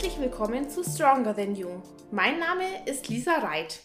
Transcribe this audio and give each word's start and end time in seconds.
herzlich 0.00 0.18
willkommen 0.18 0.70
zu 0.70 0.82
Stronger 0.82 1.36
Than 1.36 1.54
You. 1.54 1.68
Mein 2.10 2.38
Name 2.38 2.64
ist 2.86 3.10
Lisa 3.10 3.34
Reit. 3.34 3.80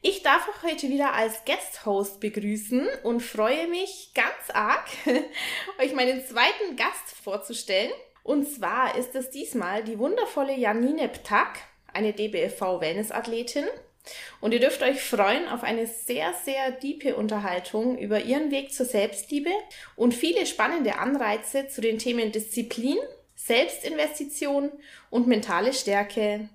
Ich 0.00 0.22
darf 0.22 0.46
euch 0.46 0.70
heute 0.70 0.88
wieder 0.88 1.12
als 1.12 1.44
Guest-Host 1.44 2.20
begrüßen 2.20 2.86
und 3.02 3.20
freue 3.20 3.66
mich 3.66 4.12
ganz 4.14 4.54
arg, 4.54 4.86
euch 5.80 5.92
meinen 5.92 6.24
zweiten 6.24 6.76
Gast 6.76 7.16
vorzustellen. 7.24 7.90
Und 8.22 8.46
zwar 8.46 8.96
ist 8.96 9.16
es 9.16 9.30
diesmal 9.30 9.82
die 9.82 9.98
wundervolle 9.98 10.56
Janine 10.56 11.08
Ptak, 11.08 11.58
eine 11.92 12.12
DBFV-Wellness-Athletin. 12.12 13.64
Und 14.40 14.54
ihr 14.54 14.60
dürft 14.60 14.84
euch 14.84 15.02
freuen 15.02 15.48
auf 15.48 15.64
eine 15.64 15.88
sehr, 15.88 16.32
sehr 16.44 16.70
diepe 16.70 17.16
Unterhaltung 17.16 17.98
über 17.98 18.20
ihren 18.20 18.52
Weg 18.52 18.72
zur 18.72 18.86
Selbstliebe 18.86 19.50
und 19.96 20.14
viele 20.14 20.46
spannende 20.46 21.00
Anreize 21.00 21.66
zu 21.66 21.80
den 21.80 21.98
Themen 21.98 22.30
Disziplin, 22.30 22.98
Selbstinvestition 23.50 24.70
und 25.10 25.26
mentale 25.26 25.72
Stärke. 25.72 26.48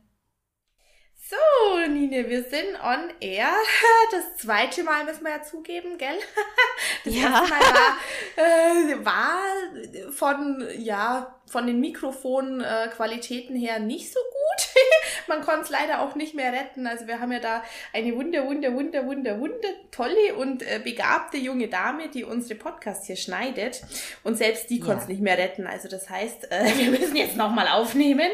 So, 1.28 1.88
Nine, 1.88 2.30
wir 2.30 2.44
sind 2.44 2.76
on 2.84 3.12
air. 3.20 3.48
Das 4.12 4.38
zweite 4.38 4.84
Mal 4.84 5.06
müssen 5.06 5.24
wir 5.24 5.32
ja 5.32 5.42
zugeben, 5.42 5.98
gell? 5.98 6.18
Das 7.04 7.16
ja. 7.16 7.24
erste 7.24 7.50
Mal 7.50 7.60
war, 7.60 8.44
äh, 8.46 9.06
war 9.06 10.12
von, 10.12 10.64
ja, 10.78 11.36
von 11.48 11.68
den 11.68 11.80
Mikrofonqualitäten 11.80 13.56
her 13.56 13.80
nicht 13.80 14.12
so 14.12 14.20
gut. 14.20 14.84
Man 15.28 15.42
konnte 15.42 15.62
es 15.62 15.70
leider 15.70 16.02
auch 16.02 16.16
nicht 16.16 16.34
mehr 16.34 16.52
retten. 16.52 16.88
Also 16.88 17.08
wir 17.08 17.20
haben 17.20 17.32
ja 17.32 17.40
da 17.40 17.64
eine 17.94 18.16
wunder, 18.16 18.46
wunder, 18.46 18.74
wunder, 18.74 19.06
wunder, 19.06 19.40
wunder 19.40 19.68
tolle 19.92 20.36
und 20.36 20.64
äh, 20.64 20.80
begabte 20.84 21.38
junge 21.38 21.68
Dame, 21.68 22.10
die 22.10 22.24
unsere 22.24 22.60
Podcasts 22.60 23.08
hier 23.08 23.16
schneidet. 23.16 23.82
Und 24.24 24.38
selbst 24.38 24.70
die 24.70 24.80
ja. 24.80 24.86
konnte 24.86 25.04
es 25.04 25.08
nicht 25.08 25.22
mehr 25.22 25.38
retten. 25.38 25.68
Also 25.68 25.88
das 25.88 26.10
heißt, 26.10 26.52
äh, 26.52 26.78
wir 26.78 26.92
müssen 26.92 27.16
jetzt 27.16 27.38
nochmal 27.38 27.68
aufnehmen. 27.68 28.32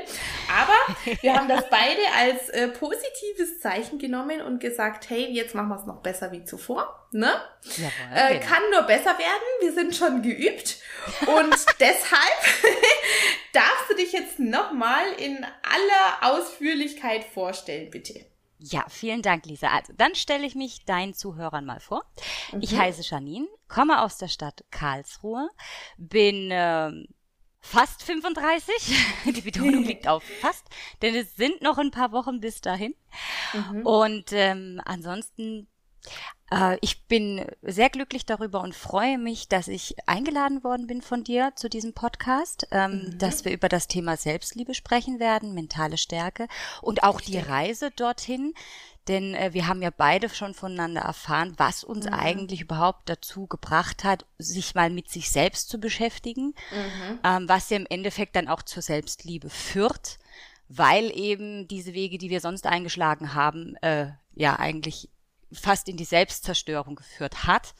Aber 0.49 1.17
wir 1.21 1.35
haben 1.35 1.47
das 1.47 1.69
beide 1.69 2.01
als 2.17 2.49
äh, 2.49 2.69
positives 2.81 3.59
Zeichen 3.59 3.99
genommen 3.99 4.41
und 4.41 4.59
gesagt, 4.59 5.11
hey, 5.11 5.31
jetzt 5.31 5.53
machen 5.53 5.69
wir 5.69 5.75
es 5.75 5.85
noch 5.85 6.01
besser 6.01 6.31
wie 6.31 6.43
zuvor. 6.43 7.07
Ne? 7.11 7.31
Jawohl, 7.77 7.91
äh, 8.15 8.39
genau. 8.39 8.51
Kann 8.51 8.63
nur 8.71 8.81
besser 8.81 9.17
werden. 9.19 9.61
Wir 9.61 9.71
sind 9.71 9.95
schon 9.95 10.23
geübt. 10.23 10.77
Und 11.27 11.53
deshalb 11.79 12.41
darfst 13.53 13.89
du 13.89 13.95
dich 13.95 14.13
jetzt 14.13 14.39
nochmal 14.39 15.05
in 15.19 15.45
aller 15.45 16.33
Ausführlichkeit 16.33 17.23
vorstellen, 17.23 17.91
bitte. 17.91 18.25
Ja, 18.57 18.85
vielen 18.89 19.21
Dank, 19.21 19.45
Lisa. 19.45 19.67
Also, 19.67 19.93
dann 19.95 20.15
stelle 20.15 20.45
ich 20.47 20.55
mich 20.55 20.83
deinen 20.85 21.13
Zuhörern 21.13 21.65
mal 21.65 21.79
vor. 21.79 22.03
Mhm. 22.51 22.61
Ich 22.63 22.75
heiße 22.75 23.03
Janine, 23.03 23.47
komme 23.67 24.01
aus 24.01 24.17
der 24.17 24.27
Stadt 24.27 24.63
Karlsruhe, 24.71 25.49
bin 25.97 26.49
äh, 26.49 26.91
fast 27.61 28.03
35. 28.03 28.75
Die 29.25 29.41
Betonung 29.41 29.83
liegt 29.83 30.07
auf 30.07 30.23
fast, 30.41 30.65
denn 31.01 31.15
es 31.15 31.35
sind 31.35 31.61
noch 31.61 31.77
ein 31.77 31.91
paar 31.91 32.11
Wochen 32.11 32.41
bis 32.41 32.61
dahin. 32.61 32.95
Mhm. 33.53 33.85
Und 33.85 34.33
ähm, 34.33 34.81
ansonsten 34.83 35.67
äh, 36.51 36.77
ich 36.81 37.05
bin 37.05 37.45
sehr 37.61 37.89
glücklich 37.89 38.25
darüber 38.25 38.61
und 38.61 38.75
freue 38.75 39.17
mich, 39.17 39.47
dass 39.47 39.67
ich 39.67 39.95
eingeladen 40.05 40.63
worden 40.63 40.87
bin 40.87 41.01
von 41.01 41.23
dir 41.23 41.53
zu 41.55 41.69
diesem 41.69 41.93
Podcast, 41.93 42.67
ähm, 42.71 42.91
mhm. 42.91 43.17
dass 43.17 43.45
wir 43.45 43.51
über 43.53 43.69
das 43.69 43.87
Thema 43.87 44.17
Selbstliebe 44.17 44.73
sprechen 44.73 45.19
werden, 45.19 45.53
mentale 45.53 45.97
Stärke 45.97 46.47
und 46.81 47.03
auch 47.03 47.21
die 47.21 47.39
Reise 47.39 47.91
dorthin. 47.91 48.53
Denn 49.07 49.33
äh, 49.33 49.53
wir 49.53 49.67
haben 49.67 49.81
ja 49.81 49.89
beide 49.89 50.29
schon 50.29 50.53
voneinander 50.53 51.01
erfahren, 51.01 51.53
was 51.57 51.83
uns 51.83 52.05
mhm. 52.05 52.13
eigentlich 52.13 52.61
überhaupt 52.61 53.09
dazu 53.09 53.47
gebracht 53.47 54.03
hat, 54.03 54.25
sich 54.37 54.75
mal 54.75 54.89
mit 54.89 55.09
sich 55.09 55.31
selbst 55.31 55.69
zu 55.69 55.79
beschäftigen, 55.79 56.53
mhm. 56.71 57.19
ähm, 57.23 57.49
was 57.49 57.69
ja 57.69 57.77
im 57.77 57.87
Endeffekt 57.89 58.35
dann 58.35 58.47
auch 58.47 58.61
zur 58.61 58.83
Selbstliebe 58.83 59.49
führt, 59.49 60.19
weil 60.67 61.11
eben 61.17 61.67
diese 61.67 61.93
Wege, 61.93 62.17
die 62.17 62.29
wir 62.29 62.41
sonst 62.41 62.67
eingeschlagen 62.67 63.33
haben, 63.33 63.75
äh, 63.77 64.11
ja 64.33 64.57
eigentlich 64.57 65.09
fast 65.51 65.89
in 65.89 65.97
die 65.97 66.05
Selbstzerstörung 66.05 66.95
geführt 66.95 67.45
hat. 67.45 67.73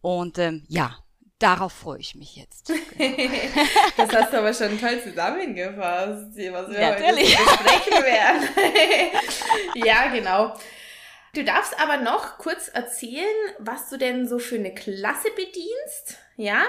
Und 0.00 0.38
ähm, 0.38 0.64
ja, 0.68 0.96
darauf 1.42 1.72
freue 1.72 2.00
ich 2.00 2.14
mich 2.14 2.36
jetzt. 2.36 2.70
das 3.96 4.14
hast 4.14 4.32
du 4.32 4.38
aber 4.38 4.54
schon 4.54 4.78
toll 4.80 5.00
zusammengefasst, 5.02 6.36
was 6.36 6.70
wir 6.70 6.80
Natürlich. 6.80 7.38
heute 7.38 7.50
besprechen 7.50 8.04
werden. 8.04 8.48
ja, 9.84 10.08
genau. 10.08 10.54
Du 11.34 11.44
darfst 11.44 11.80
aber 11.80 11.96
noch 11.96 12.38
kurz 12.38 12.68
erzählen, 12.68 13.26
was 13.58 13.88
du 13.88 13.96
denn 13.96 14.28
so 14.28 14.38
für 14.38 14.56
eine 14.56 14.74
Klasse 14.74 15.28
bedienst, 15.34 16.18
ja, 16.36 16.64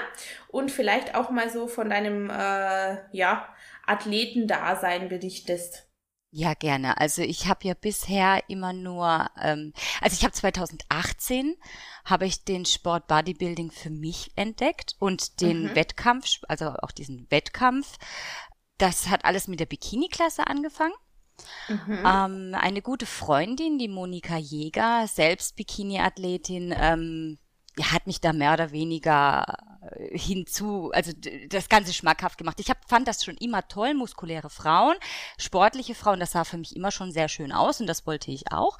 und 0.48 0.70
vielleicht 0.70 1.14
auch 1.14 1.30
mal 1.30 1.50
so 1.50 1.66
von 1.66 1.90
deinem 1.90 2.30
äh, 2.30 2.96
ja 3.12 3.48
Athletendasein 3.86 5.08
berichtest. 5.08 5.86
Ja, 6.36 6.54
gerne. 6.54 6.98
Also 6.98 7.22
ich 7.22 7.46
habe 7.46 7.60
ja 7.62 7.74
bisher 7.74 8.42
immer 8.48 8.72
nur, 8.72 9.30
ähm, 9.40 9.72
also 10.00 10.14
ich 10.14 10.24
habe 10.24 10.32
2018 10.32 11.54
habe 12.04 12.26
ich 12.26 12.42
den 12.42 12.64
Sport 12.64 13.06
Bodybuilding 13.06 13.70
für 13.70 13.90
mich 13.90 14.32
entdeckt 14.34 14.96
und 14.98 15.40
den 15.40 15.62
mhm. 15.62 15.74
Wettkampf, 15.76 16.26
also 16.48 16.70
auch 16.70 16.90
diesen 16.90 17.30
Wettkampf. 17.30 17.98
Das 18.78 19.06
hat 19.06 19.24
alles 19.24 19.46
mit 19.46 19.60
der 19.60 19.66
Bikini-Klasse 19.66 20.48
angefangen. 20.48 20.94
Mhm. 21.68 22.02
Ähm, 22.04 22.54
eine 22.60 22.82
gute 22.82 23.06
Freundin, 23.06 23.78
die 23.78 23.86
Monika 23.86 24.36
Jäger, 24.36 25.06
selbst 25.06 25.54
Bikini-Athletin, 25.54 26.74
ähm, 26.76 27.38
hat 27.82 28.06
mich 28.06 28.20
da 28.20 28.32
mehr 28.32 28.52
oder 28.52 28.72
weniger 28.72 29.56
äh, 29.90 30.16
hinzu, 30.16 30.90
also 30.92 31.12
das 31.48 31.68
Ganze 31.68 31.92
schmackhaft 31.92 32.38
gemacht. 32.38 32.60
Ich 32.60 32.70
hab, 32.70 32.88
fand 32.88 33.08
das 33.08 33.24
schon 33.24 33.36
immer 33.36 33.66
toll, 33.68 33.94
muskuläre 33.94 34.50
Frauen, 34.50 34.94
sportliche 35.38 35.94
Frauen, 35.94 36.20
das 36.20 36.32
sah 36.32 36.44
für 36.44 36.58
mich 36.58 36.76
immer 36.76 36.90
schon 36.90 37.12
sehr 37.12 37.28
schön 37.28 37.52
aus 37.52 37.80
und 37.80 37.86
das 37.86 38.06
wollte 38.06 38.30
ich 38.30 38.52
auch. 38.52 38.78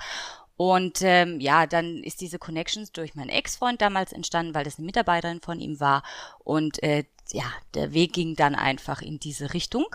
Und 0.56 1.03
ähm, 1.03 1.41
ja, 1.41 1.66
dann 1.66 2.03
ist 2.04 2.21
diese 2.21 2.38
Connections 2.38 2.93
durch 2.93 3.15
meinen 3.15 3.28
Ex-Freund 3.31 3.81
damals 3.81 4.12
entstanden, 4.12 4.54
weil 4.54 4.65
das 4.65 4.78
eine 4.78 4.87
Mitarbeiterin 4.87 5.41
von 5.41 5.59
ihm 5.59 5.81
war. 5.81 6.04
Und 6.38 6.81
äh, 6.83 7.04
ja, 7.33 7.44
der 7.75 7.93
Weg 7.93 8.12
ging 8.12 8.37
dann 8.37 8.54
einfach 8.54 9.03
in 9.03 9.19
diese 9.19 9.53
Richtung. 9.53 9.87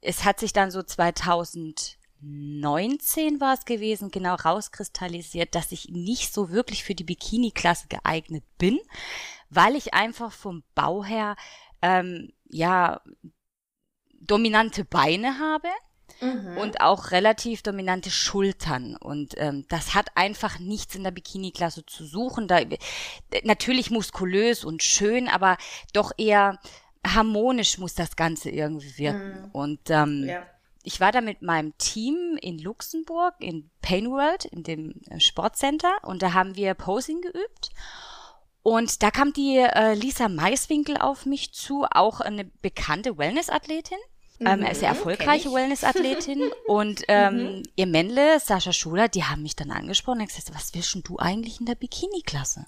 Es 0.00 0.24
hat 0.24 0.38
sich 0.38 0.52
dann 0.52 0.70
so 0.70 0.82
2000 0.82 1.98
19 2.22 3.40
war 3.40 3.54
es 3.54 3.64
gewesen, 3.64 4.10
genau 4.10 4.34
rauskristallisiert, 4.34 5.54
dass 5.54 5.72
ich 5.72 5.88
nicht 5.88 6.32
so 6.32 6.50
wirklich 6.50 6.84
für 6.84 6.94
die 6.94 7.04
Bikini-Klasse 7.04 7.86
geeignet 7.88 8.44
bin, 8.58 8.78
weil 9.48 9.76
ich 9.76 9.94
einfach 9.94 10.32
vom 10.32 10.62
Bau 10.74 11.04
her 11.04 11.36
ähm, 11.82 12.32
ja 12.48 13.00
dominante 14.20 14.84
Beine 14.84 15.38
habe 15.38 15.68
mhm. 16.20 16.58
und 16.58 16.80
auch 16.80 17.10
relativ 17.10 17.62
dominante 17.62 18.10
Schultern 18.10 18.96
und 18.96 19.34
ähm, 19.38 19.64
das 19.68 19.94
hat 19.94 20.16
einfach 20.16 20.58
nichts 20.58 20.94
in 20.94 21.04
der 21.04 21.10
Bikini-Klasse 21.10 21.86
zu 21.86 22.04
suchen. 22.04 22.48
Da 22.48 22.60
natürlich 23.44 23.90
muskulös 23.90 24.64
und 24.64 24.82
schön, 24.82 25.28
aber 25.28 25.56
doch 25.94 26.12
eher 26.18 26.58
harmonisch 27.06 27.78
muss 27.78 27.94
das 27.94 28.14
Ganze 28.14 28.50
irgendwie 28.50 28.98
wirken 28.98 29.44
mhm. 29.44 29.50
und 29.52 29.80
ähm, 29.88 30.24
ja 30.28 30.46
ich 30.82 31.00
war 31.00 31.12
da 31.12 31.20
mit 31.20 31.42
meinem 31.42 31.76
Team 31.78 32.38
in 32.40 32.58
Luxemburg, 32.58 33.34
in 33.38 33.70
Painworld, 33.82 34.46
in 34.46 34.62
dem 34.62 35.00
äh, 35.10 35.20
Sportcenter, 35.20 35.92
und 36.02 36.22
da 36.22 36.32
haben 36.32 36.56
wir 36.56 36.74
Posing 36.74 37.20
geübt. 37.20 37.70
Und 38.62 39.02
da 39.02 39.10
kam 39.10 39.32
die 39.32 39.56
äh, 39.56 39.94
Lisa 39.94 40.28
Maiswinkel 40.28 40.96
auf 40.96 41.26
mich 41.26 41.52
zu, 41.52 41.86
auch 41.90 42.20
eine 42.20 42.44
bekannte 42.44 43.16
Wellness-Athletin. 43.16 43.98
Ähm, 44.40 44.60
mhm, 44.60 44.74
sehr 44.74 44.88
erfolgreiche 44.88 45.52
Wellness-Athletin 45.52 46.40
und 46.66 47.02
ähm, 47.08 47.56
mhm. 47.56 47.62
ihr 47.76 47.86
Männle, 47.86 48.40
Sascha 48.40 48.72
Schuler, 48.72 49.08
die 49.08 49.24
haben 49.24 49.42
mich 49.42 49.54
dann 49.54 49.70
angesprochen 49.70 50.20
und 50.20 50.28
gesagt, 50.28 50.54
was 50.54 50.72
willst 50.72 50.94
denn 50.94 51.02
du 51.02 51.18
eigentlich 51.18 51.60
in 51.60 51.66
der 51.66 51.74
Bikini-Klasse? 51.74 52.66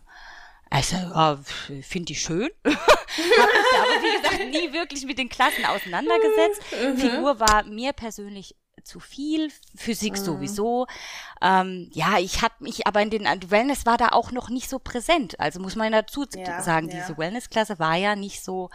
Also, 0.73 0.97
ja, 0.97 1.39
finde 1.83 2.13
ich 2.13 2.23
schön. 2.23 2.49
Habe 2.65 2.73
mich 2.73 3.79
aber, 3.79 4.03
wie 4.03 4.23
gesagt, 4.23 4.51
nie 4.51 4.73
wirklich 4.73 5.05
mit 5.05 5.19
den 5.19 5.29
Klassen 5.29 5.67
auseinandergesetzt. 5.67 6.63
Mhm. 6.83 6.97
Figur 6.97 7.39
war 7.39 7.65
mir 7.65 7.93
persönlich 7.93 8.57
zu 8.83 8.99
viel, 8.99 9.53
Physik 9.77 10.15
mhm. 10.15 10.25
sowieso. 10.25 10.87
Ähm, 11.43 11.91
ja, 11.93 12.19
ich 12.19 12.41
hatte 12.41 12.65
mich 12.65 12.87
aber 12.87 13.03
in 13.03 13.11
den 13.11 13.27
Wellness 13.51 13.85
war 13.85 13.99
da 13.99 14.09
auch 14.09 14.33
noch 14.33 14.49
nicht 14.49 14.71
so 14.71 14.79
präsent. 14.79 15.39
Also 15.39 15.61
muss 15.61 15.77
man 15.77 15.93
dazu 15.93 16.25
ja, 16.35 16.63
sagen, 16.63 16.89
ja. 16.89 16.97
diese 16.97 17.19
Wellness-Klasse 17.19 17.79
war 17.79 17.97
ja 17.97 18.17
nicht 18.17 18.43
so 18.43 18.71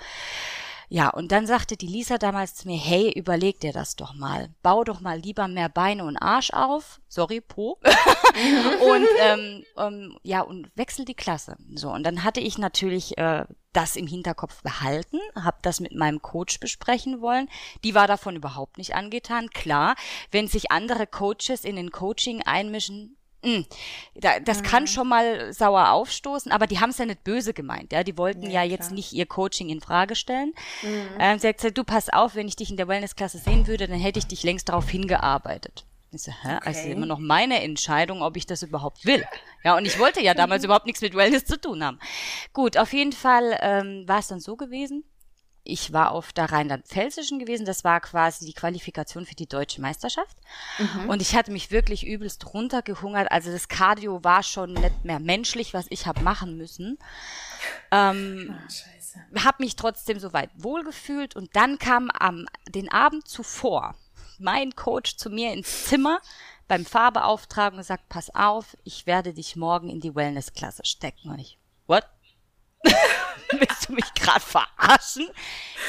ja, 0.90 1.10
und 1.10 1.32
dann 1.32 1.46
sagte 1.46 1.76
die 1.76 1.88
Lisa 1.88 2.18
damals 2.18 2.56
zu 2.56 2.68
mir, 2.68 2.78
hey, 2.78 3.12
überleg 3.12 3.60
dir 3.60 3.74
das 3.74 3.96
doch 3.98 4.14
mal. 4.14 4.50
Bau 4.64 4.86
doch 4.86 5.02
mal 5.02 5.20
lieber 5.20 5.48
mehr 5.50 5.68
Beine 5.68 6.06
und 6.06 6.18
Arsch 6.18 6.52
auf. 6.52 7.02
Sorry, 7.10 7.42
Po. 7.42 7.78
und 8.82 9.08
ähm, 9.22 9.64
ähm, 9.78 10.18
ja, 10.24 10.42
und 10.42 10.72
wechsel 10.76 11.04
die 11.04 11.14
Klasse. 11.14 11.58
So, 11.76 11.92
und 11.92 12.04
dann 12.04 12.24
hatte 12.24 12.40
ich 12.40 12.58
natürlich 12.58 13.18
äh, 13.18 13.46
das 13.74 13.98
im 13.98 14.08
Hinterkopf 14.08 14.64
behalten, 14.64 15.20
habe 15.36 15.58
das 15.62 15.82
mit 15.82 15.94
meinem 15.94 16.22
Coach 16.22 16.60
besprechen 16.60 17.20
wollen. 17.20 17.50
Die 17.84 17.94
war 17.94 18.08
davon 18.08 18.38
überhaupt 18.38 18.78
nicht 18.78 18.96
angetan. 18.96 19.50
Klar, 19.50 19.96
wenn 20.32 20.48
sich 20.48 20.72
andere 20.72 21.06
Coaches 21.06 21.66
in 21.66 21.76
den 21.76 21.92
Coaching 21.92 22.44
einmischen, 22.44 23.18
das 24.44 24.60
mhm. 24.60 24.64
kann 24.64 24.88
schon 24.88 25.08
mal 25.08 25.54
sauer 25.54 25.92
aufstoßen, 25.92 26.52
aber 26.52 26.68
die 26.68 26.80
haben 26.80 26.90
es 26.90 26.98
ja 26.98 27.06
nicht 27.06 27.24
böse 27.24 27.54
gemeint. 27.54 27.94
Ja, 27.94 28.04
die 28.04 28.18
wollten 28.18 28.44
ja, 28.44 28.64
ja 28.64 28.72
jetzt 28.72 28.92
nicht 28.92 29.14
ihr 29.14 29.26
Coaching 29.26 29.70
in 29.70 29.80
Frage 29.80 30.16
stellen. 30.16 30.54
Mhm. 30.82 31.08
Ähm, 31.20 31.40
sie 31.40 31.48
hat 31.48 31.58
gesagt, 31.58 31.78
du 31.78 31.84
pass 31.84 32.10
auf, 32.10 32.36
wenn 32.36 32.48
ich 32.48 32.56
dich 32.56 32.72
in 32.72 32.78
der 32.78 32.88
Wellnessklasse 32.88 33.38
sehen 33.38 33.68
würde, 33.68 33.88
dann 33.88 34.00
hätte 34.00 34.20
ich 34.20 34.28
dich 34.28 34.44
längst 34.44 34.70
darauf 34.70 34.90
hingearbeitet. 34.90 35.86
Ich 36.12 36.24
so, 36.24 36.32
hä? 36.32 36.56
Okay. 36.58 36.68
Also 36.68 36.90
immer 36.90 37.06
noch 37.06 37.20
meine 37.20 37.62
Entscheidung, 37.62 38.22
ob 38.22 38.38
ich 38.38 38.46
das 38.46 38.64
überhaupt 38.64 39.06
will. 39.06 39.24
Ja, 39.64 39.76
und 39.76 39.86
ich 39.86 40.00
wollte 40.00 40.22
ja 40.22 40.34
damals 40.34 40.64
überhaupt 40.66 40.86
nichts 40.86 41.02
mit 41.02 41.14
Wellness 41.14 41.46
zu 41.46 41.60
tun 41.60 41.84
haben. 41.84 42.00
Gut, 42.54 42.78
auf 42.78 42.94
jeden 42.94 43.14
Fall 43.14 43.58
ähm, 43.62 44.08
war 44.08 44.20
es 44.20 44.28
dann 44.28 44.40
so 44.40 44.56
gewesen. 44.56 45.04
Ich 45.68 45.94
war 45.94 46.12
auf 46.12 46.34
der 46.34 46.52
Rheinland-Pfälzischen 46.52 47.40
gewesen. 47.40 47.66
Das 47.66 47.84
war 47.84 48.00
quasi 48.00 48.46
die 48.46 48.54
Qualifikation 48.54 49.26
für 49.26 49.36
die 49.36 49.48
deutsche 49.48 49.82
Meisterschaft. 49.82 50.38
Mhm. 50.80 51.10
Und 51.10 51.22
ich 51.22 51.36
hatte 51.36 51.52
mich 51.52 51.72
wirklich 51.72 52.06
übelst 52.06 52.54
runtergehungert. 52.54 53.32
Also 53.32 53.52
das 53.52 53.68
Cardio 53.68 54.24
war 54.24 54.44
schon 54.44 54.74
nicht 54.74 55.04
mehr 55.04 55.20
menschlich, 55.20 55.74
was 55.74 55.88
ich 55.90 56.08
habe 56.08 56.22
machen 56.22 56.58
müssen. 56.58 56.98
Ähm, 57.92 58.56
Ach, 58.58 58.70
scheiße. 58.70 59.20
Hab 59.44 59.60
mich 59.60 59.76
trotzdem 59.76 60.20
soweit 60.20 60.50
wohlgefühlt. 60.56 61.36
Und 61.36 61.56
dann 61.56 61.80
kam 61.80 62.10
am 62.12 62.46
den 62.70 62.92
Abend 62.92 63.28
zuvor 63.28 63.96
mein 64.40 64.76
Coach 64.76 65.18
zu 65.18 65.30
mir 65.30 65.54
ins 65.54 65.86
Zimmer 65.86 66.20
beim 66.68 66.86
Fahrbeauftragen 66.86 67.80
und 67.80 67.86
sagt, 67.86 68.10
pass 68.10 68.34
auf, 68.36 68.78
ich 68.84 69.06
werde 69.06 69.34
dich 69.34 69.56
morgen 69.56 69.90
in 69.90 70.00
die 70.00 70.16
Wellnessklasse 70.16 70.86
stecken. 70.86 71.30
Und 71.30 71.40
ich, 71.40 71.58
what? 71.88 72.04
Willst 73.52 73.88
du 73.88 73.94
mich 73.94 74.14
gerade 74.14 74.42
verarschen? 74.42 75.28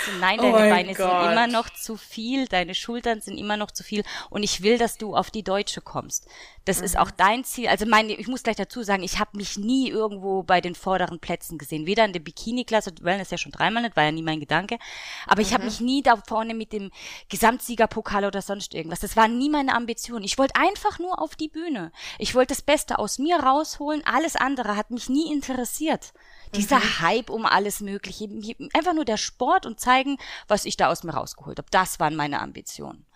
So, 0.06 0.12
nein, 0.20 0.38
deine 0.38 0.54
oh 0.54 0.58
Beine 0.58 0.94
Gott. 0.94 1.10
sind 1.10 1.32
immer 1.32 1.46
noch 1.48 1.70
zu 1.70 1.96
viel, 1.96 2.46
deine 2.46 2.74
Schultern 2.74 3.20
sind 3.20 3.36
immer 3.36 3.56
noch 3.56 3.70
zu 3.72 3.82
viel 3.82 4.04
und 4.30 4.44
ich 4.44 4.62
will, 4.62 4.78
dass 4.78 4.96
du 4.96 5.16
auf 5.16 5.30
die 5.30 5.42
Deutsche 5.42 5.80
kommst. 5.80 6.28
Das 6.64 6.78
mhm. 6.78 6.84
ist 6.84 6.98
auch 6.98 7.10
dein 7.10 7.44
Ziel. 7.44 7.68
Also 7.68 7.86
meine, 7.86 8.12
ich 8.12 8.28
muss 8.28 8.42
gleich 8.42 8.56
dazu 8.56 8.82
sagen, 8.82 9.02
ich 9.02 9.18
habe 9.18 9.36
mich 9.36 9.56
nie 9.56 9.88
irgendwo 9.88 10.42
bei 10.44 10.60
den 10.60 10.74
vorderen 10.74 11.18
Plätzen 11.18 11.58
gesehen. 11.58 11.86
Weder 11.86 12.04
in 12.04 12.12
der 12.12 12.20
Bikini-Klasse, 12.20 12.92
Wellness 13.00 13.30
ja 13.30 13.38
schon 13.38 13.52
dreimal 13.52 13.82
nicht, 13.82 13.96
war 13.96 14.04
ja 14.04 14.12
nie 14.12 14.22
mein 14.22 14.40
Gedanke. 14.40 14.78
Aber 15.26 15.40
ich 15.40 15.50
mhm. 15.50 15.54
habe 15.54 15.64
mich 15.64 15.80
nie 15.80 16.02
da 16.02 16.16
vorne 16.28 16.54
mit 16.54 16.72
dem 16.72 16.92
Gesamtsiegerpokal 17.28 18.24
oder 18.24 18.42
sonst 18.42 18.74
irgendwas. 18.74 19.00
Das 19.00 19.16
war 19.16 19.26
nie 19.26 19.50
meine 19.50 19.74
Ambition. 19.74 20.22
Ich 20.22 20.38
wollte 20.38 20.54
einfach 20.56 20.98
nur 20.98 21.20
auf 21.20 21.34
die 21.34 21.48
Bühne. 21.48 21.90
Ich 22.18 22.34
wollte 22.34 22.54
das 22.54 22.62
Beste 22.62 22.98
aus 22.98 23.18
mir 23.18 23.40
rausholen. 23.40 24.02
Alles 24.04 24.36
andere 24.36 24.76
hat 24.76 24.90
mich 24.90 25.08
nie 25.08 25.32
interessiert. 25.32 26.12
Dieser 26.54 26.78
mhm. 26.78 27.00
Hype 27.00 27.30
um 27.30 27.46
alles 27.46 27.80
Mögliche. 27.80 28.28
Einfach 28.72 28.94
nur 28.94 29.04
der 29.04 29.16
Sport 29.16 29.66
und 29.66 29.80
zeigen, 29.80 30.18
was 30.46 30.64
ich 30.64 30.76
da 30.76 30.88
aus 30.88 31.04
mir 31.04 31.12
rausgeholt 31.12 31.58
habe. 31.58 31.68
Das 31.70 32.00
waren 32.00 32.16
meine 32.16 32.40
Ambitionen. 32.40 33.06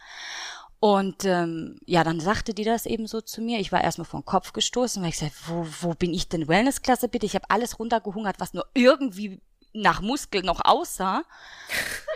Und 0.81 1.25
ähm, 1.25 1.79
ja, 1.87 2.03
dann 2.03 2.19
sagte 2.19 2.55
die 2.55 2.65
das 2.65 2.87
eben 2.87 3.07
so 3.07 3.21
zu 3.21 3.41
mir. 3.41 3.61
Ich 3.61 3.71
war 3.71 3.85
erstmal 3.85 4.05
vom 4.05 4.25
Kopf 4.25 4.53
gestoßen, 4.53 5.01
weil 5.01 5.11
ich 5.11 5.19
gesagt, 5.19 5.37
wo, 5.47 5.65
wo 5.81 5.95
bin 5.95 6.13
ich 6.13 6.29
denn 6.29 6.49
Wellnessklasse 6.49 7.09
bitte? 7.09 7.25
Ich 7.25 7.37
habe 7.37 7.49
alles 7.51 7.79
runtergehungert, 7.79 8.41
was 8.41 8.53
nur 8.53 8.67
irgendwie 8.75 9.41
nach 9.73 10.01
Muskel 10.01 10.43
noch 10.43 10.65
aussah. 10.65 11.23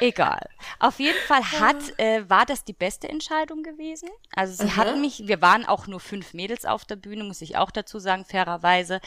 Egal. 0.01 0.51
Auf 0.79 0.99
jeden 0.99 1.19
Fall 1.27 1.43
hat, 1.53 1.99
äh, 1.99 2.29
war 2.29 2.45
das 2.45 2.65
die 2.65 2.75
beste 2.75 3.09
Entscheidung 3.09 3.63
gewesen. 3.63 4.11
Also 4.35 4.55
sie 4.55 4.71
mhm. 4.71 4.77
hatten 4.77 5.01
mich, 5.01 5.27
wir 5.27 5.41
waren 5.41 5.65
auch 5.65 5.87
nur 5.87 6.01
fünf 6.01 6.35
Mädels 6.35 6.67
auf 6.67 6.85
der 6.85 6.97
Bühne, 6.97 7.25
muss 7.25 7.41
ich 7.41 7.57
auch 7.57 7.71
dazu 7.71 7.99
sagen, 7.99 8.25
fairerweise. 8.25 9.01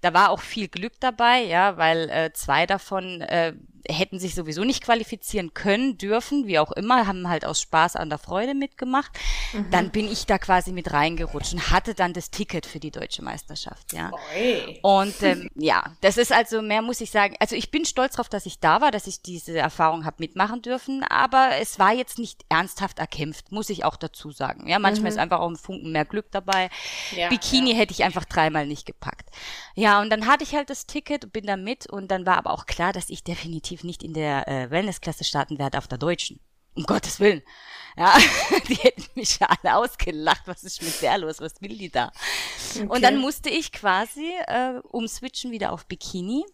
Da 0.00 0.12
war 0.12 0.30
auch 0.30 0.40
viel 0.40 0.68
Glück 0.68 0.94
dabei, 0.98 1.42
ja, 1.42 1.76
weil 1.76 2.10
äh, 2.10 2.32
zwei 2.32 2.66
davon 2.66 3.20
äh, 3.20 3.54
hätten 3.88 4.18
sich 4.18 4.34
sowieso 4.34 4.64
nicht 4.64 4.82
qualifizieren 4.82 5.54
können, 5.54 5.98
dürfen, 5.98 6.46
wie 6.46 6.58
auch 6.58 6.72
immer, 6.72 7.06
haben 7.06 7.28
halt 7.28 7.44
aus 7.44 7.60
Spaß 7.60 7.96
an 7.96 8.08
der 8.08 8.18
Freude 8.18 8.54
mitgemacht. 8.54 9.12
Mhm. 9.52 9.70
Dann 9.70 9.90
bin 9.90 10.10
ich 10.10 10.26
da 10.26 10.38
quasi 10.38 10.72
mit 10.72 10.92
reingerutscht 10.92 11.54
und 11.54 11.70
hatte 11.70 11.94
dann 11.94 12.12
das 12.12 12.30
Ticket 12.30 12.66
für 12.66 12.80
die 12.80 12.90
deutsche 12.90 13.22
Meisterschaft, 13.22 13.92
ja. 13.92 14.10
Oi. 14.34 14.78
Und 14.82 15.22
ähm, 15.22 15.50
ja, 15.54 15.84
das 16.00 16.16
ist 16.16 16.32
also 16.32 16.62
mehr, 16.62 16.82
muss 16.82 17.00
ich 17.00 17.10
sagen. 17.10 17.36
Also 17.40 17.56
ich 17.56 17.70
bin 17.70 17.84
stolz 17.84 18.14
darauf, 18.14 18.28
dass 18.28 18.46
ich 18.46 18.60
da 18.60 18.80
war, 18.80 18.90
dass 18.90 19.06
ich 19.06 19.22
diese 19.22 19.58
Erfahrung 19.58 20.04
habe 20.04 20.16
mitmachen 20.18 20.62
dürfen, 20.62 21.02
aber 21.04 21.50
es 21.60 21.78
war 21.78 21.92
jetzt 21.92 22.18
nicht 22.18 22.44
ernsthaft 22.48 22.98
erkämpft, 22.98 23.52
muss 23.52 23.70
ich 23.70 23.84
auch 23.84 23.96
dazu 23.96 24.30
sagen. 24.30 24.68
Ja, 24.68 24.78
manchmal 24.78 25.10
mhm. 25.10 25.16
ist 25.16 25.18
einfach 25.18 25.40
auch 25.40 25.48
ein 25.48 25.56
Funken 25.56 25.92
mehr 25.92 26.04
Glück 26.04 26.30
dabei. 26.30 26.70
Ja, 27.16 27.28
Bikini 27.28 27.72
ja. 27.72 27.76
hätte 27.76 27.92
ich 27.92 28.04
einfach 28.04 28.24
dreimal 28.24 28.66
nicht 28.66 28.86
gepackt. 28.86 29.30
Ja, 29.74 30.00
und 30.00 30.10
dann 30.10 30.26
hatte 30.26 30.44
ich 30.44 30.54
halt 30.54 30.70
das 30.70 30.86
Ticket, 30.86 31.32
bin 31.32 31.46
da 31.46 31.56
mit 31.56 31.86
und 31.86 32.10
dann 32.10 32.26
war 32.26 32.36
aber 32.36 32.52
auch 32.52 32.66
klar, 32.66 32.92
dass 32.92 33.10
ich 33.10 33.24
definitiv 33.24 33.71
definitiv 33.72 33.84
nicht 33.84 34.02
in 34.02 34.14
der 34.14 34.48
äh, 34.48 34.70
Wellnessklasse 34.70 35.24
starten 35.24 35.58
werde 35.58 35.78
auf 35.78 35.88
der 35.88 35.98
deutschen. 35.98 36.40
Um 36.74 36.84
Gottes 36.84 37.20
Willen. 37.20 37.42
Ja, 37.96 38.16
die 38.68 38.74
hätten 38.74 39.04
mich 39.14 39.38
ja 39.38 39.48
alle 39.48 39.76
ausgelacht. 39.76 40.42
Was 40.46 40.64
ist 40.64 40.82
mit 40.82 41.02
der 41.02 41.18
los? 41.18 41.40
Was 41.40 41.60
will 41.60 41.76
die 41.76 41.90
da? 41.90 42.10
Okay. 42.74 42.86
Und 42.88 43.02
dann 43.02 43.18
musste 43.18 43.50
ich 43.50 43.72
quasi 43.72 44.30
äh, 44.46 44.78
umswitchen 44.90 45.50
wieder 45.50 45.72
auf 45.72 45.86
Bikini. 45.86 46.44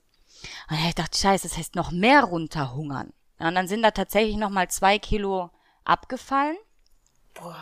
Und 0.70 0.78
ich 0.86 0.94
dachte, 0.94 1.18
scheiße, 1.18 1.48
das 1.48 1.56
heißt 1.56 1.76
noch 1.76 1.92
mehr 1.92 2.24
runterhungern. 2.24 3.12
Ja, 3.38 3.48
und 3.48 3.54
dann 3.54 3.68
sind 3.68 3.82
da 3.82 3.92
tatsächlich 3.92 4.36
noch 4.36 4.50
mal 4.50 4.68
zwei 4.68 4.98
Kilo 4.98 5.50
abgefallen. 5.84 6.56
Boah 7.34 7.56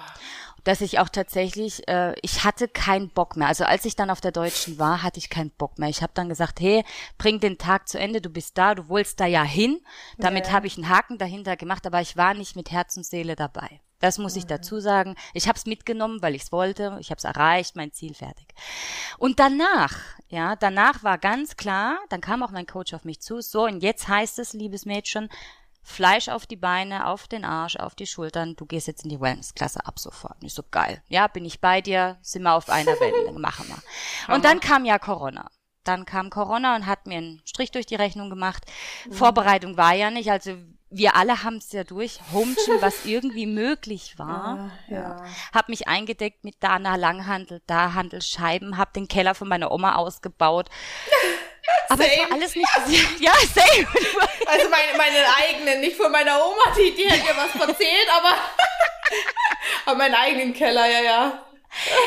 dass 0.66 0.80
ich 0.80 0.98
auch 0.98 1.08
tatsächlich, 1.08 1.86
äh, 1.86 2.12
ich 2.22 2.42
hatte 2.42 2.66
keinen 2.66 3.08
Bock 3.08 3.36
mehr. 3.36 3.46
Also 3.46 3.64
als 3.64 3.84
ich 3.84 3.94
dann 3.94 4.10
auf 4.10 4.20
der 4.20 4.32
Deutschen 4.32 4.80
war, 4.80 5.04
hatte 5.04 5.18
ich 5.20 5.30
keinen 5.30 5.52
Bock 5.52 5.78
mehr. 5.78 5.88
Ich 5.88 6.02
habe 6.02 6.12
dann 6.12 6.28
gesagt, 6.28 6.58
hey, 6.58 6.84
bring 7.18 7.38
den 7.38 7.56
Tag 7.56 7.88
zu 7.88 8.00
Ende, 8.00 8.20
du 8.20 8.30
bist 8.30 8.58
da, 8.58 8.74
du 8.74 8.88
wolltest 8.88 9.20
da 9.20 9.26
ja 9.26 9.44
hin. 9.44 9.78
Damit 10.18 10.48
ja. 10.48 10.52
habe 10.54 10.66
ich 10.66 10.76
einen 10.76 10.88
Haken 10.88 11.18
dahinter 11.18 11.56
gemacht, 11.56 11.86
aber 11.86 12.00
ich 12.00 12.16
war 12.16 12.34
nicht 12.34 12.56
mit 12.56 12.72
Herz 12.72 12.96
und 12.96 13.06
Seele 13.06 13.36
dabei. 13.36 13.80
Das 14.00 14.18
muss 14.18 14.34
mhm. 14.34 14.40
ich 14.40 14.46
dazu 14.46 14.80
sagen. 14.80 15.14
Ich 15.34 15.46
habe 15.46 15.56
es 15.56 15.66
mitgenommen, 15.66 16.20
weil 16.20 16.34
ich 16.34 16.42
es 16.42 16.52
wollte. 16.52 16.96
Ich 16.98 17.10
habe 17.10 17.18
es 17.18 17.24
erreicht, 17.24 17.76
mein 17.76 17.92
Ziel 17.92 18.14
fertig. 18.14 18.48
Und 19.18 19.38
danach, 19.38 19.96
ja, 20.28 20.56
danach 20.56 21.04
war 21.04 21.18
ganz 21.18 21.56
klar, 21.56 21.96
dann 22.08 22.20
kam 22.20 22.42
auch 22.42 22.50
mein 22.50 22.66
Coach 22.66 22.92
auf 22.92 23.04
mich 23.04 23.20
zu. 23.20 23.40
So, 23.40 23.66
und 23.66 23.84
jetzt 23.84 24.08
heißt 24.08 24.40
es, 24.40 24.52
liebes 24.52 24.84
Mädchen, 24.84 25.28
Fleisch 25.88 26.28
auf 26.28 26.46
die 26.46 26.56
Beine, 26.56 27.06
auf 27.06 27.28
den 27.28 27.44
Arsch, 27.44 27.76
auf 27.76 27.94
die 27.94 28.08
Schultern, 28.08 28.56
du 28.56 28.66
gehst 28.66 28.88
jetzt 28.88 29.04
in 29.04 29.08
die 29.08 29.20
Wellness-Klasse 29.20 29.86
ab 29.86 30.00
sofort. 30.00 30.42
Nicht 30.42 30.56
so 30.56 30.64
geil. 30.68 31.00
Ja, 31.06 31.28
bin 31.28 31.44
ich 31.44 31.60
bei 31.60 31.80
dir, 31.80 32.18
sind 32.22 32.42
wir 32.42 32.54
auf 32.54 32.68
einer 32.68 32.98
Wellenlänge, 32.98 33.38
machen 33.38 33.68
wir. 33.68 34.34
Und 34.34 34.44
dann 34.44 34.58
kam 34.58 34.84
ja 34.84 34.98
Corona. 34.98 35.48
Dann 35.84 36.04
kam 36.04 36.28
Corona 36.28 36.74
und 36.74 36.86
hat 36.86 37.06
mir 37.06 37.18
einen 37.18 37.40
Strich 37.44 37.70
durch 37.70 37.86
die 37.86 37.94
Rechnung 37.94 38.30
gemacht. 38.30 38.64
Mhm. 39.06 39.12
Vorbereitung 39.12 39.76
war 39.76 39.94
ja 39.94 40.10
nicht, 40.10 40.28
also 40.28 40.56
wir 40.90 41.14
alle 41.14 41.44
haben 41.44 41.58
es 41.58 41.70
ja 41.70 41.84
durch, 41.84 42.18
Homchen, 42.32 42.80
was 42.80 43.04
irgendwie 43.04 43.46
möglich 43.46 44.18
war. 44.18 44.72
Ja, 44.88 44.96
ja. 44.96 45.24
Hab 45.54 45.68
mich 45.68 45.86
eingedeckt 45.86 46.42
mit 46.42 46.56
Dana 46.64 46.96
Langhandel, 46.96 47.62
da 47.68 47.94
Handelsscheiben, 47.94 48.76
hab 48.76 48.92
den 48.92 49.06
Keller 49.06 49.36
von 49.36 49.48
meiner 49.48 49.70
Oma 49.70 49.94
ausgebaut. 49.94 50.68
Aber 51.88 52.02
same. 52.02 52.14
es 52.14 52.20
war 52.20 52.32
alles 52.32 52.54
nicht. 52.54 52.68
Ja, 53.20 53.32
same. 53.54 53.86
Also 54.48 54.68
meine, 54.70 54.96
meine 54.96 55.26
eigenen, 55.36 55.80
nicht 55.80 55.96
von 55.96 56.10
meiner 56.12 56.36
Oma, 56.36 56.72
die, 56.76 56.94
die 56.94 57.10
hat 57.10 57.18
ja 57.18 57.34
was 57.36 57.68
erzählt, 57.68 58.06
aber, 58.16 58.36
aber 59.86 59.98
meinen 59.98 60.14
eigenen 60.14 60.54
Keller, 60.54 60.88
ja, 60.88 61.00
ja. 61.00 61.46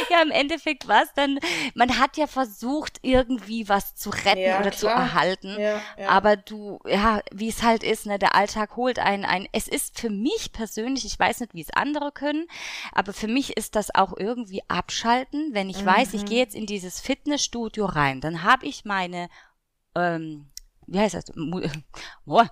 Ja, 0.10 0.22
im 0.22 0.32
Endeffekt 0.32 0.88
war 0.88 1.04
es 1.04 1.14
dann, 1.14 1.40
man 1.74 2.00
hat 2.00 2.18
ja 2.18 2.28
versucht, 2.28 2.98
irgendwie 3.02 3.70
was 3.70 3.96
zu 3.96 4.10
retten 4.10 4.40
ja, 4.40 4.60
oder 4.60 4.72
klar. 4.72 4.80
zu 4.80 4.88
erhalten. 4.88 5.60
Ja, 5.60 5.82
ja. 5.98 6.10
Aber 6.10 6.36
du, 6.38 6.80
ja, 6.86 7.22
wie 7.32 7.50
es 7.50 7.64
halt 7.64 7.84
ist, 7.84 8.06
ne, 8.06 8.20
der 8.20 8.36
Alltag 8.36 8.76
holt 8.76 9.00
einen 9.00 9.26
ein. 9.26 9.48
Es 9.52 9.68
ist 9.68 10.00
für 10.00 10.10
mich 10.10 10.52
persönlich, 10.52 11.06
ich 11.06 11.20
weiß 11.20 11.42
nicht, 11.42 11.54
wie 11.54 11.62
es 11.62 11.74
andere 11.74 12.12
können, 12.12 12.48
aber 12.92 13.14
für 13.14 13.28
mich 13.28 13.58
ist 13.58 13.76
das 13.76 13.94
auch 13.94 14.14
irgendwie 14.18 14.64
abschalten, 14.68 15.54
wenn 15.54 15.70
ich 15.70 15.82
mhm. 15.82 15.88
weiß, 15.88 16.14
ich 16.14 16.24
mhm. 16.24 16.28
gehe 16.28 16.40
jetzt 16.40 16.56
in 16.56 16.66
dieses 16.66 17.00
Fitnessstudio 17.00 17.86
rein, 17.86 18.22
dann 18.22 18.44
habe 18.44 18.66
ich 18.66 18.86
meine 18.86 19.30
ähm, 19.96 20.50
wie 20.88 21.00
heißt 21.00 21.16
das? 21.16 21.26
Oh, 22.26 22.44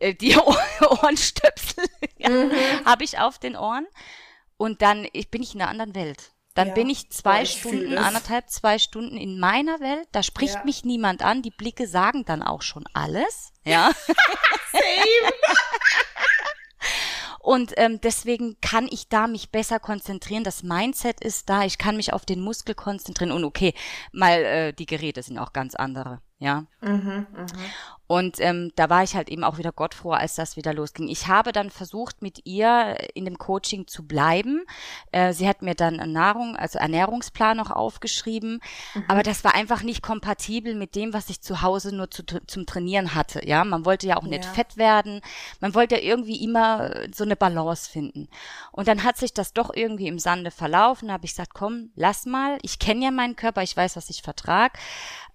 die 0.00 0.36
Ohrenstöpsel 0.80 1.84
mhm. 2.18 2.52
habe 2.84 3.04
ich 3.04 3.18
auf 3.18 3.38
den 3.38 3.56
Ohren 3.56 3.86
und 4.56 4.82
dann 4.82 5.06
ich, 5.12 5.30
bin 5.30 5.42
ich 5.42 5.54
in 5.54 5.62
einer 5.62 5.70
anderen 5.70 5.94
Welt. 5.94 6.32
Dann 6.54 6.68
ja, 6.68 6.74
bin 6.74 6.90
ich 6.90 7.10
zwei 7.10 7.42
ich 7.42 7.52
Stunden, 7.52 7.96
anderthalb, 7.96 8.50
zwei 8.50 8.78
Stunden 8.78 9.16
in 9.16 9.38
meiner 9.38 9.78
Welt. 9.80 10.08
Da 10.12 10.22
spricht 10.22 10.56
ja. 10.56 10.64
mich 10.64 10.84
niemand 10.84 11.22
an. 11.22 11.42
Die 11.42 11.52
Blicke 11.52 11.86
sagen 11.86 12.24
dann 12.24 12.42
auch 12.42 12.62
schon 12.62 12.84
alles. 12.92 13.52
Ja. 13.64 13.92
Same. 14.72 15.32
Und 17.38 17.72
ähm, 17.76 18.00
deswegen 18.00 18.60
kann 18.60 18.88
ich 18.90 19.08
da 19.08 19.26
mich 19.26 19.50
besser 19.50 19.78
konzentrieren. 19.78 20.44
Das 20.44 20.62
Mindset 20.62 21.20
ist 21.20 21.48
da. 21.48 21.64
Ich 21.64 21.78
kann 21.78 21.96
mich 21.96 22.12
auf 22.12 22.26
den 22.26 22.40
Muskel 22.40 22.74
konzentrieren. 22.74 23.32
Und 23.32 23.44
okay, 23.44 23.72
mal 24.12 24.44
äh, 24.44 24.72
die 24.72 24.86
Geräte 24.86 25.22
sind 25.22 25.38
auch 25.38 25.52
ganz 25.52 25.74
andere. 25.74 26.20
Ja. 26.40 26.64
Mhm, 26.80 27.26
mh. 27.32 27.46
Und 28.10 28.40
ähm, 28.40 28.72
da 28.74 28.90
war 28.90 29.04
ich 29.04 29.14
halt 29.14 29.28
eben 29.28 29.44
auch 29.44 29.58
wieder 29.58 29.70
gottfroh, 29.70 30.10
als 30.10 30.34
das 30.34 30.56
wieder 30.56 30.74
losging. 30.74 31.06
Ich 31.06 31.28
habe 31.28 31.52
dann 31.52 31.70
versucht, 31.70 32.22
mit 32.22 32.44
ihr 32.44 32.96
in 33.14 33.24
dem 33.24 33.38
Coaching 33.38 33.86
zu 33.86 34.04
bleiben. 34.04 34.64
Äh, 35.12 35.32
sie 35.32 35.46
hat 35.46 35.62
mir 35.62 35.76
dann 35.76 36.10
Nahrung, 36.10 36.56
also 36.56 36.80
Ernährungsplan 36.80 37.56
noch 37.56 37.70
aufgeschrieben, 37.70 38.60
mhm. 38.94 39.04
aber 39.06 39.22
das 39.22 39.44
war 39.44 39.54
einfach 39.54 39.84
nicht 39.84 40.02
kompatibel 40.02 40.74
mit 40.74 40.96
dem, 40.96 41.12
was 41.12 41.30
ich 41.30 41.40
zu 41.40 41.62
Hause 41.62 41.94
nur 41.94 42.10
zu, 42.10 42.24
zum 42.24 42.66
Trainieren 42.66 43.14
hatte. 43.14 43.46
Ja, 43.46 43.62
man 43.62 43.84
wollte 43.84 44.08
ja 44.08 44.16
auch 44.16 44.24
nicht 44.24 44.44
ja. 44.44 44.50
fett 44.50 44.76
werden, 44.76 45.20
man 45.60 45.76
wollte 45.76 45.94
ja 45.94 46.00
irgendwie 46.00 46.42
immer 46.42 46.90
so 47.14 47.22
eine 47.22 47.36
Balance 47.36 47.88
finden. 47.88 48.28
Und 48.72 48.88
dann 48.88 49.04
hat 49.04 49.18
sich 49.18 49.34
das 49.34 49.52
doch 49.52 49.72
irgendwie 49.72 50.08
im 50.08 50.18
Sande 50.18 50.50
verlaufen. 50.50 51.06
Da 51.06 51.14
habe 51.14 51.26
ich 51.26 51.32
gesagt, 51.32 51.54
komm, 51.54 51.90
lass 51.94 52.26
mal. 52.26 52.58
Ich 52.62 52.80
kenne 52.80 53.04
ja 53.04 53.12
meinen 53.12 53.36
Körper, 53.36 53.62
ich 53.62 53.76
weiß, 53.76 53.94
was 53.94 54.10
ich 54.10 54.22
vertrag. 54.22 54.80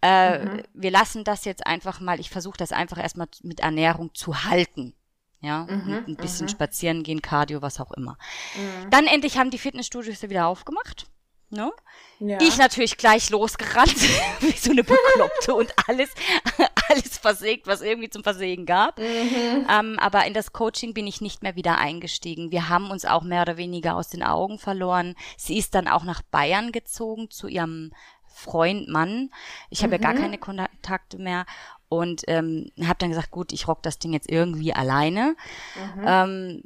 Äh, 0.06 0.46
mhm. 0.46 0.64
Wir 0.76 0.92
lassen 0.92 1.24
das 1.24 1.46
jetzt 1.46 1.66
einfach 1.66 2.00
mal, 2.00 2.20
ich 2.20 2.30
versuche 2.30 2.58
das 2.58 2.72
einfach 2.72 3.00
erstmal 3.00 3.28
mit 3.42 3.62
Ernährung 3.62 4.14
zu 4.14 4.44
halten. 4.44 4.94
Ja, 5.42 5.66
mhm, 5.70 6.06
ein 6.08 6.16
bisschen 6.16 6.46
mhm. 6.46 6.50
spazieren 6.50 7.04
gehen, 7.04 7.22
Cardio, 7.22 7.62
was 7.62 7.80
auch 7.80 7.92
immer. 7.92 8.18
Mhm. 8.56 8.90
Dann 8.90 9.06
endlich 9.06 9.38
haben 9.38 9.52
die 9.52 9.60
Fitnessstudios 9.60 10.22
wieder 10.24 10.48
aufgemacht. 10.48 11.08
Ne? 11.50 11.72
Ja. 12.20 12.40
Ich 12.42 12.58
natürlich 12.58 12.98
gleich 12.98 13.30
losgerannt, 13.30 13.96
wie 14.40 14.52
so 14.52 14.72
eine 14.72 14.84
Bekloppte 14.84 15.54
und 15.54 15.74
alles, 15.88 16.10
alles 16.90 17.18
versägt, 17.18 17.68
was 17.68 17.82
irgendwie 17.82 18.10
zum 18.10 18.24
Versägen 18.24 18.66
gab. 18.66 18.98
Mhm. 19.00 19.68
Ähm, 19.70 20.00
aber 20.00 20.26
in 20.26 20.34
das 20.34 20.52
Coaching 20.52 20.94
bin 20.94 21.06
ich 21.06 21.22
nicht 21.22 21.44
mehr 21.44 21.56
wieder 21.56 21.78
eingestiegen. 21.78 22.52
Wir 22.52 22.70
haben 22.70 22.90
uns 22.90 23.06
auch 23.06 23.24
mehr 23.24 23.44
oder 23.44 23.58
weniger 23.58 23.96
aus 23.96 24.10
den 24.10 24.24
Augen 24.24 24.58
verloren. 24.58 25.16
Sie 25.38 25.58
ist 25.58 25.76
dann 25.76 25.88
auch 25.88 26.04
nach 26.04 26.24
Bayern 26.24 26.72
gezogen 26.72 27.30
zu 27.30 27.48
ihrem 27.48 27.92
Freund, 28.36 28.88
Mann. 28.88 29.32
Ich 29.70 29.84
habe 29.84 29.98
mhm. 29.98 30.04
ja 30.04 30.10
gar 30.10 30.14
mhm. 30.18 30.22
keine 30.22 30.38
Kontakte 30.38 31.18
mehr 31.18 31.46
und 31.90 32.24
ähm, 32.28 32.70
habe 32.82 33.00
dann 33.00 33.10
gesagt, 33.10 33.32
gut, 33.32 33.54
ich 33.54 33.68
rock 33.68 33.82
das 33.84 34.00
Ding 34.00 34.14
jetzt 34.14 34.30
irgendwie 34.30 34.74
alleine. 34.74 35.36
Mhm. 35.76 36.06
Ähm, 36.06 36.64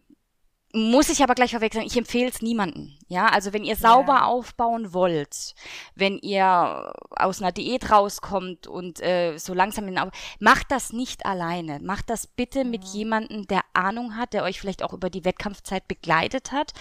muss 0.71 1.09
ich 1.09 1.23
aber 1.23 1.33
gleich 1.33 1.51
vorweg 1.51 1.73
sagen, 1.73 1.87
ich 1.87 1.97
empfehle 1.97 2.29
es 2.29 2.43
niemanden. 2.43 2.95
Ja, 3.07 3.25
also 3.27 3.53
wenn 3.53 3.63
ihr 3.63 3.75
sauber 3.75 4.17
ja. 4.17 4.25
aufbauen 4.25 4.93
wollt, 4.93 5.55
wenn 5.95 6.19
ihr 6.19 6.93
aus 7.09 7.41
einer 7.41 7.51
Diät 7.51 7.89
rauskommt 7.89 8.67
und 8.67 9.01
äh, 9.01 9.37
so 9.37 9.55
langsam 9.55 9.87
in 9.87 9.99
macht 10.39 10.71
das 10.71 10.93
nicht 10.93 11.25
alleine. 11.25 11.79
Macht 11.79 12.11
das 12.11 12.27
bitte 12.27 12.63
mhm. 12.63 12.69
mit 12.69 12.83
jemandem, 12.83 13.47
der 13.47 13.61
Ahnung 13.73 14.15
hat, 14.15 14.33
der 14.33 14.43
euch 14.43 14.59
vielleicht 14.59 14.83
auch 14.83 14.93
über 14.93 15.09
die 15.09 15.25
Wettkampfzeit 15.25 15.87
begleitet 15.87 16.51
hat. 16.51 16.73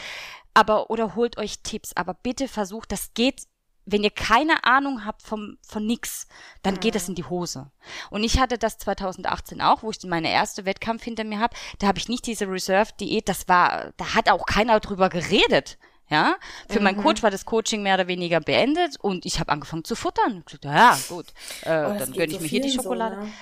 Aber 0.53 0.91
oder 0.91 1.15
holt 1.15 1.39
euch 1.39 1.63
Tipps. 1.63 1.97
Aber 1.97 2.13
bitte 2.13 2.47
versucht, 2.47 2.93
das 2.93 3.15
geht 3.15 3.45
wenn 3.91 4.05
ihr 4.05 4.11
keine 4.11 4.65
Ahnung 4.65 5.05
habt 5.05 5.23
vom, 5.23 5.57
von 5.63 5.87
nix, 5.87 6.27
dann 6.63 6.75
mhm. 6.75 6.81
geht 6.81 6.95
es 6.95 7.09
in 7.09 7.15
die 7.15 7.25
Hose. 7.25 7.71
Und 8.11 8.23
ich 8.23 8.39
hatte 8.39 8.59
das 8.59 8.79
2018 8.79 9.61
auch, 9.63 9.83
wo 9.83 9.91
ich 9.91 10.03
meine 10.05 10.31
erste 10.31 10.65
Wettkampf 10.65 11.03
hinter 11.03 11.25
mir 11.25 11.41
habe. 11.41 11.57
Da 11.79 11.87
habe 11.87 11.99
ich 11.99 12.09
nicht 12.09 12.27
diese 12.27 12.47
Reserve-Diät, 12.47 13.29
das 13.29 13.49
war, 13.49 13.93
da 13.97 14.15
hat 14.15 14.29
auch 14.29 14.47
keiner 14.47 14.81
drüber 14.81 15.09
geredet. 15.09 15.79
Ja, 16.11 16.37
für 16.71 16.79
mhm. 16.79 16.85
meinen 16.85 17.03
Coach 17.03 17.23
war 17.23 17.31
das 17.31 17.45
Coaching 17.45 17.83
mehr 17.83 17.95
oder 17.95 18.09
weniger 18.09 18.41
beendet 18.41 18.97
und 18.99 19.27
ich 19.27 19.41
habe 19.41 19.53
angefangen 19.53 19.85
zu 19.85 19.95
futtern. 19.95 20.43
Ich 20.47 20.59
dachte, 20.59 20.69
ja, 20.69 20.99
gut, 21.11 21.27
äh, 21.65 21.85
oh, 21.85 21.99
dann 21.99 22.13
gönne 22.13 22.33
ich 22.33 22.37
so 22.37 22.41
mir 22.41 22.49
hier 22.49 22.63
die 22.63 22.71
Schokolade. 22.71 23.17
So, 23.17 23.23
ne? 23.25 23.33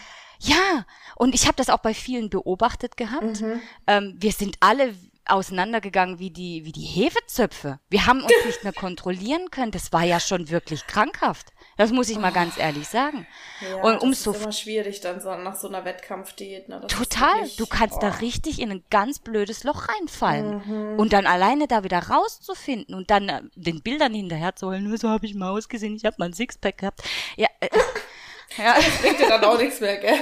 Ja, 0.40 0.84
und 1.14 1.34
ich 1.34 1.46
habe 1.46 1.56
das 1.56 1.70
auch 1.70 1.78
bei 1.78 1.94
vielen 1.94 2.28
beobachtet 2.28 2.96
gehabt. 2.96 3.40
Mhm. 3.40 3.60
Ähm, 3.86 4.14
wir 4.18 4.32
sind 4.32 4.56
alle 4.60 4.94
auseinandergegangen 5.28 6.18
wie 6.18 6.30
die, 6.30 6.64
wie 6.64 6.72
die 6.72 6.84
Hefezöpfe. 6.84 7.78
Wir 7.88 8.06
haben 8.06 8.22
uns 8.22 8.32
nicht 8.44 8.64
mehr 8.64 8.72
kontrollieren 8.72 9.50
können. 9.50 9.72
Das 9.72 9.92
war 9.92 10.04
ja 10.04 10.20
schon 10.20 10.50
wirklich 10.50 10.86
krankhaft. 10.86 11.52
Das 11.76 11.92
muss 11.92 12.08
ich 12.08 12.18
mal 12.18 12.32
ganz 12.32 12.56
ehrlich 12.56 12.88
sagen. 12.88 13.26
Ja, 13.60 13.82
und 13.82 14.00
umso 14.00 14.32
das 14.32 14.40
ist 14.40 14.44
immer 14.44 14.52
schwierig 14.52 15.00
dann 15.02 15.20
so 15.20 15.34
nach 15.36 15.56
so 15.56 15.68
einer 15.68 15.84
Wettkampfdiät. 15.84 16.68
Ne? 16.68 16.80
Total. 16.88 17.34
Wirklich, 17.34 17.56
du 17.56 17.66
kannst 17.66 17.96
oh. 17.96 18.00
da 18.00 18.08
richtig 18.08 18.60
in 18.60 18.70
ein 18.70 18.84
ganz 18.88 19.18
blödes 19.18 19.62
Loch 19.64 19.88
reinfallen. 19.88 20.62
Mhm. 20.64 20.98
Und 20.98 21.12
dann 21.12 21.26
alleine 21.26 21.66
da 21.66 21.84
wieder 21.84 21.98
rauszufinden 21.98 22.94
und 22.94 23.10
dann 23.10 23.28
äh, 23.28 23.42
den 23.56 23.82
Bildern 23.82 24.14
hinterher 24.14 24.56
zu 24.56 24.68
holen, 24.68 24.96
so 24.96 25.10
habe 25.10 25.26
ich 25.26 25.34
mal 25.34 25.50
ausgesehen, 25.50 25.96
ich 25.96 26.04
habe 26.04 26.16
mal 26.18 26.26
ein 26.26 26.32
Sixpack 26.32 26.78
gehabt. 26.78 27.02
Ja, 27.36 27.48
äh, 27.60 27.68
ja. 28.56 28.74
Das 28.76 28.98
bringt 29.02 29.18
dir 29.20 29.28
dann 29.28 29.44
auch 29.44 29.58
nichts 29.58 29.80
mehr, 29.80 29.98
gell? 29.98 30.18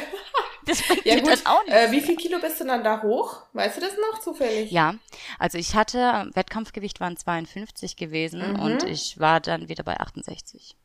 Das 0.67 0.83
bringt 0.83 1.05
ja, 1.05 1.17
dir 1.17 1.23
dann 1.23 1.47
auch 1.47 1.63
nichts 1.65 1.81
äh, 1.81 1.91
Wie 1.93 2.01
viel 2.01 2.17
Kilo 2.17 2.39
bist 2.41 2.61
du 2.61 2.65
dann 2.65 2.83
da 2.83 3.03
hoch? 3.03 3.43
Weißt 3.53 3.77
du 3.77 3.81
das 3.81 3.93
noch 4.11 4.21
zufällig? 4.21 4.71
Ja, 4.71 4.95
also 5.39 5.59
ich 5.59 5.75
hatte, 5.75 6.31
Wettkampfgewicht 6.35 7.01
waren 7.01 7.17
52 7.17 7.97
gewesen 7.97 8.55
mhm. 8.55 8.61
und 8.61 8.83
ich 8.85 9.19
war 9.19 9.41
dann 9.41 9.69
wieder 9.69 9.85
bei 9.85 9.99
68. 9.99 10.77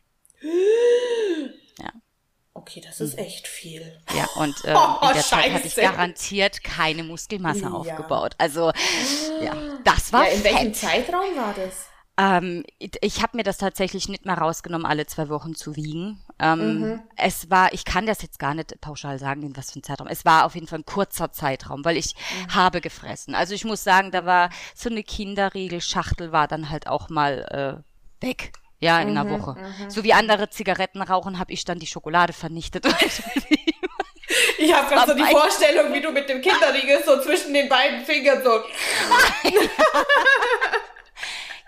ja. 0.42 1.92
Okay, 2.54 2.82
das 2.82 3.00
ist 3.00 3.18
echt 3.18 3.48
viel. 3.48 4.02
Ja, 4.16 4.28
und 4.36 4.56
ähm, 4.66 4.76
oh, 4.76 5.08
in 5.08 5.14
der 5.14 5.22
Scheiße. 5.22 5.30
Zeit 5.30 5.54
hatte 5.54 5.68
ich 5.68 5.76
garantiert 5.76 6.64
keine 6.64 7.04
Muskelmasse 7.04 7.62
ja. 7.62 7.72
aufgebaut. 7.72 8.36
Also, 8.38 8.72
ja, 9.42 9.56
das 9.86 10.12
war 10.12 10.28
ja, 10.28 10.34
In 10.34 10.44
welchem 10.44 10.74
Zeitraum 10.74 11.36
war 11.38 11.54
das? 11.54 11.86
Ähm, 12.20 12.66
ich 12.80 13.22
habe 13.22 13.38
mir 13.38 13.44
das 13.44 13.58
tatsächlich 13.58 14.10
nicht 14.10 14.26
mehr 14.26 14.38
rausgenommen, 14.38 14.86
alle 14.86 15.08
zwei 15.08 15.30
Wochen 15.30 15.56
zu 15.56 15.78
wiegen. 15.78 16.20
Ähm, 16.38 16.80
mhm. 16.80 17.02
Es 17.16 17.50
war, 17.50 17.72
ich 17.72 17.86
kann 17.86 18.06
das 18.06 18.22
jetzt 18.22 18.40
gar 18.40 18.54
nicht 18.54 18.82
pauschal 18.82 19.18
sagen, 19.20 19.42
in 19.42 19.56
was 19.56 19.72
für 19.72 19.80
ein 19.80 19.84
Zeitraum. 19.84 20.08
Es 20.08 20.26
war 20.26 20.46
auf 20.46 20.54
jeden 20.54 20.68
Fall 20.68 20.80
ein 20.80 20.86
kurzer 20.86 21.32
Zeitraum, 21.32 21.86
weil 21.86 21.96
ich 21.96 22.16
mhm. 22.16 22.56
habe 22.56 22.82
gefressen. 22.82 23.36
Also 23.36 23.54
ich 23.54 23.64
muss 23.64 23.86
sagen, 23.86 24.12
da 24.12 24.26
war 24.26 24.50
so 24.76 24.90
eine 24.90 25.02
Kinderriegelschachtel 25.02 26.34
war 26.34 26.50
dann 26.50 26.70
halt 26.70 26.88
auch 26.88 27.10
mal 27.10 27.84
äh, 28.22 28.26
weg. 28.26 28.52
Ja, 28.82 29.00
in 29.00 29.12
mhm, 29.12 29.18
einer 29.18 29.30
Woche. 29.30 29.60
Mhm. 29.60 29.90
So 29.90 30.04
wie 30.04 30.14
andere 30.14 30.50
Zigaretten 30.50 31.02
rauchen, 31.02 31.40
habe 31.40 31.54
ich 31.54 31.64
dann 31.64 31.80
die 31.80 31.88
Schokolade 31.88 32.34
vernichtet. 32.34 32.86
Ich 34.60 34.74
habe 34.74 34.94
gerade 34.94 35.12
so 35.12 35.18
die 35.18 35.24
Vorstellung, 35.24 35.94
wie 35.94 36.02
du 36.02 36.12
mit 36.12 36.30
dem 36.30 36.42
Kinderriegel 36.42 37.02
so 37.04 37.20
zwischen 37.22 37.54
den 37.54 37.68
beiden 37.68 38.06
Fingern 38.06 38.44
so. 38.44 38.52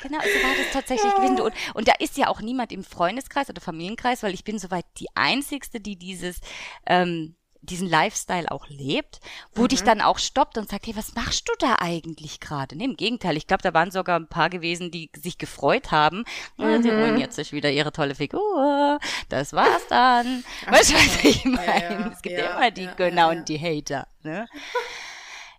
Genau, 0.02 0.20
so 0.20 0.48
war 0.48 0.56
das 0.58 0.74
tatsächlich 0.74 1.14
gewesen. 1.16 1.40
Und, 1.40 1.54
und 1.74 1.88
da 1.88 1.94
ist 2.00 2.18
ja 2.18 2.28
auch 2.28 2.42
niemand 2.42 2.72
im 2.72 2.84
Freundeskreis 2.84 3.50
oder 3.50 3.62
Familienkreis, 3.62 4.24
weil 4.24 4.34
ich 4.34 4.44
bin 4.44 4.60
soweit 4.60 4.86
die 4.98 5.08
Einzigste, 5.16 5.80
die 5.80 5.96
dieses 5.96 6.40
ähm, 6.86 7.36
diesen 7.62 7.88
Lifestyle 7.88 8.50
auch 8.52 8.68
lebt, 8.70 9.20
wo 9.54 9.64
mhm. 9.64 9.68
dich 9.70 9.84
dann 9.84 10.02
auch 10.02 10.18
stoppt 10.18 10.58
und 10.58 10.70
sagt, 10.70 10.88
hey, 10.88 10.96
was 10.96 11.14
machst 11.14 11.48
du 11.48 11.54
da 11.60 11.76
eigentlich 11.80 12.40
gerade? 12.40 12.76
Nee, 12.76 12.86
im 12.86 12.98
Gegenteil, 12.98 13.38
ich 13.38 13.48
glaube, 13.48 13.62
da 13.62 13.74
waren 13.74 13.92
sogar 13.92 14.20
ein 14.20 14.28
paar 14.28 14.50
gewesen, 14.50 14.90
die 14.90 15.12
sich 15.16 15.38
gefreut 15.38 15.92
haben. 15.92 16.26
Mhm. 16.58 16.82
Die 16.82 16.90
ruiniert 16.90 17.34
sich 17.34 17.54
wieder 17.54 17.72
ihre 17.72 17.92
tolle 17.92 18.16
Figur. 18.16 19.00
Das 19.30 19.54
war's 19.54 19.88
dann. 19.90 20.44
weißt 20.68 20.92
du, 20.92 20.96
was 20.96 21.24
ich 21.24 21.46
meine? 21.46 21.66
Ja, 21.66 21.92
ja. 21.92 22.12
Es 22.12 22.22
gibt 22.22 22.38
ja, 22.38 22.58
immer 22.58 22.72
die 22.72 22.90
Gönner 22.98 23.30
und 23.30 23.48
die 23.48 23.60
Hater. 23.60 24.08
Ne? 24.24 24.48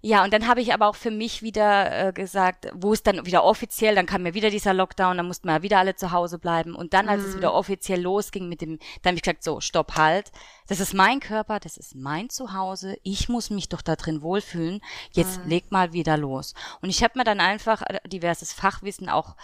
Ja, 0.05 0.25
und 0.25 0.33
dann 0.33 0.49
habe 0.49 0.61
ich 0.61 0.75
aber 0.75 0.89
auch 0.89 0.97
für 0.97 1.13
mich 1.13 1.43
wieder 1.43 2.09
äh, 2.09 2.13
gesagt, 2.13 2.69
wo 2.75 2.93
es 2.93 3.05
dann 3.05 3.25
wieder 3.25 3.45
offiziell, 3.45 3.95
dann 3.95 4.07
kam 4.07 4.25
mir 4.25 4.35
wieder 4.35 4.51
dieser 4.51 4.75
Lockdown, 4.75 5.17
dann 5.17 5.29
mussten 5.29 5.47
wir 5.47 5.63
wieder 5.63 5.79
alle 5.79 5.95
zu 5.95 6.11
Hause 6.11 6.41
bleiben. 6.41 6.75
Und 6.75 6.93
dann, 6.93 7.09
als 7.09 7.23
mhm. 7.23 7.29
es 7.29 7.37
wieder 7.37 7.55
offiziell 7.55 8.01
losging 8.01 8.49
mit 8.49 8.63
dem, 8.63 8.81
dann 9.03 9.13
habe 9.13 9.17
ich 9.17 9.23
gesagt, 9.23 9.45
so, 9.45 9.61
stopp, 9.61 9.97
halt. 9.97 10.33
Das 10.67 10.81
ist 10.81 10.93
mein 10.93 11.21
Körper, 11.21 11.61
das 11.61 11.77
ist 11.77 11.95
mein 11.95 12.31
Zuhause. 12.31 12.97
Ich 13.05 13.29
muss 13.29 13.51
mich 13.51 13.69
doch 13.69 13.81
da 13.81 13.95
drin 13.95 14.23
wohlfühlen. 14.23 14.81
Jetzt 15.13 15.45
mhm. 15.45 15.51
leg 15.51 15.71
mal 15.71 15.93
wieder 15.93 16.17
los. 16.17 16.55
Und 16.81 16.91
ich 16.91 17.05
habe 17.05 17.17
mir 17.17 17.25
dann 17.25 17.39
einfach 17.39 17.83
äh, 17.83 18.01
diverses 18.09 18.53
Fachwissen 18.53 19.09
auch 19.09 19.37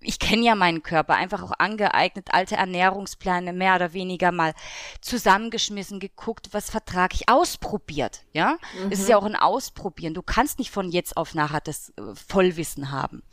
ich 0.00 0.20
kenne 0.20 0.44
ja 0.44 0.54
meinen 0.54 0.82
Körper, 0.84 1.14
einfach 1.14 1.42
auch 1.42 1.52
angeeignet, 1.58 2.28
alte 2.32 2.54
Ernährungspläne 2.54 3.52
mehr 3.52 3.74
oder 3.74 3.92
weniger 3.92 4.30
mal 4.30 4.54
zusammengeschmissen, 5.00 5.98
geguckt, 5.98 6.48
was 6.52 6.70
vertrage 6.70 7.16
ich, 7.16 7.28
ausprobiert, 7.28 8.22
ja? 8.32 8.58
Mhm. 8.80 8.92
Es 8.92 9.00
ist 9.00 9.08
ja 9.08 9.16
auch 9.16 9.24
ein 9.24 9.34
Ausprobieren. 9.34 10.14
Du 10.14 10.22
kannst 10.22 10.60
nicht 10.60 10.70
von 10.70 10.90
jetzt 10.90 11.16
auf 11.16 11.34
nachher 11.34 11.60
das 11.60 11.92
äh, 11.96 12.14
Vollwissen 12.14 12.92
haben. 12.92 13.24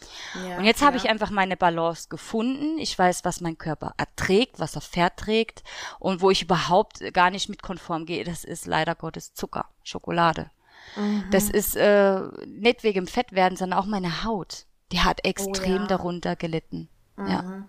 Ja, 0.47 0.57
und 0.57 0.65
jetzt 0.65 0.81
ja. 0.81 0.87
habe 0.87 0.97
ich 0.97 1.07
einfach 1.07 1.29
meine 1.29 1.55
Balance 1.55 2.09
gefunden. 2.09 2.79
Ich 2.79 2.97
weiß, 2.97 3.23
was 3.25 3.41
mein 3.41 3.59
Körper 3.59 3.93
erträgt, 3.97 4.59
was 4.59 4.75
er 4.75 4.81
verträgt 4.81 5.63
und 5.99 6.21
wo 6.21 6.31
ich 6.31 6.41
überhaupt 6.41 7.13
gar 7.13 7.29
nicht 7.29 7.47
mit 7.47 7.61
konform 7.61 8.07
gehe, 8.07 8.23
das 8.23 8.43
ist 8.43 8.65
leider 8.65 8.95
Gottes 8.95 9.35
Zucker, 9.35 9.69
Schokolade. 9.83 10.49
Mhm. 10.95 11.25
Das 11.29 11.49
ist 11.49 11.75
äh, 11.75 12.21
nicht 12.47 12.83
wegen 12.83 13.05
Fettwerden, 13.05 13.55
sondern 13.55 13.79
auch 13.79 13.85
meine 13.85 14.23
Haut 14.23 14.65
die 14.91 14.99
hat 14.99 15.25
extrem 15.25 15.77
oh, 15.77 15.81
ja. 15.81 15.87
darunter 15.87 16.35
gelitten. 16.35 16.89
Mhm, 17.15 17.27
ja. 17.27 17.41
Mhm, 17.41 17.65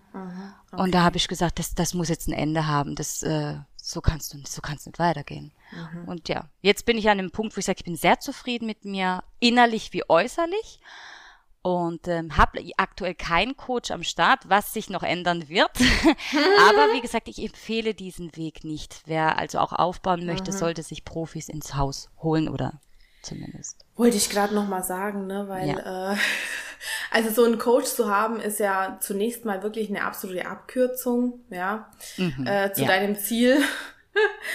okay. 0.72 0.82
Und 0.82 0.94
da 0.94 1.02
habe 1.02 1.16
ich 1.16 1.28
gesagt, 1.28 1.58
das, 1.58 1.74
das 1.74 1.94
muss 1.94 2.08
jetzt 2.08 2.28
ein 2.28 2.32
Ende 2.32 2.66
haben. 2.66 2.94
Das, 2.94 3.22
äh, 3.22 3.58
so 3.76 4.00
kannst 4.00 4.34
du, 4.34 4.38
so 4.46 4.60
kannst 4.60 4.86
nicht 4.86 4.98
weitergehen. 4.98 5.52
Mhm. 5.72 6.08
Und 6.08 6.28
ja, 6.28 6.48
jetzt 6.60 6.84
bin 6.86 6.98
ich 6.98 7.08
an 7.08 7.18
dem 7.18 7.30
Punkt, 7.30 7.56
wo 7.56 7.60
ich 7.60 7.64
sage, 7.64 7.78
ich 7.78 7.84
bin 7.84 7.96
sehr 7.96 8.20
zufrieden 8.20 8.66
mit 8.66 8.84
mir, 8.84 9.22
innerlich 9.38 9.92
wie 9.92 10.08
äußerlich. 10.08 10.80
Und 11.62 12.06
ähm, 12.06 12.36
habe 12.36 12.60
aktuell 12.76 13.16
keinen 13.16 13.56
Coach 13.56 13.90
am 13.90 14.04
Start, 14.04 14.48
was 14.48 14.72
sich 14.72 14.88
noch 14.88 15.02
ändern 15.02 15.48
wird. 15.48 15.72
Aber 15.80 16.94
wie 16.94 17.00
gesagt, 17.00 17.26
ich 17.26 17.42
empfehle 17.42 17.92
diesen 17.92 18.36
Weg 18.36 18.62
nicht. 18.62 19.02
Wer 19.06 19.36
also 19.36 19.58
auch 19.58 19.72
aufbauen 19.72 20.26
möchte, 20.26 20.52
mhm. 20.52 20.56
sollte 20.56 20.84
sich 20.84 21.04
Profis 21.04 21.48
ins 21.48 21.74
Haus 21.74 22.08
holen 22.22 22.48
oder 22.48 22.80
zumindest. 23.26 23.84
Wollte 23.96 24.16
ich 24.16 24.30
gerade 24.30 24.54
noch 24.54 24.68
mal 24.68 24.82
sagen, 24.82 25.26
ne, 25.26 25.48
weil 25.48 25.68
ja. 25.68 26.12
äh, 26.12 26.16
also 27.10 27.30
so 27.30 27.44
einen 27.44 27.58
Coach 27.58 27.86
zu 27.86 28.10
haben 28.10 28.40
ist 28.40 28.60
ja 28.60 28.98
zunächst 29.00 29.44
mal 29.44 29.62
wirklich 29.62 29.88
eine 29.88 30.02
absolute 30.02 30.46
Abkürzung, 30.46 31.40
ja, 31.50 31.90
mhm, 32.16 32.46
äh, 32.46 32.72
zu 32.72 32.82
ja. 32.82 32.88
deinem 32.88 33.16
Ziel. 33.16 33.58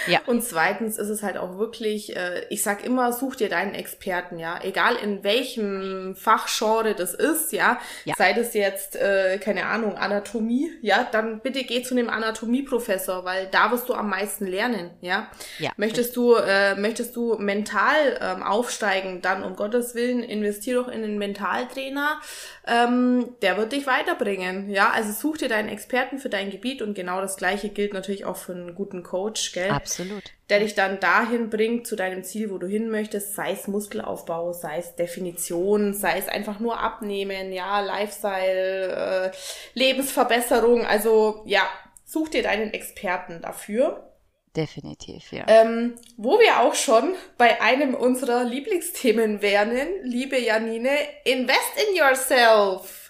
Ja. 0.06 0.20
Und 0.26 0.42
zweitens 0.42 0.98
ist 0.98 1.08
es 1.08 1.22
halt 1.22 1.36
auch 1.36 1.58
wirklich, 1.58 2.16
äh, 2.16 2.44
ich 2.50 2.62
sag 2.62 2.84
immer, 2.84 3.12
such 3.12 3.36
dir 3.36 3.48
deinen 3.48 3.74
Experten, 3.74 4.38
ja. 4.38 4.58
Egal 4.62 4.96
in 4.96 5.22
welchem 5.22 6.14
Fachgenre 6.16 6.94
das 6.94 7.14
ist, 7.14 7.52
ja. 7.52 7.78
ja. 8.04 8.14
Sei 8.16 8.32
das 8.32 8.54
jetzt, 8.54 8.96
äh, 8.96 9.38
keine 9.38 9.66
Ahnung, 9.66 9.96
Anatomie, 9.96 10.70
ja, 10.80 11.06
dann 11.10 11.40
bitte 11.40 11.64
geh 11.64 11.82
zu 11.82 11.94
einem 11.94 12.08
Anatomieprofessor, 12.08 13.24
weil 13.24 13.48
da 13.50 13.70
wirst 13.70 13.88
du 13.88 13.94
am 13.94 14.10
meisten 14.10 14.46
lernen, 14.46 14.90
ja. 15.00 15.30
ja 15.58 15.70
möchtest 15.76 16.16
du, 16.16 16.34
äh, 16.34 16.74
möchtest 16.74 17.14
du 17.16 17.36
mental 17.38 18.18
ähm, 18.20 18.42
aufsteigen, 18.42 19.22
dann 19.22 19.42
um 19.42 19.56
Gottes 19.56 19.94
Willen 19.94 20.22
investier 20.22 20.76
doch 20.76 20.88
in 20.88 21.04
einen 21.04 21.18
Mentaltrainer, 21.18 22.20
ähm, 22.66 23.34
der 23.42 23.56
wird 23.56 23.72
dich 23.72 23.86
weiterbringen, 23.86 24.70
ja. 24.70 24.90
Also 24.90 25.12
such 25.12 25.38
dir 25.38 25.48
deinen 25.48 25.68
Experten 25.68 26.18
für 26.18 26.28
dein 26.28 26.50
Gebiet 26.50 26.82
und 26.82 26.94
genau 26.94 27.20
das 27.20 27.36
gleiche 27.36 27.68
gilt 27.68 27.92
natürlich 27.92 28.24
auch 28.24 28.36
für 28.36 28.52
einen 28.52 28.74
guten 28.74 29.02
Coach, 29.02 29.51
gell? 29.52 29.70
Absolut. 29.70 30.24
Der 30.50 30.60
dich 30.60 30.74
dann 30.74 31.00
dahin 31.00 31.50
bringt 31.50 31.86
zu 31.86 31.96
deinem 31.96 32.24
Ziel, 32.24 32.50
wo 32.50 32.58
du 32.58 32.66
hin 32.66 32.90
möchtest, 32.90 33.34
sei 33.34 33.52
es 33.52 33.68
Muskelaufbau, 33.68 34.52
sei 34.52 34.78
es 34.78 34.94
Definition, 34.96 35.94
sei 35.94 36.18
es 36.18 36.28
einfach 36.28 36.60
nur 36.60 36.78
abnehmen, 36.78 37.52
ja, 37.52 37.80
Lifestyle, 37.80 39.32
äh, 39.32 39.36
Lebensverbesserung. 39.74 40.86
Also 40.86 41.42
ja, 41.46 41.62
such 42.04 42.28
dir 42.28 42.42
deinen 42.42 42.72
Experten 42.72 43.40
dafür. 43.42 44.08
Definitiv, 44.56 45.32
ja. 45.32 45.44
Ähm, 45.48 45.94
wo 46.18 46.38
wir 46.38 46.60
auch 46.60 46.74
schon 46.74 47.14
bei 47.38 47.62
einem 47.62 47.94
unserer 47.94 48.44
Lieblingsthemen 48.44 49.40
wären, 49.40 49.88
liebe 50.02 50.38
Janine, 50.38 50.90
invest 51.24 51.88
in 51.88 51.96
yourself. 51.96 53.01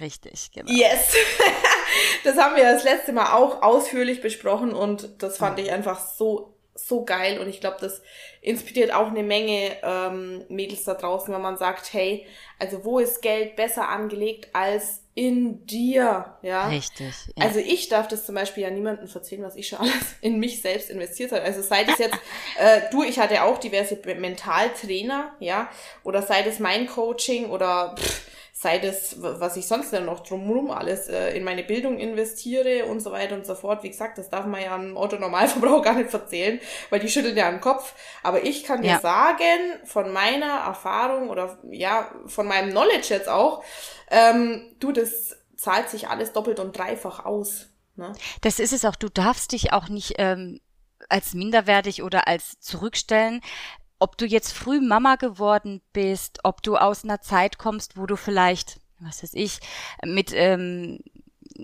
Richtig, 0.00 0.50
genau. 0.52 0.70
Yes. 0.70 1.14
das 2.24 2.36
haben 2.36 2.56
wir 2.56 2.64
das 2.64 2.84
letzte 2.84 3.12
Mal 3.12 3.34
auch 3.34 3.62
ausführlich 3.62 4.20
besprochen 4.20 4.72
und 4.72 5.22
das 5.22 5.38
fand 5.38 5.58
ich 5.58 5.70
einfach 5.70 6.00
so, 6.00 6.54
so 6.74 7.04
geil 7.04 7.38
und 7.38 7.48
ich 7.48 7.60
glaube, 7.60 7.78
das 7.80 8.02
inspiriert 8.40 8.92
auch 8.92 9.08
eine 9.08 9.22
Menge 9.22 9.76
ähm, 9.82 10.44
Mädels 10.48 10.84
da 10.84 10.94
draußen, 10.94 11.32
wenn 11.34 11.42
man 11.42 11.56
sagt, 11.56 11.92
hey, 11.92 12.26
also 12.58 12.84
wo 12.84 12.98
ist 12.98 13.22
Geld 13.22 13.56
besser 13.56 13.88
angelegt 13.88 14.48
als 14.52 15.02
in 15.18 15.66
dir, 15.66 16.36
ja. 16.42 16.68
Richtig. 16.68 17.12
Ja. 17.36 17.44
Also 17.44 17.58
ich 17.58 17.88
darf 17.88 18.06
das 18.06 18.24
zum 18.24 18.36
Beispiel 18.36 18.62
ja 18.62 18.70
niemandem 18.70 19.08
erzählen, 19.12 19.42
was 19.42 19.56
ich 19.56 19.66
schon 19.66 19.78
alles 19.80 20.14
in 20.20 20.38
mich 20.38 20.62
selbst 20.62 20.90
investiert 20.90 21.32
habe. 21.32 21.42
Also 21.42 21.60
sei 21.60 21.82
das 21.82 21.98
jetzt, 21.98 22.14
äh, 22.58 22.82
du, 22.92 23.02
ich 23.02 23.18
hatte 23.18 23.42
auch 23.42 23.58
diverse 23.58 23.96
Mentaltrainer, 23.96 25.32
ja, 25.40 25.68
oder 26.04 26.22
sei 26.22 26.42
das 26.42 26.60
mein 26.60 26.86
Coaching 26.86 27.50
oder 27.50 27.96
pff, 27.98 28.26
sei 28.60 28.80
das, 28.80 29.14
was 29.20 29.56
ich 29.56 29.68
sonst 29.68 29.92
denn 29.92 30.04
noch 30.04 30.18
drumherum 30.18 30.72
alles 30.72 31.06
äh, 31.06 31.36
in 31.36 31.44
meine 31.44 31.62
Bildung 31.62 32.00
investiere 32.00 32.86
und 32.86 32.98
so 32.98 33.12
weiter 33.12 33.36
und 33.36 33.46
so 33.46 33.54
fort. 33.54 33.84
Wie 33.84 33.88
gesagt, 33.88 34.18
das 34.18 34.30
darf 34.30 34.46
man 34.46 34.60
ja 34.60 34.74
einem 34.74 34.96
Autonormalverbraucher 34.96 35.82
gar 35.84 35.94
nicht 35.94 36.12
erzählen, 36.12 36.60
weil 36.90 36.98
die 36.98 37.08
schütteln 37.08 37.36
ja 37.36 37.48
den 37.48 37.60
Kopf. 37.60 37.94
Aber 38.24 38.42
ich 38.42 38.64
kann 38.64 38.82
dir 38.82 38.88
ja. 38.88 39.00
sagen, 39.00 39.78
von 39.84 40.12
meiner 40.12 40.64
Erfahrung 40.66 41.30
oder 41.30 41.56
ja, 41.70 42.10
von 42.26 42.48
meinem 42.48 42.70
Knowledge 42.70 43.10
jetzt 43.10 43.28
auch, 43.28 43.62
ähm, 44.10 44.74
du, 44.80 44.90
das 44.90 45.36
zahlt 45.56 45.88
sich 45.88 46.08
alles 46.08 46.32
doppelt 46.32 46.58
und 46.58 46.76
dreifach 46.76 47.24
aus. 47.24 47.68
Ne? 47.94 48.12
Das 48.40 48.58
ist 48.58 48.72
es 48.72 48.84
auch. 48.84 48.96
Du 48.96 49.08
darfst 49.08 49.52
dich 49.52 49.72
auch 49.72 49.88
nicht 49.88 50.14
ähm, 50.18 50.60
als 51.08 51.32
minderwertig 51.32 52.02
oder 52.02 52.26
als 52.26 52.58
zurückstellen 52.58 53.40
ob 53.98 54.16
du 54.16 54.26
jetzt 54.26 54.52
früh 54.52 54.80
Mama 54.80 55.16
geworden 55.16 55.80
bist, 55.92 56.40
ob 56.44 56.62
du 56.62 56.76
aus 56.76 57.04
einer 57.04 57.20
Zeit 57.20 57.58
kommst, 57.58 57.96
wo 57.96 58.06
du 58.06 58.16
vielleicht, 58.16 58.80
was 59.00 59.22
weiß 59.22 59.34
ich, 59.34 59.60
mit 60.04 60.32
ähm, 60.32 61.00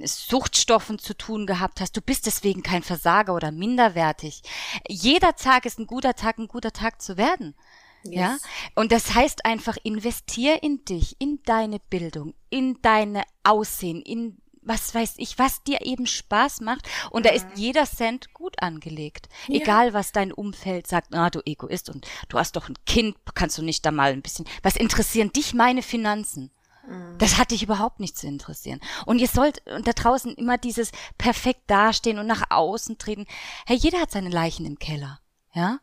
Suchtstoffen 0.03 0.99
zu 0.99 1.17
tun 1.17 1.47
gehabt 1.47 1.81
hast, 1.81 1.97
du 1.97 2.01
bist 2.01 2.27
deswegen 2.27 2.63
kein 2.63 2.83
Versager 2.83 3.35
oder 3.35 3.53
minderwertig. 3.53 4.43
Jeder 4.89 5.37
Tag 5.37 5.67
ist 5.67 5.79
ein 5.79 5.87
guter 5.87 6.15
Tag, 6.15 6.39
ein 6.39 6.49
guter 6.49 6.73
Tag 6.73 7.01
zu 7.01 7.17
werden. 7.17 7.55
Yes. 8.03 8.15
Ja, 8.15 8.37
und 8.75 8.93
das 8.93 9.15
heißt 9.15 9.47
einfach, 9.47 9.79
investier 9.83 10.63
in 10.63 10.85
dich, 10.85 11.17
in 11.21 11.41
deine 11.45 11.79
Bildung, 11.79 12.35
in 12.51 12.81
deine 12.83 13.23
Aussehen, 13.45 14.03
in 14.03 14.37
was 14.65 14.95
weiß 14.95 15.15
ich, 15.19 15.39
was 15.39 15.63
dir 15.63 15.85
eben 15.85 16.07
Spaß 16.07 16.61
macht. 16.61 16.89
Und 17.11 17.27
da 17.27 17.31
ist 17.31 17.47
jeder 17.55 17.85
Cent 17.85 18.33
gut 18.35 18.61
angelegt. 18.63 19.29
Ja. 19.49 19.61
Egal, 19.61 19.93
was 19.93 20.13
dein 20.13 20.33
Umfeld 20.33 20.87
sagt, 20.87 21.15
ah, 21.15 21.31
du 21.31 21.41
Egoist 21.45 21.91
und 21.91 22.07
du 22.29 22.39
hast 22.39 22.57
doch 22.57 22.69
ein 22.69 22.77
Kind, 22.87 23.17
kannst 23.35 23.59
du 23.59 23.63
nicht 23.63 23.85
da 23.85 23.91
mal 23.91 24.13
ein 24.13 24.23
bisschen, 24.23 24.47
was 24.63 24.77
interessieren 24.77 25.33
dich 25.33 25.55
meine 25.55 25.83
Finanzen? 25.83 26.51
Mhm. 26.89 27.19
Das 27.19 27.39
hat 27.39 27.51
dich 27.51 27.63
überhaupt 27.63 28.01
nicht 28.01 28.17
zu 28.17 28.27
interessieren. 28.27 28.81
Und 29.07 29.19
ihr 29.19 29.29
sollt 29.29 29.63
da 29.67 29.93
draußen 29.93 30.35
immer 30.35 30.59
dieses 30.59 30.93
perfekt 31.19 31.63
dastehen 31.67 32.19
und 32.19 32.27
nach 32.27 32.51
außen 32.51 32.99
treten. 32.99 33.27
Hey, 33.67 33.77
jeder 33.77 34.01
hat 34.01 34.11
seine 34.11 34.31
Leichen 34.31 34.67
im 34.67 34.79
Keller. 34.79 35.21
Ja? 35.53 35.79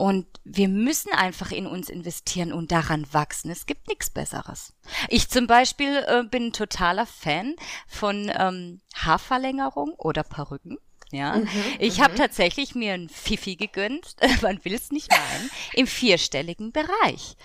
Und 0.00 0.24
wir 0.44 0.70
müssen 0.70 1.12
einfach 1.12 1.52
in 1.52 1.66
uns 1.66 1.90
investieren 1.90 2.54
und 2.54 2.72
daran 2.72 3.06
wachsen. 3.12 3.50
Es 3.50 3.66
gibt 3.66 3.86
nichts 3.86 4.08
Besseres. 4.08 4.72
Ich 5.10 5.28
zum 5.28 5.46
Beispiel 5.46 6.02
äh, 6.06 6.22
bin 6.24 6.54
totaler 6.54 7.04
Fan 7.04 7.54
von 7.86 8.32
ähm, 8.34 8.80
Haarverlängerung 8.94 9.92
oder 9.98 10.22
Perücken. 10.22 10.78
Ja, 11.12 11.36
mhm, 11.36 11.48
ich 11.80 12.00
habe 12.00 12.12
mhm. 12.12 12.18
tatsächlich 12.18 12.74
mir 12.76 12.94
ein 12.94 13.08
Fifi 13.08 13.56
gegönnt, 13.56 14.14
man 14.42 14.64
will 14.64 14.74
es 14.74 14.92
nicht 14.92 15.10
meinen, 15.10 15.50
im 15.72 15.86
vierstelligen 15.88 16.70
Bereich. 16.70 17.36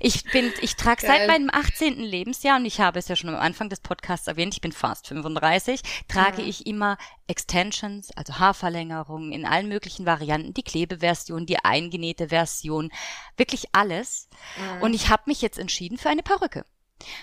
Ich 0.00 0.24
bin, 0.24 0.52
ich 0.60 0.76
trage 0.76 1.06
seit 1.06 1.26
meinem 1.26 1.48
18. 1.50 2.00
Lebensjahr 2.00 2.58
und 2.58 2.66
ich 2.66 2.80
habe 2.80 2.98
es 2.98 3.08
ja 3.08 3.16
schon 3.16 3.30
am 3.30 3.40
Anfang 3.40 3.70
des 3.70 3.80
Podcasts 3.80 4.26
erwähnt, 4.26 4.52
ich 4.52 4.60
bin 4.60 4.72
fast 4.72 5.08
35, 5.08 5.80
trage 6.08 6.42
mhm. 6.42 6.48
ich 6.48 6.66
immer 6.66 6.98
Extensions, 7.26 8.10
also 8.16 8.38
Haarverlängerungen 8.38 9.32
in 9.32 9.46
allen 9.46 9.68
möglichen 9.68 10.04
Varianten, 10.04 10.52
die 10.52 10.62
Klebeversion, 10.62 11.46
die 11.46 11.58
eingenähte 11.58 12.28
Version, 12.28 12.92
wirklich 13.36 13.68
alles. 13.72 14.28
Mhm. 14.58 14.82
Und 14.82 14.94
ich 14.94 15.08
habe 15.08 15.22
mich 15.26 15.40
jetzt 15.40 15.58
entschieden 15.58 15.96
für 15.96 16.10
eine 16.10 16.22
Perücke. 16.22 16.64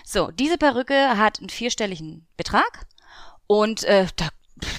So, 0.04 0.30
diese 0.30 0.58
Perücke 0.58 1.16
hat 1.16 1.38
einen 1.38 1.50
vierstelligen 1.50 2.26
Betrag 2.36 2.86
und 3.46 3.84
äh, 3.84 4.06
da 4.16 4.28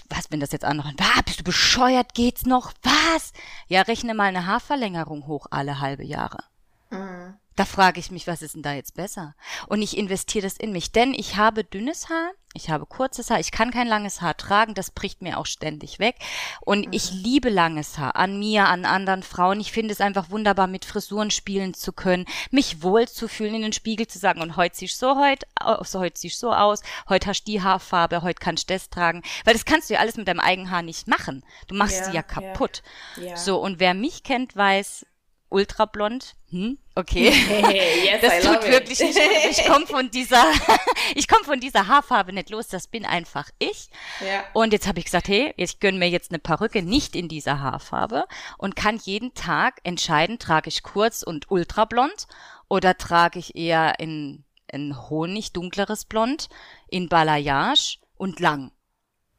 was, 0.10 0.32
wenn 0.32 0.40
das 0.40 0.52
jetzt 0.52 0.66
andere, 0.66 0.94
ah, 1.00 1.22
bist 1.26 1.40
du 1.40 1.44
bescheuert, 1.44 2.14
geht's 2.14 2.46
noch? 2.46 2.74
Was? 2.84 3.34
Ja, 3.68 3.82
rechne 3.82 4.14
mal 4.14 4.26
eine 4.26 4.46
Haarverlängerung 4.46 5.28
hoch 5.28 5.48
alle 5.52 5.80
halbe 5.80 6.04
Jahre. 6.04 6.44
Mhm. 6.90 7.36
Da 7.56 7.66
frage 7.66 8.00
ich 8.00 8.10
mich, 8.10 8.26
was 8.26 8.42
ist 8.42 8.56
denn 8.56 8.64
da 8.64 8.74
jetzt 8.74 8.96
besser? 8.96 9.36
Und 9.68 9.82
ich 9.82 9.98
investiere 9.98 10.44
das 10.44 10.58
in 10.58 10.72
mich, 10.72 10.92
denn 10.92 11.14
ich 11.14 11.38
habe 11.38 11.64
dünnes 11.64 12.10
Haar, 12.10 12.32
ich 12.56 12.70
habe 12.70 12.86
kurzes 12.86 13.30
Haar, 13.30 13.40
ich 13.40 13.52
kann 13.52 13.72
kein 13.72 13.88
langes 13.88 14.22
Haar 14.22 14.38
tragen, 14.38 14.74
das 14.74 14.92
bricht 14.92 15.22
mir 15.22 15.38
auch 15.38 15.46
ständig 15.46 16.00
weg. 16.00 16.16
Und 16.62 16.88
mhm. 16.88 16.94
ich 16.94 17.12
liebe 17.12 17.50
langes 17.50 17.98
Haar 17.98 18.16
an 18.16 18.40
mir, 18.40 18.68
an 18.68 18.86
anderen 18.86 19.24
Frauen. 19.24 19.60
Ich 19.60 19.72
finde 19.72 19.92
es 19.92 20.02
einfach 20.02 20.30
wunderbar, 20.30 20.68
mit 20.68 20.86
Frisuren 20.86 21.32
spielen 21.32 21.74
zu 21.74 21.94
können, 21.94 22.26
mich 22.52 22.82
wohl 22.82 23.08
zu 23.08 23.28
fühlen, 23.28 23.56
in 23.56 23.62
den 23.64 23.74
Spiegel 23.74 24.08
zu 24.08 24.20
sagen, 24.20 24.42
und 24.42 24.56
heute 24.56 24.76
siehst 24.76 25.02
du 25.02 25.08
so, 25.08 25.20
heute, 25.20 25.46
so, 25.84 26.00
heute 26.00 26.20
siehst 26.20 26.42
du 26.42 26.48
so 26.48 26.54
aus, 26.54 26.82
heute 27.10 27.28
hast 27.28 27.44
du 27.44 27.52
die 27.52 27.62
Haarfarbe, 27.62 28.22
heute 28.22 28.40
kannst 28.40 28.70
du 28.70 28.74
das 28.74 28.90
tragen. 28.90 29.22
Weil 29.46 29.54
das 29.54 29.66
kannst 29.66 29.90
du 29.90 29.96
ja 29.96 30.00
alles 30.00 30.18
mit 30.18 30.28
deinem 30.28 30.40
eigenen 30.40 30.72
Haar 30.72 30.82
nicht 30.82 31.08
machen. 31.08 31.44
Du 31.68 31.76
machst 31.76 32.00
ja, 32.00 32.06
sie 32.06 32.14
ja 32.14 32.24
kaputt. 32.24 32.84
Ja. 33.18 33.24
Ja. 33.24 33.38
So, 33.38 33.60
und 33.60 33.80
wer 33.80 33.94
mich 33.94 34.24
kennt, 34.24 34.56
weiß, 34.56 35.06
ultrablond. 35.50 36.36
Hm? 36.50 36.78
Okay. 36.96 37.30
yes, 38.04 38.22
das 38.22 38.44
I 38.44 38.48
tut 38.48 38.68
wirklich 38.70 39.00
nicht 39.00 39.16
gut. 39.16 39.50
Ich 39.50 39.66
komme 39.68 39.88
von 39.88 40.12
dieser, 40.12 40.44
ich 41.16 41.28
komme 41.28 41.44
von 41.44 41.60
dieser 41.60 41.88
Haarfarbe 41.88 42.34
nicht 42.34 42.52
los. 42.52 42.68
Das 42.68 42.88
bin 42.88 43.06
einfach 43.06 43.50
ich. 43.58 43.90
Ja. 44.26 44.44
Und 44.54 44.74
jetzt 44.74 44.88
habe 44.88 45.00
ich 45.00 45.06
gesagt, 45.06 45.28
hey, 45.28 45.54
ich 45.58 45.80
gönne 45.80 45.98
mir 45.98 46.10
jetzt 46.10 46.32
eine 46.32 46.40
Perücke 46.40 46.84
nicht 46.84 47.16
in 47.16 47.28
dieser 47.28 47.62
Haarfarbe 47.62 48.26
und 48.58 48.76
kann 48.76 49.00
jeden 49.04 49.34
Tag 49.34 49.80
entscheiden, 49.84 50.38
trage 50.38 50.70
ich 50.70 50.84
kurz 50.84 51.24
und 51.24 51.50
ultrablond 51.50 52.28
oder 52.70 52.96
trage 52.96 53.40
ich 53.40 53.56
eher 53.56 54.00
in, 54.00 54.44
in 54.72 55.10
Honig 55.10 55.52
dunkleres 55.52 56.06
Blond, 56.06 56.48
in 56.90 57.10
Balayage 57.10 57.98
und 58.18 58.40
lang 58.40 58.72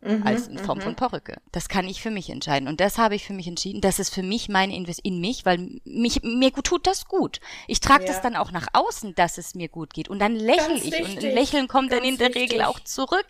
mhm, 0.04 0.26
als 0.26 0.48
in 0.48 0.58
Form 0.58 0.78
mhm. 0.78 0.82
von 0.82 0.96
Perücke. 0.96 1.40
Das 1.52 1.68
kann 1.68 1.88
ich 1.88 2.02
für 2.02 2.10
mich 2.10 2.30
entscheiden. 2.30 2.68
Und 2.68 2.80
das 2.80 2.98
habe 2.98 3.14
ich 3.14 3.24
für 3.24 3.32
mich 3.32 3.46
entschieden. 3.46 3.80
Das 3.80 3.98
ist 3.98 4.12
für 4.12 4.22
mich 4.22 4.48
meine 4.48 4.74
Invest 4.74 5.00
in 5.00 5.20
mich, 5.20 5.44
weil 5.44 5.80
mich, 5.84 6.22
mir 6.22 6.50
gut 6.50 6.66
tut 6.66 6.86
das 6.86 7.06
gut. 7.06 7.40
Ich 7.66 7.80
trage 7.80 8.04
ja. 8.04 8.12
das 8.12 8.22
dann 8.22 8.36
auch 8.36 8.52
nach 8.52 8.66
außen, 8.72 9.14
dass 9.14 9.38
es 9.38 9.54
mir 9.54 9.68
gut 9.68 9.94
geht. 9.94 10.08
Und 10.08 10.18
dann 10.18 10.34
lächle 10.34 10.74
ich. 10.74 10.84
Wichtig. 10.84 11.16
Und 11.16 11.24
ein 11.24 11.34
Lächeln 11.34 11.68
kommt 11.68 11.90
Ganz 11.90 12.02
dann 12.02 12.08
in 12.08 12.18
der 12.18 12.28
wichtig. 12.28 12.52
Regel 12.52 12.62
auch 12.62 12.80
zurück. 12.80 13.26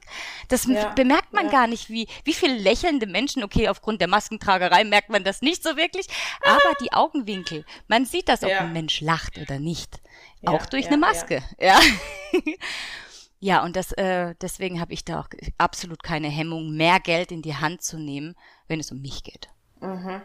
Das 0.49 0.67
ja. 0.67 0.91
bemerkt 0.91 1.33
man 1.33 1.47
ja. 1.47 1.53
gar 1.53 1.67
nicht, 1.67 1.91
wie, 1.91 2.09
wie 2.25 2.35
viele 2.35 2.57
lächelnde 2.57 3.07
Menschen, 3.07 3.45
okay, 3.45 3.69
aufgrund 3.69 4.01
der 4.01 4.09
Maskentragerei 4.09 4.85
merkt 4.85 5.11
man 5.11 5.25
das 5.25 5.43
nicht 5.43 5.63
so 5.63 5.77
wirklich, 5.77 6.07
aber 6.43 6.75
die 6.81 6.93
Augenwinkel, 6.93 7.65
man 7.89 8.05
sieht 8.05 8.29
das, 8.29 8.43
ob 8.43 8.51
ein 8.51 8.73
Mensch 8.73 9.01
lacht 9.01 9.39
oder 9.39 9.59
nicht. 9.59 10.01
auch 10.47 10.67
durch 10.67 10.89
eine 10.89 10.99
Maske. 10.99 11.43
ja. 11.59 11.81
Ja, 13.41 13.63
und 13.65 13.77
das, 13.77 13.93
äh, 13.93 14.35
deswegen 14.41 14.81
habe 14.81 14.93
ich 14.93 15.05
da 15.05 15.21
auch 15.21 15.29
absolut 15.59 16.03
keine 16.03 16.29
Hemmung, 16.29 16.75
mehr 16.77 17.01
Geld 17.01 17.31
in 17.31 17.43
die 17.43 17.57
Hand 17.57 17.83
zu 17.83 17.99
nehmen, 17.99 18.35
wenn 18.69 18.81
es 18.81 18.91
um 18.91 19.01
mich 19.01 19.23
geht. 19.23 19.49
Mhm. 19.81 20.23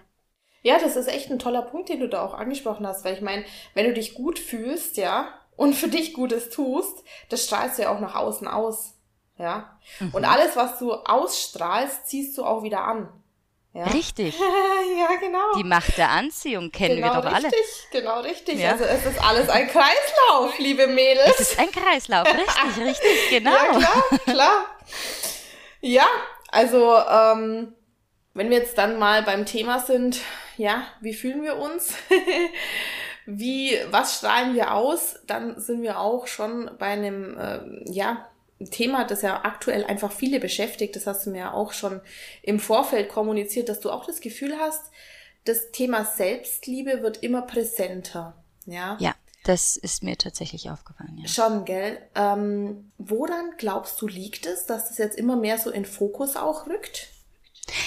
Ja, 0.62 0.78
das 0.80 0.96
ist 0.96 1.08
echt 1.08 1.32
ein 1.32 1.40
toller 1.40 1.62
Punkt, 1.62 1.90
den 1.90 2.00
du 2.00 2.10
da 2.10 2.24
auch 2.24 2.34
angesprochen 2.34 2.86
hast, 2.86 3.06
weil 3.06 3.14
ich 3.14 3.22
meine, 3.22 3.46
wenn 3.74 3.86
du 3.86 3.94
dich 3.94 4.14
gut 4.14 4.40
fühlst, 4.40 4.98
ja, 4.98 5.34
und 5.56 5.74
für 5.74 5.90
dich 5.90 6.14
Gutes 6.14 6.50
tust, 6.50 7.04
das 7.30 7.46
strahlst 7.46 7.78
du 7.78 7.84
ja 7.84 7.96
auch 7.96 8.00
nach 8.00 8.16
außen 8.16 8.48
aus. 8.48 8.96
Ja. 9.38 9.78
Mhm. 10.00 10.12
Und 10.14 10.26
alles, 10.26 10.56
was 10.56 10.80
du 10.80 10.94
ausstrahlst, 10.94 12.08
ziehst 12.08 12.38
du 12.38 12.46
auch 12.46 12.64
wieder 12.64 12.84
an. 12.84 13.10
Ja. 13.74 13.86
Richtig. 13.86 14.38
ja, 15.00 15.16
genau. 15.20 15.54
Die 15.58 15.64
Macht 15.64 15.98
der 15.98 16.10
Anziehung 16.10 16.72
kennen 16.72 16.96
genau 16.96 17.16
wir 17.16 17.22
doch 17.22 17.32
richtig, 17.32 17.54
alle. 17.54 18.02
Genau, 18.02 18.20
richtig. 18.22 18.60
Ja. 18.60 18.72
Also 18.72 18.84
es 18.86 19.06
ist 19.06 19.22
alles 19.24 19.48
ein 19.50 19.68
Kreislauf, 19.68 20.58
liebe 20.58 20.88
Mädels. 20.88 21.40
Es 21.40 21.52
ist 21.52 21.60
ein 21.60 21.72
Kreislauf, 21.72 22.28
richtig, 22.76 22.86
richtig, 22.86 23.30
genau. 23.30 23.52
Ja, 23.52 23.80
klar, 23.80 24.20
klar. 24.26 24.66
Ja, 25.82 26.08
also 26.50 26.98
ähm, 26.98 27.74
wenn 28.34 28.50
wir 28.50 28.58
jetzt 28.58 28.78
dann 28.78 28.98
mal 28.98 29.22
beim 29.24 29.46
Thema 29.46 29.80
sind, 29.80 30.20
ja, 30.58 30.84
wie 31.02 31.14
fühlen 31.14 31.44
wir 31.44 31.58
uns? 31.58 31.94
wie, 33.26 33.80
was 33.92 34.18
strahlen 34.18 34.56
wir 34.56 34.74
aus? 34.74 35.20
Dann 35.28 35.60
sind 35.60 35.84
wir 35.84 36.00
auch 36.00 36.26
schon 36.26 36.72
bei 36.80 36.88
einem, 36.88 37.38
äh, 37.38 37.92
ja, 37.92 38.30
Thema, 38.66 39.06
das 39.06 39.22
ja 39.22 39.44
aktuell 39.44 39.86
einfach 39.86 40.12
viele 40.12 40.40
beschäftigt. 40.40 40.96
Das 40.96 41.08
hast 41.08 41.26
du 41.26 41.32
mir 41.32 41.40
ja 41.40 41.54
auch 41.54 41.72
schon 41.72 42.02
im 42.42 42.60
Vorfeld 42.60 43.10
kommuniziert, 43.10 43.70
dass 43.70 43.80
du 43.80 43.90
auch 43.90 44.06
das 44.06 44.20
Gefühl 44.20 44.58
hast, 44.60 44.92
das 45.46 45.72
Thema 45.72 46.06
Selbstliebe 46.06 47.02
wird 47.02 47.24
immer 47.24 47.42
präsenter. 47.42 48.36
Ja. 48.66 48.98
Ja, 49.00 49.16
das 49.46 49.78
ist 49.78 50.04
mir 50.04 50.18
tatsächlich 50.18 50.70
aufgefallen. 50.70 51.18
Ja. 51.18 51.28
Schon, 51.28 51.66
gell? 51.66 51.98
Ähm, 52.16 52.92
woran 52.98 53.54
glaubst 53.58 54.02
du 54.02 54.08
liegt 54.08 54.46
es, 54.46 54.66
dass 54.66 54.90
das 54.90 54.98
jetzt 54.98 55.18
immer 55.18 55.36
mehr 55.36 55.58
so 55.58 55.72
in 55.72 55.86
Fokus 55.86 56.36
auch 56.36 56.68
rückt? 56.68 57.08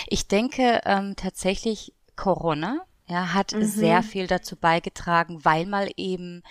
Ich 0.09 0.29
denke 0.29 0.81
ähm, 0.85 1.15
tatsächlich 1.17 1.93
Corona 2.17 2.85
ja, 3.13 3.35
hat 3.35 3.53
mhm. 3.53 3.65
sehr 3.65 4.03
viel 4.03 4.27
dazu 4.27 4.57
beigetragen, 4.57 5.45
weil 5.45 5.67
mal 5.67 5.91
eben, 5.97 6.43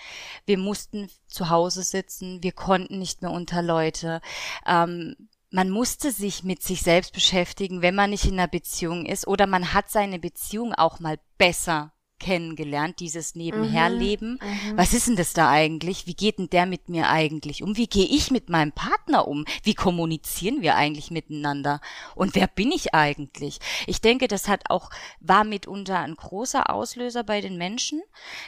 wir 0.46 0.58
mussten 0.58 1.10
zu 1.26 1.50
Hause 1.50 1.82
sitzen, 1.82 2.42
wir 2.42 2.52
konnten 2.52 2.98
nicht 2.98 3.20
mehr 3.20 3.32
unter 3.32 3.62
Leute. 3.62 4.20
Ähm, 4.64 5.16
man 5.50 5.70
musste 5.70 6.12
sich 6.12 6.44
mit 6.44 6.62
sich 6.62 6.82
selbst 6.82 7.12
beschäftigen, 7.12 7.82
wenn 7.82 7.96
man 7.96 8.10
nicht 8.10 8.24
in 8.24 8.34
einer 8.34 8.48
Beziehung 8.48 9.04
ist, 9.06 9.26
oder 9.26 9.46
man 9.46 9.74
hat 9.74 9.90
seine 9.90 10.18
Beziehung 10.18 10.72
auch 10.72 11.00
mal 11.00 11.18
besser 11.36 11.91
kennengelernt, 12.22 13.00
dieses 13.00 13.34
Nebenherleben. 13.34 14.38
Mhm, 14.40 14.72
mhm, 14.72 14.78
Was 14.78 14.94
ist 14.94 15.08
denn 15.08 15.16
das 15.16 15.32
da 15.32 15.50
eigentlich? 15.50 16.06
Wie 16.06 16.14
geht 16.14 16.38
denn 16.38 16.48
der 16.48 16.66
mit 16.66 16.88
mir 16.88 17.10
eigentlich 17.10 17.62
um? 17.62 17.76
Wie 17.76 17.88
gehe 17.88 18.06
ich 18.06 18.30
mit 18.30 18.48
meinem 18.48 18.72
Partner 18.72 19.26
um? 19.26 19.44
Wie 19.64 19.74
kommunizieren 19.74 20.62
wir 20.62 20.76
eigentlich 20.76 21.10
miteinander? 21.10 21.80
Und 22.14 22.34
wer 22.34 22.46
bin 22.46 22.70
ich 22.70 22.94
eigentlich? 22.94 23.58
Ich 23.86 24.00
denke, 24.00 24.28
das 24.28 24.48
hat 24.48 24.70
auch, 24.70 24.90
war 25.20 25.44
mitunter 25.44 25.98
ein 25.98 26.14
großer 26.14 26.70
Auslöser 26.70 27.24
bei 27.24 27.40
den 27.40 27.58
Menschen, 27.58 28.00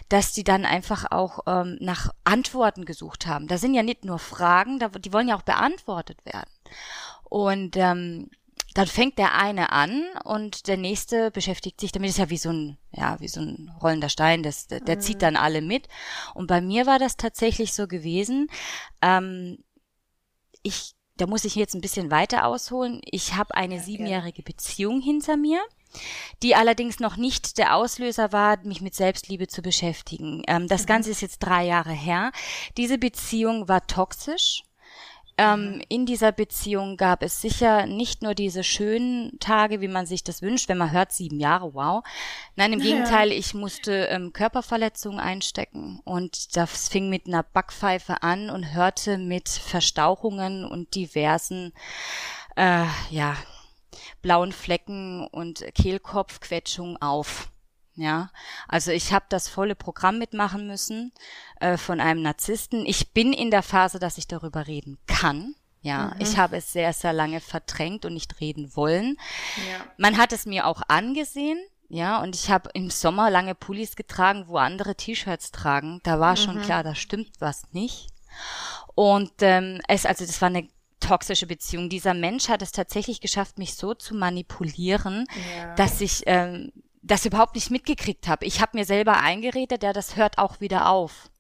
dass 0.09 0.33
die 0.33 0.45
dann 0.45 0.65
einfach 0.65 1.11
auch 1.11 1.41
ähm, 1.47 1.77
nach 1.81 2.11
Antworten 2.23 2.85
gesucht 2.85 3.27
haben. 3.27 3.49
Da 3.49 3.59
sind 3.59 3.75
ja 3.75 3.83
nicht 3.83 4.05
nur 4.05 4.21
Fragen, 4.21 4.79
da, 4.79 4.89
die 4.89 5.13
wollen 5.13 5.29
ja 5.29 5.37
auch 5.37 5.43
beantwortet 5.43 6.25
werden. 6.25 6.51
Und 7.25 7.77
ähm, 7.77 8.31
dann 8.75 8.89
fängt 8.89 9.19
der 9.19 9.35
eine 9.35 9.71
an 9.71 10.05
und 10.25 10.67
der 10.67 10.77
nächste 10.77 11.31
beschäftigt 11.31 11.81
sich 11.81 11.93
damit. 11.93 12.09
Das 12.09 12.17
ist 12.17 12.21
ja 12.21 12.31
wie 12.31 12.39
so 12.39 12.51
ein, 12.51 12.79
ja, 12.91 13.19
wie 13.21 13.29
so 13.29 13.41
ein 13.41 13.73
rollender 13.81 14.09
Stein, 14.09 14.43
das, 14.43 14.67
der, 14.67 14.81
der 14.81 14.97
mhm. 14.97 15.01
zieht 15.01 15.23
dann 15.23 15.37
alle 15.37 15.63
mit. 15.63 15.89
Und 16.35 16.49
bei 16.49 16.61
mir 16.61 16.87
war 16.87 16.99
das 16.99 17.17
tatsächlich 17.17 17.73
so 17.73 17.87
gewesen. 17.87 18.49
Ähm, 19.01 19.59
ich, 20.63 20.95
da 21.17 21.27
muss 21.27 21.45
ich 21.45 21.55
jetzt 21.55 21.75
ein 21.75 21.81
bisschen 21.81 22.11
weiter 22.11 22.47
ausholen. 22.47 23.01
Ich 23.05 23.35
habe 23.35 23.55
eine 23.55 23.77
okay. 23.77 23.85
siebenjährige 23.85 24.43
Beziehung 24.43 25.01
hinter 25.01 25.37
mir 25.37 25.61
die 26.43 26.55
allerdings 26.55 27.01
noch 27.01 27.17
nicht 27.17 27.59
der 27.59 27.77
Auslöser 27.77 28.33
war, 28.33 28.59
mich 28.65 28.81
mit 28.81 28.95
Selbstliebe 28.95 29.47
zu 29.47 29.63
beschäftigen. 29.63 30.43
Ähm, 30.47 30.69
das 30.69 30.83
mhm. 30.83 30.87
Ganze 30.87 31.11
ist 31.11 31.23
jetzt 31.23 31.39
drei 31.39 31.65
Jahre 31.65 31.93
her. 31.93 32.33
Diese 32.77 32.99
Beziehung 32.99 33.69
war 33.69 33.87
toxisch. 33.87 34.65
Ähm, 35.37 35.83
in 35.88 36.07
dieser 36.07 36.31
Beziehung 36.31 36.97
gab 36.97 37.23
es 37.23 37.40
sicher 37.40 37.87
nicht 37.87 38.23
nur 38.23 38.35
diese 38.35 38.62
schönen 38.62 39.37
Tage, 39.40 39.81
wie 39.81 39.88
man 39.88 40.07
sich 40.07 40.23
das 40.23 40.42
wünscht, 40.42 40.68
wenn 40.68 40.79
man 40.79 40.92
hört, 40.92 41.11
sieben 41.11 41.40
Jahre, 41.40 41.75
wow. 41.75 42.05
Nein, 42.55 42.75
im. 42.75 42.81
Gegenteil, 42.81 43.33
ich 43.33 43.53
musste 43.53 43.92
ähm, 44.07 44.33
Körperverletzungen 44.33 45.18
einstecken 45.18 46.01
und 46.05 46.57
das 46.57 46.88
fing 46.88 47.11
mit 47.11 47.27
einer 47.27 47.42
Backpfeife 47.42 48.23
an 48.23 48.49
und 48.49 48.75
hörte 48.75 49.18
mit 49.18 49.49
Verstauchungen 49.49 50.64
und 50.64 50.94
diversen, 50.94 51.73
äh, 52.55 52.85
ja, 53.11 53.37
blauen 54.23 54.53
Flecken 54.53 55.27
und 55.27 55.64
Kehlkopfquetschungen 55.75 57.01
auf. 57.03 57.51
Ja, 57.97 58.31
also 58.67 58.91
ich 58.91 59.13
habe 59.13 59.27
das 59.29 59.49
volle 59.49 59.77
Programm 59.77 60.19
mitmachen 60.19 60.67
müssen 60.67 61.13
äh, 61.61 61.77
von 61.77 62.01
einem 62.01 62.23
Narzissten. 62.23 62.85
Ich 62.87 63.13
bin 63.13 63.33
in 63.33 63.51
der 63.51 63.63
Phase, 63.63 64.01
dass 64.01 64.19
ich 64.19 64.27
darüber 64.27 64.67
reden 64.67 64.99
kann. 65.07 65.55
Ja, 65.81 66.13
mhm. 66.15 66.21
ich 66.21 66.37
habe 66.37 66.57
es 66.57 66.73
sehr, 66.73 66.93
sehr 66.93 67.13
lange 67.13 67.41
verdrängt 67.41 68.05
und 68.05 68.15
nicht 68.15 68.41
reden 68.41 68.75
wollen. 68.75 69.17
Ja. 69.71 69.85
Man 69.97 70.17
hat 70.17 70.33
es 70.33 70.47
mir 70.47 70.67
auch 70.67 70.83
angesehen. 70.89 71.59
Ja, 71.91 72.23
und 72.23 72.35
ich 72.35 72.51
habe 72.51 72.71
im 72.73 72.91
Sommer 72.91 73.31
lange 73.31 73.55
Pullis 73.55 73.95
getragen, 73.95 74.45
wo 74.49 74.57
andere 74.57 74.97
T-Shirts 74.97 75.53
tragen. 75.53 76.01
Da 76.03 76.19
war 76.19 76.33
mhm. 76.33 76.37
schon 76.37 76.63
klar, 76.63 76.83
da 76.83 76.95
stimmt 76.95 77.31
was 77.39 77.65
nicht. 77.73 78.09
Und 78.95 79.31
ähm, 79.41 79.81
es, 79.87 80.07
also 80.07 80.25
das 80.25 80.41
war 80.41 80.49
eine 80.49 80.69
toxische 81.01 81.47
Beziehung. 81.47 81.91
Dieser 81.91 82.15
Mensch 82.15 82.49
hat 82.49 82.63
es 82.63 82.73
tatsächlich 82.73 83.21
geschafft, 83.21 83.59
mich 83.59 83.75
so 83.75 83.95
zu 83.95 84.15
manipulieren, 84.15 85.27
ja. 85.57 85.75
dass 85.75 86.01
ich 86.01 86.23
ähm, 86.27 86.73
das 87.05 87.27
überhaupt 87.27 87.55
nicht 87.55 87.71
mitgekriegt 87.71 88.29
habe. 88.29 88.47
Ich 88.47 88.61
habe 88.61 88.77
mir 88.77 88.85
selber 88.85 89.19
eingeredet, 89.19 89.83
ja, 89.83 89.93
das 89.93 90.17
hört 90.17 90.38
auch 90.38 90.61
wieder 90.61 90.88
auf. 90.88 91.31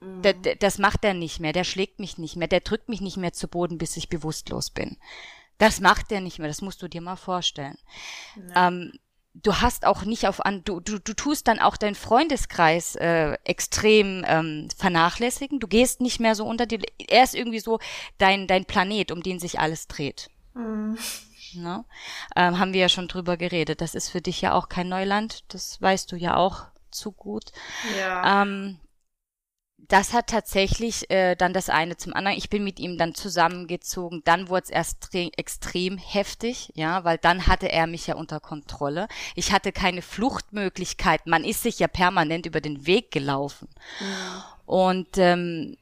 Mhm. 0.00 0.22
Der, 0.22 0.34
das 0.56 0.78
macht 0.78 1.04
er 1.04 1.14
nicht 1.14 1.40
mehr, 1.40 1.52
der 1.52 1.64
schlägt 1.64 1.98
mich 1.98 2.18
nicht 2.18 2.36
mehr, 2.36 2.48
der 2.48 2.60
drückt 2.60 2.88
mich 2.88 3.00
nicht 3.00 3.16
mehr 3.16 3.32
zu 3.32 3.48
Boden, 3.48 3.78
bis 3.78 3.96
ich 3.96 4.08
bewusstlos 4.08 4.70
bin. 4.70 4.96
Das 5.58 5.80
macht 5.80 6.10
er 6.12 6.20
nicht 6.20 6.38
mehr, 6.38 6.48
das 6.48 6.62
musst 6.62 6.82
du 6.82 6.88
dir 6.88 7.00
mal 7.00 7.16
vorstellen. 7.16 7.78
Ähm, 8.54 8.92
du 9.34 9.56
hast 9.56 9.86
auch 9.86 10.04
nicht 10.04 10.26
auf 10.26 10.44
an, 10.44 10.62
du, 10.64 10.80
du, 10.80 10.98
du 10.98 11.14
tust 11.14 11.48
dann 11.48 11.58
auch 11.58 11.76
deinen 11.76 11.94
Freundeskreis 11.94 12.94
äh, 12.96 13.36
extrem 13.44 14.24
ähm, 14.26 14.68
vernachlässigen. 14.76 15.58
Du 15.58 15.66
gehst 15.66 16.00
nicht 16.00 16.20
mehr 16.20 16.34
so 16.34 16.46
unter 16.46 16.66
die. 16.66 16.80
Er 17.08 17.24
ist 17.24 17.34
irgendwie 17.34 17.60
so 17.60 17.78
dein, 18.18 18.46
dein 18.46 18.64
Planet, 18.64 19.10
um 19.10 19.22
den 19.22 19.38
sich 19.40 19.58
alles 19.58 19.88
dreht. 19.88 20.30
Mhm. 20.54 20.96
Ne? 21.56 21.84
Ähm, 22.36 22.58
haben 22.58 22.72
wir 22.72 22.80
ja 22.80 22.88
schon 22.88 23.08
drüber 23.08 23.36
geredet. 23.36 23.80
Das 23.80 23.94
ist 23.94 24.10
für 24.10 24.20
dich 24.20 24.40
ja 24.40 24.52
auch 24.52 24.68
kein 24.68 24.88
Neuland. 24.88 25.44
Das 25.52 25.80
weißt 25.80 26.10
du 26.12 26.16
ja 26.16 26.36
auch 26.36 26.66
zu 26.90 27.12
gut. 27.12 27.52
Ja. 27.98 28.42
Ähm, 28.42 28.78
das 29.88 30.12
hat 30.12 30.28
tatsächlich 30.28 31.10
äh, 31.10 31.34
dann 31.34 31.52
das 31.52 31.68
eine 31.68 31.96
zum 31.96 32.14
anderen. 32.14 32.38
Ich 32.38 32.48
bin 32.48 32.64
mit 32.64 32.80
ihm 32.80 32.96
dann 32.96 33.14
zusammengezogen. 33.14 34.22
Dann 34.24 34.48
wurde 34.48 34.64
es 34.64 34.70
erst 34.70 35.14
extrem 35.14 35.98
heftig, 35.98 36.70
ja, 36.74 37.04
weil 37.04 37.18
dann 37.18 37.46
hatte 37.46 37.70
er 37.70 37.86
mich 37.86 38.06
ja 38.06 38.14
unter 38.14 38.40
Kontrolle. 38.40 39.08
Ich 39.34 39.52
hatte 39.52 39.72
keine 39.72 40.02
Fluchtmöglichkeit. 40.02 41.26
Man 41.26 41.44
ist 41.44 41.62
sich 41.62 41.78
ja 41.78 41.88
permanent 41.88 42.46
über 42.46 42.60
den 42.60 42.86
Weg 42.86 43.10
gelaufen. 43.10 43.68
Ja. 44.00 44.44
Und 44.64 45.18
ähm, 45.18 45.76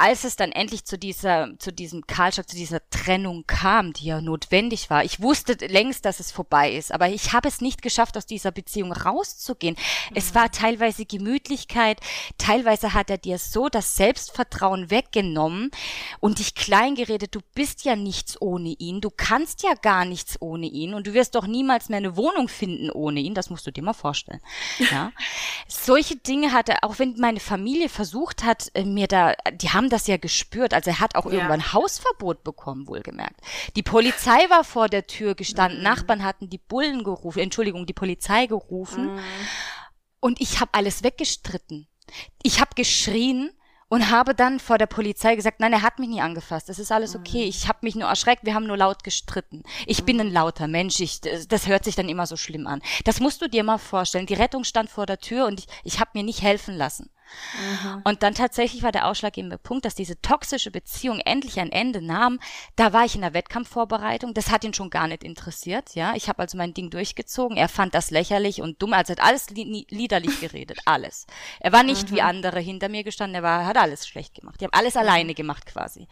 als 0.00 0.24
es 0.24 0.34
dann 0.34 0.50
endlich 0.50 0.86
zu 0.86 0.98
dieser, 0.98 1.50
zu 1.58 1.74
diesem 1.74 2.06
Kahlschlag, 2.06 2.48
zu 2.48 2.56
dieser 2.56 2.80
Trennung 2.88 3.44
kam, 3.46 3.92
die 3.92 4.06
ja 4.06 4.22
notwendig 4.22 4.88
war, 4.88 5.04
ich 5.04 5.20
wusste 5.20 5.52
längst, 5.66 6.06
dass 6.06 6.20
es 6.20 6.32
vorbei 6.32 6.72
ist, 6.72 6.90
aber 6.90 7.10
ich 7.10 7.34
habe 7.34 7.48
es 7.48 7.60
nicht 7.60 7.82
geschafft, 7.82 8.16
aus 8.16 8.24
dieser 8.24 8.50
Beziehung 8.50 8.92
rauszugehen. 8.92 9.76
Mhm. 9.76 10.16
Es 10.16 10.34
war 10.34 10.50
teilweise 10.50 11.04
Gemütlichkeit, 11.04 12.00
teilweise 12.38 12.94
hat 12.94 13.10
er 13.10 13.18
dir 13.18 13.38
so 13.38 13.68
das 13.68 13.94
Selbstvertrauen 13.94 14.90
weggenommen 14.90 15.70
und 16.18 16.38
dich 16.38 16.54
klein 16.54 16.94
geredet, 16.94 17.34
du 17.34 17.40
bist 17.54 17.84
ja 17.84 17.94
nichts 17.94 18.40
ohne 18.40 18.70
ihn, 18.70 19.02
du 19.02 19.10
kannst 19.10 19.62
ja 19.62 19.74
gar 19.74 20.06
nichts 20.06 20.40
ohne 20.40 20.66
ihn 20.66 20.94
und 20.94 21.08
du 21.08 21.12
wirst 21.12 21.34
doch 21.34 21.46
niemals 21.46 21.90
mehr 21.90 21.98
eine 21.98 22.16
Wohnung 22.16 22.48
finden 22.48 22.90
ohne 22.90 23.20
ihn, 23.20 23.34
das 23.34 23.50
musst 23.50 23.66
du 23.66 23.70
dir 23.70 23.82
mal 23.82 23.92
vorstellen. 23.92 24.40
Ja. 24.90 25.12
Solche 25.68 26.16
Dinge 26.16 26.52
hat 26.52 26.70
er, 26.70 26.84
auch 26.84 26.98
wenn 26.98 27.16
meine 27.18 27.40
Familie 27.40 27.90
versucht 27.90 28.44
hat, 28.44 28.70
äh, 28.72 28.84
mir 28.84 29.06
da, 29.06 29.34
die 29.52 29.68
haben 29.68 29.89
das 29.90 30.06
ja 30.06 30.16
gespürt. 30.16 30.74
Also 30.74 30.90
er 30.90 31.00
hat 31.00 31.16
auch 31.16 31.26
ja. 31.26 31.32
irgendwann 31.32 31.72
Hausverbot 31.72 32.42
bekommen, 32.42 32.88
wohlgemerkt. 32.88 33.40
Die 33.76 33.82
Polizei 33.82 34.48
war 34.48 34.64
vor 34.64 34.88
der 34.88 35.06
Tür 35.06 35.34
gestanden, 35.34 35.78
mhm. 35.78 35.84
Nachbarn 35.84 36.24
hatten 36.24 36.48
die 36.48 36.58
Bullen 36.58 37.04
gerufen, 37.04 37.40
Entschuldigung, 37.40 37.86
die 37.86 37.92
Polizei 37.92 38.46
gerufen. 38.46 39.14
Mhm. 39.14 39.20
Und 40.20 40.40
ich 40.40 40.60
habe 40.60 40.70
alles 40.74 41.02
weggestritten. 41.02 41.88
Ich 42.42 42.60
habe 42.60 42.70
geschrien 42.74 43.50
und 43.90 44.08
habe 44.08 44.36
dann 44.36 44.60
vor 44.60 44.78
der 44.78 44.86
Polizei 44.86 45.34
gesagt, 45.34 45.58
nein, 45.58 45.72
er 45.72 45.82
hat 45.82 45.98
mich 45.98 46.08
nie 46.08 46.20
angefasst. 46.20 46.68
Das 46.68 46.78
ist 46.78 46.92
alles 46.92 47.16
okay. 47.16 47.42
Mhm. 47.42 47.48
Ich 47.48 47.68
habe 47.68 47.80
mich 47.82 47.96
nur 47.96 48.08
erschreckt. 48.08 48.44
Wir 48.44 48.54
haben 48.54 48.66
nur 48.66 48.76
laut 48.76 49.02
gestritten. 49.02 49.64
Ich 49.84 50.04
bin 50.04 50.20
ein 50.20 50.32
lauter 50.32 50.68
Mensch. 50.68 51.00
Ich, 51.00 51.20
das 51.20 51.66
hört 51.66 51.84
sich 51.84 51.96
dann 51.96 52.08
immer 52.08 52.26
so 52.26 52.36
schlimm 52.36 52.68
an. 52.68 52.82
Das 53.04 53.18
musst 53.18 53.42
du 53.42 53.48
dir 53.48 53.64
mal 53.64 53.78
vorstellen. 53.78 54.26
Die 54.26 54.34
Rettung 54.34 54.62
stand 54.62 54.90
vor 54.90 55.06
der 55.06 55.18
Tür 55.18 55.46
und 55.46 55.58
ich, 55.58 55.66
ich 55.82 55.98
habe 55.98 56.10
mir 56.14 56.22
nicht 56.22 56.40
helfen 56.40 56.76
lassen. 56.76 57.10
Mhm. 57.54 58.02
Und 58.04 58.22
dann 58.22 58.34
tatsächlich 58.34 58.82
war 58.82 58.92
der 58.92 59.06
ausschlaggebende 59.06 59.58
Punkt, 59.58 59.84
dass 59.84 59.94
diese 59.94 60.20
toxische 60.20 60.70
Beziehung 60.70 61.20
endlich 61.20 61.60
ein 61.60 61.72
Ende 61.72 62.02
nahm. 62.02 62.38
Da 62.76 62.92
war 62.92 63.04
ich 63.04 63.14
in 63.14 63.20
der 63.20 63.34
Wettkampfvorbereitung. 63.34 64.34
Das 64.34 64.50
hat 64.50 64.64
ihn 64.64 64.74
schon 64.74 64.90
gar 64.90 65.08
nicht 65.08 65.24
interessiert. 65.24 65.94
Ja, 65.94 66.14
ich 66.14 66.28
habe 66.28 66.40
also 66.40 66.56
mein 66.56 66.74
Ding 66.74 66.90
durchgezogen. 66.90 67.56
Er 67.56 67.68
fand 67.68 67.94
das 67.94 68.10
lächerlich 68.10 68.62
und 68.62 68.80
dumm. 68.82 68.92
Also 68.92 69.12
hat 69.12 69.20
alles 69.20 69.50
li 69.50 69.86
liederlich 69.90 70.40
geredet, 70.40 70.78
alles. 70.84 71.26
Er 71.60 71.72
war 71.72 71.82
nicht 71.82 72.10
mhm. 72.10 72.16
wie 72.16 72.22
andere 72.22 72.60
hinter 72.60 72.88
mir 72.88 73.04
gestanden. 73.04 73.34
Er 73.34 73.42
war, 73.42 73.66
hat 73.66 73.76
alles 73.76 74.06
schlecht 74.06 74.34
gemacht. 74.34 74.60
Die 74.60 74.64
haben 74.64 74.74
alles 74.74 74.94
mhm. 74.94 75.00
alleine 75.00 75.34
gemacht 75.34 75.66
quasi. 75.66 76.08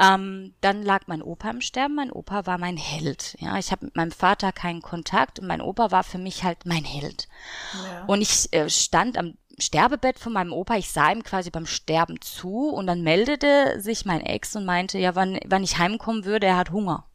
Ähm, 0.00 0.54
dann 0.60 0.82
lag 0.82 1.02
mein 1.06 1.22
Opa 1.22 1.50
im 1.50 1.60
Sterben. 1.60 1.94
Mein 1.94 2.12
Opa 2.12 2.46
war 2.46 2.58
mein 2.58 2.76
Held. 2.76 3.36
Ja, 3.40 3.58
ich 3.58 3.72
habe 3.72 3.86
mit 3.86 3.96
meinem 3.96 4.12
Vater 4.12 4.52
keinen 4.52 4.82
Kontakt 4.82 5.38
und 5.38 5.46
mein 5.46 5.60
Opa 5.60 5.90
war 5.90 6.04
für 6.04 6.18
mich 6.18 6.44
halt 6.44 6.66
mein 6.66 6.84
Held. 6.84 7.28
Ja. 7.74 8.04
Und 8.06 8.22
ich 8.22 8.52
äh, 8.52 8.68
stand 8.68 9.18
am 9.18 9.36
Sterbebett 9.58 10.18
von 10.18 10.32
meinem 10.32 10.52
Opa, 10.52 10.76
ich 10.76 10.90
sah 10.90 11.10
ihm 11.10 11.22
quasi 11.22 11.50
beim 11.50 11.66
Sterben 11.66 12.20
zu 12.20 12.68
und 12.68 12.86
dann 12.86 13.02
meldete 13.02 13.80
sich 13.80 14.04
mein 14.04 14.20
Ex 14.20 14.54
und 14.54 14.66
meinte, 14.66 14.98
ja, 14.98 15.14
wann, 15.14 15.38
wann 15.46 15.64
ich 15.64 15.78
heimkommen 15.78 16.24
würde, 16.24 16.46
er 16.46 16.56
hat 16.56 16.70
Hunger. 16.70 17.08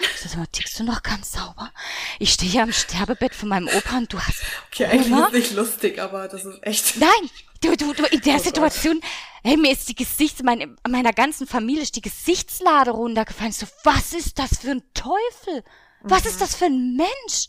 Ich 0.00 0.20
sag 0.20 0.36
mal, 0.36 0.46
tickst 0.46 0.78
du 0.78 0.84
noch 0.84 1.02
ganz 1.02 1.32
sauber? 1.32 1.70
Ich 2.18 2.32
stehe 2.32 2.50
hier 2.50 2.62
am 2.62 2.72
Sterbebett 2.72 3.34
von 3.34 3.48
meinem 3.48 3.68
Opa 3.68 3.98
und 3.98 4.12
du 4.12 4.18
hast. 4.18 4.42
Okay, 4.70 4.86
eigentlich 4.86 5.12
Hunger? 5.12 5.26
ist 5.26 5.34
nicht 5.34 5.52
lustig, 5.52 6.00
aber 6.00 6.28
das 6.28 6.44
ist 6.44 6.58
echt. 6.62 6.96
Nein, 6.96 7.30
du, 7.60 7.76
du, 7.76 7.92
du, 7.92 8.04
in 8.04 8.20
der 8.20 8.38
Situation, 8.38 9.00
hey, 9.42 9.56
mir 9.56 9.72
ist 9.72 9.88
die 9.88 9.94
Gesichts, 9.94 10.42
meine, 10.42 10.74
meiner 10.88 11.12
ganzen 11.12 11.46
Familie 11.46 11.82
ist 11.82 11.96
die 11.96 12.02
Gesichtslade 12.02 12.92
runtergefallen. 12.92 13.52
So, 13.52 13.66
was 13.82 14.12
ist 14.12 14.38
das 14.38 14.58
für 14.60 14.70
ein 14.70 14.82
Teufel? 14.94 15.64
Was 16.02 16.24
mhm. 16.24 16.30
ist 16.30 16.40
das 16.40 16.54
für 16.54 16.66
ein 16.66 16.96
Mensch? 16.96 17.48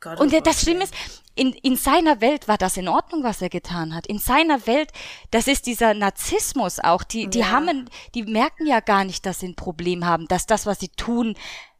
Gott, 0.00 0.20
und 0.20 0.32
oh 0.32 0.40
das 0.40 0.62
Schlimme 0.62 0.84
ist, 0.84 0.94
in, 1.36 1.52
in 1.52 1.76
seiner 1.76 2.20
Welt 2.20 2.48
war 2.48 2.58
das 2.58 2.76
in 2.76 2.88
Ordnung, 2.88 3.22
was 3.22 3.42
er 3.42 3.50
getan 3.50 3.94
hat. 3.94 4.06
In 4.06 4.18
seiner 4.18 4.66
Welt, 4.66 4.90
das 5.30 5.46
ist 5.46 5.66
dieser 5.66 5.94
Narzissmus 5.94 6.80
auch. 6.80 7.04
Die, 7.04 7.28
die 7.28 7.40
ja. 7.40 7.50
haben, 7.50 7.88
die 8.14 8.22
merken 8.24 8.66
ja 8.66 8.80
gar 8.80 9.04
nicht, 9.04 9.26
dass 9.26 9.40
sie 9.40 9.48
ein 9.48 9.54
Problem 9.54 10.06
haben, 10.06 10.26
dass 10.28 10.46
das, 10.46 10.64
was 10.66 10.80
sie 10.80 10.88
tun, 10.88 11.36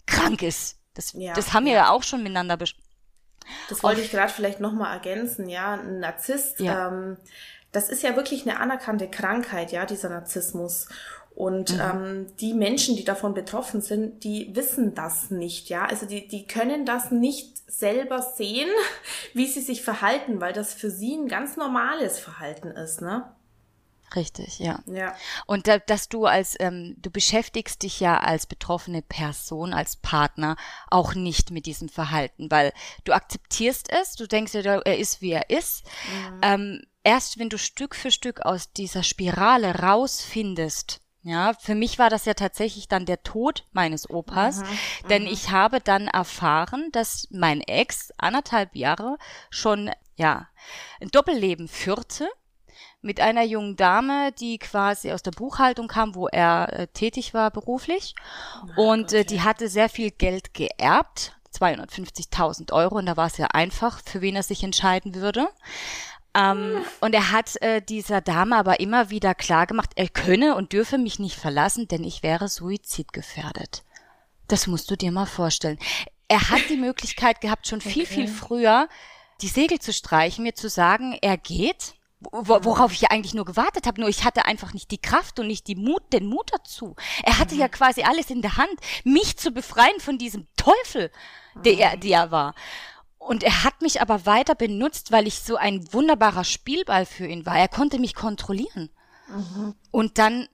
krank 0.07 0.43
ist. 0.43 0.77
Das, 0.95 1.15
ja. 1.15 1.33
das 1.33 1.53
haben 1.55 1.65
wir 1.65 1.73
ja 1.73 1.91
auch 1.91 2.03
schon 2.03 2.23
miteinander 2.23 2.57
besprochen. 2.57 2.85
Das 3.69 3.83
wollte 3.83 4.03
ich 4.03 4.11
gerade 4.11 4.33
vielleicht 4.33 4.61
nochmal 4.61 4.93
ergänzen, 4.93 5.49
ja. 5.49 5.75
Ein 5.75 6.01
Narzisst, 6.01 6.61
ja. 6.61 6.89
ähm, 6.89 7.17
das 7.73 7.89
ist 7.89 8.03
ja 8.03 8.15
wirklich 8.15 8.47
eine 8.47 8.61
anerkannte 8.61 9.09
Krankheit, 9.09 9.73
ja, 9.73 9.87
dieser 9.87 10.11
Narzissmus. 10.11 10.89
Und 11.35 11.75
mhm. 11.75 11.81
ähm, 11.81 12.27
die 12.41 12.55
Menschen, 12.55 12.97
die 12.97 13.05
davon 13.05 13.35
betroffen 13.35 13.81
sind, 13.81 14.25
die 14.25 14.55
wissen 14.55 14.95
das 14.95 15.31
nicht, 15.31 15.69
ja. 15.69 15.87
Also 15.87 16.07
die, 16.07 16.27
die 16.29 16.47
können 16.47 16.85
das 16.85 17.11
nicht 17.11 17.56
selber 17.67 18.23
sehen, 18.23 18.71
wie 19.35 19.47
sie 19.47 19.61
sich 19.61 19.83
verhalten, 19.83 20.41
weil 20.41 20.53
das 20.53 20.75
für 20.75 20.91
sie 20.91 21.15
ein 21.15 21.29
ganz 21.29 21.57
normales 21.57 22.19
Verhalten 22.19 22.69
ist, 22.69 23.01
ne? 23.01 23.33
Richtig, 24.15 24.61
ja. 24.61 24.81
Ja. 24.87 25.17
Und 25.47 25.67
da, 25.67 25.79
dass 25.79 26.09
du 26.09 26.27
als, 26.27 26.57
ähm, 26.61 26.95
du 26.99 27.11
beschäftigst 27.11 27.83
dich 27.83 27.99
ja 27.99 28.19
als 28.19 28.47
betroffene 28.47 29.03
Person, 29.03 29.73
als 29.73 29.97
Partner 29.97 30.57
auch 30.89 31.15
nicht 31.15 31.51
mit 31.51 31.67
diesem 31.67 31.89
Verhalten, 31.89 32.51
weil 32.51 32.73
du 33.05 33.13
akzeptierst 33.13 33.91
es, 33.91 34.15
du 34.15 34.29
denkst 34.29 34.55
ja, 34.55 34.81
er 34.81 34.99
ist 34.99 35.23
wie 35.23 35.33
er 35.33 35.51
ist. 35.51 35.85
Mhm. 35.85 36.41
Ähm, 36.43 36.83
erst 37.03 37.39
wenn 37.39 37.49
du 37.49 37.59
Stück 37.59 37.97
für 37.97 38.13
Stück 38.13 38.43
aus 38.43 38.73
dieser 38.73 39.03
Spirale 39.03 39.81
rausfindest, 39.81 41.01
ja, 41.27 41.55
für 41.55 41.75
mich 41.75 41.99
war 41.99 42.09
das 42.09 42.25
ja 42.25 42.35
tatsächlich 42.35 42.87
dann 42.87 43.05
der 43.05 43.25
Tod 43.25 43.65
meines 43.73 44.09
Opas, 44.09 44.59
mhm, 44.59 45.09
denn 45.11 45.23
mhm. 45.23 45.29
ich 45.29 45.51
habe 45.51 45.81
dann 45.81 46.07
erfahren, 46.07 46.91
dass 46.93 47.27
mein 47.33 47.63
Ex 47.63 48.13
anderthalb 48.17 48.77
Jahre 48.77 49.19
schon, 49.51 49.91
ja, 50.15 50.47
ein 51.01 51.09
Doppelleben 51.09 51.67
führte 51.67 52.29
mit 53.01 53.19
einer 53.19 53.43
jungen 53.43 53.75
Dame, 53.75 54.31
die 54.39 54.59
quasi 54.59 55.11
aus 55.11 55.25
der 55.25 55.33
Buchhaltung 55.33 55.89
kam, 55.89 56.15
wo 56.15 56.29
er 56.29 56.73
äh, 56.73 56.87
tätig 56.87 57.35
war 57.35 57.51
beruflich. 57.51 58.15
Oh 58.77 58.93
und 58.93 59.13
äh, 59.13 59.25
die 59.25 59.43
hatte 59.43 59.69
sehr 59.69 59.89
viel 59.89 60.13
Geld 60.13 60.55
geerbt, 60.55 61.33
250.000 61.53 62.73
Euro, 62.73 62.99
und 62.99 63.07
da 63.07 63.17
war 63.17 63.27
es 63.27 63.37
ja 63.37 63.49
einfach, 63.49 64.01
für 64.05 64.21
wen 64.21 64.37
er 64.37 64.45
sich 64.45 64.63
entscheiden 64.63 65.17
würde. 65.17 65.49
Ähm, 66.37 66.85
und 67.01 67.15
er 67.15 67.33
hat 67.33 67.61
äh, 67.63 67.81
dieser 67.81 68.21
Dame 68.21 68.57
aber 68.57 68.81
immer 68.81 69.11
wieder 69.11 69.35
klar 69.35 69.67
gemacht, 69.67 69.91
er 69.97 70.09
könne 70.09 70.55
und 70.55 70.73
dürfe 70.73 70.99
mich 70.99 71.19
nicht 71.19 71.37
verlassen, 71.37 71.89
denn 71.89 72.05
ich 72.05 72.23
wäre 72.23 72.49
suizidgefährdet. 72.49 73.83
Das 74.49 74.67
musst 74.67 74.91
du 74.91 74.97
dir 74.97 75.13
mal 75.13 75.27
vorstellen. 75.27 75.79
Er 76.29 76.51
hat 76.51 76.69
die 76.69 76.77
Möglichkeit 76.77 77.41
gehabt, 77.41 77.67
schon 77.67 77.81
viel, 77.81 78.03
okay. 78.03 78.15
viel 78.15 78.29
früher 78.29 78.89
die 79.43 79.49
Segel 79.49 79.79
zu 79.79 79.93
streichen, 79.93 80.45
mir 80.45 80.55
zu 80.55 80.69
sagen, 80.69 81.19
er 81.21 81.37
geht, 81.37 81.95
worauf 82.21 82.93
ich 82.93 83.03
ja 83.03 83.11
eigentlich 83.11 83.35
nur 83.35 83.45
gewartet 83.45 83.87
habe, 83.87 84.01
nur 84.01 84.09
ich 84.09 84.25
hatte 84.25 84.47
einfach 84.47 84.73
nicht 84.73 84.91
die 84.91 84.99
Kraft 84.99 85.39
und 85.39 85.47
nicht 85.47 85.67
die 85.69 85.77
Mut, 85.77 86.03
den 86.13 86.27
Mut 86.27 86.51
dazu. 86.53 86.97
Er 87.23 87.39
hatte 87.39 87.55
mhm. 87.55 87.61
ja 87.61 87.69
quasi 87.69 88.03
alles 88.03 88.31
in 88.31 88.43
der 88.43 88.57
Hand, 88.57 88.73
mich 89.05 89.37
zu 89.37 89.51
befreien 89.51 90.01
von 90.01 90.19
diesem 90.19 90.47
Teufel, 90.57 91.11
der 91.55 91.79
er, 91.79 91.97
der 91.97 92.19
er 92.19 92.31
war. 92.31 92.55
Und 93.27 93.43
er 93.43 93.65
hat 93.65 93.83
mich 93.83 94.01
aber 94.01 94.25
weiter 94.25 94.55
benutzt, 94.55 95.11
weil 95.11 95.27
ich 95.27 95.41
so 95.41 95.57
ein 95.57 95.93
wunderbarer 95.93 96.45
Spielball 96.45 97.05
für 97.07 97.27
ihn 97.27 97.45
war. 97.45 97.59
Er 97.59 97.67
konnte 97.67 97.99
mich 97.99 98.15
kontrollieren. 98.15 98.89
Mhm. 99.29 99.75
Und 99.91 100.19
dann 100.19 100.49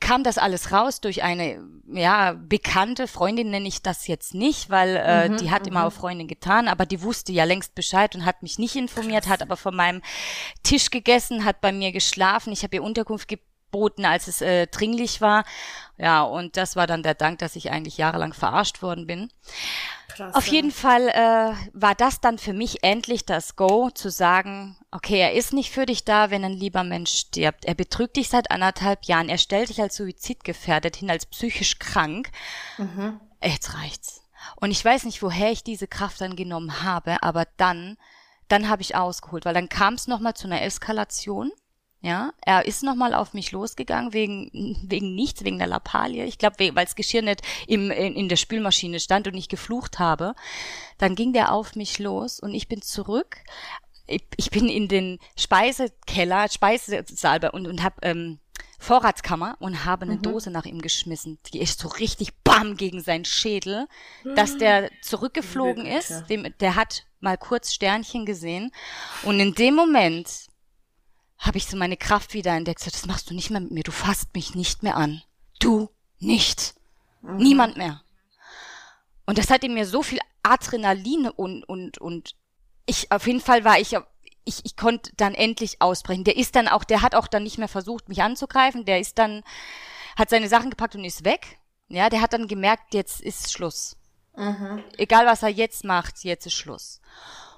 kam 0.00 0.24
das 0.24 0.38
alles 0.38 0.72
raus 0.72 1.02
durch 1.02 1.22
eine 1.22 1.62
ja 1.92 2.32
bekannte 2.32 3.06
Freundin 3.06 3.50
nenne 3.50 3.68
ich 3.68 3.82
das 3.82 4.06
jetzt 4.06 4.32
nicht, 4.34 4.70
weil 4.70 4.96
äh, 4.96 5.28
mhm, 5.28 5.36
die 5.36 5.50
hat 5.50 5.66
immer 5.66 5.80
mhm. 5.80 5.86
auf 5.86 5.94
Freundin 5.94 6.26
getan, 6.26 6.68
aber 6.68 6.86
die 6.86 7.02
wusste 7.02 7.32
ja 7.32 7.44
längst 7.44 7.74
Bescheid 7.74 8.14
und 8.14 8.24
hat 8.24 8.42
mich 8.42 8.58
nicht 8.58 8.76
informiert, 8.76 9.28
hat 9.28 9.42
aber 9.42 9.58
von 9.58 9.76
meinem 9.76 10.00
Tisch 10.62 10.90
gegessen, 10.90 11.44
hat 11.44 11.60
bei 11.60 11.72
mir 11.72 11.92
geschlafen, 11.92 12.52
ich 12.52 12.62
habe 12.62 12.76
ihr 12.76 12.82
Unterkunft 12.82 13.28
geboten, 13.28 14.06
als 14.06 14.26
es 14.26 14.40
äh, 14.40 14.68
dringlich 14.68 15.20
war. 15.20 15.44
Ja, 15.98 16.22
und 16.22 16.56
das 16.56 16.76
war 16.76 16.86
dann 16.86 17.02
der 17.02 17.14
Dank, 17.14 17.40
dass 17.40 17.56
ich 17.56 17.70
eigentlich 17.70 17.98
jahrelang 17.98 18.32
verarscht 18.32 18.80
worden 18.80 19.06
bin. 19.06 19.30
Krass, 20.20 20.34
Auf 20.34 20.46
jeden 20.48 20.70
Fall 20.70 21.08
äh, 21.08 21.54
war 21.72 21.94
das 21.94 22.20
dann 22.20 22.36
für 22.36 22.52
mich 22.52 22.82
endlich 22.84 23.24
das 23.24 23.56
Go, 23.56 23.88
zu 23.88 24.10
sagen, 24.10 24.76
okay, 24.90 25.18
er 25.18 25.32
ist 25.32 25.54
nicht 25.54 25.70
für 25.70 25.86
dich 25.86 26.04
da, 26.04 26.30
wenn 26.30 26.44
ein 26.44 26.52
lieber 26.52 26.84
Mensch 26.84 27.10
stirbt. 27.10 27.64
Er 27.64 27.74
betrügt 27.74 28.16
dich 28.16 28.28
seit 28.28 28.50
anderthalb 28.50 29.06
Jahren. 29.06 29.30
Er 29.30 29.38
stellt 29.38 29.70
dich 29.70 29.80
als 29.80 29.96
suizidgefährdet 29.96 30.96
hin, 30.96 31.10
als 31.10 31.24
psychisch 31.24 31.78
krank. 31.78 32.30
Mhm. 32.76 33.18
Jetzt 33.42 33.72
reicht's. 33.72 34.22
Und 34.56 34.72
ich 34.72 34.84
weiß 34.84 35.04
nicht, 35.04 35.22
woher 35.22 35.52
ich 35.52 35.64
diese 35.64 35.88
Kraft 35.88 36.20
dann 36.20 36.36
genommen 36.36 36.82
habe, 36.82 37.22
aber 37.22 37.46
dann, 37.56 37.96
dann 38.48 38.68
habe 38.68 38.82
ich 38.82 38.96
ausgeholt, 38.96 39.46
weil 39.46 39.54
dann 39.54 39.70
kam 39.70 39.94
es 39.94 40.06
nochmal 40.06 40.34
zu 40.34 40.46
einer 40.46 40.60
Eskalation. 40.60 41.50
Ja, 42.02 42.32
er 42.40 42.64
ist 42.64 42.82
nochmal 42.82 43.12
auf 43.12 43.34
mich 43.34 43.52
losgegangen 43.52 44.14
wegen, 44.14 44.50
wegen 44.82 45.14
nichts, 45.14 45.44
wegen 45.44 45.58
der 45.58 45.66
Lappalie. 45.66 46.24
Ich 46.24 46.38
glaube, 46.38 46.56
weil 46.74 46.86
das 46.86 46.94
Geschirr 46.94 47.20
nicht 47.20 47.42
im, 47.66 47.90
in, 47.90 48.14
in 48.14 48.28
der 48.30 48.36
Spülmaschine 48.36 49.00
stand 49.00 49.28
und 49.28 49.34
ich 49.34 49.48
geflucht 49.50 49.98
habe. 49.98 50.34
Dann 50.96 51.14
ging 51.14 51.34
der 51.34 51.52
auf 51.52 51.76
mich 51.76 51.98
los 51.98 52.40
und 52.40 52.54
ich 52.54 52.68
bin 52.68 52.80
zurück. 52.80 53.36
Ich, 54.06 54.24
ich 54.36 54.50
bin 54.50 54.68
in 54.68 54.88
den 54.88 55.18
Speisekeller, 55.36 56.48
Speisesaal 56.48 57.50
und, 57.50 57.66
und 57.66 57.82
habe 57.82 57.96
ähm, 58.00 58.40
Vorratskammer 58.78 59.56
und 59.60 59.84
habe 59.84 60.06
eine 60.06 60.16
mhm. 60.16 60.22
Dose 60.22 60.50
nach 60.50 60.64
ihm 60.64 60.80
geschmissen. 60.80 61.38
Die 61.52 61.60
ist 61.60 61.80
so 61.80 61.88
richtig 61.88 62.32
bam 62.42 62.78
gegen 62.78 63.02
seinen 63.02 63.26
Schädel, 63.26 63.86
dass 64.34 64.56
der 64.56 64.90
zurückgeflogen 65.02 65.84
ist. 65.84 66.24
Dem, 66.30 66.46
der 66.60 66.76
hat 66.76 67.04
mal 67.20 67.36
kurz 67.36 67.74
Sternchen 67.74 68.24
gesehen. 68.24 68.72
Und 69.22 69.38
in 69.38 69.54
dem 69.54 69.74
Moment 69.74 70.49
habe 71.40 71.56
ich 71.56 71.66
so 71.66 71.76
meine 71.76 71.96
Kraft 71.96 72.34
wieder 72.34 72.54
entdeckt. 72.54 72.86
das 72.86 73.06
machst 73.06 73.30
du 73.30 73.34
nicht 73.34 73.50
mehr 73.50 73.60
mit 73.60 73.72
mir. 73.72 73.82
Du 73.82 73.92
fasst 73.92 74.34
mich 74.34 74.54
nicht 74.54 74.82
mehr 74.82 74.96
an. 74.96 75.22
Du 75.58 75.88
nicht. 76.18 76.74
Mhm. 77.22 77.36
Niemand 77.38 77.76
mehr. 77.76 78.02
Und 79.26 79.38
das 79.38 79.50
hat 79.50 79.64
in 79.64 79.74
mir 79.74 79.86
so 79.86 80.02
viel 80.02 80.20
Adrenalin 80.42 81.28
und, 81.28 81.64
und, 81.64 81.98
und 81.98 82.36
ich, 82.84 83.10
auf 83.10 83.26
jeden 83.26 83.40
Fall 83.40 83.64
war 83.64 83.78
ich, 83.78 83.96
ich, 84.44 84.64
ich 84.64 84.76
konnte 84.76 85.12
dann 85.16 85.34
endlich 85.34 85.80
ausbrechen. 85.80 86.24
Der 86.24 86.36
ist 86.36 86.56
dann 86.56 86.68
auch, 86.68 86.84
der 86.84 87.00
hat 87.00 87.14
auch 87.14 87.26
dann 87.26 87.44
nicht 87.44 87.56
mehr 87.56 87.68
versucht, 87.68 88.08
mich 88.08 88.22
anzugreifen. 88.22 88.84
Der 88.84 89.00
ist 89.00 89.18
dann, 89.18 89.42
hat 90.16 90.28
seine 90.28 90.48
Sachen 90.48 90.68
gepackt 90.68 90.94
und 90.94 91.04
ist 91.04 91.24
weg. 91.24 91.58
Ja, 91.88 92.10
der 92.10 92.20
hat 92.20 92.34
dann 92.34 92.48
gemerkt, 92.48 92.92
jetzt 92.92 93.20
ist 93.20 93.52
Schluss. 93.52 93.96
Mhm. 94.36 94.84
Egal 94.98 95.26
was 95.26 95.42
er 95.42 95.48
jetzt 95.48 95.84
macht, 95.84 96.22
jetzt 96.22 96.46
ist 96.46 96.54
Schluss. 96.54 97.00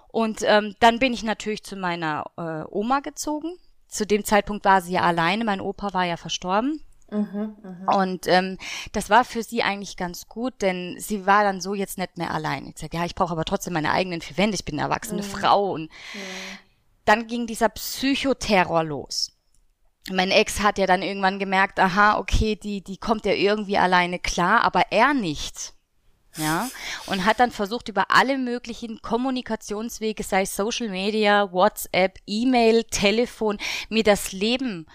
Und 0.09 0.43
ähm, 0.43 0.77
dann 0.79 0.99
bin 0.99 1.13
ich 1.13 1.23
natürlich 1.23 1.65
zu 1.65 1.75
meiner 1.75 2.25
äh, 2.37 2.65
Oma 2.71 3.01
gezogen 3.01 3.59
zu 3.93 4.07
dem 4.07 4.25
Zeitpunkt 4.25 4.65
war 4.65 4.81
sie 4.81 4.95
ja 4.95 5.03
alleine, 5.03 5.45
mein 5.45 5.61
Opa 5.61 5.93
war 5.93 6.05
ja 6.05 6.17
verstorben. 6.17 6.83
Mhm, 7.11 7.57
mh. 7.63 7.95
Und 7.95 8.27
ähm, 8.27 8.57
das 8.93 9.11
war 9.11 9.27
für 9.27 9.43
sie 9.43 9.63
eigentlich 9.63 9.99
ganz 9.99 10.29
gut, 10.29 10.55
denn 10.63 10.97
sie 10.99 11.27
war 11.27 11.45
dann 11.45 11.61
so 11.61 11.75
jetzt 11.75 11.99
nicht 11.99 12.17
mehr 12.17 12.33
allein. 12.33 12.67
Ich 12.67 12.79
sag, 12.79 12.95
ja, 12.95 13.05
ich 13.05 13.15
brauche 13.15 13.33
aber 13.33 13.45
trotzdem 13.45 13.75
meine 13.75 13.93
eigenen 13.93 14.23
vier 14.23 14.39
Wände, 14.39 14.55
ich 14.55 14.65
bin 14.65 14.77
eine 14.77 14.89
erwachsene 14.89 15.21
mhm. 15.21 15.27
Frau. 15.27 15.73
Und 15.73 15.83
mhm. 15.83 16.19
dann 17.05 17.27
ging 17.27 17.47
dieser 17.47 17.69
Psychoterror 17.69 18.83
los. 18.83 19.33
Mein 20.11 20.31
Ex 20.31 20.61
hat 20.61 20.79
ja 20.79 20.87
dann 20.87 21.03
irgendwann 21.03 21.39
gemerkt, 21.39 21.79
aha, 21.79 22.19
okay, 22.19 22.57
die, 22.57 22.83
die 22.83 22.97
kommt 22.97 23.27
ja 23.27 23.35
irgendwie 23.35 23.77
alleine 23.77 24.19
klar, 24.19 24.65
aber 24.65 24.91
er 24.91 25.13
nicht. 25.13 25.75
Ja, 26.37 26.69
und 27.07 27.25
hat 27.25 27.41
dann 27.41 27.51
versucht, 27.51 27.89
über 27.89 28.11
alle 28.11 28.39
möglichen 28.39 29.03
Kommunikationswege, 29.03 30.23
sei 30.23 30.43
es 30.43 30.57
Social 30.57 30.89
Media, 30.89 31.53
WhatsApp, 31.53 32.19
E-Mail, 32.27 32.85
Telefon, 32.85 33.59
mir 33.89 34.03
das 34.03 34.33
Leben 34.33 34.87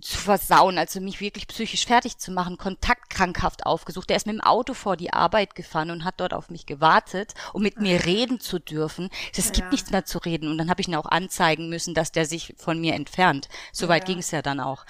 zu 0.00 0.16
versauen, 0.16 0.78
also 0.78 1.00
mich 1.00 1.20
wirklich 1.20 1.48
psychisch 1.48 1.86
fertig 1.86 2.18
zu 2.18 2.30
machen, 2.30 2.56
kontaktkrankhaft 2.56 3.66
aufgesucht. 3.66 4.10
Er 4.10 4.16
ist 4.16 4.26
mit 4.26 4.36
dem 4.36 4.40
Auto 4.40 4.74
vor 4.74 4.96
die 4.96 5.12
Arbeit 5.12 5.54
gefahren 5.54 5.90
und 5.90 6.04
hat 6.04 6.20
dort 6.20 6.34
auf 6.34 6.50
mich 6.50 6.66
gewartet, 6.66 7.34
um 7.52 7.62
mit 7.62 7.80
mir 7.80 8.04
reden 8.04 8.40
zu 8.40 8.58
dürfen. 8.58 9.10
Es 9.36 9.46
ja. 9.46 9.52
gibt 9.52 9.72
nichts 9.72 9.90
mehr 9.90 10.04
zu 10.04 10.18
reden. 10.18 10.50
Und 10.50 10.58
dann 10.58 10.70
habe 10.70 10.80
ich 10.80 10.88
ihn 10.88 10.94
auch 10.94 11.06
anzeigen 11.06 11.68
müssen, 11.68 11.94
dass 11.94 12.12
der 12.12 12.26
sich 12.26 12.54
von 12.56 12.80
mir 12.80 12.94
entfernt. 12.94 13.48
Soweit 13.72 14.02
ja. 14.02 14.06
ging 14.06 14.18
es 14.18 14.30
ja 14.30 14.42
dann 14.42 14.60
auch. 14.60 14.84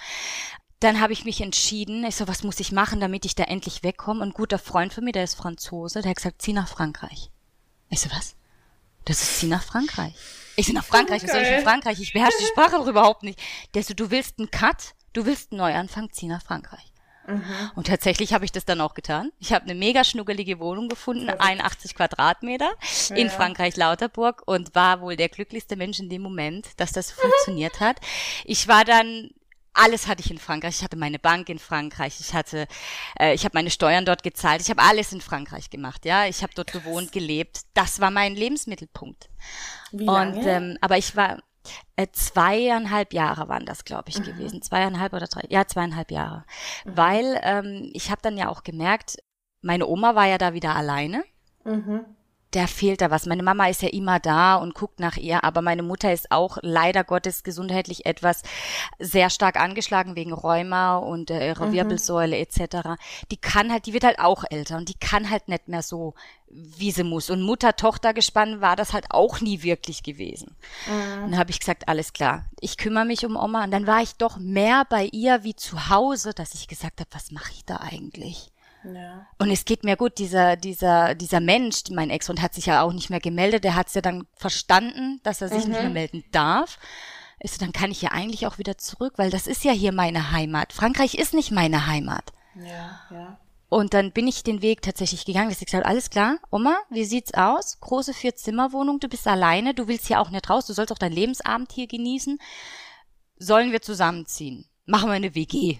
Dann 0.79 1.01
habe 1.01 1.13
ich 1.13 1.25
mich 1.25 1.41
entschieden, 1.41 2.05
ich 2.05 2.15
so, 2.15 2.27
was 2.27 2.43
muss 2.43 2.59
ich 2.59 2.71
machen, 2.71 2.99
damit 3.01 3.25
ich 3.25 3.35
da 3.35 3.43
endlich 3.43 3.83
wegkomme? 3.83 4.21
Und 4.21 4.29
ein 4.29 4.33
guter 4.33 4.59
Freund 4.59 4.93
von 4.93 5.03
mir, 5.03 5.11
der 5.11 5.25
ist 5.25 5.35
Franzose, 5.35 6.01
der 6.01 6.11
hat 6.11 6.17
gesagt, 6.17 6.41
zieh 6.41 6.53
nach 6.53 6.69
Frankreich. 6.69 7.29
Ich 7.89 7.99
so, 7.99 8.09
was? 8.11 8.35
Das 9.05 9.21
ist 9.21 9.39
zieh 9.39 9.47
nach 9.47 9.63
Frankreich. 9.63 10.13
Ich 10.55 10.67
so, 10.67 10.73
nach 10.73 10.85
Frankreich, 10.85 11.23
was 11.23 11.31
soll 11.31 11.41
ich 11.41 11.49
in 11.49 11.63
Frankreich? 11.63 11.99
Ich 11.99 12.13
beherrsche 12.13 12.37
die 12.39 12.45
Sprache 12.45 12.77
doch 12.77 12.87
überhaupt 12.87 13.23
nicht. 13.23 13.39
Der 13.73 13.83
so, 13.83 13.93
du 13.93 14.11
willst 14.11 14.39
einen 14.39 14.51
Cut? 14.51 14.93
Du 15.13 15.25
willst 15.25 15.51
einen 15.51 15.59
Neuanfang, 15.59 16.11
zieh 16.11 16.27
nach 16.27 16.43
Frankreich. 16.43 16.93
Mhm. 17.27 17.43
Und 17.75 17.87
tatsächlich 17.87 18.33
habe 18.33 18.45
ich 18.45 18.51
das 18.51 18.65
dann 18.65 18.81
auch 18.81 18.93
getan. 18.93 19.31
Ich 19.39 19.53
habe 19.53 19.65
eine 19.65 19.75
mega 19.75 20.03
schnuckelige 20.03 20.59
Wohnung 20.59 20.89
gefunden, 20.89 21.29
81 21.29 21.95
Quadratmeter 21.95 22.71
ja. 23.09 23.15
in 23.15 23.29
Frankreich 23.29 23.75
Lauterburg 23.75 24.43
und 24.45 24.75
war 24.75 25.01
wohl 25.01 25.15
der 25.15 25.29
glücklichste 25.29 25.75
Mensch 25.75 25.99
in 25.99 26.09
dem 26.09 26.21
Moment, 26.21 26.67
dass 26.77 26.91
das 26.91 27.11
funktioniert 27.11 27.79
hat. 27.79 27.97
Ich 28.45 28.67
war 28.67 28.85
dann 28.85 29.29
alles 29.79 30.07
hatte 30.07 30.21
ich 30.21 30.31
in 30.31 30.37
Frankreich. 30.37 30.77
Ich 30.77 30.83
hatte 30.83 30.97
meine 30.97 31.19
Bank 31.19 31.49
in 31.49 31.59
Frankreich. 31.59 32.19
Ich 32.19 32.33
hatte, 32.33 32.67
äh, 33.19 33.33
ich 33.33 33.45
habe 33.45 33.57
meine 33.57 33.69
Steuern 33.69 34.05
dort 34.05 34.23
gezahlt. 34.23 34.61
Ich 34.61 34.69
habe 34.69 34.81
alles 34.81 35.13
in 35.13 35.21
Frankreich 35.21 35.69
gemacht. 35.69 36.05
Ja, 36.05 36.25
ich 36.25 36.43
habe 36.43 36.53
dort 36.55 36.71
gewohnt, 36.71 37.11
gelebt. 37.11 37.61
Das 37.73 37.99
war 37.99 38.11
mein 38.11 38.35
Lebensmittelpunkt. 38.35 39.29
Wie 39.91 40.05
lange? 40.05 40.37
Und 40.37 40.45
ähm, 40.45 40.77
aber 40.81 40.97
ich 40.97 41.15
war 41.15 41.39
äh, 41.95 42.07
zweieinhalb 42.11 43.13
Jahre 43.13 43.47
waren 43.47 43.65
das, 43.65 43.85
glaube 43.85 44.09
ich, 44.09 44.19
mhm. 44.19 44.23
gewesen. 44.23 44.61
Zweieinhalb 44.61 45.13
oder 45.13 45.27
drei, 45.27 45.43
ja, 45.49 45.65
zweieinhalb 45.65 46.11
Jahre. 46.11 46.45
Mhm. 46.85 46.97
Weil 46.97 47.39
ähm, 47.43 47.89
ich 47.93 48.11
habe 48.11 48.21
dann 48.21 48.37
ja 48.37 48.49
auch 48.49 48.63
gemerkt, 48.63 49.17
meine 49.61 49.87
Oma 49.87 50.15
war 50.15 50.25
ja 50.25 50.37
da 50.37 50.53
wieder 50.53 50.75
alleine. 50.75 51.23
Mhm 51.63 52.05
der 52.53 52.67
fehlt 52.67 53.01
da 53.01 53.11
was. 53.11 53.25
Meine 53.25 53.43
Mama 53.43 53.67
ist 53.67 53.81
ja 53.81 53.89
immer 53.89 54.19
da 54.19 54.55
und 54.55 54.73
guckt 54.73 54.99
nach 54.99 55.17
ihr, 55.17 55.43
aber 55.43 55.61
meine 55.61 55.83
Mutter 55.83 56.11
ist 56.11 56.31
auch 56.31 56.57
leider 56.61 57.03
Gottes 57.03 57.43
gesundheitlich 57.43 58.05
etwas 58.05 58.41
sehr 58.97 59.29
stark 59.29 59.59
angeschlagen 59.59 60.15
wegen 60.15 60.33
Rheuma 60.33 60.97
und 60.97 61.29
äh, 61.29 61.49
ihrer 61.49 61.67
mhm. 61.67 61.73
Wirbelsäule 61.73 62.37
etc. 62.37 62.97
Die 63.29 63.37
kann 63.37 63.71
halt, 63.71 63.85
die 63.85 63.93
wird 63.93 64.03
halt 64.03 64.19
auch 64.19 64.43
älter 64.49 64.77
und 64.77 64.89
die 64.89 64.97
kann 64.97 65.29
halt 65.29 65.47
nicht 65.47 65.67
mehr 65.67 65.83
so, 65.83 66.15
wie 66.47 66.91
sie 66.91 67.03
muss. 67.03 67.29
Und 67.29 67.43
Mutter-Tochter-Gespann 67.43 68.61
war 68.61 68.75
das 68.75 68.93
halt 68.93 69.05
auch 69.11 69.41
nie 69.41 69.61
wirklich 69.61 70.01
gewesen. 70.01 70.55
Mhm. 70.87 71.23
Und 71.23 71.31
dann 71.31 71.39
habe 71.39 71.51
ich 71.51 71.59
gesagt, 71.59 71.87
alles 71.87 72.13
klar, 72.13 72.45
ich 72.59 72.77
kümmere 72.77 73.05
mich 73.05 73.25
um 73.25 73.35
Oma. 73.35 73.63
Und 73.63 73.71
dann 73.71 73.85
war 73.85 74.01
ich 74.01 74.13
doch 74.15 74.37
mehr 74.37 74.85
bei 74.89 75.05
ihr 75.05 75.43
wie 75.43 75.55
zu 75.55 75.89
Hause, 75.89 76.33
dass 76.33 76.55
ich 76.55 76.67
gesagt 76.67 76.99
habe, 76.99 77.09
was 77.13 77.31
mache 77.31 77.51
ich 77.53 77.65
da 77.65 77.77
eigentlich? 77.77 78.51
Ja. 78.83 79.27
Und 79.37 79.51
es 79.51 79.65
geht 79.65 79.83
mir 79.83 79.97
gut, 79.97 80.17
dieser, 80.17 80.55
dieser, 80.55 81.15
dieser 81.15 81.39
Mensch, 81.39 81.83
mein 81.91 82.09
Ex-Freund 82.09 82.41
hat 82.41 82.53
sich 82.53 82.67
ja 82.67 82.81
auch 82.81 82.93
nicht 82.93 83.09
mehr 83.09 83.19
gemeldet, 83.19 83.63
der 83.63 83.75
hat 83.75 83.87
es 83.87 83.93
ja 83.93 84.01
dann 84.01 84.25
verstanden, 84.35 85.19
dass 85.23 85.41
er 85.41 85.49
sich 85.49 85.65
mhm. 85.65 85.71
nicht 85.71 85.81
mehr 85.81 85.89
melden 85.89 86.23
darf. 86.31 86.79
Ist, 87.39 87.61
dann 87.61 87.71
kann 87.71 87.91
ich 87.91 88.01
ja 88.01 88.11
eigentlich 88.11 88.47
auch 88.47 88.57
wieder 88.57 88.77
zurück, 88.77 89.13
weil 89.17 89.29
das 89.29 89.47
ist 89.47 89.63
ja 89.63 89.71
hier 89.71 89.93
meine 89.93 90.31
Heimat. 90.31 90.73
Frankreich 90.73 91.15
ist 91.15 91.33
nicht 91.33 91.51
meine 91.51 91.87
Heimat. 91.87 92.33
Ja, 92.55 92.99
ja. 93.11 93.39
Und 93.69 93.93
dann 93.93 94.11
bin 94.11 94.27
ich 94.27 94.43
den 94.43 94.63
Weg 94.63 94.81
tatsächlich 94.81 95.25
gegangen, 95.25 95.49
dass 95.49 95.59
ich 95.59 95.67
gesagt 95.67 95.85
alles 95.85 96.09
klar, 96.09 96.37
Oma, 96.49 96.75
wie 96.89 97.05
sieht's 97.05 97.35
aus? 97.35 97.79
Große 97.79 98.13
Vier-Zimmer-Wohnung, 98.13 98.99
du 98.99 99.07
bist 99.07 99.27
alleine, 99.27 99.75
du 99.75 99.87
willst 99.87 100.07
hier 100.07 100.19
auch 100.19 100.31
nicht 100.31 100.49
raus, 100.49 100.65
du 100.65 100.73
sollst 100.73 100.91
auch 100.91 100.97
dein 100.97 101.13
Lebensabend 101.13 101.71
hier 101.71 101.87
genießen. 101.87 102.39
Sollen 103.37 103.71
wir 103.71 103.81
zusammenziehen? 103.81 104.65
Machen 104.85 105.09
wir 105.09 105.13
eine 105.13 105.35
WG. 105.35 105.77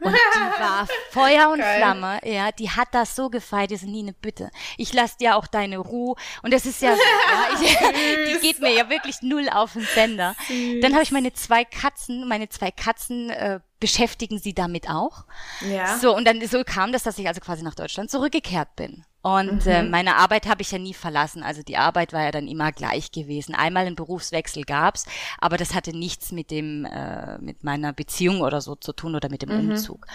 Und 0.00 0.12
die 0.12 0.60
war 0.60 0.86
Feuer 1.10 1.50
und 1.50 1.58
Geil. 1.58 1.76
Flamme, 1.78 2.20
ja, 2.24 2.52
die 2.52 2.70
hat 2.70 2.88
das 2.92 3.16
so 3.16 3.30
gefeiert, 3.30 3.70
die 3.70 3.76
sind 3.76 3.92
nie 3.92 4.02
eine 4.02 4.12
Bitte. 4.12 4.50
Ich 4.76 4.92
lass 4.92 5.16
dir 5.16 5.36
auch 5.36 5.46
deine 5.46 5.78
Ruhe. 5.78 6.16
Und 6.42 6.52
das 6.52 6.66
ist 6.66 6.82
ja, 6.82 6.94
so, 6.94 7.02
ja 7.62 7.62
ich, 7.62 8.32
die 8.32 8.46
geht 8.46 8.60
mir 8.60 8.72
ja 8.72 8.88
wirklich 8.88 9.22
null 9.22 9.48
auf 9.48 9.72
den 9.72 9.86
Sender. 9.94 10.34
Süß. 10.46 10.80
Dann 10.80 10.92
habe 10.92 11.02
ich 11.02 11.10
meine 11.10 11.32
zwei 11.32 11.64
Katzen, 11.64 12.28
meine 12.28 12.48
zwei 12.48 12.70
Katzen 12.70 13.30
äh, 13.30 13.60
beschäftigen 13.80 14.38
sie 14.38 14.54
damit 14.54 14.88
auch. 14.88 15.24
Ja. 15.60 15.98
So, 15.98 16.14
und 16.14 16.26
dann 16.26 16.46
so 16.46 16.62
kam 16.64 16.92
das, 16.92 17.02
dass 17.02 17.18
ich 17.18 17.28
also 17.28 17.40
quasi 17.40 17.62
nach 17.62 17.74
Deutschland 17.74 18.10
zurückgekehrt 18.10 18.76
bin. 18.76 19.04
Und 19.20 19.66
mhm. 19.66 19.72
äh, 19.72 19.82
meine 19.82 20.16
Arbeit 20.16 20.46
habe 20.46 20.62
ich 20.62 20.70
ja 20.70 20.78
nie 20.78 20.94
verlassen. 20.94 21.42
Also 21.42 21.62
die 21.62 21.76
Arbeit 21.76 22.12
war 22.12 22.22
ja 22.22 22.30
dann 22.30 22.46
immer 22.46 22.70
gleich 22.70 23.10
gewesen. 23.10 23.54
Einmal 23.54 23.84
einen 23.84 23.96
Berufswechsel 23.96 24.62
gab's, 24.64 25.06
aber 25.38 25.56
das 25.56 25.74
hatte 25.74 25.96
nichts 25.96 26.30
mit 26.30 26.50
dem, 26.50 26.84
äh, 26.84 27.36
mit 27.38 27.64
meiner 27.64 27.92
Beziehung 27.92 28.40
oder 28.42 28.60
so 28.60 28.76
zu 28.76 28.92
tun 28.92 29.16
oder 29.16 29.28
mit 29.28 29.42
dem 29.42 29.50
mhm. 29.50 29.70
Umzug. 29.70 30.06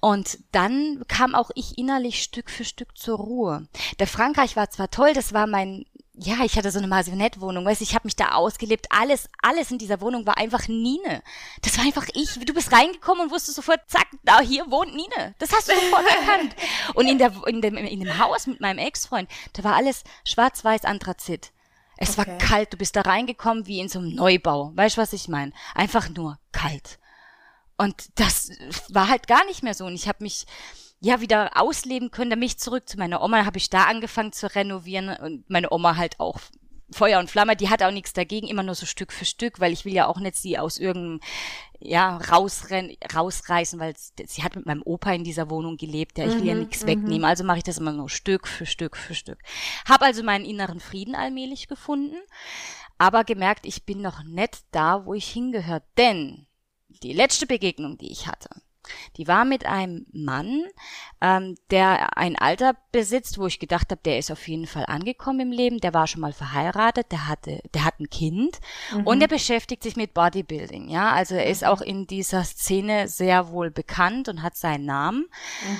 Und 0.00 0.38
dann 0.52 1.04
kam 1.06 1.34
auch 1.34 1.50
ich 1.54 1.76
innerlich 1.76 2.22
Stück 2.22 2.50
für 2.50 2.64
Stück 2.64 2.96
zur 2.96 3.18
Ruhe. 3.18 3.68
Der 3.98 4.06
Frankreich 4.06 4.56
war 4.56 4.70
zwar 4.70 4.90
toll, 4.90 5.12
das 5.12 5.34
war 5.34 5.46
mein 5.46 5.84
ja, 6.22 6.44
ich 6.44 6.56
hatte 6.56 6.70
so 6.70 6.78
eine 6.78 6.86
Maisonette-Wohnung, 6.86 7.64
weißt 7.64 7.80
du, 7.80 7.84
ich 7.84 7.94
habe 7.94 8.06
mich 8.06 8.14
da 8.14 8.32
ausgelebt. 8.32 8.86
Alles, 8.90 9.28
alles 9.40 9.70
in 9.70 9.78
dieser 9.78 10.02
Wohnung 10.02 10.26
war 10.26 10.36
einfach 10.36 10.68
Nine. 10.68 11.22
Das 11.62 11.78
war 11.78 11.84
einfach 11.84 12.06
ich. 12.12 12.38
Du 12.40 12.52
bist 12.52 12.72
reingekommen 12.72 13.24
und 13.24 13.30
wusstest 13.30 13.56
sofort, 13.56 13.80
zack, 13.86 14.06
da 14.22 14.40
hier 14.40 14.70
wohnt 14.70 14.94
Nine. 14.94 15.34
Das 15.38 15.50
hast 15.52 15.68
du 15.68 15.74
sofort 15.74 16.04
erkannt. 16.20 16.54
Und 16.94 17.08
in 17.08 17.16
der, 17.16 17.32
in 17.46 17.62
dem, 17.62 17.78
in 17.78 18.00
dem 18.00 18.18
Haus 18.18 18.46
mit 18.46 18.60
meinem 18.60 18.78
Ex-Freund, 18.78 19.30
da 19.54 19.64
war 19.64 19.76
alles 19.76 20.04
schwarz-weiß 20.26 20.84
Anthrazit. 20.84 21.52
Es 21.96 22.18
okay. 22.18 22.30
war 22.30 22.38
kalt, 22.38 22.72
du 22.72 22.76
bist 22.76 22.96
da 22.96 23.00
reingekommen 23.00 23.66
wie 23.66 23.80
in 23.80 23.88
so 23.88 23.98
einem 23.98 24.14
Neubau. 24.14 24.72
Weißt 24.74 24.98
du, 24.98 25.00
was 25.00 25.14
ich 25.14 25.28
meine? 25.28 25.52
Einfach 25.74 26.10
nur 26.10 26.38
kalt. 26.52 26.98
Und 27.78 28.10
das 28.16 28.50
war 28.90 29.08
halt 29.08 29.26
gar 29.26 29.46
nicht 29.46 29.62
mehr 29.62 29.72
so. 29.72 29.86
Und 29.86 29.94
ich 29.94 30.06
habe 30.06 30.22
mich, 30.22 30.44
ja 31.00 31.20
wieder 31.20 31.50
ausleben 31.54 32.10
können. 32.10 32.30
Dann 32.30 32.38
mich 32.38 32.58
zurück 32.58 32.88
zu 32.88 32.98
meiner 32.98 33.22
Oma, 33.22 33.44
habe 33.44 33.58
ich 33.58 33.70
da 33.70 33.84
angefangen 33.84 34.32
zu 34.32 34.54
renovieren 34.54 35.08
und 35.08 35.48
meine 35.50 35.72
Oma 35.72 35.96
halt 35.96 36.20
auch 36.20 36.40
Feuer 36.92 37.20
und 37.20 37.30
Flamme, 37.30 37.56
die 37.56 37.68
hat 37.68 37.82
auch 37.82 37.92
nichts 37.92 38.12
dagegen, 38.12 38.48
immer 38.48 38.62
nur 38.62 38.74
so 38.74 38.84
Stück 38.84 39.12
für 39.12 39.24
Stück, 39.24 39.60
weil 39.60 39.72
ich 39.72 39.84
will 39.84 39.94
ja 39.94 40.06
auch 40.06 40.18
nicht 40.18 40.36
sie 40.36 40.58
aus 40.58 40.78
irgendeinem, 40.78 41.20
ja, 41.78 42.16
rausrennen, 42.16 42.96
rausreißen, 43.14 43.78
weil 43.78 43.94
sie 43.96 44.42
hat 44.42 44.56
mit 44.56 44.66
meinem 44.66 44.82
Opa 44.84 45.12
in 45.12 45.24
dieser 45.24 45.50
Wohnung 45.50 45.76
gelebt, 45.76 46.18
ja, 46.18 46.26
ich 46.26 46.34
will 46.34 46.40
mhm, 46.40 46.46
ja 46.46 46.54
nichts 46.54 46.86
wegnehmen, 46.86 47.24
also 47.24 47.44
mache 47.44 47.58
ich 47.58 47.64
das 47.64 47.78
immer 47.78 47.92
nur 47.92 48.08
Stück 48.08 48.48
für 48.48 48.66
Stück 48.66 48.96
für 48.96 49.14
Stück. 49.14 49.38
Hab 49.88 50.02
also 50.02 50.22
meinen 50.22 50.44
inneren 50.44 50.80
Frieden 50.80 51.14
allmählich 51.14 51.68
gefunden, 51.68 52.16
aber 52.98 53.24
gemerkt, 53.24 53.66
ich 53.66 53.84
bin 53.84 54.02
noch 54.02 54.24
nicht 54.24 54.64
da, 54.72 55.06
wo 55.06 55.14
ich 55.14 55.28
hingehöre, 55.28 55.82
denn 55.96 56.46
die 56.88 57.12
letzte 57.12 57.46
Begegnung, 57.46 57.98
die 57.98 58.10
ich 58.10 58.26
hatte, 58.26 58.50
die 59.16 59.28
war 59.28 59.44
mit 59.44 59.66
einem 59.66 60.06
Mann, 60.12 60.64
ähm, 61.20 61.56
der 61.70 62.16
ein 62.16 62.36
Alter 62.36 62.74
besitzt, 62.92 63.38
wo 63.38 63.46
ich 63.46 63.58
gedacht 63.58 63.90
habe, 63.90 64.00
der 64.04 64.18
ist 64.18 64.30
auf 64.30 64.48
jeden 64.48 64.66
Fall 64.66 64.86
angekommen 64.86 65.40
im 65.40 65.52
Leben, 65.52 65.78
der 65.78 65.94
war 65.94 66.06
schon 66.06 66.20
mal 66.20 66.32
verheiratet, 66.32 67.12
der 67.12 67.28
hatte, 67.28 67.60
der 67.74 67.84
hat 67.84 68.00
ein 68.00 68.10
Kind 68.10 68.58
mhm. 68.94 69.06
und 69.06 69.20
er 69.20 69.28
beschäftigt 69.28 69.82
sich 69.82 69.96
mit 69.96 70.14
Bodybuilding, 70.14 70.88
ja, 70.88 71.12
also 71.12 71.34
er 71.34 71.46
ist 71.46 71.62
mhm. 71.62 71.68
auch 71.68 71.80
in 71.80 72.06
dieser 72.06 72.44
Szene 72.44 73.08
sehr 73.08 73.50
wohl 73.50 73.70
bekannt 73.70 74.28
und 74.28 74.42
hat 74.42 74.56
seinen 74.56 74.86
Namen. 74.86 75.28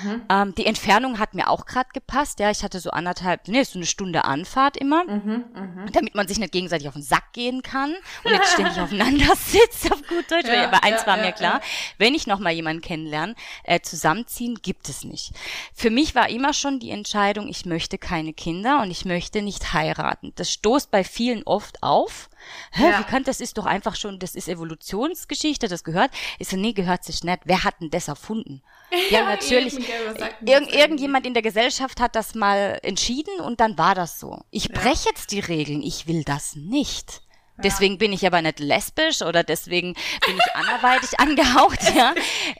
Mhm. 0.03 0.21
Ähm, 0.29 0.55
die 0.55 0.65
Entfernung 0.65 1.19
hat 1.19 1.33
mir 1.33 1.49
auch 1.49 1.65
gerade 1.65 1.89
gepasst, 1.93 2.39
ja, 2.39 2.51
ich 2.51 2.63
hatte 2.63 2.79
so 2.79 2.91
anderthalb, 2.91 3.47
nee, 3.47 3.63
so 3.63 3.79
eine 3.79 3.85
Stunde 3.85 4.25
Anfahrt 4.25 4.77
immer, 4.77 5.03
mhm, 5.03 5.45
mh. 5.53 5.85
damit 5.91 6.15
man 6.15 6.27
sich 6.27 6.39
nicht 6.39 6.51
gegenseitig 6.51 6.87
auf 6.87 6.93
den 6.93 7.03
Sack 7.03 7.33
gehen 7.33 7.61
kann 7.61 7.93
und 8.23 8.31
nicht 8.31 8.47
ständig 8.47 8.77
aufeinander 8.79 9.35
sitzt, 9.35 9.91
auf 9.91 10.01
gut 10.07 10.29
Deutsch, 10.29 10.47
ja, 10.47 10.67
aber 10.67 10.83
eins 10.83 11.01
ja, 11.01 11.07
war 11.07 11.17
ja, 11.17 11.25
mir 11.25 11.31
klar, 11.31 11.61
wenn 11.97 12.13
ich 12.13 12.27
noch 12.27 12.39
mal 12.39 12.51
jemanden 12.51 12.81
kennenlernen, 13.01 13.35
äh, 13.63 13.79
zusammenziehen 13.81 14.59
gibt 14.61 14.89
es 14.89 15.03
nicht. 15.03 15.31
Für 15.73 15.89
mich 15.89 16.15
war 16.15 16.29
immer 16.29 16.53
schon 16.53 16.79
die 16.79 16.91
Entscheidung, 16.91 17.47
ich 17.47 17.65
möchte 17.65 17.97
keine 17.97 18.33
Kinder 18.33 18.81
und 18.81 18.91
ich 18.91 19.05
möchte 19.05 19.41
nicht 19.41 19.73
heiraten. 19.73 20.33
Das 20.35 20.51
stoßt 20.51 20.91
bei 20.91 21.03
vielen 21.03 21.43
oft 21.43 21.81
auf. 21.81 22.29
Hä, 22.71 22.89
ja. 22.89 22.99
wie 22.99 23.03
kann 23.03 23.23
das 23.23 23.39
ist 23.39 23.57
doch 23.57 23.65
einfach 23.65 23.95
schon, 23.95 24.19
das 24.19 24.35
ist 24.35 24.47
Evolutionsgeschichte, 24.47 25.67
das 25.67 25.83
gehört. 25.83 26.11
Ich 26.39 26.47
so, 26.47 26.57
nee, 26.57 26.73
gehört 26.73 27.03
sich 27.03 27.23
nicht. 27.23 27.41
Wer 27.45 27.63
hat 27.63 27.75
denn 27.81 27.89
das 27.89 28.07
erfunden? 28.07 28.61
Ja, 28.91 28.97
ja 29.19 29.25
natürlich. 29.25 29.77
Irgend, 30.43 30.73
irgendjemand 30.73 31.25
in 31.25 31.33
der 31.33 31.43
Gesellschaft 31.43 31.99
hat 31.99 32.15
das 32.15 32.33
mal 32.33 32.79
entschieden 32.83 33.39
und 33.41 33.59
dann 33.59 33.77
war 33.77 33.95
das 33.95 34.19
so. 34.19 34.39
Ich 34.49 34.65
ja. 34.65 34.79
breche 34.79 35.09
jetzt 35.09 35.31
die 35.31 35.39
Regeln. 35.39 35.83
Ich 35.83 36.07
will 36.07 36.23
das 36.23 36.55
nicht. 36.55 37.21
Deswegen 37.63 37.97
bin 37.97 38.13
ich 38.13 38.25
aber 38.25 38.41
nicht 38.41 38.59
lesbisch 38.59 39.21
oder 39.21 39.43
deswegen 39.43 39.93
bin 40.25 40.35
ich 40.35 40.55
anderweitig 40.55 41.09
angehaucht, 41.19 41.79
ja. 41.95 42.13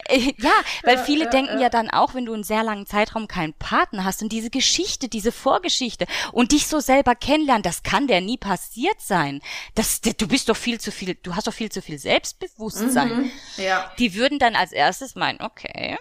Äh, 0.05 0.33
ja, 0.37 0.51
weil 0.83 0.97
viele 0.97 1.29
denken 1.29 1.59
ja 1.59 1.69
dann 1.69 1.89
auch, 1.89 2.13
wenn 2.13 2.25
du 2.25 2.33
einen 2.33 2.43
sehr 2.43 2.63
langen 2.63 2.85
Zeitraum 2.85 3.27
keinen 3.27 3.53
Partner 3.53 4.05
hast 4.05 4.21
und 4.21 4.31
diese 4.31 4.49
Geschichte, 4.49 5.09
diese 5.09 5.31
Vorgeschichte 5.31 6.05
und 6.31 6.51
dich 6.51 6.67
so 6.67 6.79
selber 6.79 7.15
kennenlernen, 7.15 7.63
das 7.63 7.83
kann 7.83 8.07
der 8.07 8.21
nie 8.21 8.37
passiert 8.37 8.99
sein. 8.99 9.41
Das, 9.75 10.01
du 10.01 10.27
bist 10.27 10.49
doch 10.49 10.57
viel 10.57 10.79
zu 10.79 10.91
viel, 10.91 11.15
du 11.15 11.35
hast 11.35 11.47
doch 11.47 11.53
viel 11.53 11.71
zu 11.71 11.81
viel 11.81 11.97
Selbstbewusstsein. 11.97 13.23
Mhm, 13.23 13.31
ja. 13.57 13.91
Die 13.99 14.15
würden 14.15 14.39
dann 14.39 14.55
als 14.55 14.71
erstes 14.71 15.15
meinen, 15.15 15.41
okay, 15.41 15.97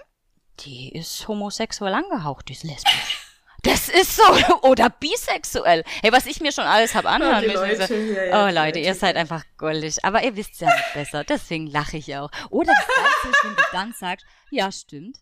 die 0.60 0.90
ist 0.92 1.26
homosexuell 1.26 1.94
angehaucht, 1.94 2.48
die 2.48 2.52
ist 2.52 2.64
lesbisch 2.64 3.29
Das 3.62 3.88
ist 3.88 4.16
so. 4.16 4.22
Oder 4.62 4.90
bisexuell. 4.90 5.84
Hey, 6.02 6.12
was 6.12 6.26
ich 6.26 6.40
mir 6.40 6.52
schon 6.52 6.64
alles 6.64 6.94
habe 6.94 7.08
anhören 7.08 7.44
Oh, 7.44 7.46
müssen. 7.46 7.78
Leute, 7.78 7.94
ja, 7.96 8.24
ja, 8.24 8.42
oh 8.42 8.46
Leute, 8.46 8.60
Leute. 8.60 8.78
ihr 8.80 8.94
seid 8.94 9.16
einfach 9.16 9.44
goldig. 9.58 10.04
Aber 10.04 10.22
ihr 10.22 10.36
wisst 10.36 10.60
ja 10.60 10.68
nicht 10.74 10.94
besser. 10.94 11.24
Deswegen 11.24 11.66
lache 11.66 11.96
ich 11.96 12.16
auch. 12.16 12.30
Oder 12.50 12.72
das 12.72 12.86
Geilste 12.96 13.28
ist, 13.28 13.44
wenn 13.44 13.56
du 13.56 13.62
dann 13.72 13.92
sagst, 13.92 14.26
ja, 14.50 14.72
stimmt. 14.72 15.18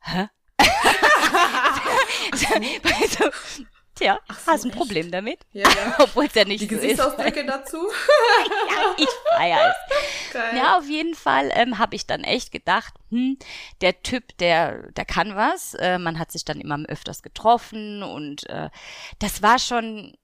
Hä? 0.00 0.28
also, 2.32 3.30
tja, 3.96 4.18
so, 4.28 4.34
hast 4.52 4.64
ein 4.64 4.70
echt? 4.70 4.78
Problem 4.78 5.10
damit? 5.10 5.40
Ja, 5.52 5.68
ja. 5.68 5.96
Obwohl 5.98 6.26
es 6.26 6.34
ja 6.34 6.44
nicht 6.44 6.60
Die 6.62 6.68
so 6.68 6.74
ist. 6.76 6.80
Gesichtsausdrücke 6.82 7.44
dazu. 7.46 7.78
Ja, 8.70 8.94
ich 8.96 9.08
feier 9.36 9.58
es. 9.70 10.32
Geil. 10.32 10.56
Ja, 10.56 10.78
auf 10.78 10.88
jeden 10.88 11.14
Fall 11.14 11.50
ähm, 11.54 11.78
habe 11.78 11.96
ich 11.96 12.06
dann 12.06 12.22
echt 12.24 12.52
gedacht, 12.52 12.94
hm, 13.10 13.38
der 13.80 14.02
Typ, 14.02 14.36
der, 14.38 14.92
der 14.92 15.04
kann 15.04 15.34
was. 15.34 15.74
Äh, 15.74 15.98
man 15.98 16.18
hat 16.18 16.30
sich 16.32 16.44
dann 16.44 16.60
immer 16.60 16.78
öfters 16.88 17.22
getroffen 17.22 18.02
und 18.02 18.48
äh, 18.48 18.70
das 19.18 19.42
war 19.42 19.58
schon 19.58 20.16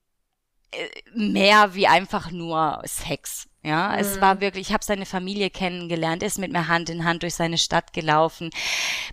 mehr 1.14 1.74
wie 1.74 1.86
einfach 1.86 2.30
nur 2.30 2.80
Sex. 2.84 3.48
Ja, 3.64 3.96
es 3.96 4.16
Mhm. 4.16 4.20
war 4.20 4.40
wirklich, 4.40 4.68
ich 4.68 4.72
habe 4.72 4.84
seine 4.84 5.06
Familie 5.06 5.48
kennengelernt, 5.48 6.22
er 6.22 6.26
ist 6.26 6.38
mit 6.38 6.50
mir 6.50 6.66
Hand 6.66 6.90
in 6.90 7.04
Hand 7.04 7.22
durch 7.22 7.34
seine 7.36 7.58
Stadt 7.58 7.92
gelaufen. 7.92 8.50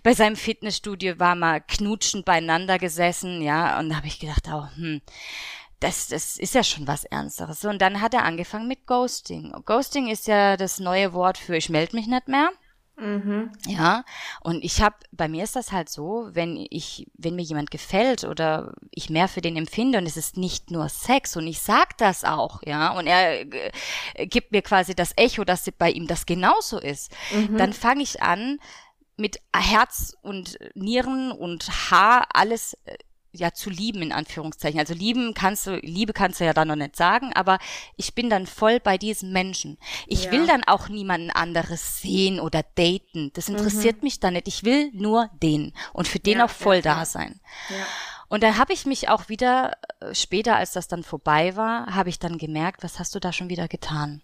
Bei 0.02 0.12
seinem 0.12 0.34
Fitnessstudio 0.34 1.20
war 1.20 1.36
mal 1.36 1.60
knutschend 1.60 2.24
beieinander 2.24 2.78
gesessen, 2.78 3.42
ja, 3.42 3.78
und 3.78 3.90
da 3.90 3.96
habe 3.96 4.08
ich 4.08 4.18
gedacht, 4.18 4.48
oh, 4.52 4.66
hm, 4.74 5.02
das, 5.78 6.08
das 6.08 6.36
ist 6.36 6.54
ja 6.54 6.64
schon 6.64 6.88
was 6.88 7.04
Ernsteres. 7.04 7.64
Und 7.64 7.80
dann 7.80 8.00
hat 8.00 8.12
er 8.12 8.24
angefangen 8.24 8.66
mit 8.66 8.86
Ghosting. 8.86 9.52
Ghosting 9.64 10.08
ist 10.08 10.26
ja 10.26 10.56
das 10.56 10.80
neue 10.80 11.12
Wort 11.12 11.38
für 11.38 11.56
ich 11.56 11.68
melde 11.68 11.94
mich 11.96 12.08
nicht 12.08 12.26
mehr. 12.26 12.50
Mhm. 13.00 13.50
Ja, 13.66 14.04
und 14.42 14.62
ich 14.62 14.82
habe, 14.82 14.96
bei 15.10 15.26
mir 15.26 15.42
ist 15.44 15.56
das 15.56 15.72
halt 15.72 15.88
so, 15.88 16.28
wenn 16.32 16.56
ich, 16.70 17.06
wenn 17.14 17.34
mir 17.34 17.42
jemand 17.42 17.70
gefällt 17.70 18.24
oder 18.24 18.74
ich 18.90 19.08
mehr 19.08 19.26
für 19.26 19.40
den 19.40 19.56
empfinde 19.56 19.98
und 19.98 20.06
es 20.06 20.18
ist 20.18 20.36
nicht 20.36 20.70
nur 20.70 20.88
Sex 20.90 21.36
und 21.36 21.46
ich 21.46 21.60
sag 21.62 21.96
das 21.96 22.24
auch, 22.24 22.62
ja, 22.64 22.90
und 22.90 23.06
er 23.06 23.40
äh, 23.40 24.26
gibt 24.26 24.52
mir 24.52 24.62
quasi 24.62 24.94
das 24.94 25.12
Echo, 25.16 25.44
dass 25.44 25.70
bei 25.78 25.90
ihm 25.90 26.06
das 26.06 26.26
genauso 26.26 26.78
ist, 26.78 27.10
Mhm. 27.32 27.56
dann 27.56 27.72
fange 27.72 28.02
ich 28.02 28.22
an, 28.22 28.58
mit 29.16 29.38
Herz 29.54 30.16
und 30.22 30.58
Nieren 30.74 31.30
und 31.32 31.90
Haar 31.90 32.26
alles 32.32 32.74
äh, 32.84 32.96
ja 33.32 33.52
zu 33.52 33.70
lieben 33.70 34.02
in 34.02 34.12
Anführungszeichen. 34.12 34.80
Also 34.80 34.94
lieben 34.94 35.34
kannst 35.34 35.66
du, 35.66 35.76
Liebe 35.76 36.12
kannst 36.12 36.40
du 36.40 36.44
ja 36.44 36.52
dann 36.52 36.68
noch 36.68 36.76
nicht 36.76 36.96
sagen, 36.96 37.32
aber 37.34 37.58
ich 37.96 38.14
bin 38.14 38.28
dann 38.30 38.46
voll 38.46 38.80
bei 38.80 38.98
diesem 38.98 39.32
Menschen. 39.32 39.78
Ich 40.06 40.24
Ja. 40.24 40.32
will 40.32 40.46
dann 40.46 40.64
auch 40.64 40.88
niemanden 40.88 41.30
anderes 41.30 42.00
sehen 42.00 42.40
oder 42.40 42.62
daten. 42.74 43.30
Das 43.34 43.48
interessiert 43.48 44.02
mich 44.02 44.20
dann 44.20 44.34
nicht. 44.34 44.48
Ich 44.48 44.64
will 44.64 44.90
nur 44.92 45.30
den 45.42 45.72
und 45.92 46.08
für 46.08 46.18
den 46.18 46.34
Mhm. 46.34 46.38
Ja, 46.40 46.44
auch 46.46 46.50
voll 46.50 46.76
ja, 46.76 46.82
da 46.82 47.04
sein. 47.04 47.40
Ja. 47.68 47.86
Und 48.28 48.42
dann 48.42 48.58
habe 48.58 48.72
ich 48.72 48.86
mich 48.86 49.08
auch 49.08 49.28
wieder 49.28 49.76
äh, 50.00 50.14
später, 50.14 50.56
als 50.56 50.72
das 50.72 50.86
dann 50.88 51.02
vorbei 51.02 51.56
war, 51.56 51.94
habe 51.94 52.08
ich 52.10 52.18
dann 52.18 52.38
gemerkt, 52.38 52.82
was 52.84 52.98
hast 52.98 53.14
du 53.14 53.20
da 53.20 53.32
schon 53.32 53.48
wieder 53.48 53.66
getan? 53.68 54.22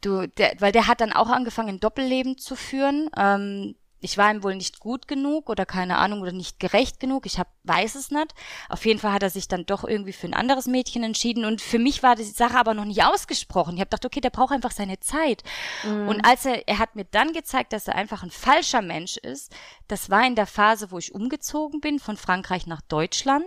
Du, 0.00 0.26
der, 0.26 0.54
weil 0.58 0.72
der 0.72 0.88
hat 0.88 1.00
dann 1.00 1.12
auch 1.12 1.28
angefangen, 1.28 1.68
ein 1.76 1.80
Doppelleben 1.80 2.36
zu 2.38 2.56
führen. 2.56 3.08
Ähm, 3.16 3.76
ich 4.02 4.18
war 4.18 4.30
ihm 4.30 4.42
wohl 4.42 4.56
nicht 4.56 4.80
gut 4.80 5.06
genug 5.06 5.48
oder 5.48 5.64
keine 5.64 5.96
Ahnung 5.96 6.20
oder 6.20 6.32
nicht 6.32 6.58
gerecht 6.58 6.98
genug. 6.98 7.24
Ich 7.24 7.38
hab, 7.38 7.48
weiß 7.62 7.94
es 7.94 8.10
nicht. 8.10 8.34
Auf 8.68 8.84
jeden 8.84 8.98
Fall 8.98 9.12
hat 9.12 9.22
er 9.22 9.30
sich 9.30 9.46
dann 9.46 9.64
doch 9.64 9.84
irgendwie 9.84 10.12
für 10.12 10.26
ein 10.26 10.34
anderes 10.34 10.66
Mädchen 10.66 11.04
entschieden 11.04 11.44
und 11.44 11.62
für 11.62 11.78
mich 11.78 12.02
war 12.02 12.16
die 12.16 12.24
Sache 12.24 12.58
aber 12.58 12.74
noch 12.74 12.84
nicht 12.84 13.04
ausgesprochen. 13.04 13.74
Ich 13.74 13.80
habe 13.80 13.88
gedacht, 13.88 14.04
okay, 14.04 14.20
der 14.20 14.30
braucht 14.30 14.52
einfach 14.52 14.72
seine 14.72 14.98
Zeit. 14.98 15.44
Und 15.84 16.24
als 16.26 16.44
er, 16.44 16.66
er 16.68 16.78
hat 16.78 16.96
mir 16.96 17.04
dann 17.04 17.32
gezeigt, 17.32 17.72
dass 17.72 17.86
er 17.86 17.94
einfach 17.94 18.24
ein 18.24 18.30
falscher 18.30 18.82
Mensch 18.82 19.16
ist. 19.16 19.52
Das 19.86 20.10
war 20.10 20.26
in 20.26 20.34
der 20.34 20.46
Phase, 20.46 20.90
wo 20.90 20.98
ich 20.98 21.14
umgezogen 21.14 21.80
bin 21.80 22.00
von 22.00 22.16
Frankreich 22.16 22.66
nach 22.66 22.80
Deutschland. 22.82 23.46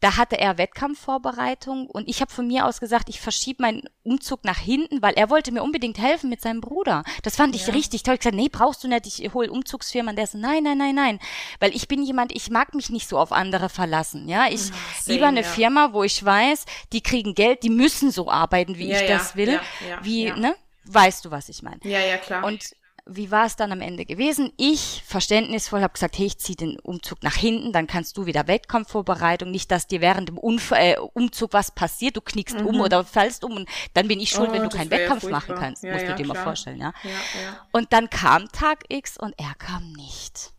Da 0.00 0.16
hatte 0.16 0.38
er 0.38 0.56
Wettkampfvorbereitung 0.58 1.86
und 1.88 2.08
ich 2.08 2.20
habe 2.20 2.32
von 2.32 2.46
mir 2.46 2.66
aus 2.66 2.80
gesagt, 2.80 3.08
ich 3.08 3.20
verschiebe 3.20 3.62
meinen 3.62 3.82
Umzug 4.02 4.44
nach 4.44 4.58
hinten, 4.58 5.02
weil 5.02 5.14
er 5.14 5.28
wollte 5.30 5.52
mir 5.52 5.62
unbedingt 5.62 5.98
helfen 5.98 6.30
mit 6.30 6.40
seinem 6.40 6.60
Bruder. 6.60 7.04
Das 7.22 7.36
fand 7.36 7.54
ich 7.54 7.66
Ja. 7.66 7.74
richtig 7.74 8.02
toll. 8.02 8.14
Ich 8.14 8.20
gesagt, 8.20 8.36
nee, 8.36 8.48
brauchst 8.50 8.82
du 8.82 8.88
nicht, 8.88 9.06
ich 9.06 9.34
hol 9.34 9.46
Umzugsfirma. 9.48 10.10
Und 10.10 10.16
der 10.16 10.26
so, 10.26 10.38
nein, 10.38 10.62
nein, 10.62 10.78
nein, 10.78 10.94
nein. 10.94 11.20
Weil 11.58 11.74
ich 11.74 11.86
bin 11.88 12.02
jemand, 12.02 12.32
ich 12.34 12.50
mag 12.50 12.74
mich 12.74 12.90
nicht 12.90 13.08
so 13.08 13.18
auf 13.18 13.32
andere 13.32 13.68
verlassen. 13.68 14.28
Ja, 14.28 14.46
ich 14.46 14.68
Ja, 14.68 14.74
same, 15.00 15.14
lieber 15.14 15.26
eine 15.28 15.42
ja. 15.42 15.46
Firma, 15.46 15.92
wo 15.92 16.02
ich 16.02 16.24
weiß, 16.24 16.64
die 16.92 17.02
kriegen 17.02 17.34
Geld, 17.34 17.62
die 17.62 17.70
müssen 17.70 18.10
so 18.10 18.30
arbeiten, 18.30 18.78
wie 18.78 18.88
Ja, 18.88 19.00
ich 19.00 19.06
das 19.08 19.36
will. 19.36 19.60
wie, 20.02 20.30
ne? 20.32 20.54
Weißt 20.84 21.24
du, 21.26 21.30
was 21.30 21.48
ich 21.50 21.62
meine? 21.62 21.78
Ja, 21.84 22.00
ja, 22.00 22.16
klar. 22.16 22.42
Und 22.44 22.74
wie 23.12 23.30
war 23.30 23.44
es 23.46 23.56
dann 23.56 23.72
am 23.72 23.80
Ende 23.80 24.04
gewesen? 24.06 24.52
Ich, 24.56 25.02
verständnisvoll, 25.04 25.82
habe 25.82 25.92
gesagt, 25.92 26.16
hey, 26.18 26.26
ich 26.26 26.38
ziehe 26.38 26.56
den 26.56 26.78
Umzug 26.78 27.22
nach 27.22 27.34
hinten, 27.34 27.72
dann 27.72 27.86
kannst 27.86 28.16
du 28.16 28.26
wieder 28.26 28.46
Wettkampfvorbereitung, 28.46 29.50
nicht, 29.50 29.70
dass 29.70 29.86
dir 29.86 30.00
während 30.00 30.28
dem 30.28 30.38
Unf 30.38 30.70
äh, 30.70 30.96
Umzug 31.14 31.52
was 31.52 31.70
passiert, 31.74 32.16
du 32.16 32.20
knickst 32.20 32.56
um 32.60 32.80
oder 32.80 33.04
fallst 33.04 33.44
um 33.44 33.52
und 33.56 33.68
dann 33.94 34.08
bin 34.08 34.20
ich 34.20 34.30
schuld, 34.30 34.48
Mhm. 34.50 34.54
Oh, 34.54 34.54
wenn 34.58 34.62
du 34.68 34.76
keinen 34.76 34.90
ja 34.90 34.98
Wettkampf 34.98 35.22
furchtbar. 35.22 35.40
machen 35.40 35.54
kannst. 35.56 35.82
Ja, 35.82 35.92
Musst 35.92 36.04
ja, 36.04 36.10
du 36.12 36.16
dir 36.16 36.26
mal 36.26 36.34
klar. 36.34 36.44
vorstellen, 36.44 36.78
ja. 36.80 36.92
ja, 37.02 37.10
ja. 37.10 37.66
Und 37.72 37.92
dann 37.92 38.08
kam 38.10 38.48
Tag 38.52 38.84
X 38.88 39.18
und 39.18 39.34
er 39.38 39.54
kam 39.58 39.92
nicht. 39.92 40.52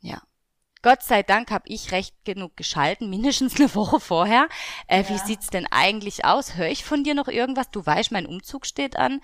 Ja. 0.00 0.22
Gott 0.82 1.02
sei 1.02 1.22
Dank 1.22 1.50
habe 1.50 1.64
ich 1.66 1.92
recht 1.92 2.14
genug 2.24 2.56
geschalten, 2.56 3.10
mindestens 3.10 3.56
eine 3.60 3.74
Woche 3.74 4.00
vorher. 4.00 4.48
Äh, 4.86 5.04
Wie 5.08 5.14
Ja. 5.14 5.18
sieht's 5.26 5.48
denn 5.48 5.66
eigentlich 5.70 6.24
aus? 6.24 6.56
Höre 6.56 6.68
ich 6.68 6.84
von 6.84 7.04
dir 7.04 7.14
noch 7.14 7.28
irgendwas? 7.28 7.70
Du 7.70 7.84
weißt, 7.84 8.12
mein 8.12 8.26
Umzug 8.26 8.64
steht 8.64 8.96
an. 8.96 9.20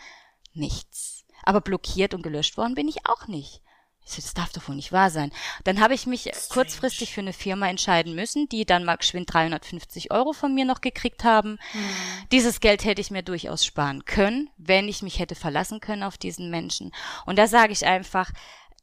Nichts. 0.56 1.24
Aber 1.44 1.60
blockiert 1.60 2.14
und 2.14 2.22
gelöscht 2.22 2.56
worden 2.56 2.74
bin 2.74 2.88
ich 2.88 3.06
auch 3.06 3.28
nicht. 3.28 3.62
So, 4.08 4.22
das 4.22 4.34
darf 4.34 4.52
doch 4.52 4.68
wohl 4.68 4.76
nicht 4.76 4.92
wahr 4.92 5.10
sein. 5.10 5.32
Dann 5.64 5.80
habe 5.80 5.92
ich 5.92 6.06
mich 6.06 6.30
kurzfristig 6.48 7.12
für 7.12 7.22
eine 7.22 7.32
Firma 7.32 7.68
entscheiden 7.68 8.14
müssen, 8.14 8.48
die 8.48 8.64
dann 8.64 8.84
mal 8.84 8.94
geschwind 8.94 9.32
350 9.32 10.12
Euro 10.12 10.32
von 10.32 10.54
mir 10.54 10.64
noch 10.64 10.80
gekriegt 10.80 11.24
haben. 11.24 11.58
Dieses 12.30 12.60
Geld 12.60 12.84
hätte 12.84 13.00
ich 13.00 13.10
mir 13.10 13.22
durchaus 13.22 13.64
sparen 13.64 14.04
können, 14.04 14.48
wenn 14.58 14.88
ich 14.88 15.02
mich 15.02 15.18
hätte 15.18 15.34
verlassen 15.34 15.80
können 15.80 16.04
auf 16.04 16.18
diesen 16.18 16.50
Menschen. 16.50 16.92
Und 17.26 17.36
da 17.36 17.48
sage 17.48 17.72
ich 17.72 17.84
einfach, 17.84 18.30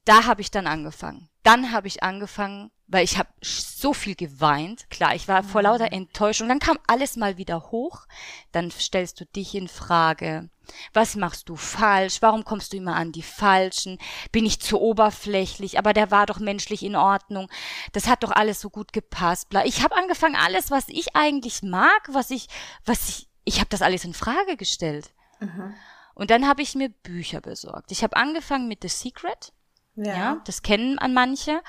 da 0.03 0.25
habe 0.25 0.41
ich 0.41 0.51
dann 0.51 0.67
angefangen. 0.67 1.29
Dann 1.43 1.71
habe 1.71 1.87
ich 1.87 2.03
angefangen, 2.03 2.71
weil 2.87 3.05
ich 3.05 3.17
habe 3.17 3.29
so 3.41 3.93
viel 3.93 4.15
geweint. 4.15 4.89
Klar, 4.89 5.15
ich 5.15 5.29
war 5.29 5.43
vor 5.43 5.61
lauter 5.61 5.93
Enttäuschung. 5.93 6.49
Dann 6.49 6.59
kam 6.59 6.77
alles 6.85 7.15
mal 7.15 7.37
wieder 7.37 7.71
hoch. 7.71 8.07
Dann 8.51 8.71
stellst 8.71 9.21
du 9.21 9.25
dich 9.25 9.55
in 9.55 9.69
Frage. 9.69 10.49
Was 10.93 11.15
machst 11.15 11.49
du 11.49 11.55
falsch? 11.55 12.21
Warum 12.21 12.43
kommst 12.43 12.73
du 12.73 12.77
immer 12.77 12.95
an 12.95 13.11
die 13.11 13.23
Falschen? 13.23 13.97
Bin 14.31 14.45
ich 14.45 14.59
zu 14.59 14.79
oberflächlich? 14.79 15.77
Aber 15.77 15.93
der 15.93 16.11
war 16.11 16.25
doch 16.25 16.39
menschlich 16.39 16.83
in 16.83 16.95
Ordnung. 16.95 17.49
Das 17.91 18.07
hat 18.07 18.23
doch 18.23 18.31
alles 18.31 18.61
so 18.61 18.69
gut 18.69 18.93
gepasst. 18.93 19.49
Bla. 19.49 19.65
Ich 19.65 19.83
habe 19.83 19.95
angefangen, 19.95 20.35
alles, 20.35 20.71
was 20.71 20.85
ich 20.87 21.15
eigentlich 21.15 21.63
mag, 21.63 22.01
was 22.09 22.31
ich, 22.31 22.47
was 22.85 23.09
ich, 23.09 23.27
ich 23.43 23.59
habe 23.59 23.69
das 23.69 23.81
alles 23.81 24.05
in 24.05 24.13
Frage 24.13 24.57
gestellt. 24.57 25.11
Und 26.15 26.29
dann 26.29 26.47
habe 26.47 26.61
ich 26.61 26.75
mir 26.75 26.89
Bücher 26.89 27.41
besorgt. 27.41 27.91
Ich 27.91 28.03
habe 28.03 28.15
angefangen 28.15 28.67
mit 28.67 28.81
The 28.81 28.87
Secret. 28.87 29.51
Ja. 29.95 30.15
Ja, 30.15 30.41
das 30.45 30.61
kennen 30.61 30.97
an 30.99 31.13
manche. 31.13 31.61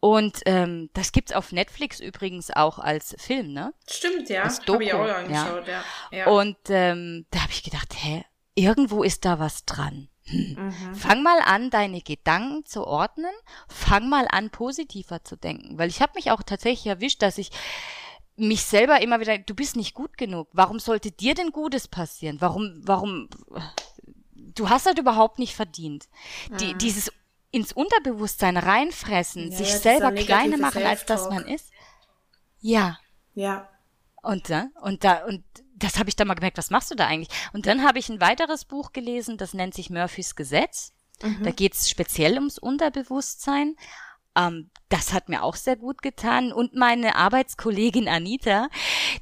Und 0.00 0.40
ähm, 0.46 0.90
das 0.94 1.12
gibt's 1.12 1.32
auf 1.32 1.52
Netflix 1.52 2.00
übrigens 2.00 2.50
auch 2.50 2.80
als 2.80 3.14
Film, 3.18 3.52
ne? 3.52 3.72
Stimmt, 3.88 4.28
ja. 4.28 4.42
Das 4.42 4.58
Habe 4.66 4.82
ich 4.82 4.92
auch 4.92 5.06
Doku, 5.06 5.12
angeschaut, 5.12 5.68
ja. 5.68 5.84
ja. 6.10 6.26
Und 6.26 6.56
ähm, 6.70 7.24
da 7.30 7.42
habe 7.42 7.52
ich 7.52 7.62
gedacht, 7.62 7.94
hä, 7.96 8.24
irgendwo 8.54 9.02
ist 9.02 9.24
da 9.24 9.38
was 9.38 9.64
dran. 9.64 10.08
Hm. 10.24 10.72
Fang 10.94 11.22
mal 11.22 11.40
an, 11.40 11.70
deine 11.70 12.00
Gedanken 12.00 12.64
zu 12.64 12.86
ordnen. 12.86 13.32
Fang 13.68 14.08
mal 14.08 14.28
an, 14.30 14.50
positiver 14.50 15.24
zu 15.24 15.36
denken. 15.36 15.78
Weil 15.78 15.88
ich 15.88 16.00
habe 16.00 16.12
mich 16.14 16.30
auch 16.30 16.42
tatsächlich 16.42 16.86
erwischt, 16.86 17.22
dass 17.22 17.38
ich 17.38 17.50
mich 18.36 18.62
selber 18.62 19.00
immer 19.00 19.20
wieder, 19.20 19.38
du 19.38 19.54
bist 19.54 19.76
nicht 19.76 19.94
gut 19.94 20.16
genug. 20.16 20.48
Warum 20.52 20.78
sollte 20.78 21.10
dir 21.10 21.34
denn 21.34 21.50
Gutes 21.50 21.88
passieren? 21.88 22.40
Warum, 22.40 22.80
warum, 22.84 23.28
du 24.34 24.68
hast 24.68 24.86
halt 24.86 24.98
überhaupt 24.98 25.38
nicht 25.38 25.54
verdient. 25.54 26.08
Die, 26.60 26.74
dieses 26.74 27.12
ins 27.50 27.72
Unterbewusstsein 27.72 28.56
reinfressen, 28.56 29.50
Ja, 29.50 29.58
sich 29.58 29.68
selber 29.68 30.12
kleiner 30.12 30.56
machen, 30.56 30.82
als 30.82 31.04
das 31.04 31.24
Self-Talk. 31.24 31.44
man 31.44 31.54
ist. 31.54 31.70
Ja, 32.60 32.98
ja. 33.34 33.68
und 34.22 34.48
da, 34.48 34.68
und 34.80 35.04
da, 35.04 35.24
und 35.26 35.44
das 35.82 35.98
habe 35.98 36.08
ich 36.08 36.16
dann 36.16 36.28
mal 36.28 36.34
gemerkt, 36.34 36.58
was 36.58 36.70
machst 36.70 36.90
du 36.90 36.94
da 36.94 37.06
eigentlich? 37.06 37.28
Und 37.52 37.66
dann 37.66 37.84
habe 37.84 37.98
ich 37.98 38.08
ein 38.08 38.20
weiteres 38.20 38.64
Buch 38.64 38.92
gelesen, 38.92 39.36
das 39.36 39.54
nennt 39.54 39.74
sich 39.74 39.90
Murphys 39.90 40.34
Gesetz. 40.34 40.92
Da 41.44 41.50
geht's 41.52 41.88
speziell 41.88 42.34
ums 42.34 42.58
Unterbewusstsein. 42.58 43.76
Ähm, 44.36 44.70
das 44.88 45.14
hat 45.14 45.30
mir 45.30 45.42
auch 45.42 45.56
sehr 45.56 45.76
gut 45.76 46.02
getan. 46.02 46.52
Und 46.52 46.74
meine 46.74 47.16
Arbeitskollegin 47.16 48.08
Anita, 48.08 48.68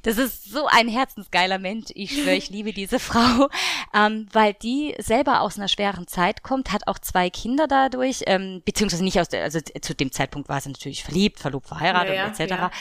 das 0.03 0.17
ist 0.17 0.51
so 0.51 0.67
ein 0.67 0.89
herzensgeiler 0.89 1.59
Mensch. 1.59 1.87
Ich 1.93 2.11
schwöre, 2.11 2.35
ich 2.35 2.49
liebe 2.49 2.73
diese 2.73 2.99
Frau, 2.99 3.47
ähm, 3.93 4.27
weil 4.33 4.53
die 4.53 4.95
selber 4.99 5.41
aus 5.41 5.57
einer 5.57 5.69
schweren 5.69 6.07
Zeit 6.07 6.43
kommt, 6.43 6.71
hat 6.73 6.87
auch 6.87 6.99
zwei 6.99 7.29
Kinder 7.29 7.67
dadurch, 7.67 8.23
ähm, 8.27 8.61
beziehungsweise 8.65 9.03
nicht 9.03 9.19
aus 9.19 9.29
der, 9.29 9.43
also 9.43 9.59
zu 9.59 9.95
dem 9.95 10.11
Zeitpunkt 10.11 10.49
war 10.49 10.59
sie 10.59 10.69
natürlich 10.69 11.03
verliebt, 11.03 11.39
verlobt, 11.39 11.67
verheiratet 11.67 12.15
Ja, 12.15 12.27
ja, 12.27 12.27
etc. 12.27 12.51
ja, 12.51 12.71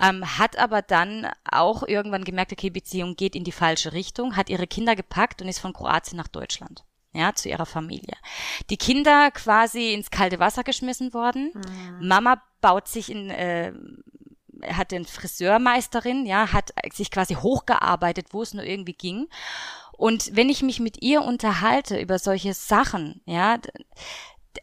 Ähm, 0.00 0.38
hat 0.38 0.58
aber 0.58 0.82
dann 0.82 1.26
auch 1.50 1.82
irgendwann 1.82 2.24
gemerkt, 2.24 2.52
okay, 2.52 2.70
Beziehung 2.70 3.16
geht 3.16 3.34
in 3.34 3.44
die 3.44 3.52
falsche 3.52 3.92
Richtung, 3.92 4.36
hat 4.36 4.48
ihre 4.48 4.68
Kinder 4.68 4.94
gepackt 4.94 5.42
und 5.42 5.48
ist 5.48 5.58
von 5.58 5.72
Kroatien 5.72 6.16
nach 6.16 6.28
Deutschland. 6.28 6.84
Ja, 7.18 7.34
zu 7.34 7.48
ihrer 7.48 7.66
Familie. 7.66 8.14
Die 8.70 8.76
Kinder 8.76 9.30
quasi 9.30 9.92
ins 9.92 10.10
kalte 10.10 10.38
Wasser 10.38 10.64
geschmissen 10.64 11.12
worden. 11.12 11.52
Mhm. 11.54 12.08
Mama 12.08 12.42
baut 12.60 12.88
sich 12.88 13.10
in, 13.10 13.30
äh, 13.30 13.72
hat 14.66 14.90
den 14.90 15.04
Friseurmeisterin, 15.04 16.26
ja, 16.26 16.52
hat 16.52 16.72
sich 16.92 17.10
quasi 17.10 17.34
hochgearbeitet, 17.34 18.28
wo 18.30 18.42
es 18.42 18.54
nur 18.54 18.64
irgendwie 18.64 18.94
ging. 18.94 19.28
Und 19.92 20.36
wenn 20.36 20.48
ich 20.48 20.62
mich 20.62 20.80
mit 20.80 21.02
ihr 21.02 21.22
unterhalte 21.22 22.00
über 22.00 22.18
solche 22.18 22.54
Sachen, 22.54 23.20
ja, 23.26 23.58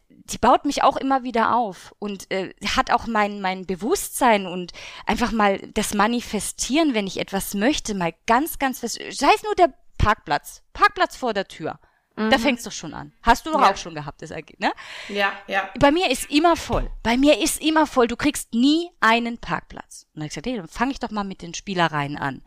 die 0.08 0.38
baut 0.38 0.64
mich 0.64 0.82
auch 0.82 0.96
immer 0.96 1.22
wieder 1.22 1.54
auf 1.54 1.94
und 1.98 2.30
äh, 2.30 2.54
hat 2.74 2.90
auch 2.90 3.06
mein 3.06 3.40
mein 3.40 3.66
Bewusstsein 3.66 4.46
und 4.46 4.72
einfach 5.06 5.30
mal 5.30 5.58
das 5.74 5.94
Manifestieren, 5.94 6.94
wenn 6.94 7.06
ich 7.06 7.20
etwas 7.20 7.54
möchte, 7.54 7.94
mal 7.94 8.14
ganz 8.26 8.58
ganz 8.58 8.80
fest. 8.80 8.98
Sei 9.10 9.28
es 9.34 9.42
nur 9.42 9.54
der 9.54 9.72
Parkplatz, 9.98 10.62
Parkplatz 10.72 11.16
vor 11.16 11.32
der 11.32 11.48
Tür. 11.48 11.78
Mhm. 12.16 12.30
Da 12.30 12.38
fängt's 12.38 12.64
doch 12.64 12.72
schon 12.72 12.94
an. 12.94 13.12
Hast 13.22 13.46
du 13.46 13.50
doch 13.50 13.60
ja. 13.60 13.72
auch 13.72 13.76
schon 13.76 13.94
gehabt, 13.94 14.22
das 14.22 14.30
Ergebnis, 14.30 14.70
ne? 14.70 15.14
Ja, 15.14 15.32
ja. 15.46 15.70
Bei 15.78 15.92
mir 15.92 16.10
ist 16.10 16.30
immer 16.30 16.56
voll. 16.56 16.90
Bei 17.02 17.16
mir 17.16 17.38
ist 17.38 17.60
immer 17.60 17.86
voll. 17.86 18.08
Du 18.08 18.16
kriegst 18.16 18.54
nie 18.54 18.90
einen 19.00 19.38
Parkplatz. 19.38 20.06
Und 20.14 20.20
dann 20.20 20.22
hab 20.22 20.26
ich 20.26 20.30
gesagt, 20.30 20.46
hey, 20.46 20.56
dann 20.56 20.68
fange 20.68 20.92
ich 20.92 20.98
doch 20.98 21.10
mal 21.10 21.24
mit 21.24 21.42
den 21.42 21.54
Spielereien 21.54 22.16
an. 22.16 22.42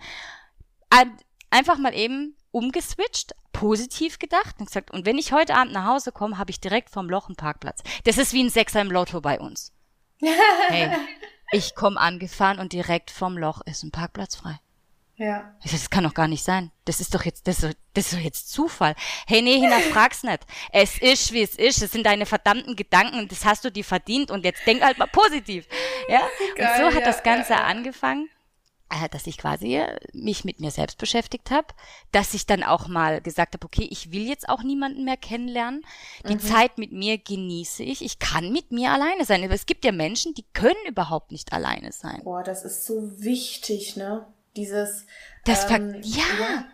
Einfach 1.51 1.77
mal 1.77 1.93
eben 1.93 2.35
umgeswitcht, 2.51 3.35
positiv 3.51 4.17
gedacht 4.17 4.55
und 4.59 4.65
gesagt, 4.65 4.91
und 4.91 5.05
wenn 5.05 5.17
ich 5.17 5.33
heute 5.33 5.55
Abend 5.55 5.73
nach 5.73 5.85
Hause 5.85 6.11
komme, 6.11 6.37
habe 6.37 6.51
ich 6.51 6.59
direkt 6.59 6.89
vom 6.89 7.09
Loch 7.09 7.27
einen 7.27 7.35
Parkplatz. 7.35 7.83
Das 8.05 8.17
ist 8.17 8.33
wie 8.33 8.43
ein 8.43 8.49
Sechser 8.49 8.81
im 8.81 8.91
Lotto 8.91 9.21
bei 9.21 9.39
uns. 9.39 9.71
hey, 10.67 10.91
ich 11.51 11.75
komme 11.75 11.99
angefahren 11.99 12.59
und 12.59 12.73
direkt 12.73 13.11
vom 13.11 13.37
Loch 13.37 13.61
ist 13.65 13.83
ein 13.83 13.91
Parkplatz 13.91 14.35
frei. 14.35 14.59
Ja. 15.19 15.53
Das 15.69 15.89
kann 15.89 16.05
doch 16.05 16.13
gar 16.13 16.29
nicht 16.29 16.43
sein. 16.43 16.71
Das 16.85 17.01
ist 17.01 17.13
doch 17.13 17.25
jetzt, 17.25 17.45
das 17.45 17.61
ist, 17.61 17.77
das 17.93 18.05
ist 18.05 18.13
doch 18.13 18.23
jetzt 18.23 18.49
Zufall. 18.49 18.95
Hey, 19.27 19.41
nee, 19.41 19.59
hinterfrag's 19.59 20.23
nicht. 20.23 20.39
Es 20.71 20.97
ist, 20.97 21.33
wie 21.33 21.41
es 21.41 21.55
ist. 21.55 21.83
Es 21.83 21.91
sind 21.91 22.05
deine 22.05 22.25
verdammten 22.25 22.77
Gedanken 22.77 23.19
und 23.19 23.31
das 23.31 23.43
hast 23.43 23.65
du 23.65 23.69
dir 23.69 23.83
verdient 23.83 24.31
und 24.31 24.45
jetzt 24.45 24.65
denk 24.65 24.81
halt 24.81 24.97
mal 24.97 25.07
positiv. 25.07 25.67
Ja? 26.07 26.21
Geil, 26.55 26.69
und 26.69 26.77
so 26.77 26.95
hat 26.95 27.05
ja, 27.05 27.11
das 27.11 27.21
Ganze 27.21 27.51
ja, 27.51 27.59
ja. 27.59 27.65
angefangen 27.65 28.29
äh, 28.89 29.07
dass 29.09 29.27
ich 29.27 29.37
quasi 29.37 29.83
mich 30.13 30.45
mit 30.45 30.59
mir 30.59 30.71
selbst 30.71 30.97
beschäftigt 30.97 31.51
habe, 31.51 31.67
dass 32.11 32.33
ich 32.33 32.45
dann 32.45 32.63
auch 32.63 32.87
mal 32.87 33.21
gesagt 33.21 33.53
habe, 33.53 33.65
okay, 33.65 33.87
ich 33.91 34.11
will 34.11 34.27
jetzt 34.27 34.49
auch 34.49 34.63
niemanden 34.63 35.03
mehr 35.03 35.17
kennenlernen. 35.17 35.85
Die 36.27 36.33
mhm. 36.33 36.39
Zeit 36.39 36.77
mit 36.77 36.91
mir 36.91 37.17
genieße 37.17 37.83
ich. 37.83 38.03
Ich 38.03 38.17
kann 38.19 38.51
mit 38.51 38.71
mir 38.71 38.91
alleine 38.91 39.25
sein. 39.25 39.43
Aber 39.43 39.53
es 39.53 39.67
gibt 39.67 39.85
ja 39.85 39.91
Menschen, 39.91 40.33
die 40.33 40.45
können 40.53 40.87
überhaupt 40.87 41.31
nicht 41.31 41.53
alleine 41.53 41.91
sein. 41.91 42.21
Boah, 42.23 42.41
das 42.41 42.65
ist 42.65 42.85
so 42.85 43.21
wichtig, 43.21 43.95
ne? 43.95 44.25
Dieses. 44.55 45.05
Das 45.45 45.69
ähm, 45.71 45.99
ja. 46.03 46.23
ja. 46.39 46.65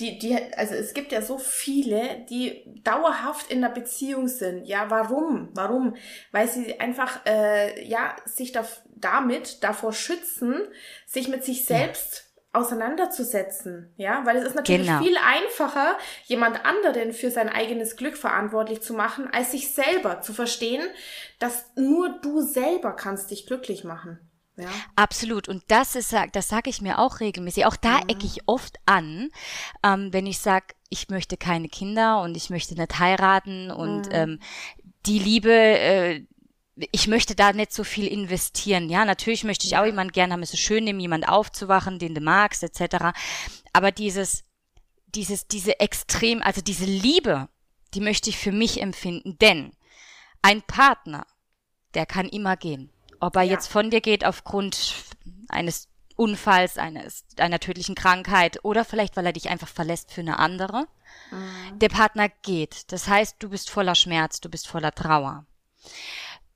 Die, 0.00 0.18
die, 0.18 0.36
also 0.56 0.74
es 0.74 0.92
gibt 0.92 1.12
ja 1.12 1.22
so 1.22 1.38
viele, 1.38 2.26
die 2.28 2.64
dauerhaft 2.82 3.50
in 3.50 3.60
der 3.60 3.68
Beziehung 3.68 4.26
sind. 4.26 4.66
Ja, 4.66 4.90
warum? 4.90 5.50
Warum? 5.52 5.94
Weil 6.32 6.48
sie 6.48 6.80
einfach, 6.80 7.24
äh, 7.26 7.86
ja, 7.86 8.16
sich 8.24 8.50
da, 8.50 8.66
damit 8.96 9.62
davor 9.62 9.92
schützen, 9.92 10.62
sich 11.06 11.28
mit 11.28 11.44
sich 11.44 11.64
selbst 11.64 12.24
ja. 12.52 12.60
auseinanderzusetzen. 12.60 13.94
Ja, 13.96 14.26
weil 14.26 14.38
es 14.38 14.44
ist 14.44 14.56
natürlich 14.56 14.88
genau. 14.88 15.00
viel 15.00 15.16
einfacher, 15.16 15.96
jemand 16.24 16.64
anderen 16.66 17.12
für 17.12 17.30
sein 17.30 17.48
eigenes 17.48 17.94
Glück 17.94 18.16
verantwortlich 18.16 18.82
zu 18.82 18.94
machen, 18.94 19.28
als 19.32 19.52
sich 19.52 19.74
selber 19.74 20.22
zu 20.22 20.32
verstehen, 20.32 20.82
dass 21.38 21.70
nur 21.76 22.18
du 22.20 22.40
selber 22.40 22.94
kannst 22.94 23.30
dich 23.30 23.46
glücklich 23.46 23.84
machen. 23.84 24.18
Ja. 24.56 24.68
Absolut. 24.94 25.48
Und 25.48 25.64
das 25.68 25.96
ist, 25.96 26.14
das 26.32 26.48
sage 26.48 26.70
ich 26.70 26.80
mir 26.80 26.98
auch 26.98 27.20
regelmäßig. 27.20 27.66
Auch 27.66 27.76
da 27.76 27.98
mhm. 27.98 28.08
ecke 28.08 28.26
ich 28.26 28.46
oft 28.46 28.78
an, 28.86 29.30
ähm, 29.82 30.12
wenn 30.12 30.26
ich 30.26 30.38
sage, 30.38 30.66
ich 30.90 31.08
möchte 31.08 31.36
keine 31.36 31.68
Kinder 31.68 32.22
und 32.22 32.36
ich 32.36 32.50
möchte 32.50 32.74
nicht 32.74 32.98
heiraten 32.98 33.70
und 33.70 34.06
mhm. 34.06 34.12
ähm, 34.12 34.38
die 35.06 35.18
Liebe, 35.18 35.50
äh, 35.50 36.24
ich 36.92 37.08
möchte 37.08 37.34
da 37.34 37.52
nicht 37.52 37.72
so 37.72 37.84
viel 37.84 38.06
investieren. 38.06 38.88
Ja, 38.88 39.04
natürlich 39.04 39.44
möchte 39.44 39.66
ich 39.66 39.76
auch 39.76 39.84
jemand 39.84 40.12
gerne 40.12 40.32
haben, 40.32 40.42
es 40.42 40.54
ist 40.54 40.60
schön, 40.60 40.86
dem 40.86 41.00
jemand 41.00 41.28
aufzuwachen, 41.28 41.98
den 41.98 42.14
du 42.14 42.20
magst, 42.20 42.62
etc. 42.62 43.16
Aber 43.72 43.90
dieses, 43.90 44.44
dieses, 45.06 45.46
diese 45.46 45.80
extrem, 45.80 46.42
also 46.42 46.60
diese 46.60 46.84
Liebe, 46.84 47.48
die 47.94 48.00
möchte 48.00 48.30
ich 48.30 48.38
für 48.38 48.52
mich 48.52 48.80
empfinden, 48.80 49.38
denn 49.38 49.72
ein 50.42 50.62
Partner, 50.62 51.26
der 51.94 52.06
kann 52.06 52.28
immer 52.28 52.56
gehen. 52.56 52.90
Ob 53.20 53.36
er 53.36 53.42
ja. 53.42 53.52
jetzt 53.52 53.68
von 53.68 53.90
dir 53.90 54.00
geht 54.00 54.24
aufgrund 54.24 54.94
eines 55.48 55.88
Unfalls, 56.16 56.78
eines, 56.78 57.24
einer 57.38 57.58
tödlichen 57.58 57.94
Krankheit 57.94 58.64
oder 58.64 58.84
vielleicht, 58.84 59.16
weil 59.16 59.26
er 59.26 59.32
dich 59.32 59.48
einfach 59.48 59.68
verlässt 59.68 60.12
für 60.12 60.20
eine 60.20 60.38
andere. 60.38 60.86
Mhm. 61.30 61.78
Der 61.80 61.88
Partner 61.88 62.28
geht. 62.42 62.92
Das 62.92 63.08
heißt, 63.08 63.36
du 63.40 63.48
bist 63.48 63.68
voller 63.68 63.94
Schmerz, 63.94 64.40
du 64.40 64.48
bist 64.48 64.68
voller 64.68 64.92
Trauer. 64.92 65.44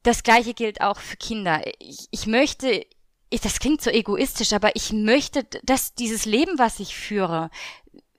Das 0.04 0.22
gleiche 0.22 0.54
gilt 0.54 0.80
auch 0.80 0.98
für 0.98 1.16
Kinder. 1.16 1.62
Ich, 1.80 2.06
ich 2.10 2.26
möchte, 2.26 2.86
ich, 3.30 3.40
das 3.40 3.58
klingt 3.58 3.82
so 3.82 3.90
egoistisch, 3.90 4.52
aber 4.52 4.76
ich 4.76 4.92
möchte, 4.92 5.44
dass 5.64 5.94
dieses 5.94 6.24
Leben, 6.24 6.58
was 6.58 6.78
ich 6.78 6.94
führe, 6.94 7.50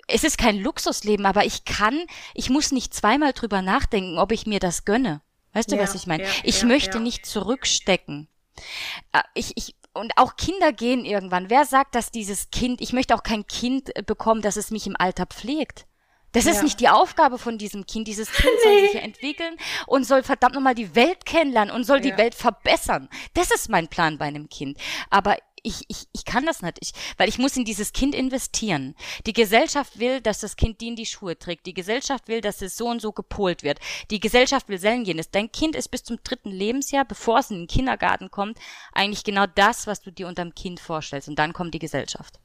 es 0.07 0.23
ist 0.23 0.37
kein 0.37 0.59
Luxusleben, 0.59 1.25
aber 1.25 1.45
ich 1.45 1.65
kann, 1.65 2.05
ich 2.33 2.49
muss 2.49 2.71
nicht 2.71 2.93
zweimal 2.93 3.31
drüber 3.31 3.61
nachdenken, 3.61 4.17
ob 4.17 4.31
ich 4.31 4.45
mir 4.45 4.59
das 4.59 4.83
gönne. 4.83 5.21
Weißt 5.54 5.72
du, 5.72 5.76
ja, 5.76 5.82
was 5.82 5.95
ich 5.95 6.08
meine? 6.08 6.24
Ja, 6.24 6.30
ich 6.43 6.62
ja, 6.62 6.68
möchte 6.68 7.00
nicht 7.00 7.26
zurückstecken. 7.26 8.28
Äh, 9.12 9.22
ich, 9.34 9.54
ich, 9.56 9.76
und 9.93 10.14
auch 10.18 10.36
Kinder 10.36 10.72
gehen 10.72 11.06
irgendwann. 11.06 11.50
Wer 11.50 11.66
sagt, 11.66 11.95
dass 11.95 12.12
dieses 12.12 12.52
Kind, 12.52 12.82
ich 12.82 12.93
möchte 12.93 13.16
auch 13.16 13.24
kein 13.24 13.47
Kind 13.47 13.95
äh, 13.95 14.04
bekommen, 14.04 14.41
dass 14.41 14.56
es 14.56 14.72
mich 14.72 14.88
im 14.88 14.95
Alter 14.97 15.26
pflegt. 15.26 15.86
Das 16.32 16.45
ist 16.45 16.62
nicht 16.62 16.80
die 16.80 16.89
Aufgabe 16.89 17.39
von 17.39 17.58
diesem 17.58 17.88
Kind. 17.88 18.08
Dieses 18.08 18.32
Kind 18.32 18.54
nee. 18.54 18.64
soll 18.64 18.89
sich 18.89 19.02
entwickeln 19.02 19.58
und 19.88 20.06
soll 20.06 20.22
verdammt 20.22 20.54
nochmal 20.54 20.76
die 20.76 20.95
Welt 20.95 21.26
kennenlernen 21.26 21.74
und 21.74 21.86
soll 21.86 22.02
die 22.02 22.16
Welt 22.18 22.36
verbessern. 22.36 23.10
Das 23.34 23.50
ist 23.50 23.68
mein 23.70 23.88
Plan 23.88 24.20
bei 24.20 24.26
einem 24.26 24.47
Kind. 24.47 24.78
Aber 25.10 25.38
ich, 25.64 25.86
ich, 25.88 26.07
ich 26.12 26.26
kann 26.26 26.45
das 26.45 26.62
nicht, 26.62 26.78
ich, 26.82 26.91
weil 27.18 27.30
ich 27.30 27.38
muss 27.38 27.57
in 27.57 27.66
dieses 27.66 27.93
Kind 27.93 28.16
investieren. 28.16 28.95
Die 29.26 29.34
Gesellschaft 29.34 29.99
will, 29.99 30.22
dass 30.22 30.39
das 30.39 30.55
Kind 30.55 30.82
die 30.82 30.89
in 30.89 30.95
die 30.95 31.05
Schuhe 31.05 31.38
trägt. 31.38 31.66
Die 31.66 31.74
Gesellschaft 31.74 32.28
will, 32.28 32.41
dass 32.41 32.62
es 32.62 32.78
so 32.78 32.88
und 32.88 33.01
so 33.01 33.12
gepolt 33.12 33.64
wird. 33.64 33.80
Die 34.12 34.20
Gesellschaft 34.20 34.70
will 34.70 34.80
selten 34.80 35.05
jenes. 35.05 35.32
Dein 35.32 35.51
Kind 35.51 35.76
ist 35.76 35.89
bis 35.89 36.03
zum 36.03 36.18
dritten 36.24 36.51
Lebensjahr, 36.51 37.05
bevor 37.05 37.39
es 37.39 37.51
in 37.51 37.57
den 37.57 37.68
Kindergarten 37.68 38.32
kommt, 38.32 38.57
eigentlich 38.93 39.24
genau 39.24 39.45
das, 39.47 39.88
was 39.88 40.01
du 40.01 40.12
dir 40.12 40.28
unterm 40.28 40.55
Kind 40.55 40.80
vorstellst. 40.80 41.30
Und 41.30 41.38
dann 41.38 41.53
kommt 41.53 41.74
die 41.74 41.80
Gesellschaft. 41.80 42.39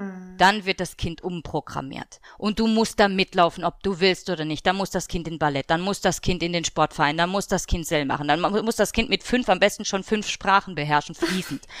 Mhm. 0.00 0.36
Dann 0.38 0.64
wird 0.64 0.80
das 0.80 0.96
Kind 0.96 1.22
umprogrammiert. 1.22 2.20
Und 2.38 2.58
du 2.58 2.66
musst 2.66 2.98
da 2.98 3.08
mitlaufen, 3.08 3.64
ob 3.64 3.82
du 3.82 4.00
willst 4.00 4.30
oder 4.30 4.44
nicht. 4.44 4.66
Dann 4.66 4.76
muss 4.76 4.90
das 4.90 5.08
Kind 5.08 5.28
in 5.28 5.38
Ballett, 5.38 5.68
dann 5.68 5.82
muss 5.82 6.00
das 6.00 6.22
Kind 6.22 6.42
in 6.42 6.52
den 6.52 6.64
Sportverein, 6.64 7.18
dann 7.18 7.30
muss 7.30 7.48
das 7.48 7.66
Kind 7.66 7.86
Sell 7.86 8.06
machen, 8.06 8.28
dann 8.28 8.40
muss 8.40 8.76
das 8.76 8.92
Kind 8.92 9.10
mit 9.10 9.22
fünf 9.22 9.48
am 9.48 9.60
besten 9.60 9.84
schon 9.84 10.02
fünf 10.02 10.26
Sprachen 10.28 10.74
beherrschen, 10.74 11.14
fließend. 11.14 11.62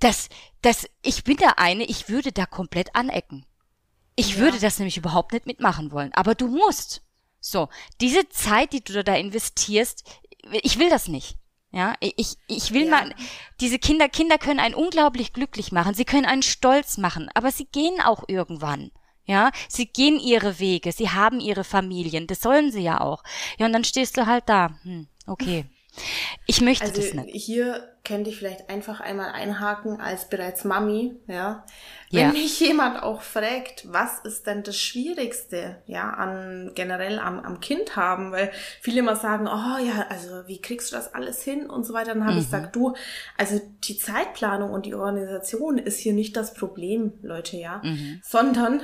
das, 0.00 0.28
das, 0.62 0.88
ich 1.02 1.24
bin 1.24 1.36
der 1.36 1.58
eine, 1.58 1.84
ich 1.84 2.08
würde 2.08 2.32
da 2.32 2.46
komplett 2.46 2.94
anecken. 2.94 3.46
Ich 4.16 4.34
ja. 4.34 4.38
würde 4.38 4.58
das 4.58 4.78
nämlich 4.78 4.96
überhaupt 4.96 5.32
nicht 5.32 5.46
mitmachen 5.46 5.92
wollen. 5.92 6.12
Aber 6.14 6.34
du 6.34 6.48
musst. 6.48 7.02
So, 7.42 7.68
diese 8.00 8.28
Zeit, 8.28 8.74
die 8.74 8.84
du 8.84 9.02
da 9.02 9.14
investierst, 9.14 10.04
ich 10.62 10.78
will 10.78 10.90
das 10.90 11.08
nicht. 11.08 11.36
Ja, 11.72 11.94
ich, 12.00 12.36
ich 12.48 12.72
will 12.72 12.84
ja. 12.86 12.90
mal, 12.90 13.14
diese 13.60 13.78
Kinder, 13.78 14.08
Kinder 14.08 14.38
können 14.38 14.58
einen 14.58 14.74
unglaublich 14.74 15.32
glücklich 15.32 15.70
machen. 15.70 15.94
Sie 15.94 16.04
können 16.04 16.26
einen 16.26 16.42
stolz 16.42 16.98
machen, 16.98 17.30
aber 17.34 17.52
sie 17.52 17.66
gehen 17.66 18.00
auch 18.00 18.24
irgendwann. 18.26 18.90
Ja, 19.24 19.52
sie 19.68 19.86
gehen 19.86 20.18
ihre 20.18 20.58
Wege, 20.58 20.90
sie 20.90 21.10
haben 21.10 21.38
ihre 21.38 21.62
Familien, 21.62 22.26
das 22.26 22.40
sollen 22.40 22.72
sie 22.72 22.80
ja 22.80 23.00
auch. 23.00 23.22
Ja, 23.58 23.66
und 23.66 23.72
dann 23.72 23.84
stehst 23.84 24.16
du 24.16 24.26
halt 24.26 24.48
da. 24.48 24.76
Hm, 24.82 25.06
okay. 25.26 25.66
Ich 26.46 26.60
möchte 26.60 26.84
also 26.84 27.00
das 27.00 27.14
nicht. 27.14 27.34
Hier 27.34 27.88
könnte 28.04 28.30
ich 28.30 28.38
vielleicht 28.38 28.70
einfach 28.70 29.00
einmal 29.00 29.30
einhaken 29.30 30.00
als 30.00 30.28
bereits 30.28 30.64
Mami, 30.64 31.16
ja. 31.26 31.64
Wenn 32.10 32.20
ja. 32.20 32.32
mich 32.32 32.58
jemand 32.58 33.02
auch 33.04 33.22
fragt, 33.22 33.86
was 33.92 34.18
ist 34.20 34.46
denn 34.46 34.64
das 34.64 34.76
Schwierigste, 34.76 35.76
ja, 35.86 36.10
an 36.10 36.72
generell 36.74 37.20
am, 37.20 37.38
am 37.38 37.60
Kind 37.60 37.94
haben, 37.94 38.32
weil 38.32 38.50
viele 38.80 39.00
immer 39.00 39.14
sagen, 39.14 39.46
oh 39.46 39.84
ja, 39.84 40.06
also 40.08 40.48
wie 40.48 40.60
kriegst 40.60 40.90
du 40.90 40.96
das 40.96 41.14
alles 41.14 41.42
hin 41.42 41.70
und 41.70 41.84
so 41.84 41.92
weiter, 41.92 42.14
dann 42.14 42.24
habe 42.24 42.32
mhm. 42.32 42.40
ich 42.40 42.46
gesagt, 42.46 42.74
du, 42.74 42.94
also 43.36 43.60
die 43.84 43.96
Zeitplanung 43.96 44.70
und 44.70 44.86
die 44.86 44.94
Organisation 44.94 45.78
ist 45.78 46.00
hier 46.00 46.14
nicht 46.14 46.36
das 46.36 46.54
Problem, 46.54 47.12
Leute, 47.22 47.58
ja, 47.58 47.80
mhm. 47.84 48.20
sondern 48.24 48.80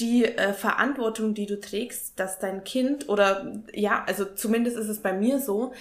die 0.00 0.24
äh, 0.24 0.54
Verantwortung, 0.54 1.34
die 1.34 1.46
du 1.46 1.60
trägst, 1.60 2.18
dass 2.18 2.38
dein 2.38 2.64
Kind 2.64 3.08
oder 3.08 3.52
ja, 3.72 4.02
also 4.06 4.24
zumindest 4.24 4.76
ist 4.76 4.88
es 4.88 5.00
bei 5.00 5.12
mir 5.12 5.38
so, 5.38 5.72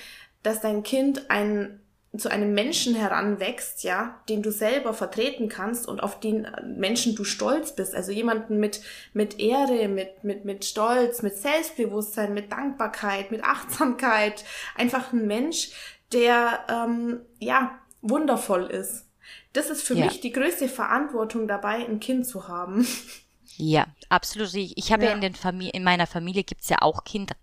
dass 0.43 0.61
dein 0.61 0.83
Kind 0.83 1.29
ein, 1.29 1.79
zu 2.17 2.29
einem 2.29 2.53
Menschen 2.53 2.93
heranwächst, 2.93 3.83
ja, 3.83 4.19
den 4.27 4.41
du 4.41 4.51
selber 4.51 4.93
vertreten 4.93 5.47
kannst 5.47 5.87
und 5.87 6.03
auf 6.03 6.19
den 6.19 6.47
Menschen 6.65 7.15
du 7.15 7.23
stolz 7.23 7.75
bist. 7.75 7.95
Also 7.95 8.11
jemanden 8.11 8.59
mit, 8.59 8.81
mit 9.13 9.39
Ehre, 9.39 9.87
mit, 9.87 10.23
mit, 10.23 10.43
mit 10.43 10.65
Stolz, 10.65 11.21
mit 11.21 11.37
Selbstbewusstsein, 11.37 12.33
mit 12.33 12.51
Dankbarkeit, 12.51 13.31
mit 13.31 13.43
Achtsamkeit. 13.43 14.43
Einfach 14.75 15.13
ein 15.13 15.25
Mensch, 15.25 15.71
der, 16.11 16.65
ähm, 16.69 17.21
ja, 17.39 17.79
wundervoll 18.01 18.65
ist. 18.65 19.05
Das 19.53 19.69
ist 19.69 19.83
für 19.83 19.95
ja. 19.95 20.05
mich 20.05 20.21
die 20.21 20.31
größte 20.31 20.67
Verantwortung 20.67 21.47
dabei, 21.47 21.85
ein 21.85 21.99
Kind 21.99 22.27
zu 22.27 22.47
haben. 22.47 22.85
Ja, 23.57 23.85
absolut. 24.09 24.53
Ich, 24.55 24.91
habe 24.91 25.03
ja. 25.03 25.09
ja, 25.09 25.15
in, 25.15 25.21
den 25.21 25.35
Familie, 25.35 25.73
in 25.73 25.83
meiner 25.83 26.07
Familie 26.07 26.43
gibt's 26.43 26.69
ja 26.69 26.77
auch 26.81 27.03
Kinder. 27.03 27.35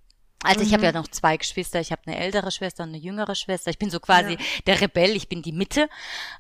Also 0.45 0.61
ich 0.61 0.69
mhm. 0.69 0.75
habe 0.75 0.85
ja 0.85 0.93
noch 0.93 1.09
zwei 1.09 1.37
Geschwister. 1.37 1.81
Ich 1.81 1.91
habe 1.91 2.03
eine 2.07 2.17
ältere 2.17 2.53
Schwester 2.53 2.85
und 2.85 2.91
eine 2.91 2.99
jüngere 2.99 3.35
Schwester. 3.35 3.71
Ich 3.71 3.79
bin 3.79 3.91
so 3.91 3.99
quasi 3.99 4.33
ja. 4.33 4.39
der 4.67 4.81
Rebell. 4.81 5.17
Ich 5.17 5.29
bin 5.29 5.43
die 5.43 5.53
Mitte. 5.53 5.89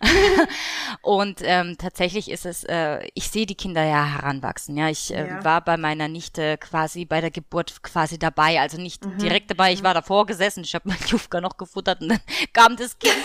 und 1.03 1.40
ähm, 1.42 1.76
tatsächlich 1.78 2.30
ist 2.30 2.46
es, 2.46 2.62
äh, 2.64 3.09
ich 3.14 3.28
sehe 3.28 3.44
die 3.44 3.57
Kinder 3.57 3.82
ja 3.82 4.05
heranwachsen. 4.05 4.76
Ja, 4.76 4.88
ich 4.88 5.12
äh, 5.12 5.26
ja. 5.26 5.44
war 5.44 5.62
bei 5.62 5.76
meiner 5.76 6.07
Nichte 6.07 6.59
quasi 6.59 7.07
bei 7.07 7.20
der 7.20 7.32
Geburt 7.32 7.82
quasi 7.82 8.20
dabei. 8.20 8.61
Also 8.61 8.80
nicht 8.80 9.05
mhm. 9.05 9.18
direkt 9.18 9.51
dabei. 9.51 9.72
Ich 9.72 9.80
mhm. 9.80 9.86
war 9.86 9.94
davor 9.94 10.26
gesessen. 10.26 10.62
Ich 10.62 10.76
habe 10.76 10.88
meinen 10.88 11.05
Jufka 11.07 11.40
noch 11.40 11.57
gefuttert 11.57 12.01
und 12.01 12.11
dann 12.11 12.20
kam 12.53 12.76
das 12.76 12.99
Kind. 13.01 13.16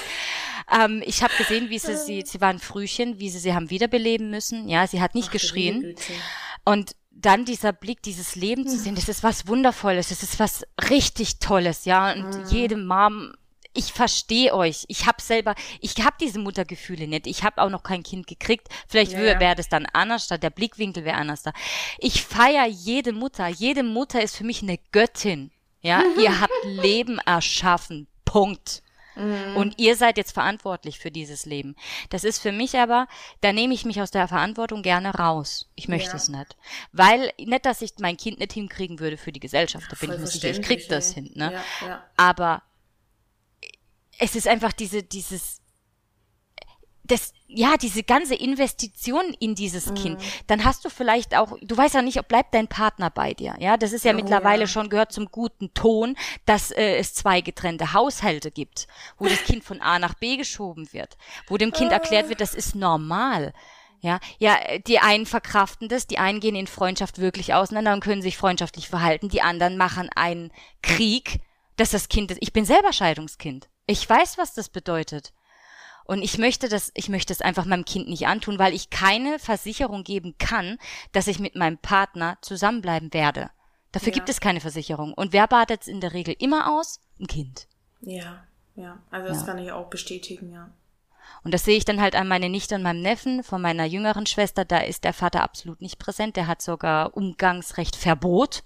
Ähm, 0.71 1.03
ich 1.05 1.21
habe 1.21 1.33
gesehen, 1.37 1.69
wie 1.69 1.77
sie, 1.77 1.95
sie, 1.97 2.23
sie 2.25 2.41
war 2.41 2.49
ein 2.49 2.59
Frühchen, 2.59 3.19
wie 3.19 3.29
sie 3.29 3.39
sie 3.39 3.53
haben 3.53 3.69
wiederbeleben 3.69 4.31
müssen. 4.31 4.67
Ja, 4.67 4.87
sie 4.87 5.01
hat 5.01 5.13
nicht 5.13 5.27
Ach, 5.27 5.33
geschrien. 5.33 5.95
Und 6.65 6.95
dann 7.15 7.45
dieser 7.45 7.73
Blick, 7.73 8.01
dieses 8.01 8.35
Leben 8.35 8.67
zu 8.67 8.77
sehen, 8.77 8.95
das 8.95 9.07
ist 9.07 9.23
was 9.23 9.47
Wundervolles, 9.47 10.09
das 10.09 10.23
ist 10.23 10.39
was 10.39 10.65
richtig 10.89 11.39
Tolles, 11.39 11.85
ja. 11.85 12.11
Und 12.11 12.25
mhm. 12.25 12.45
jede 12.49 12.75
Mom, 12.75 13.33
ich 13.73 13.93
verstehe 13.93 14.53
euch. 14.53 14.85
Ich 14.87 15.05
habe 15.07 15.21
selber, 15.21 15.55
ich 15.79 15.95
habe 16.03 16.15
diese 16.19 16.39
Muttergefühle 16.39 17.07
nicht. 17.07 17.27
Ich 17.27 17.43
habe 17.43 17.61
auch 17.61 17.69
noch 17.69 17.83
kein 17.83 18.03
Kind 18.03 18.27
gekriegt. 18.27 18.67
Vielleicht 18.87 19.13
ja, 19.13 19.39
wäre 19.39 19.55
das 19.55 19.69
dann 19.69 19.87
anders, 19.93 20.25
statt 20.25 20.43
der 20.43 20.51
Blickwinkel 20.51 21.05
wäre 21.05 21.17
anders 21.17 21.43
da. 21.43 21.53
Ich 21.97 22.23
feiere 22.23 22.67
jede 22.67 23.13
Mutter. 23.13 23.47
Jede 23.47 23.83
Mutter 23.83 24.21
ist 24.21 24.35
für 24.35 24.43
mich 24.43 24.61
eine 24.61 24.77
Göttin. 24.91 25.51
Ja, 25.81 26.03
ihr 26.19 26.39
habt 26.41 26.53
Leben 26.65 27.17
erschaffen. 27.19 28.07
Punkt. 28.25 28.83
Mhm. 29.15 29.55
Und 29.55 29.79
ihr 29.79 29.95
seid 29.95 30.17
jetzt 30.17 30.31
verantwortlich 30.31 30.99
für 30.99 31.11
dieses 31.11 31.45
Leben. 31.45 31.75
Das 32.09 32.23
ist 32.23 32.39
für 32.39 32.51
mich 32.51 32.77
aber, 32.77 33.07
da 33.41 33.53
nehme 33.53 33.73
ich 33.73 33.85
mich 33.85 34.01
aus 34.01 34.11
der 34.11 34.27
Verantwortung 34.27 34.81
gerne 34.81 35.13
raus. 35.15 35.69
Ich 35.75 35.87
möchte 35.87 36.11
ja. 36.11 36.15
es 36.15 36.29
nicht. 36.29 36.55
Weil, 36.91 37.31
nicht, 37.37 37.65
dass 37.65 37.81
ich 37.81 37.93
mein 37.99 38.17
Kind 38.17 38.39
nicht 38.39 38.53
hinkriegen 38.53 38.99
würde 38.99 39.17
für 39.17 39.31
die 39.31 39.39
Gesellschaft. 39.39 39.91
Da 39.91 39.95
bin 39.95 40.11
ich 40.11 40.19
mir 40.19 40.27
sicher, 40.27 40.49
ich 40.49 40.61
krieg 40.61 40.87
das 40.89 41.13
hin, 41.13 41.31
ne? 41.35 41.53
Ja, 41.53 41.87
ja. 41.87 42.03
Aber 42.17 42.63
es 44.19 44.35
ist 44.35 44.47
einfach 44.47 44.73
diese, 44.73 45.03
dieses, 45.03 45.61
das, 47.05 47.33
ja, 47.47 47.75
diese 47.77 48.03
ganze 48.03 48.35
Investition 48.35 49.35
in 49.39 49.55
dieses 49.55 49.87
mhm. 49.87 49.95
Kind, 49.95 50.21
dann 50.47 50.63
hast 50.63 50.85
du 50.85 50.89
vielleicht 50.89 51.35
auch, 51.35 51.57
du 51.61 51.75
weißt 51.75 51.95
ja 51.95 52.01
nicht, 52.01 52.19
ob 52.19 52.27
bleibt 52.27 52.53
dein 52.53 52.67
Partner 52.67 53.09
bei 53.09 53.33
dir, 53.33 53.55
ja, 53.59 53.77
das 53.77 53.91
ist 53.91 54.05
ja 54.05 54.13
oh, 54.13 54.15
mittlerweile 54.15 54.61
ja. 54.61 54.67
schon 54.67 54.89
gehört 54.89 55.11
zum 55.11 55.25
guten 55.25 55.73
Ton, 55.73 56.15
dass 56.45 56.71
äh, 56.71 56.95
es 56.97 57.13
zwei 57.13 57.41
getrennte 57.41 57.93
Haushalte 57.93 58.51
gibt, 58.51 58.87
wo 59.17 59.27
das 59.27 59.43
Kind 59.43 59.63
von 59.63 59.81
A 59.81 59.99
nach 59.99 60.13
B 60.13 60.37
geschoben 60.37 60.91
wird, 60.93 61.17
wo 61.47 61.57
dem 61.57 61.71
Kind 61.71 61.91
erklärt 61.91 62.29
wird, 62.29 62.41
das 62.41 62.55
ist 62.55 62.75
normal. 62.75 63.53
Ja, 63.99 64.19
ja, 64.37 64.57
die 64.85 64.99
einen 64.99 65.25
verkraften 65.25 65.87
das, 65.87 66.07
die 66.07 66.17
einen 66.17 66.41
gehen 66.41 66.55
in 66.55 66.67
Freundschaft 66.67 67.19
wirklich 67.19 67.53
auseinander 67.53 67.93
und 67.93 68.03
können 68.03 68.21
sich 68.21 68.35
freundschaftlich 68.35 68.89
verhalten, 68.89 69.29
die 69.29 69.41
anderen 69.41 69.77
machen 69.77 70.09
einen 70.13 70.51
Krieg, 70.81 71.39
dass 71.77 71.91
das 71.91 72.09
Kind, 72.09 72.35
ich 72.39 72.51
bin 72.51 72.65
selber 72.65 72.91
Scheidungskind. 72.91 73.69
Ich 73.85 74.09
weiß, 74.09 74.37
was 74.37 74.53
das 74.53 74.69
bedeutet. 74.69 75.33
Und 76.05 76.21
ich 76.21 76.37
möchte 76.37 76.69
das, 76.69 76.91
ich 76.95 77.09
möchte 77.09 77.33
es 77.33 77.41
einfach 77.41 77.65
meinem 77.65 77.85
Kind 77.85 78.09
nicht 78.09 78.27
antun, 78.27 78.59
weil 78.59 78.73
ich 78.73 78.89
keine 78.89 79.39
Versicherung 79.39 80.03
geben 80.03 80.35
kann, 80.37 80.77
dass 81.11 81.27
ich 81.27 81.39
mit 81.39 81.55
meinem 81.55 81.77
Partner 81.77 82.37
zusammenbleiben 82.41 83.13
werde. 83.13 83.49
Dafür 83.91 84.09
ja. 84.11 84.15
gibt 84.15 84.29
es 84.29 84.41
keine 84.41 84.59
Versicherung. 84.59 85.13
Und 85.13 85.33
wer 85.33 85.47
badet 85.47 85.81
es 85.81 85.87
in 85.87 86.01
der 86.01 86.13
Regel 86.13 86.35
immer 86.39 86.77
aus? 86.77 86.99
Ein 87.19 87.27
Kind. 87.27 87.67
Ja, 88.01 88.43
ja. 88.75 88.99
Also 89.11 89.29
das 89.29 89.41
ja. 89.41 89.45
kann 89.45 89.59
ich 89.59 89.71
auch 89.71 89.89
bestätigen, 89.89 90.51
ja. 90.51 90.69
Und 91.43 91.53
das 91.53 91.65
sehe 91.65 91.77
ich 91.77 91.85
dann 91.85 92.01
halt 92.01 92.15
an 92.15 92.27
meine 92.27 92.49
Nichte 92.49 92.75
und 92.75 92.83
meinem 92.83 93.01
Neffen 93.01 93.43
von 93.43 93.61
meiner 93.61 93.85
jüngeren 93.85 94.25
Schwester. 94.25 94.65
Da 94.65 94.79
ist 94.79 95.03
der 95.03 95.13
Vater 95.13 95.43
absolut 95.43 95.81
nicht 95.81 95.99
präsent. 95.99 96.35
Der 96.35 96.47
hat 96.47 96.61
sogar 96.61 97.15
Umgangsrecht 97.15 97.95
Verbot. 97.95 98.63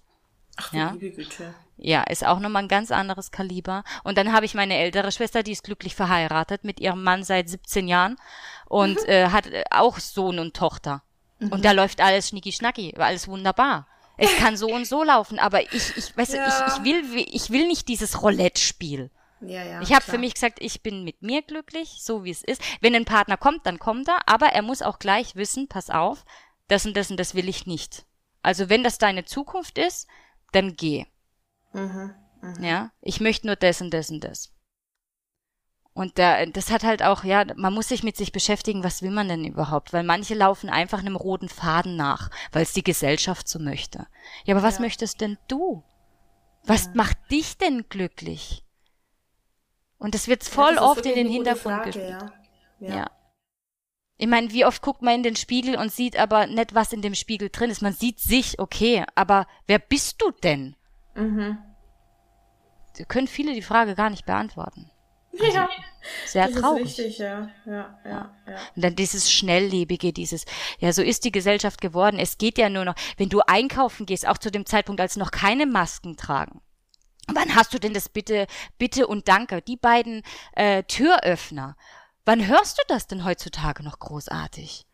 Ach, 0.57 0.73
ja. 0.73 0.91
liebe 0.91 1.09
Güte. 1.11 1.53
Ja, 1.77 2.03
ist 2.03 2.25
auch 2.25 2.39
nochmal 2.39 2.63
ein 2.63 2.67
ganz 2.67 2.91
anderes 2.91 3.31
Kaliber. 3.31 3.83
Und 4.03 4.17
dann 4.17 4.33
habe 4.33 4.45
ich 4.45 4.55
meine 4.55 4.75
ältere 4.77 5.11
Schwester, 5.11 5.43
die 5.43 5.51
ist 5.51 5.63
glücklich 5.63 5.95
verheiratet 5.95 6.63
mit 6.63 6.79
ihrem 6.79 7.03
Mann 7.03 7.23
seit 7.23 7.49
17 7.49 7.87
Jahren 7.87 8.17
und 8.67 8.99
mhm. 9.03 9.09
äh, 9.09 9.27
hat 9.29 9.47
äh, 9.47 9.63
auch 9.69 9.99
Sohn 9.99 10.39
und 10.39 10.55
Tochter. 10.55 11.03
Mhm. 11.39 11.51
Und 11.51 11.65
da 11.65 11.71
läuft 11.71 12.01
alles 12.01 12.29
schnicki-schnacki, 12.29 12.95
alles 12.97 13.27
wunderbar. 13.27 13.87
Es 14.17 14.35
kann 14.37 14.57
so 14.57 14.67
und 14.73 14.85
so 14.85 15.03
laufen, 15.03 15.37
aber 15.37 15.61
ich, 15.61 15.95
ich, 15.95 16.17
weißt 16.17 16.33
ja. 16.33 16.49
du, 16.49 16.65
ich, 16.65 16.77
ich 16.77 16.83
will, 16.83 17.25
ich 17.31 17.49
will 17.51 17.67
nicht 17.67 17.87
dieses 17.87 18.23
Roulette-Spiel. 18.23 19.11
Ja, 19.41 19.63
ja, 19.63 19.81
ich 19.81 19.93
habe 19.93 20.03
für 20.03 20.17
mich 20.17 20.33
gesagt, 20.33 20.57
ich 20.59 20.81
bin 20.81 21.03
mit 21.03 21.21
mir 21.21 21.43
glücklich, 21.43 21.99
so 22.01 22.23
wie 22.23 22.31
es 22.31 22.43
ist. 22.43 22.59
Wenn 22.81 22.95
ein 22.95 23.05
Partner 23.05 23.37
kommt, 23.37 23.67
dann 23.67 23.77
kommt 23.77 24.07
er, 24.07 24.27
aber 24.27 24.47
er 24.47 24.63
muss 24.63 24.81
auch 24.81 24.97
gleich 24.97 25.35
wissen, 25.35 25.67
pass 25.67 25.91
auf, 25.91 26.25
das 26.67 26.87
und 26.87 26.97
das 26.97 27.11
und 27.11 27.19
das 27.19 27.35
will 27.35 27.47
ich 27.47 27.67
nicht. 27.67 28.05
Also 28.41 28.69
wenn 28.69 28.83
das 28.83 28.97
deine 28.97 29.25
Zukunft 29.25 29.77
ist, 29.77 30.07
dann 30.57 30.75
geh. 30.75 31.05
Mhm, 31.73 32.13
mh. 32.41 32.53
Ja, 32.61 32.91
ich 33.01 33.19
möchte 33.19 33.47
nur 33.47 33.55
das 33.55 33.81
und 33.81 33.93
das 33.93 34.09
und 34.09 34.23
das. 34.23 34.51
Und 35.93 36.19
da, 36.19 36.45
das 36.45 36.69
hat 36.69 36.83
halt 36.83 37.01
auch, 37.01 37.23
ja, 37.23 37.43
man 37.55 37.73
muss 37.73 37.87
sich 37.87 38.03
mit 38.03 38.15
sich 38.15 38.31
beschäftigen, 38.31 38.83
was 38.83 39.01
will 39.01 39.09
man 39.09 39.27
denn 39.27 39.45
überhaupt? 39.45 39.93
Weil 39.93 40.03
manche 40.03 40.35
laufen 40.35 40.69
einfach 40.69 40.99
einem 40.99 41.15
roten 41.15 41.49
Faden 41.49 41.95
nach, 41.95 42.29
weil 42.51 42.61
es 42.61 42.73
die 42.73 42.83
Gesellschaft 42.83 43.47
so 43.47 43.57
möchte. 43.57 44.05
Ja, 44.45 44.53
aber 44.53 44.63
was 44.63 44.75
ja. 44.75 44.81
möchtest 44.81 45.21
denn 45.21 45.39
du? 45.47 45.83
Was 46.63 46.85
ja. 46.85 46.91
macht 46.93 47.17
dich 47.31 47.57
denn 47.57 47.89
glücklich? 47.89 48.63
Und 49.97 50.13
das 50.13 50.27
wird 50.27 50.43
voll 50.43 50.75
ja, 50.75 50.81
das 50.81 50.83
oft 50.83 51.05
in 51.07 51.15
den 51.15 51.29
Hintergrund 51.29 51.83
gespielt. 51.83 52.31
Ja. 52.79 53.09
Ich 54.17 54.27
meine, 54.27 54.51
wie 54.51 54.65
oft 54.65 54.81
guckt 54.81 55.01
man 55.01 55.15
in 55.15 55.23
den 55.23 55.35
Spiegel 55.35 55.77
und 55.77 55.91
sieht 55.91 56.17
aber 56.17 56.47
nicht, 56.47 56.73
was 56.73 56.91
in 56.91 57.01
dem 57.01 57.13
Spiegel 57.13 57.49
drin 57.49 57.69
ist. 57.69 57.81
Man 57.81 57.93
sieht 57.93 58.19
sich, 58.19 58.59
okay, 58.59 59.05
aber 59.15 59.45
wer 59.67 59.79
bist 59.79 60.21
du 60.21 60.31
denn? 60.31 60.75
Mhm. 61.15 61.59
Können 63.07 63.27
viele 63.27 63.53
die 63.53 63.61
Frage 63.61 63.93
gar 63.93 64.09
nicht 64.09 64.25
beantworten. 64.25 64.89
Also, 65.39 65.55
ja. 65.55 65.69
Sehr 66.25 66.47
das 66.47 66.61
traurig. 66.61 66.85
Ist 66.85 66.97
richtig, 66.97 67.17
ja. 67.19 67.49
Ja, 67.65 67.99
ja, 68.05 68.35
ja. 68.47 68.57
Und 68.75 68.83
dann 68.83 68.95
dieses 68.95 69.31
Schnelllebige, 69.31 70.13
dieses, 70.13 70.45
ja, 70.79 70.91
so 70.93 71.03
ist 71.03 71.25
die 71.25 71.31
Gesellschaft 71.31 71.79
geworden. 71.81 72.17
Es 72.17 72.39
geht 72.39 72.57
ja 72.57 72.69
nur 72.69 72.85
noch, 72.85 72.95
wenn 73.17 73.29
du 73.29 73.41
einkaufen 73.41 74.07
gehst, 74.07 74.27
auch 74.27 74.37
zu 74.37 74.49
dem 74.49 74.65
Zeitpunkt, 74.65 74.99
als 74.99 75.15
noch 75.15 75.29
keine 75.29 75.67
Masken 75.67 76.17
tragen. 76.17 76.61
Wann 77.27 77.55
hast 77.55 77.73
du 77.73 77.79
denn 77.79 77.93
das 77.93 78.09
bitte, 78.09 78.47
bitte 78.77 79.05
und 79.05 79.27
danke? 79.27 79.61
Die 79.61 79.75
beiden 79.75 80.23
äh, 80.53 80.83
Türöffner. 80.83 81.75
Wann 82.27 82.45
hörst 82.45 82.77
du 82.77 82.81
das 82.89 83.07
denn 83.07 83.23
heutzutage 83.23 83.83
noch 83.83 83.99
großartig? 83.99 84.85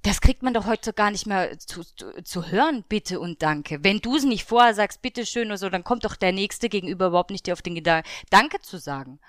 Das 0.00 0.22
kriegt 0.22 0.42
man 0.42 0.54
doch 0.54 0.64
heute 0.64 0.94
gar 0.94 1.10
nicht 1.10 1.26
mehr 1.26 1.58
zu, 1.58 1.84
zu, 1.84 2.24
zu 2.24 2.46
hören, 2.46 2.82
bitte 2.88 3.20
und 3.20 3.42
danke. 3.42 3.84
Wenn 3.84 3.98
du 3.98 4.16
es 4.16 4.24
nicht 4.24 4.44
vorher 4.44 4.72
sagst, 4.72 5.02
bitte 5.02 5.26
schön 5.26 5.48
oder 5.48 5.58
so, 5.58 5.68
dann 5.68 5.84
kommt 5.84 6.06
doch 6.06 6.16
der 6.16 6.32
Nächste 6.32 6.70
gegenüber 6.70 7.08
überhaupt 7.08 7.30
nicht 7.30 7.46
dir 7.46 7.52
auf 7.52 7.60
den 7.60 7.74
Gedanken, 7.74 8.08
Danke 8.30 8.62
zu 8.62 8.78
sagen. 8.78 9.20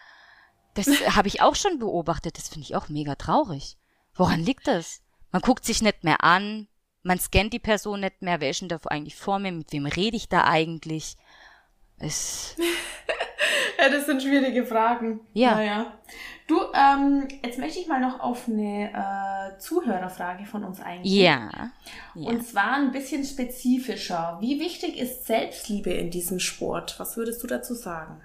Das 0.73 0.87
habe 1.17 1.27
ich 1.27 1.41
auch 1.41 1.55
schon 1.55 1.79
beobachtet. 1.79 2.37
Das 2.37 2.47
finde 2.47 2.65
ich 2.65 2.77
auch 2.77 2.87
mega 2.87 3.15
traurig. 3.15 3.75
Woran 4.13 4.39
liegt 4.39 4.67
das? 4.67 5.01
Man 5.33 5.41
guckt 5.41 5.65
sich 5.65 5.81
nicht 5.81 6.05
mehr 6.05 6.23
an, 6.23 6.69
man 7.01 7.19
scannt 7.19 7.51
die 7.51 7.59
Person 7.59 7.99
nicht 7.99 8.21
mehr. 8.21 8.39
Wer 8.39 8.51
ist 8.51 8.61
denn 8.61 8.69
da 8.69 8.79
eigentlich 8.85 9.17
vor 9.17 9.37
mir? 9.37 9.51
Mit 9.51 9.73
wem 9.73 9.85
rede 9.85 10.15
ich 10.15 10.29
da 10.29 10.45
eigentlich? 10.45 11.17
Es 11.99 12.55
ja, 13.79 13.89
das 13.89 14.05
sind 14.05 14.21
schwierige 14.21 14.65
Fragen. 14.65 15.21
Ja. 15.33 15.55
Naja. 15.55 15.93
Du, 16.47 16.59
ähm, 16.73 17.27
jetzt 17.43 17.57
möchte 17.57 17.79
ich 17.79 17.87
mal 17.87 18.01
noch 18.01 18.19
auf 18.19 18.49
eine 18.49 18.91
äh, 18.91 19.57
Zuhörerfrage 19.59 20.45
von 20.45 20.65
uns 20.65 20.81
eingehen. 20.81 21.23
Ja. 21.23 21.71
ja. 22.15 22.29
Und 22.29 22.45
zwar 22.45 22.73
ein 22.73 22.91
bisschen 22.91 23.23
spezifischer. 23.23 24.37
Wie 24.41 24.59
wichtig 24.59 24.97
ist 24.97 25.25
Selbstliebe 25.25 25.91
in 25.91 26.11
diesem 26.11 26.39
Sport? 26.39 26.95
Was 26.99 27.15
würdest 27.15 27.41
du 27.43 27.47
dazu 27.47 27.73
sagen? 27.73 28.21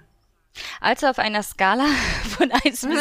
Also 0.81 1.07
auf 1.07 1.19
einer 1.19 1.43
Skala 1.43 1.85
von 2.37 2.51
1 2.51 2.63
bis 2.63 2.81
10. 2.81 2.89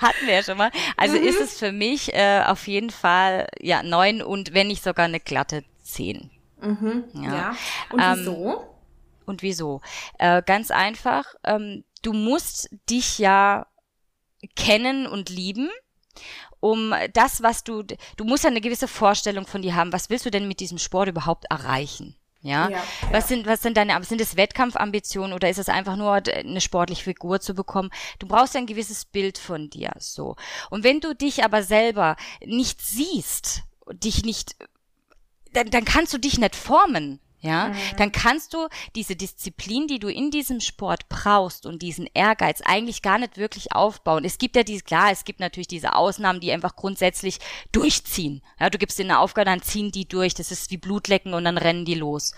Hatten 0.00 0.26
wir 0.26 0.34
ja 0.34 0.42
schon 0.42 0.58
mal. 0.58 0.70
Also 0.96 1.16
ist 1.16 1.40
es 1.40 1.58
für 1.58 1.72
mich 1.72 2.14
äh, 2.14 2.42
auf 2.46 2.68
jeden 2.68 2.90
Fall 2.90 3.48
ja 3.60 3.82
9 3.82 4.22
und 4.22 4.54
wenn 4.54 4.68
nicht 4.68 4.84
sogar 4.84 5.06
eine 5.06 5.18
glatte 5.20 5.64
10. 5.82 6.30
Mhm, 6.60 7.04
ja. 7.14 7.34
ja. 7.34 7.56
Und 7.92 8.00
ähm, 8.00 8.14
wieso? 8.18 8.76
Und 9.26 9.42
wieso? 9.42 9.80
Äh, 10.18 10.42
ganz 10.44 10.70
einfach, 10.70 11.24
ähm, 11.44 11.84
du 12.02 12.12
musst 12.12 12.70
dich 12.88 13.18
ja 13.18 13.66
kennen 14.54 15.06
und 15.06 15.28
lieben, 15.28 15.68
um 16.60 16.94
das, 17.12 17.42
was 17.42 17.64
du, 17.64 17.82
du 17.82 18.24
musst 18.24 18.44
ja 18.44 18.50
eine 18.50 18.60
gewisse 18.60 18.88
Vorstellung 18.88 19.46
von 19.46 19.62
dir 19.62 19.74
haben. 19.74 19.92
Was 19.92 20.10
willst 20.10 20.26
du 20.26 20.30
denn 20.30 20.48
mit 20.48 20.60
diesem 20.60 20.78
Sport 20.78 21.08
überhaupt 21.08 21.44
erreichen? 21.50 22.16
Ja? 22.42 22.68
ja, 22.68 22.82
was 23.10 23.24
ja. 23.24 23.36
sind 23.36 23.46
was 23.46 23.62
sind 23.62 23.76
deine 23.76 24.00
sind 24.04 24.20
es 24.20 24.36
Wettkampfambitionen 24.36 25.32
oder 25.32 25.50
ist 25.50 25.58
es 25.58 25.68
einfach 25.68 25.96
nur 25.96 26.12
eine 26.12 26.60
sportliche 26.60 27.02
Figur 27.02 27.40
zu 27.40 27.54
bekommen? 27.54 27.90
Du 28.20 28.28
brauchst 28.28 28.54
ja 28.54 28.60
ein 28.60 28.66
gewisses 28.66 29.04
Bild 29.04 29.36
von 29.36 29.68
dir 29.68 29.90
so. 29.98 30.36
Und 30.70 30.84
wenn 30.84 31.00
du 31.00 31.14
dich 31.14 31.44
aber 31.44 31.64
selber 31.64 32.16
nicht 32.44 32.80
siehst, 32.80 33.62
dich 33.92 34.24
nicht 34.24 34.54
dann, 35.56 35.70
dann 35.70 35.84
kannst 35.84 36.12
du 36.12 36.18
dich 36.18 36.38
nicht 36.38 36.54
formen. 36.54 37.18
Ja, 37.40 37.68
mhm. 37.68 37.74
dann 37.98 38.12
kannst 38.12 38.54
du 38.54 38.68
diese 38.94 39.14
Disziplin, 39.14 39.86
die 39.86 39.98
du 39.98 40.08
in 40.08 40.30
diesem 40.30 40.60
Sport 40.60 41.08
brauchst 41.08 41.66
und 41.66 41.82
diesen 41.82 42.08
Ehrgeiz 42.14 42.60
eigentlich 42.64 43.02
gar 43.02 43.18
nicht 43.18 43.36
wirklich 43.36 43.72
aufbauen. 43.72 44.24
Es 44.24 44.38
gibt 44.38 44.56
ja 44.56 44.62
diese, 44.62 44.82
klar, 44.82 45.12
es 45.12 45.24
gibt 45.24 45.38
natürlich 45.38 45.68
diese 45.68 45.94
Ausnahmen, 45.94 46.40
die 46.40 46.50
einfach 46.50 46.74
grundsätzlich 46.74 47.38
durchziehen. 47.72 48.42
Ja, 48.58 48.70
du 48.70 48.78
gibst 48.78 48.98
ihnen 48.98 49.10
eine 49.10 49.20
Aufgabe, 49.20 49.44
dann 49.44 49.62
ziehen 49.62 49.92
die 49.92 50.08
durch. 50.08 50.34
Das 50.34 50.50
ist 50.50 50.70
wie 50.70 50.76
Blutlecken 50.76 51.34
und 51.34 51.44
dann 51.44 51.58
rennen 51.58 51.84
die 51.84 51.94
los. 51.94 52.34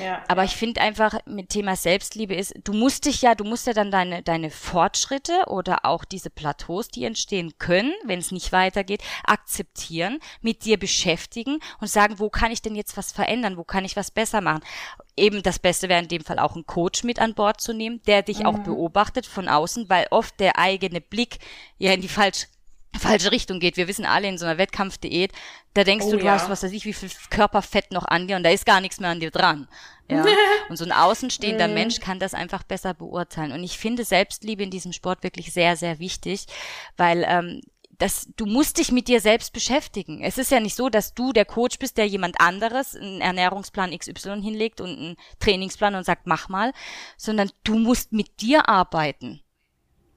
Ja, 0.00 0.22
Aber 0.28 0.44
ich 0.44 0.54
finde 0.54 0.80
einfach 0.82 1.18
mit 1.26 1.48
Thema 1.48 1.74
Selbstliebe 1.74 2.34
ist, 2.34 2.54
du 2.64 2.74
musst 2.74 3.06
dich 3.06 3.22
ja, 3.22 3.34
du 3.34 3.44
musst 3.44 3.66
ja 3.66 3.72
dann 3.72 3.90
deine, 3.90 4.22
deine 4.22 4.50
Fortschritte 4.50 5.46
oder 5.46 5.84
auch 5.84 6.04
diese 6.04 6.30
Plateaus, 6.30 6.88
die 6.88 7.04
entstehen 7.04 7.54
können, 7.58 7.92
wenn 8.04 8.18
es 8.18 8.30
nicht 8.30 8.52
weitergeht, 8.52 9.02
akzeptieren, 9.24 10.20
mit 10.42 10.64
dir 10.64 10.78
beschäftigen 10.78 11.58
und 11.80 11.88
sagen, 11.88 12.18
wo 12.18 12.30
kann 12.30 12.52
ich 12.52 12.62
denn 12.62 12.76
jetzt 12.76 12.96
was 12.96 13.10
verändern? 13.10 13.56
Wo 13.56 13.64
kann 13.64 13.84
ich 13.84 13.96
was 13.96 14.10
besser 14.10 14.43
machen. 14.44 14.62
Eben 15.16 15.42
das 15.42 15.58
Beste 15.58 15.88
wäre 15.88 16.02
in 16.02 16.08
dem 16.08 16.24
Fall 16.24 16.38
auch 16.38 16.54
einen 16.54 16.66
Coach 16.66 17.04
mit 17.04 17.18
an 17.18 17.34
Bord 17.34 17.60
zu 17.60 17.72
nehmen, 17.72 18.00
der 18.06 18.22
dich 18.22 18.40
mhm. 18.40 18.46
auch 18.46 18.58
beobachtet 18.58 19.26
von 19.26 19.48
außen, 19.48 19.88
weil 19.88 20.06
oft 20.10 20.38
der 20.38 20.58
eigene 20.58 21.00
Blick 21.00 21.38
ja 21.78 21.92
in 21.92 22.00
die 22.00 22.08
falsche 22.08 22.46
falsche 22.98 23.32
Richtung 23.32 23.60
geht. 23.60 23.76
Wir 23.76 23.88
wissen 23.88 24.04
alle 24.04 24.28
in 24.28 24.38
so 24.38 24.46
einer 24.46 24.58
Wettkampfdiät, 24.58 25.32
da 25.74 25.84
denkst 25.84 26.06
oh, 26.06 26.12
du, 26.12 26.18
du 26.18 26.26
ja. 26.26 26.34
hast 26.34 26.48
was 26.48 26.62
weiß 26.62 26.72
ich, 26.72 26.84
wie 26.84 26.92
viel 26.92 27.10
Körperfett 27.30 27.90
noch 27.90 28.04
an 28.04 28.28
dir 28.28 28.36
und 28.36 28.44
da 28.44 28.50
ist 28.50 28.66
gar 28.66 28.80
nichts 28.80 29.00
mehr 29.00 29.10
an 29.10 29.20
dir 29.20 29.30
dran. 29.30 29.68
Ja. 30.10 30.24
und 30.68 30.76
so 30.76 30.84
ein 30.84 30.92
außenstehender. 30.92 31.68
Mensch 31.68 32.00
kann 32.00 32.18
das 32.18 32.34
einfach 32.34 32.62
besser 32.62 32.94
beurteilen. 32.94 33.52
Und 33.52 33.64
ich 33.64 33.78
finde 33.78 34.04
Selbstliebe 34.04 34.62
in 34.62 34.70
diesem 34.70 34.92
Sport 34.92 35.22
wirklich 35.22 35.52
sehr, 35.52 35.76
sehr 35.76 35.98
wichtig, 35.98 36.46
weil 36.96 37.24
ähm, 37.26 37.62
das, 37.98 38.28
du 38.36 38.46
musst 38.46 38.78
dich 38.78 38.92
mit 38.92 39.08
dir 39.08 39.20
selbst 39.20 39.52
beschäftigen. 39.52 40.22
Es 40.22 40.38
ist 40.38 40.50
ja 40.50 40.60
nicht 40.60 40.76
so, 40.76 40.88
dass 40.88 41.14
du 41.14 41.32
der 41.32 41.44
Coach 41.44 41.78
bist, 41.78 41.96
der 41.96 42.06
jemand 42.06 42.40
anderes 42.40 42.96
einen 42.96 43.20
Ernährungsplan 43.20 43.96
XY 43.96 44.42
hinlegt 44.42 44.80
und 44.80 44.90
einen 44.90 45.16
Trainingsplan 45.40 45.94
und 45.94 46.04
sagt, 46.04 46.26
mach 46.26 46.48
mal, 46.48 46.72
sondern 47.16 47.50
du 47.62 47.78
musst 47.78 48.12
mit 48.12 48.40
dir 48.40 48.68
arbeiten. 48.68 49.40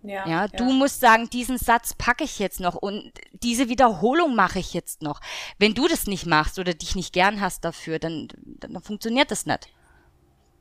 Ja, 0.03 0.27
ja, 0.27 0.47
du 0.47 0.69
ja. 0.69 0.73
musst 0.73 1.01
sagen, 1.01 1.29
diesen 1.29 1.57
Satz 1.57 1.93
packe 1.93 2.23
ich 2.23 2.39
jetzt 2.39 2.59
noch 2.59 2.75
und 2.75 3.11
diese 3.33 3.67
Wiederholung 3.67 4.35
mache 4.35 4.59
ich 4.59 4.73
jetzt 4.73 5.01
noch. 5.01 5.19
Wenn 5.57 5.73
du 5.73 5.87
das 5.87 6.07
nicht 6.07 6.25
machst 6.25 6.59
oder 6.59 6.73
dich 6.73 6.95
nicht 6.95 7.13
gern 7.13 7.41
hast 7.41 7.65
dafür, 7.65 7.99
dann, 7.99 8.27
dann, 8.45 8.73
dann 8.73 8.81
funktioniert 8.81 9.31
das 9.31 9.45
nicht. 9.45 9.69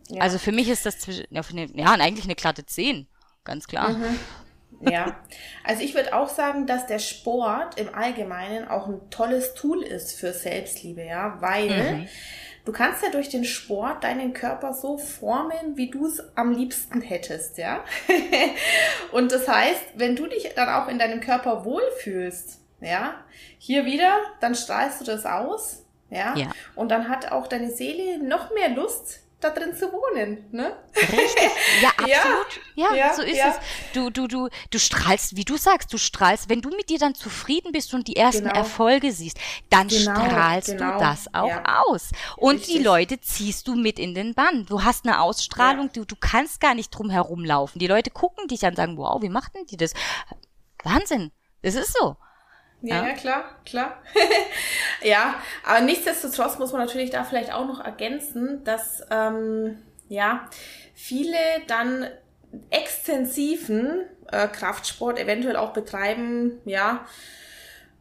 Ja. 0.09 0.23
Also 0.23 0.39
für 0.39 0.53
mich 0.53 0.69
ist 0.69 0.87
das 0.87 0.99
zwischen, 0.99 1.27
ja, 1.31 1.91
eigentlich 1.93 2.25
eine 2.25 2.35
glatte 2.35 2.65
10, 2.65 3.07
ganz 3.45 3.67
klar. 3.67 3.91
Mhm. 3.91 4.19
Ja, 4.81 5.17
also 5.65 5.83
ich 5.83 5.95
würde 5.95 6.15
auch 6.15 6.29
sagen, 6.29 6.67
dass 6.67 6.87
der 6.87 6.99
Sport 6.99 7.79
im 7.79 7.95
Allgemeinen 7.95 8.69
auch 8.69 8.89
ein 8.89 9.01
tolles 9.11 9.55
Tool 9.55 9.83
ist 9.83 10.19
für 10.19 10.33
Selbstliebe, 10.33 11.03
ja, 11.03 11.39
weil 11.41 11.69
mhm. 11.71 12.09
du 12.65 12.73
kannst 12.73 13.03
ja 13.03 13.11
durch 13.11 13.29
den 13.29 13.45
Sport 13.45 14.05
deinen 14.05 14.33
Körper 14.33 14.75
so 14.75 14.99
formen, 14.99 15.77
wie 15.77 15.91
du 15.91 16.07
es 16.07 16.23
am 16.37 16.53
liebsten 16.53 17.01
hättest, 17.01 17.59
ja. 17.59 17.85
Und 19.13 19.33
das 19.33 19.49
heißt, 19.49 19.83
wenn 19.95 20.15
du 20.17 20.27
dich 20.27 20.53
dann 20.55 20.69
auch 20.69 20.89
in 20.89 20.99
deinem 20.99 21.21
Körper 21.21 21.65
wohlfühlst, 21.65 22.61
ja, 22.81 23.15
hier 23.59 23.87
wieder, 23.87 24.19
dann 24.41 24.55
strahlst 24.55 25.01
du 25.01 25.05
das 25.05 25.25
aus, 25.25 25.87
ja, 26.11 26.37
ja. 26.37 26.51
und 26.77 26.91
dann 26.91 27.09
hat 27.09 27.33
auch 27.33 27.49
deine 27.49 27.71
Seele 27.71 28.23
noch 28.23 28.55
mehr 28.55 28.69
Lust, 28.69 29.26
da 29.41 29.51
drin 29.51 29.75
zu 29.75 29.93
wohnen, 29.93 30.47
ne? 30.51 30.77
Richtig. 30.97 31.51
Ja, 31.83 31.91
absolut. 31.97 32.61
Ja, 32.75 32.91
ja, 32.91 32.95
ja 32.95 33.15
so 33.15 33.23
ist 33.23 33.37
ja. 33.37 33.49
es. 33.49 33.57
Du, 33.93 34.09
du, 34.11 34.27
du, 34.27 34.49
du 34.71 34.79
strahlst, 34.79 35.37
wie 35.37 35.45
du 35.45 35.59
sagst, 35.59 35.93
du 35.93 35.99
strahlst, 35.99 36.49
wenn 36.49 36.63
du 36.63 36.71
mit 36.71 36.89
dir 36.89 36.99
dann 36.99 37.15
zufrieden 37.15 37.73
bist 37.73 37.93
und 37.93 38.09
die 38.09 38.17
ersten 38.17 38.45
genau. 38.45 38.55
Erfolge 38.55 39.13
siehst, 39.13 39.39
dann 39.69 39.89
genau, 39.89 40.15
strahlst 40.15 40.69
genau. 40.69 40.95
du 40.95 41.01
das 41.01 41.35
auch 41.35 41.53
aus. 41.65 42.11
Und 42.37 42.57
Richtig. 42.57 42.77
die 42.77 42.83
Leute 42.83 43.21
ziehst 43.21 43.69
du 43.69 43.75
mit 43.75 43.99
in 43.99 44.15
den 44.15 44.35
Bann. 44.35 44.65
Du 44.67 44.85
hast 44.85 45.07
eine 45.07 45.21
Ausstrahlung, 45.21 45.93
du, 45.93 46.07
du 46.07 46.17
kannst 46.19 46.61
gar 46.61 46.75
nicht 46.75 46.91
drum 46.91 47.11
herumlaufen. 47.11 47.79
Die 47.79 47.89
Leute 47.89 48.11
gucken 48.11 48.49
dich 48.49 48.65
an 48.65 48.71
und 48.71 48.77
sagen, 48.77 48.97
wow, 48.97 49.21
wie 49.21 49.29
macht 49.29 49.55
denn 49.55 49.67
die 49.67 49.77
das? 49.77 49.93
Wahnsinn. 50.83 51.31
Das 51.63 51.75
ist 51.75 51.93
so. 51.93 52.17
Ja, 52.83 53.07
ja, 53.07 53.15
klar, 53.15 53.45
klar. 53.65 54.03
ja, 55.03 55.35
aber 55.65 55.81
nichtsdestotrotz 55.81 56.59
muss 56.59 56.73
man 56.73 56.85
natürlich 56.85 57.11
da 57.11 57.25
vielleicht 57.25 57.53
auch 57.53 57.67
noch 57.67 57.85
ergänzen, 57.85 58.63
dass 58.65 59.03
ähm, 59.11 59.79
ja 60.09 60.49
viele 60.95 61.37
dann 61.67 62.07
extensiven 62.71 64.05
äh, 64.31 64.49
Kraftsport 64.49 65.19
eventuell 65.19 65.57
auch 65.57 65.73
betreiben, 65.73 66.61
ja, 66.65 67.07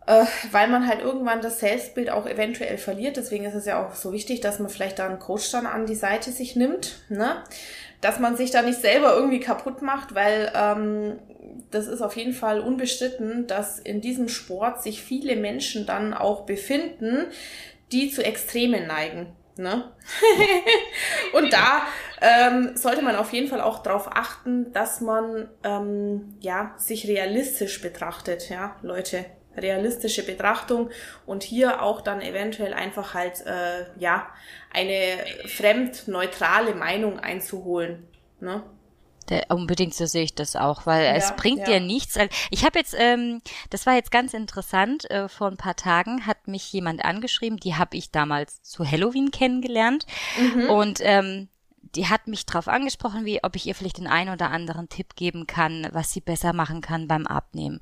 äh, 0.08 0.26
weil 0.52 0.68
man 0.68 0.88
halt 0.88 1.02
irgendwann 1.02 1.42
das 1.42 1.60
Selbstbild 1.60 2.10
auch 2.10 2.28
eventuell 2.28 2.78
verliert. 2.78 3.18
Deswegen 3.18 3.46
ist 3.46 3.56
es 3.56 3.66
ja 3.66 3.84
auch 3.84 3.96
so 3.96 4.14
wichtig, 4.14 4.42
dass 4.42 4.60
man 4.60 4.70
vielleicht 4.70 5.00
da 5.00 5.08
einen 5.08 5.20
Coach 5.20 5.52
dann 5.52 5.66
an 5.66 5.86
die 5.86 5.96
Seite 5.96 6.32
sich 6.32 6.56
nimmt, 6.56 7.00
ne? 7.10 7.44
Dass 8.06 8.20
man 8.20 8.38
sich 8.38 8.52
da 8.52 8.62
nicht 8.62 8.80
selber 8.82 9.16
irgendwie 9.16 9.40
kaputt 9.40 9.82
macht, 9.82 10.14
weil 10.14 10.52
ähm, 10.54 11.18
das 11.72 11.88
ist 11.88 12.04
auf 12.04 12.16
jeden 12.16 12.34
Fall 12.34 12.60
unbestritten, 12.60 13.48
dass 13.48 13.80
in 13.80 14.00
diesem 14.00 14.30
Sport 14.30 14.84
sich 14.84 15.02
viele 15.02 15.36
Menschen 15.36 15.88
dann 15.88 16.14
auch 16.14 16.46
befinden, 16.46 17.26
die 17.92 18.12
zu 18.12 18.24
Extremen 18.24 18.86
neigen. 18.86 19.36
Ne? 19.58 19.92
und 21.34 21.52
da 21.52 21.82
ähm, 22.22 22.78
sollte 22.78 23.02
man 23.02 23.16
auf 23.16 23.34
jeden 23.34 23.48
Fall 23.48 23.62
auch 23.62 23.80
darauf 23.80 24.08
achten, 24.16 24.72
dass 24.72 25.02
man 25.02 25.50
ähm, 25.64 26.36
ja 26.42 26.76
sich 26.78 27.08
realistisch 27.08 27.82
betrachtet, 27.82 28.50
ja, 28.50 28.76
Leute 28.84 29.26
realistische 29.58 30.26
Betrachtung 30.26 30.90
und 31.26 31.44
hier 31.44 31.82
auch 31.82 32.02
dann 32.02 32.22
eventuell 32.22 32.74
einfach 32.74 33.14
halt 33.14 33.46
äh, 33.46 33.86
ja 33.98 34.28
eine 34.74 35.26
fremdneutrale 35.48 36.76
Meinung 36.76 37.20
einzuholen. 37.20 38.08
Ne? 38.40 38.64
Der, 39.30 39.46
unbedingt 39.50 39.96
so 39.96 40.06
sehe 40.06 40.24
ich 40.24 40.36
das 40.36 40.56
auch, 40.56 40.86
weil 40.86 41.04
ja, 41.04 41.14
es 41.14 41.36
bringt 41.36 41.60
ja. 41.60 41.66
dir 41.66 41.80
nichts. 41.80 42.18
Ich 42.52 42.64
habe 42.64 42.78
jetzt, 42.78 42.96
ähm, 42.98 43.42
das 43.72 43.86
war 43.86 43.96
jetzt 43.96 44.12
ganz 44.12 44.34
interessant, 44.34 45.10
äh, 45.10 45.28
vor 45.28 45.48
ein 45.48 45.58
paar 45.58 45.76
Tagen 45.76 46.28
hat 46.28 46.48
mich 46.48 46.72
jemand 46.72 47.04
angeschrieben, 47.04 47.58
die 47.58 47.76
habe 47.76 47.98
ich 47.98 48.12
damals 48.12 48.62
zu 48.62 48.90
Halloween 48.90 49.32
kennengelernt 49.32 50.06
mhm. 50.38 50.70
und 50.70 51.00
ähm, 51.02 51.50
die 51.96 52.08
hat 52.08 52.28
mich 52.28 52.46
drauf 52.46 52.68
angesprochen, 52.68 53.26
wie 53.26 53.44
ob 53.44 53.56
ich 53.56 53.66
ihr 53.66 53.76
vielleicht 53.76 53.98
den 53.98 54.08
einen 54.08 54.32
oder 54.32 54.52
anderen 54.52 54.90
Tipp 54.90 55.16
geben 55.16 55.48
kann, 55.48 55.88
was 55.92 56.12
sie 56.12 56.22
besser 56.22 56.54
machen 56.54 56.82
kann 56.82 57.08
beim 57.08 57.26
Abnehmen. 57.26 57.82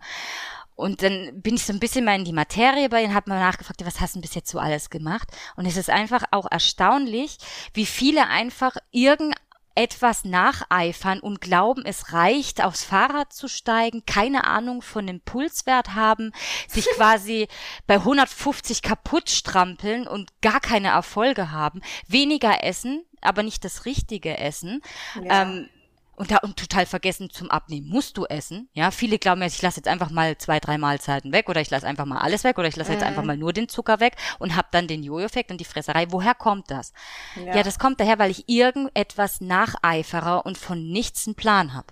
Und 0.76 1.03
dann 1.03 1.41
bin 1.41 1.55
ich 1.55 1.65
so 1.65 1.74
ein 1.74 1.80
bisschen 1.80 2.05
mal 2.05 2.15
in 2.15 2.26
die 2.26 2.34
Materie 2.34 2.89
bei 2.89 3.03
ihnen, 3.03 3.13
habe 3.13 3.30
mal 3.30 3.39
nachgefragt, 3.39 3.86
was 3.86 3.99
hast 3.99 4.15
du 4.15 4.21
bis 4.21 4.36
jetzt 4.36 4.49
so 4.49 4.59
alles 4.59 4.89
gemacht? 4.89 5.28
Und 5.55 5.65
es 5.65 5.78
ist 5.78 5.89
einfach 5.89 6.24
auch 6.32 6.49
erstaunlich, 6.49 7.38
wie 7.74 7.86
viele 7.86 8.28
einfach 8.28 8.76
irgendetwas 8.91 10.26
nacheifern 10.26 11.19
und 11.19 11.41
glauben, 11.41 11.86
es 11.86 12.13
reicht, 12.13 12.63
aufs 12.63 12.84
Fahrrad 12.84 13.34
zu 13.34 13.47
steigen, 13.47 14.05
keine 14.05 14.45
Ahnung 14.45 14.82
von 14.82 15.05
dem 15.05 15.21
Pulswert 15.21 15.93
haben, 15.93 16.32
sich 16.67 16.86
quasi 16.95 17.47
bei 17.86 17.95
150 17.95 18.82
kaputt 18.82 19.30
strampeln 19.30 20.07
und 20.07 20.32
gar 20.41 20.59
keine 20.59 20.89
Erfolge 20.89 21.51
haben, 21.51 21.82
weniger 22.07 22.63
essen, 22.63 23.05
aber 23.21 23.43
nicht 23.43 23.63
das 23.63 23.86
richtige 23.86 24.38
Essen. 24.38 24.82
Ja. 25.24 25.43
Ähm, 25.43 25.69
und 26.16 26.32
da 26.32 26.38
und 26.38 26.57
total 26.57 26.86
vergessen 26.86 27.30
zum 27.30 27.49
Abnehmen 27.49 27.89
musst 27.89 28.18
du 28.18 28.26
essen. 28.26 28.70
Ja, 28.74 28.91
viele 28.91 29.18
glauben 29.18 29.41
jetzt, 29.41 29.55
ich 29.55 29.61
lasse 29.61 29.78
jetzt 29.78 29.88
einfach 29.88 30.09
mal 30.09 30.38
zwei, 30.38 30.59
drei 30.59 30.78
Mahlzeiten 30.78 31.32
weg 31.32 31.49
oder 31.49 31.61
ich 31.61 31.70
lasse 31.70 31.88
einfach 31.88 32.05
mal 32.05 32.20
alles 32.20 32.43
weg 32.43 32.57
oder 32.57 32.68
ich 32.68 32.76
lasse 32.76 32.91
mhm. 32.91 32.97
jetzt 32.97 33.05
einfach 33.05 33.24
mal 33.24 33.38
nur 33.38 33.53
den 33.53 33.70
Zucker 33.70 33.99
weg 33.99 34.16
und 34.39 34.55
hab 34.55 34.72
dann 34.72 34.88
den 34.88 35.03
Jojo-Effekt 35.03 35.51
und 35.51 35.59
die 35.59 35.66
Fresserei. 35.66 36.07
Woher 36.09 36.36
kommt 36.36 36.70
das? 36.70 36.93
Ja. 37.36 37.55
ja. 37.55 37.64
das 37.64 37.80
kommt 37.80 37.99
daher, 37.99 38.20
weil 38.20 38.32
ich 38.32 38.47
irgendetwas 38.47 39.41
nacheifere 39.41 40.43
und 40.43 40.57
von 40.57 40.88
nichts 40.91 41.28
einen 41.28 41.36
Plan 41.36 41.74
habe. 41.74 41.88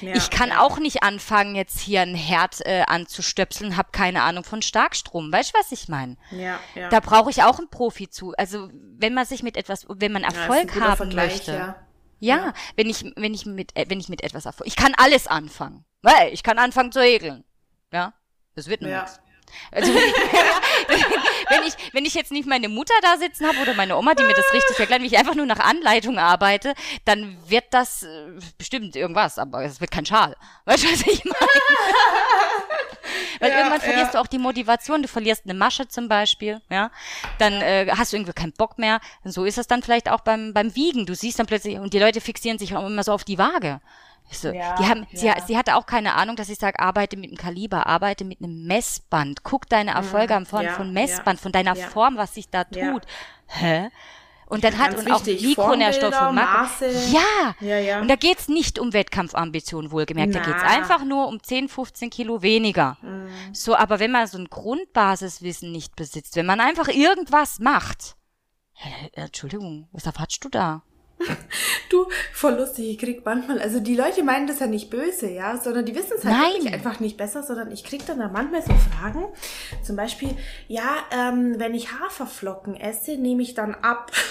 Ja, 0.00 0.14
ich 0.14 0.30
kann 0.30 0.50
ja. 0.50 0.60
auch 0.60 0.78
nicht 0.78 1.02
anfangen, 1.02 1.56
jetzt 1.56 1.80
hier 1.80 2.02
ein 2.02 2.14
Herd 2.14 2.64
äh, 2.64 2.82
anzustöpseln, 2.86 3.76
habe 3.76 3.88
keine 3.92 4.22
Ahnung 4.22 4.44
von 4.44 4.62
Starkstrom. 4.62 5.32
Weißt 5.32 5.52
du, 5.52 5.58
was 5.58 5.72
ich 5.72 5.88
meine? 5.88 6.16
Ja, 6.30 6.60
ja. 6.74 6.88
Da 6.90 7.00
brauche 7.00 7.30
ich 7.30 7.42
auch 7.42 7.58
einen 7.58 7.70
Profi 7.70 8.08
zu. 8.08 8.34
Also 8.36 8.70
wenn 8.72 9.14
man 9.14 9.26
sich 9.26 9.42
mit 9.42 9.56
etwas, 9.56 9.86
wenn 9.88 10.12
man 10.12 10.22
Erfolg 10.22 10.78
haben 10.80 10.96
Vergleich, 10.96 11.32
möchte, 11.32 11.74
ja. 12.24 12.52
Wenn 12.76 12.88
ich, 12.88 13.04
wenn 13.16 13.34
ich 13.34 13.46
mit, 13.46 13.76
äh, 13.76 13.86
wenn 13.88 14.00
ich 14.00 14.08
mit 14.08 14.22
etwas 14.22 14.46
erfolge. 14.46 14.68
Ich 14.68 14.76
kann 14.76 14.94
alles 14.96 15.26
anfangen. 15.26 15.84
Weil 16.02 16.32
ich 16.32 16.42
kann 16.42 16.58
anfangen 16.58 16.92
zu 16.92 17.00
häkeln. 17.00 17.44
Ja, 17.92 18.12
das 18.54 18.68
wird 18.68 18.82
nur 18.82 18.90
ja. 18.90 19.02
nichts. 19.02 19.20
Also 19.70 19.92
wenn 19.94 20.02
ich, 20.96 21.04
wenn 21.48 21.62
ich, 21.62 21.74
wenn 21.92 22.04
ich 22.04 22.14
jetzt 22.14 22.32
nicht 22.32 22.48
meine 22.48 22.68
Mutter 22.68 22.94
da 23.02 23.16
sitzen 23.16 23.46
habe 23.46 23.58
oder 23.58 23.74
meine 23.74 23.96
Oma, 23.96 24.14
die 24.14 24.24
mir 24.24 24.34
das 24.34 24.52
richtig 24.52 24.78
erklärt, 24.78 25.00
wenn 25.00 25.06
ich 25.06 25.18
einfach 25.18 25.34
nur 25.34 25.46
nach 25.46 25.60
Anleitung 25.60 26.18
arbeite, 26.18 26.74
dann 27.04 27.36
wird 27.46 27.64
das 27.70 28.02
äh, 28.02 28.32
bestimmt 28.58 28.96
irgendwas, 28.96 29.38
aber 29.38 29.64
es 29.64 29.80
wird 29.80 29.90
kein 29.90 30.06
Schal. 30.06 30.36
Weißt 30.64 30.84
du, 30.84 30.88
was 30.92 31.00
ich 31.06 31.24
meine? 31.24 31.36
Weil 33.40 33.50
ja, 33.50 33.58
irgendwann 33.58 33.80
verlierst 33.80 34.14
ja. 34.14 34.20
du 34.20 34.24
auch 34.24 34.26
die 34.26 34.38
Motivation, 34.38 35.02
du 35.02 35.08
verlierst 35.08 35.44
eine 35.44 35.54
Masche 35.54 35.88
zum 35.88 36.08
Beispiel, 36.08 36.60
ja. 36.70 36.90
Dann 37.38 37.54
äh, 37.54 37.86
hast 37.96 38.12
du 38.12 38.16
irgendwie 38.16 38.32
keinen 38.32 38.52
Bock 38.52 38.78
mehr. 38.78 39.00
Und 39.22 39.32
so 39.32 39.44
ist 39.44 39.58
es 39.58 39.66
dann 39.66 39.82
vielleicht 39.82 40.08
auch 40.08 40.20
beim, 40.20 40.54
beim 40.54 40.74
Wiegen. 40.74 41.06
Du 41.06 41.14
siehst 41.14 41.38
dann 41.38 41.46
plötzlich, 41.46 41.78
und 41.78 41.92
die 41.92 41.98
Leute 41.98 42.20
fixieren 42.20 42.58
sich 42.58 42.74
auch 42.76 42.86
immer 42.86 43.02
so 43.02 43.12
auf 43.12 43.24
die 43.24 43.38
Waage. 43.38 43.80
So, 44.30 44.48
ja, 44.48 44.74
die 44.76 44.84
haben, 44.86 45.06
ja. 45.12 45.36
sie, 45.40 45.46
sie 45.46 45.56
hatte 45.56 45.76
auch 45.76 45.86
keine 45.86 46.14
Ahnung, 46.14 46.36
dass 46.36 46.48
ich 46.48 46.58
sage, 46.58 46.80
arbeite 46.80 47.16
mit 47.16 47.30
einem 47.30 47.36
Kaliber, 47.36 47.86
arbeite 47.86 48.24
mit 48.24 48.40
einem 48.40 48.66
Messband, 48.66 49.44
guck 49.44 49.68
deine 49.68 49.92
mhm. 49.92 49.96
Erfolge 49.98 50.34
an 50.34 50.46
von, 50.46 50.64
ja, 50.64 50.72
von 50.72 50.92
Messband, 50.92 51.40
von 51.40 51.52
deiner 51.52 51.76
Form, 51.76 52.16
was 52.16 52.34
sich 52.34 52.48
da 52.48 52.64
tut. 52.64 53.02
Hä? 53.46 53.90
Und 54.46 54.62
dann 54.62 54.78
hat 54.78 54.96
und 54.96 55.10
auch 55.10 55.24
Mikronährstoffe 55.24 56.28
und 56.28 56.34
Makro. 56.34 56.86
Ja. 57.10 57.54
ja, 57.60 57.78
ja. 57.78 58.00
Und 58.00 58.08
da 58.08 58.16
geht's 58.16 58.48
nicht 58.48 58.78
um 58.78 58.92
Wettkampfambitionen, 58.92 59.90
wohlgemerkt. 59.90 60.34
Na. 60.34 60.40
Da 60.40 60.44
geht's 60.44 60.62
einfach 60.62 61.04
nur 61.04 61.28
um 61.28 61.42
10, 61.42 61.68
15 61.68 62.10
Kilo 62.10 62.42
weniger. 62.42 62.98
Mhm. 63.00 63.28
So, 63.52 63.74
aber 63.74 64.00
wenn 64.00 64.10
man 64.10 64.26
so 64.26 64.38
ein 64.38 64.48
Grundbasiswissen 64.48 65.72
nicht 65.72 65.96
besitzt, 65.96 66.36
wenn 66.36 66.46
man 66.46 66.60
einfach 66.60 66.88
irgendwas 66.88 67.58
macht, 67.58 68.16
Entschuldigung, 69.12 69.88
was 69.92 70.06
erwartest 70.06 70.44
du 70.44 70.48
da? 70.48 70.82
Du, 71.90 72.06
voll 72.32 72.54
lustig, 72.54 72.90
ich 72.90 72.98
krieg 72.98 73.24
manchmal, 73.24 73.60
also 73.60 73.78
die 73.78 73.94
Leute 73.94 74.24
meinen 74.24 74.46
das 74.46 74.58
ja 74.58 74.66
nicht 74.66 74.90
böse, 74.90 75.30
ja, 75.30 75.56
sondern 75.58 75.84
die 75.84 75.94
wissen 75.94 76.14
es 76.16 76.24
halt 76.24 76.54
wirklich 76.54 76.72
einfach 76.72 76.98
nicht 76.98 77.16
besser, 77.16 77.42
sondern 77.42 77.70
ich 77.70 77.84
krieg 77.84 78.04
dann 78.06 78.18
da 78.18 78.28
manchmal 78.28 78.62
so 78.62 78.72
Fragen, 78.74 79.26
zum 79.82 79.94
Beispiel, 79.94 80.30
ja, 80.66 80.96
ähm, 81.12 81.54
wenn 81.58 81.74
ich 81.74 81.92
Haferflocken 81.92 82.74
esse, 82.74 83.16
nehme 83.16 83.42
ich 83.42 83.54
dann 83.54 83.74
ab. 83.74 84.10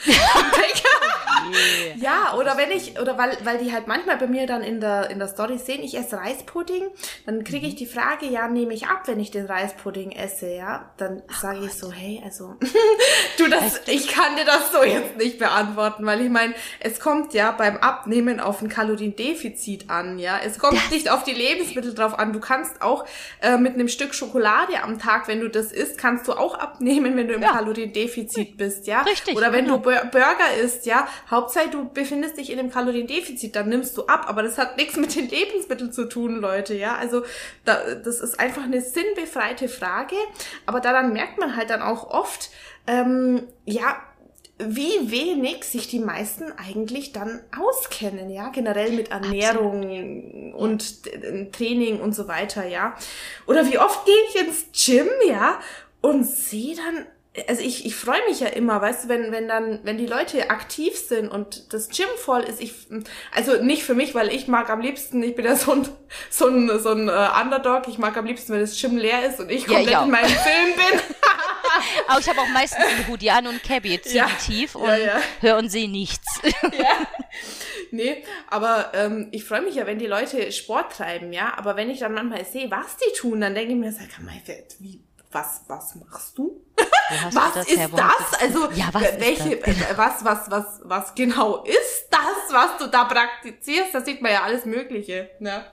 ja, 1.96 2.34
oder 2.36 2.56
wenn 2.56 2.70
ich, 2.70 2.98
oder 2.98 3.18
weil, 3.18 3.36
weil 3.44 3.58
die 3.58 3.72
halt 3.72 3.86
manchmal 3.86 4.16
bei 4.16 4.26
mir 4.26 4.46
dann 4.46 4.62
in 4.62 4.80
der, 4.80 5.10
in 5.10 5.18
der 5.18 5.28
Story 5.28 5.58
sehen, 5.58 5.82
ich 5.82 5.96
esse 5.96 6.16
Reispudding, 6.16 6.84
dann 7.26 7.44
kriege 7.44 7.66
ich 7.66 7.74
mhm. 7.74 7.78
die 7.78 7.86
Frage, 7.86 8.26
ja, 8.26 8.48
nehme 8.48 8.72
ich 8.74 8.86
ab, 8.86 9.02
wenn 9.06 9.20
ich 9.20 9.30
den 9.30 9.46
Reispudding 9.46 10.12
esse, 10.12 10.54
ja. 10.54 10.90
Dann 10.96 11.22
sage 11.40 11.66
ich 11.66 11.74
so, 11.74 11.92
hey, 11.92 12.22
also, 12.24 12.56
du, 13.38 13.48
das, 13.48 13.82
ich 13.86 14.08
kann 14.08 14.36
dir 14.36 14.44
das 14.44 14.72
so 14.72 14.82
jetzt 14.82 15.16
nicht 15.16 15.38
beantworten, 15.38 16.06
weil 16.06 16.22
ich 16.22 16.30
meine, 16.30 16.54
es 16.80 17.00
kommt 17.00 17.34
ja 17.34 17.50
beim 17.50 17.76
Abnehmen 17.76 18.40
auf 18.40 18.62
ein 18.62 18.68
Kaloriendefizit 18.68 19.90
an, 19.90 20.18
ja. 20.18 20.38
Es 20.42 20.58
kommt 20.58 20.78
das 20.78 20.90
nicht 20.90 21.10
auf 21.10 21.24
die 21.24 21.34
Lebensmittel 21.34 21.94
drauf 21.94 22.18
an. 22.18 22.32
Du 22.32 22.40
kannst 22.40 22.80
auch 22.80 23.04
äh, 23.42 23.58
mit 23.58 23.74
einem 23.74 23.88
Stück 23.88 24.14
Schokolade 24.14 24.82
am 24.82 24.98
Tag, 24.98 25.28
wenn 25.28 25.40
du 25.40 25.48
das 25.48 25.72
isst, 25.72 25.98
kannst 25.98 26.26
du 26.26 26.32
auch 26.32 26.54
abnehmen, 26.54 27.16
wenn 27.16 27.28
du 27.28 27.34
im 27.34 27.42
ja. 27.42 27.52
Kaloriendefizit 27.52 28.56
bist, 28.56 28.86
ja. 28.86 29.02
Richtig. 29.02 29.36
Oder 29.36 29.52
wenn. 29.52 29.69
Du 29.70 29.78
Burger 29.78 30.54
isst, 30.62 30.86
ja. 30.86 31.08
Hauptsache, 31.30 31.70
du 31.70 31.88
befindest 31.88 32.36
dich 32.36 32.50
in 32.50 32.58
einem 32.58 32.70
Kaloriendefizit, 32.70 33.56
dann 33.56 33.68
nimmst 33.68 33.96
du 33.96 34.06
ab. 34.06 34.26
Aber 34.28 34.42
das 34.42 34.58
hat 34.58 34.76
nichts 34.76 34.96
mit 34.96 35.14
den 35.14 35.28
Lebensmitteln 35.28 35.92
zu 35.92 36.08
tun, 36.08 36.36
Leute, 36.36 36.74
ja. 36.74 36.96
Also 36.96 37.22
da, 37.64 37.94
das 37.94 38.20
ist 38.20 38.38
einfach 38.38 38.64
eine 38.64 38.80
sinnbefreite 38.80 39.68
Frage. 39.68 40.16
Aber 40.66 40.80
daran 40.80 41.12
merkt 41.12 41.38
man 41.38 41.56
halt 41.56 41.70
dann 41.70 41.82
auch 41.82 42.10
oft, 42.10 42.50
ähm, 42.86 43.48
ja, 43.64 43.96
wie 44.62 45.10
wenig 45.10 45.64
sich 45.64 45.88
die 45.88 46.00
meisten 46.00 46.52
eigentlich 46.52 47.12
dann 47.12 47.40
auskennen, 47.58 48.30
ja, 48.30 48.50
generell 48.50 48.92
mit 48.92 49.10
Ernährung 49.10 49.82
Absolut. 49.82 50.54
und 50.54 51.52
Training 51.52 52.00
und 52.00 52.14
so 52.14 52.28
weiter, 52.28 52.66
ja. 52.66 52.94
Oder 53.46 53.66
wie 53.70 53.78
oft 53.78 54.04
gehe 54.04 54.14
ich 54.28 54.40
ins 54.40 54.66
Gym, 54.72 55.08
ja, 55.26 55.58
und 56.02 56.24
sehe 56.24 56.76
dann 56.76 57.06
also 57.46 57.62
ich, 57.62 57.86
ich 57.86 57.94
freue 57.94 58.20
mich 58.28 58.40
ja 58.40 58.48
immer, 58.48 58.80
weißt 58.80 59.04
du, 59.04 59.08
wenn, 59.08 59.30
wenn 59.30 59.46
dann, 59.46 59.80
wenn 59.84 59.98
die 59.98 60.06
Leute 60.06 60.50
aktiv 60.50 60.98
sind 60.98 61.28
und 61.28 61.72
das 61.72 61.88
Gym 61.88 62.08
voll 62.16 62.40
ist, 62.40 62.60
ich, 62.60 62.74
also 63.32 63.62
nicht 63.62 63.84
für 63.84 63.94
mich, 63.94 64.16
weil 64.16 64.34
ich 64.34 64.48
mag 64.48 64.68
am 64.68 64.80
liebsten, 64.80 65.22
ich 65.22 65.36
bin 65.36 65.44
ja 65.44 65.54
so 65.54 65.72
ein, 65.72 65.88
so 66.28 66.48
ein, 66.48 66.80
so 66.80 66.90
ein 66.90 67.08
uh, 67.08 67.40
Underdog, 67.40 67.86
ich 67.86 67.98
mag 67.98 68.16
am 68.16 68.26
liebsten, 68.26 68.52
wenn 68.52 68.60
das 68.60 68.80
Gym 68.80 68.96
leer 68.96 69.28
ist 69.28 69.38
und 69.38 69.48
ich 69.50 69.64
komplett 69.66 69.90
ja, 69.90 70.00
ich 70.00 70.06
in 70.06 70.10
meinem 70.10 70.26
Film 70.26 70.74
bin. 70.74 71.00
Aber 72.08 72.18
ich 72.18 72.28
habe 72.28 72.40
auch 72.40 72.48
meistens 72.48 72.84
einen 72.84 73.06
Hoodie 73.06 73.30
an 73.30 73.46
und 73.46 73.62
Cabby 73.62 74.00
ziemlich 74.00 74.14
ja, 74.14 74.28
tief 74.44 74.74
und 74.74 74.88
ja, 74.88 74.96
ja. 74.96 75.20
höre 75.40 75.56
und 75.58 75.70
sehe 75.70 75.88
nichts. 75.88 76.40
ja. 76.42 77.06
Nee, 77.92 78.24
aber 78.48 78.92
ähm, 78.94 79.28
ich 79.32 79.44
freue 79.44 79.62
mich 79.62 79.76
ja, 79.76 79.86
wenn 79.86 79.98
die 79.98 80.06
Leute 80.06 80.52
Sport 80.52 80.92
treiben, 80.92 81.32
ja. 81.32 81.54
Aber 81.56 81.76
wenn 81.76 81.90
ich 81.90 82.00
dann 82.00 82.12
manchmal 82.12 82.44
sehe, 82.44 82.70
was 82.70 82.96
die 82.96 83.18
tun, 83.18 83.40
dann 83.40 83.54
denke 83.54 83.72
ich 83.72 83.78
mir, 83.78 83.92
sag 83.92 84.20
mal, 84.22 84.34
wie, 84.78 85.00
was, 85.30 85.62
was 85.68 85.94
machst 85.94 86.38
du? 86.38 86.64
was 87.32 87.54
das 87.54 87.68
ist 87.68 87.92
das? 87.92 88.40
Also 88.40 88.70
ja, 88.72 88.88
was 88.92 89.02
welche, 89.18 89.56
das? 89.56 89.68
Äh, 89.68 89.96
was, 89.96 90.24
was, 90.24 90.50
was, 90.50 90.80
was 90.84 91.14
genau 91.14 91.64
ist 91.64 92.08
das, 92.10 92.52
was 92.52 92.76
du 92.78 92.86
da 92.86 93.04
praktizierst? 93.04 93.94
Da 93.94 94.00
sieht 94.00 94.22
man 94.22 94.32
ja 94.32 94.42
alles 94.42 94.64
Mögliche. 94.64 95.30
Ne? 95.40 95.64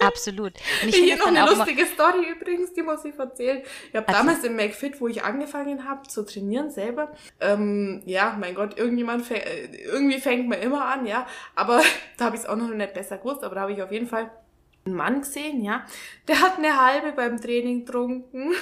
Absolut. 0.00 0.52
Und 0.82 0.88
ich 0.88 0.96
Hier 0.96 1.16
noch 1.16 1.26
eine 1.26 1.44
lustige 1.44 1.86
Story 1.86 2.30
übrigens, 2.30 2.72
die 2.72 2.82
muss 2.82 3.04
ich 3.04 3.18
erzählen. 3.18 3.62
Ich 3.88 3.96
habe 3.96 4.10
damals 4.10 4.44
im 4.44 4.54
McFit, 4.54 5.00
wo 5.00 5.08
ich 5.08 5.24
angefangen 5.24 5.88
habe 5.88 6.06
zu 6.06 6.24
trainieren 6.24 6.70
selber, 6.70 7.12
ähm, 7.40 8.02
ja, 8.04 8.36
mein 8.38 8.54
Gott, 8.54 8.78
irgendjemand 8.78 9.26
fäng, 9.26 9.40
äh, 9.40 9.66
irgendwie 9.86 10.20
fängt 10.20 10.48
man 10.48 10.60
immer 10.60 10.84
an, 10.84 11.06
ja, 11.06 11.26
aber 11.54 11.82
da 12.16 12.26
habe 12.26 12.36
ich 12.36 12.42
es 12.42 12.48
auch 12.48 12.56
noch 12.56 12.68
nicht 12.68 12.94
besser 12.94 13.18
gewusst, 13.18 13.42
aber 13.42 13.56
da 13.56 13.62
habe 13.62 13.72
ich 13.72 13.82
auf 13.82 13.90
jeden 13.90 14.06
Fall 14.06 14.30
einen 14.84 14.94
Mann 14.94 15.20
gesehen, 15.20 15.62
ja, 15.62 15.84
der 16.28 16.40
hat 16.40 16.58
eine 16.58 16.80
halbe 16.80 17.12
beim 17.12 17.40
Training 17.40 17.84
getrunken. 17.84 18.52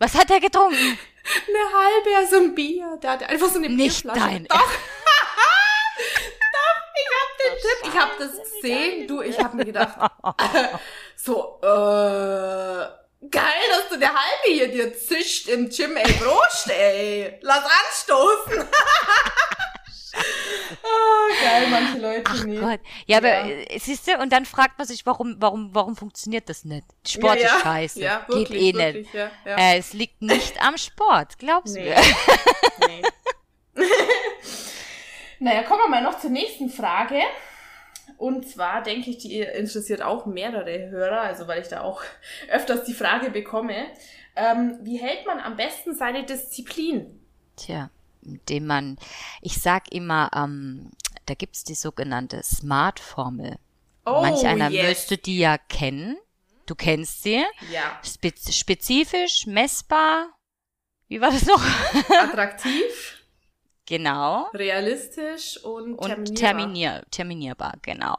Was 0.00 0.14
hat 0.14 0.30
er 0.30 0.40
getrunken? 0.40 0.76
Eine 1.46 1.58
halbe, 1.78 2.16
also 2.16 2.36
ein 2.36 2.54
Bier. 2.54 2.98
Der 3.02 3.10
hat 3.10 3.22
einfach 3.22 3.48
so 3.50 3.58
eine 3.58 3.68
Nicht 3.68 4.02
Bierflasche. 4.02 4.30
Dein 4.30 4.46
Doch. 4.46 4.56
Doch, 6.56 6.78
ich 6.96 7.08
hab 7.18 7.28
den 7.38 7.54
Tipp, 7.60 7.78
ich 7.84 7.98
hab 8.00 8.18
das 8.18 8.30
gesehen. 8.42 9.06
Du, 9.06 9.20
ich 9.20 9.38
hab 9.38 9.52
mir 9.52 9.66
gedacht, 9.66 9.98
so, 11.16 11.58
äh, 11.62 11.66
geil, 13.28 13.68
dass 13.70 13.90
du 13.90 13.98
der 13.98 14.08
halbe 14.08 14.46
hier 14.46 14.68
dir 14.68 14.96
zischt 14.96 15.48
im 15.48 15.68
Gym, 15.68 15.94
ey, 15.96 16.12
Prost, 16.14 16.70
ey. 16.70 17.38
Lass 17.42 17.64
anstoßen. 17.64 18.66
Oh, 20.82 21.44
geil, 21.44 21.66
manche 21.70 21.98
Leute 21.98 22.24
Ach 22.26 22.44
nicht. 22.44 22.60
Gott. 22.60 22.80
Ja, 23.06 23.18
aber 23.18 23.28
ja. 23.28 23.46
Äh, 23.46 23.78
siehst 23.78 24.06
du, 24.06 24.18
und 24.18 24.32
dann 24.32 24.44
fragt 24.44 24.78
man 24.78 24.86
sich, 24.86 25.04
warum, 25.06 25.36
warum, 25.38 25.74
warum 25.74 25.96
funktioniert 25.96 26.48
das 26.48 26.64
nicht? 26.64 26.84
Sport 27.06 27.40
ja, 27.40 27.42
ja. 27.42 27.56
ist 27.56 27.62
scheiße. 27.62 28.00
Ja, 28.00 28.24
wirklich, 28.28 28.48
Geht 28.48 28.74
eh 28.74 28.78
wirklich, 28.78 29.12
nicht. 29.12 29.30
Äh, 29.44 29.78
es 29.78 29.92
liegt 29.92 30.22
nicht 30.22 30.62
am 30.64 30.76
Sport, 30.76 31.38
glaubst 31.38 31.76
du? 31.76 31.80
Nee. 31.80 31.94
nee. 32.86 33.84
naja, 35.40 35.62
kommen 35.62 35.80
wir 35.82 35.88
mal 35.88 36.02
noch 36.02 36.18
zur 36.18 36.30
nächsten 36.30 36.70
Frage. 36.70 37.20
Und 38.16 38.48
zwar 38.48 38.82
denke 38.82 39.10
ich, 39.10 39.18
die 39.18 39.40
interessiert 39.40 40.02
auch 40.02 40.26
mehrere 40.26 40.90
Hörer, 40.90 41.22
also 41.22 41.48
weil 41.48 41.62
ich 41.62 41.68
da 41.68 41.82
auch 41.82 42.02
öfters 42.50 42.84
die 42.84 42.94
Frage 42.94 43.30
bekomme. 43.30 43.86
Ähm, 44.36 44.78
wie 44.82 44.98
hält 44.98 45.26
man 45.26 45.38
am 45.40 45.56
besten 45.56 45.94
seine 45.94 46.24
Disziplin? 46.24 47.20
Tja 47.56 47.90
dem 48.22 48.66
man, 48.66 48.96
ich 49.40 49.60
sag 49.60 49.92
immer, 49.92 50.30
ähm, 50.34 50.90
da 51.26 51.34
gibt's 51.34 51.64
die 51.64 51.74
sogenannte 51.74 52.42
Smart-Formel. 52.42 53.58
Oh, 54.06 54.22
Manch 54.22 54.46
einer 54.46 54.70
yes. 54.70 54.88
müsste 54.88 55.18
die 55.18 55.38
ja 55.38 55.58
kennen. 55.58 56.16
Du 56.66 56.74
kennst 56.74 57.22
sie. 57.22 57.44
Ja. 57.72 57.98
Spez 58.04 58.54
spezifisch, 58.54 59.46
messbar. 59.46 60.28
Wie 61.08 61.20
war 61.20 61.30
das 61.30 61.44
noch? 61.44 61.62
Attraktiv. 62.22 63.19
Genau. 63.90 64.48
Realistisch 64.54 65.56
und, 65.64 65.96
und 65.96 66.36
terminier, 66.36 67.02
terminierbar, 67.10 67.72
genau. 67.82 68.14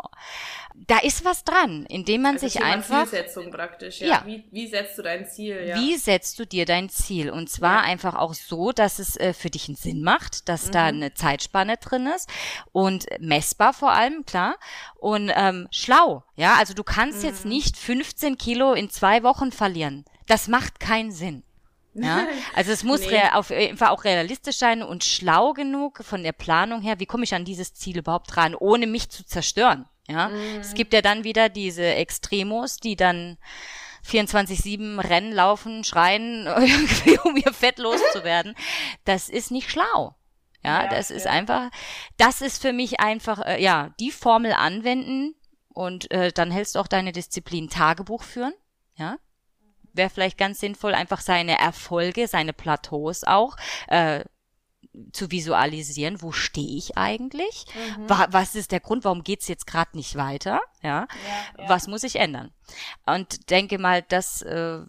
Da 0.75 0.97
ist 0.97 1.23
was 1.23 1.45
dran, 1.45 1.85
indem 1.85 2.23
man 2.23 2.33
also 2.33 2.45
sich 2.45 2.61
einfach. 2.61 3.07
Zielsetzung 3.07 3.51
praktisch, 3.51 4.01
ja. 4.01 4.07
ja. 4.07 4.23
Wie, 4.25 4.43
wie 4.51 4.67
setzt 4.67 4.97
du 4.97 5.01
dein 5.01 5.25
Ziel, 5.25 5.63
ja. 5.65 5.77
Wie 5.77 5.95
setzt 5.95 6.37
du 6.39 6.45
dir 6.45 6.65
dein 6.65 6.89
Ziel? 6.89 7.29
Und 7.29 7.49
zwar 7.49 7.83
ja. 7.83 7.89
einfach 7.89 8.15
auch 8.15 8.33
so, 8.33 8.73
dass 8.73 8.99
es 8.99 9.15
äh, 9.15 9.31
für 9.31 9.49
dich 9.49 9.69
einen 9.69 9.77
Sinn 9.77 10.03
macht, 10.03 10.49
dass 10.49 10.67
mhm. 10.67 10.71
da 10.73 10.85
eine 10.87 11.13
Zeitspanne 11.13 11.77
drin 11.77 12.05
ist 12.05 12.29
und 12.73 13.05
messbar 13.21 13.71
vor 13.71 13.93
allem, 13.93 14.25
klar. 14.25 14.57
Und 14.99 15.31
ähm, 15.33 15.69
schlau, 15.71 16.25
ja. 16.35 16.55
Also 16.55 16.73
du 16.73 16.83
kannst 16.83 17.19
mhm. 17.19 17.29
jetzt 17.29 17.45
nicht 17.45 17.77
15 17.77 18.37
Kilo 18.37 18.73
in 18.73 18.89
zwei 18.89 19.23
Wochen 19.23 19.53
verlieren. 19.53 20.03
Das 20.27 20.49
macht 20.49 20.81
keinen 20.81 21.13
Sinn. 21.13 21.43
Ja, 21.93 22.27
also 22.55 22.71
es 22.71 22.83
muss 22.83 23.01
nee. 23.01 23.21
auf 23.33 23.49
jeden 23.49 23.77
Fall 23.77 23.89
auch 23.89 24.03
realistisch 24.03 24.57
sein 24.57 24.83
und 24.83 25.03
schlau 25.03 25.53
genug 25.53 26.03
von 26.03 26.23
der 26.23 26.31
Planung 26.31 26.81
her. 26.81 26.99
Wie 26.99 27.05
komme 27.05 27.23
ich 27.23 27.33
an 27.33 27.45
dieses 27.45 27.73
Ziel 27.73 27.97
überhaupt 27.97 28.37
ran, 28.37 28.55
ohne 28.55 28.87
mich 28.87 29.09
zu 29.09 29.25
zerstören? 29.25 29.85
Ja, 30.07 30.29
mm. 30.29 30.59
es 30.59 30.73
gibt 30.73 30.93
ja 30.93 31.01
dann 31.01 31.23
wieder 31.23 31.49
diese 31.49 31.85
Extremos, 31.85 32.77
die 32.77 32.95
dann 32.95 33.37
24-7 34.07 34.99
rennen, 35.07 35.31
laufen, 35.31 35.83
schreien, 35.83 36.45
irgendwie, 36.47 37.19
um 37.23 37.35
ihr 37.37 37.53
Fett 37.53 37.77
loszuwerden. 37.77 38.55
Das 39.05 39.29
ist 39.29 39.51
nicht 39.51 39.69
schlau. 39.69 40.15
Ja, 40.63 40.83
ja 40.83 40.89
das 40.89 41.09
ja. 41.09 41.15
ist 41.15 41.27
einfach, 41.27 41.69
das 42.17 42.41
ist 42.41 42.61
für 42.61 42.73
mich 42.73 42.99
einfach, 42.99 43.45
äh, 43.45 43.61
ja, 43.61 43.93
die 43.99 44.11
Formel 44.11 44.53
anwenden 44.53 45.35
und 45.69 46.11
äh, 46.11 46.31
dann 46.31 46.51
hältst 46.51 46.75
du 46.75 46.79
auch 46.79 46.87
deine 46.87 47.11
Disziplin 47.11 47.69
Tagebuch 47.69 48.23
führen. 48.23 48.53
Ja, 48.95 49.17
wäre 49.93 50.09
vielleicht 50.09 50.37
ganz 50.37 50.59
sinnvoll, 50.59 50.93
einfach 50.93 51.21
seine 51.21 51.57
Erfolge, 51.57 52.27
seine 52.27 52.53
Plateaus 52.53 53.23
auch 53.23 53.55
äh, 53.87 54.23
zu 55.13 55.31
visualisieren, 55.31 56.21
wo 56.21 56.31
stehe 56.31 56.77
ich 56.77 56.97
eigentlich? 56.97 57.65
Mhm. 57.97 58.09
Was 58.09 58.55
ist 58.55 58.71
der 58.71 58.81
Grund, 58.81 59.05
warum 59.05 59.23
geht's 59.23 59.47
jetzt 59.47 59.67
gerade 59.67 59.95
nicht 59.95 60.15
weiter? 60.15 60.61
Ja? 60.81 60.89
ja? 60.89 61.07
Ja, 61.57 61.69
Was 61.69 61.87
muss 61.87 62.03
ich 62.03 62.17
ändern? 62.17 62.51
Und 63.05 63.49
denke 63.49 63.77
mal, 63.77 64.01
das 64.01 64.41
äh, 64.41 64.79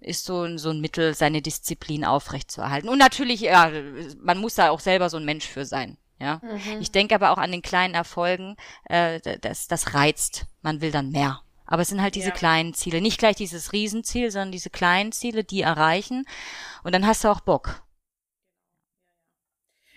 ist 0.00 0.24
so, 0.24 0.56
so 0.56 0.70
ein 0.70 0.80
Mittel, 0.80 1.14
seine 1.14 1.42
Disziplin 1.42 2.04
aufrechtzuerhalten. 2.04 2.88
Und 2.88 2.98
natürlich, 2.98 3.40
ja, 3.40 3.70
man 4.18 4.38
muss 4.38 4.56
da 4.56 4.70
auch 4.70 4.80
selber 4.80 5.10
so 5.10 5.18
ein 5.18 5.24
Mensch 5.24 5.46
für 5.46 5.64
sein. 5.64 5.96
Ja, 6.18 6.40
mhm. 6.42 6.80
ich 6.80 6.92
denke 6.92 7.14
aber 7.14 7.30
auch 7.30 7.38
an 7.38 7.50
den 7.50 7.62
kleinen 7.62 7.94
Erfolgen, 7.94 8.56
äh, 8.84 9.20
das, 9.40 9.68
das 9.68 9.94
reizt. 9.94 10.46
Man 10.60 10.82
will 10.82 10.90
dann 10.90 11.10
mehr. 11.10 11.40
Aber 11.70 11.82
es 11.82 11.88
sind 11.88 12.02
halt 12.02 12.16
diese 12.16 12.28
ja. 12.28 12.34
kleinen 12.34 12.74
Ziele. 12.74 13.00
Nicht 13.00 13.18
gleich 13.18 13.36
dieses 13.36 13.72
Riesenziel, 13.72 14.30
sondern 14.30 14.52
diese 14.52 14.68
kleinen 14.68 15.12
Ziele, 15.12 15.44
die 15.44 15.62
erreichen. 15.62 16.26
Und 16.82 16.94
dann 16.94 17.06
hast 17.06 17.24
du 17.24 17.28
auch 17.28 17.40
Bock. 17.40 17.82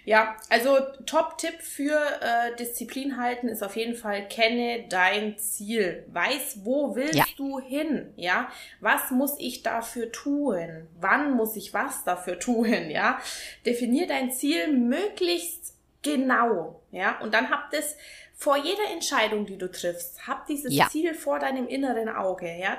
Ja, 0.05 0.35
also 0.49 0.79
Top-Tipp 1.05 1.61
für 1.61 1.97
äh, 2.21 2.55
Disziplin 2.57 3.17
halten 3.17 3.47
ist 3.47 3.63
auf 3.63 3.77
jeden 3.77 3.95
Fall, 3.95 4.27
kenne 4.27 4.85
dein 4.89 5.37
Ziel. 5.37 6.05
Weiß, 6.11 6.59
wo 6.63 6.95
willst 6.95 7.15
ja. 7.15 7.25
du 7.37 7.59
hin? 7.59 8.13
Ja, 8.17 8.49
was 8.81 9.11
muss 9.11 9.35
ich 9.39 9.63
dafür 9.63 10.11
tun? 10.11 10.87
Wann 10.99 11.31
muss 11.31 11.55
ich 11.55 11.73
was 11.73 12.03
dafür 12.03 12.37
tun? 12.37 12.89
Ja, 12.89 13.19
definier 13.65 14.05
dein 14.05 14.31
Ziel 14.31 14.73
möglichst 14.73 15.73
genau. 16.01 16.81
Ja, 16.91 17.19
und 17.21 17.33
dann 17.33 17.49
habt 17.49 17.73
es 17.73 17.95
vor 18.35 18.57
jeder 18.57 18.89
Entscheidung, 18.91 19.45
die 19.45 19.57
du 19.57 19.71
triffst, 19.71 20.27
hab 20.27 20.47
dieses 20.47 20.73
ja. 20.73 20.89
Ziel 20.89 21.13
vor 21.13 21.39
deinem 21.39 21.67
inneren 21.67 22.09
Auge. 22.09 22.53
Ja, 22.57 22.77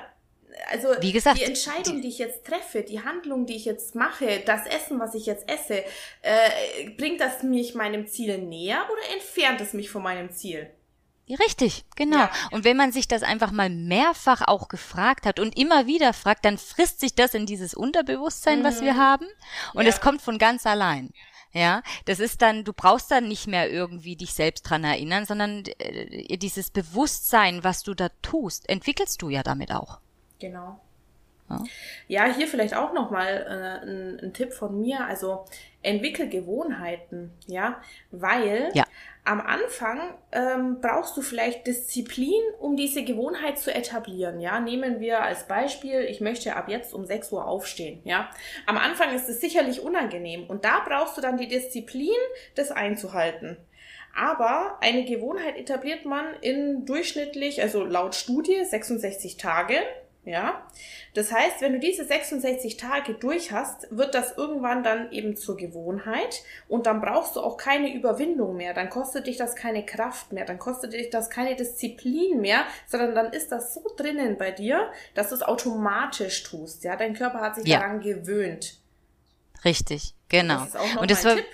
also 0.69 0.89
Wie 1.01 1.11
gesagt, 1.11 1.39
die 1.39 1.43
Entscheidung, 1.43 2.01
die 2.01 2.07
ich 2.07 2.17
jetzt 2.17 2.45
treffe, 2.45 2.83
die 2.83 3.03
Handlung, 3.03 3.45
die 3.45 3.55
ich 3.55 3.65
jetzt 3.65 3.95
mache, 3.95 4.41
das 4.45 4.65
Essen, 4.65 4.99
was 4.99 5.13
ich 5.15 5.25
jetzt 5.25 5.49
esse, 5.49 5.83
äh, 6.21 6.89
bringt 6.97 7.19
das 7.19 7.43
mich 7.43 7.75
meinem 7.75 8.07
Ziel 8.07 8.37
näher 8.37 8.85
oder 8.91 9.13
entfernt 9.13 9.61
es 9.61 9.73
mich 9.73 9.89
von 9.89 10.03
meinem 10.03 10.31
Ziel? 10.31 10.69
Richtig, 11.27 11.85
genau. 11.95 12.17
Ja. 12.17 12.31
Und 12.51 12.65
wenn 12.65 12.77
man 12.77 12.91
sich 12.91 13.07
das 13.07 13.23
einfach 13.23 13.51
mal 13.51 13.69
mehrfach 13.69 14.47
auch 14.47 14.67
gefragt 14.67 15.25
hat 15.25 15.39
und 15.39 15.57
immer 15.57 15.87
wieder 15.87 16.13
fragt, 16.13 16.45
dann 16.45 16.59
frisst 16.59 16.99
sich 16.99 17.15
das 17.15 17.33
in 17.33 17.47
dieses 17.47 17.73
Unterbewusstsein, 17.73 18.59
mhm. 18.59 18.63
was 18.63 18.81
wir 18.81 18.93
mhm. 18.93 18.97
haben, 18.97 19.25
und 19.73 19.85
ja. 19.85 19.89
es 19.89 20.01
kommt 20.01 20.21
von 20.21 20.37
ganz 20.37 20.67
allein. 20.67 21.11
Ja, 21.55 21.83
das 22.03 22.19
ist 22.19 22.41
dann, 22.41 22.65
du 22.65 22.73
brauchst 22.73 23.09
dann 23.11 23.29
nicht 23.29 23.47
mehr 23.47 23.71
irgendwie 23.71 24.17
dich 24.17 24.33
selbst 24.33 24.63
dran 24.63 24.83
erinnern, 24.83 25.23
sondern 25.25 25.63
äh, 25.79 26.37
dieses 26.37 26.69
Bewusstsein, 26.69 27.63
was 27.63 27.81
du 27.81 27.93
da 27.93 28.09
tust, 28.21 28.67
entwickelst 28.67 29.21
du 29.21 29.29
ja 29.29 29.41
damit 29.41 29.71
auch. 29.71 29.99
Genau. 30.39 30.81
Ja, 31.49 31.63
ja 32.09 32.25
hier 32.25 32.49
vielleicht 32.49 32.75
auch 32.75 32.91
nochmal 32.91 33.45
äh, 33.47 33.87
ein, 33.87 34.19
ein 34.19 34.33
Tipp 34.33 34.51
von 34.51 34.81
mir. 34.81 35.05
Also 35.05 35.45
entwickel 35.81 36.27
Gewohnheiten, 36.27 37.31
ja, 37.47 37.81
weil 38.11 38.71
ja. 38.73 38.85
Am 39.25 39.41
Anfang 39.41 40.13
ähm, 40.31 40.79
brauchst 40.81 41.17
du 41.17 41.21
vielleicht 41.21 41.65
Disziplin, 41.65 42.41
um 42.59 42.77
diese 42.77 43.03
Gewohnheit 43.03 43.57
zu 43.57 43.73
etablieren. 43.73 44.39
Ja, 44.39 44.59
nehmen 44.59 44.99
wir 44.99 45.23
als 45.23 45.47
Beispiel, 45.47 46.01
ich 46.01 46.21
möchte 46.21 46.55
ab 46.55 46.69
jetzt 46.69 46.93
um 46.93 47.05
6 47.05 47.31
Uhr 47.31 47.47
aufstehen. 47.47 48.01
Ja, 48.03 48.29
am 48.67 48.77
Anfang 48.77 49.15
ist 49.15 49.27
es 49.27 49.41
sicherlich 49.41 49.81
unangenehm 49.81 50.45
und 50.47 50.63
da 50.63 50.83
brauchst 50.85 51.17
du 51.17 51.21
dann 51.21 51.37
die 51.37 51.47
Disziplin, 51.47 52.15
das 52.53 52.71
einzuhalten. 52.71 53.57
Aber 54.15 54.77
eine 54.79 55.03
Gewohnheit 55.03 55.57
etabliert 55.57 56.05
man 56.05 56.25
in 56.41 56.85
durchschnittlich, 56.85 57.61
also 57.61 57.83
laut 57.83 58.15
Studie, 58.15 58.63
66 58.63 59.37
Tage. 59.37 59.75
Ja, 60.25 60.65
das 61.13 61.31
heißt, 61.31 61.61
wenn 61.61 61.73
du 61.73 61.79
diese 61.79 62.03
66 62.03 62.77
Tage 62.77 63.13
durch 63.13 63.51
hast, 63.51 63.87
wird 63.95 64.15
das 64.15 64.35
irgendwann 64.35 64.83
dann 64.83 65.11
eben 65.11 65.35
zur 65.35 65.55
Gewohnheit 65.55 66.41
und 66.67 66.87
dann 66.87 66.99
brauchst 66.99 67.35
du 67.35 67.41
auch 67.41 67.57
keine 67.57 67.93
Überwindung 67.93 68.57
mehr, 68.57 68.73
dann 68.73 68.89
kostet 68.89 69.27
dich 69.27 69.37
das 69.37 69.55
keine 69.55 69.85
Kraft 69.85 70.33
mehr, 70.33 70.45
dann 70.45 70.57
kostet 70.57 70.93
dich 70.93 71.11
das 71.11 71.29
keine 71.29 71.55
Disziplin 71.55 72.41
mehr, 72.41 72.65
sondern 72.87 73.13
dann 73.13 73.33
ist 73.33 73.51
das 73.51 73.75
so 73.75 73.83
drinnen 73.95 74.39
bei 74.39 74.49
dir, 74.49 74.91
dass 75.13 75.29
du 75.29 75.35
es 75.35 75.43
automatisch 75.43 76.41
tust. 76.41 76.83
Ja, 76.83 76.95
dein 76.95 77.13
Körper 77.13 77.41
hat 77.41 77.55
sich 77.55 77.67
ja. 77.67 77.79
daran 77.79 77.99
gewöhnt. 77.99 78.79
Richtig, 79.63 80.15
genau. 80.27 80.55
Das 80.55 80.69
ist 80.69 80.77
auch 80.77 80.93
noch 80.95 81.01
und 81.03 81.11
das 81.11 81.23
war, 81.23 81.35
Tipp. 81.35 81.45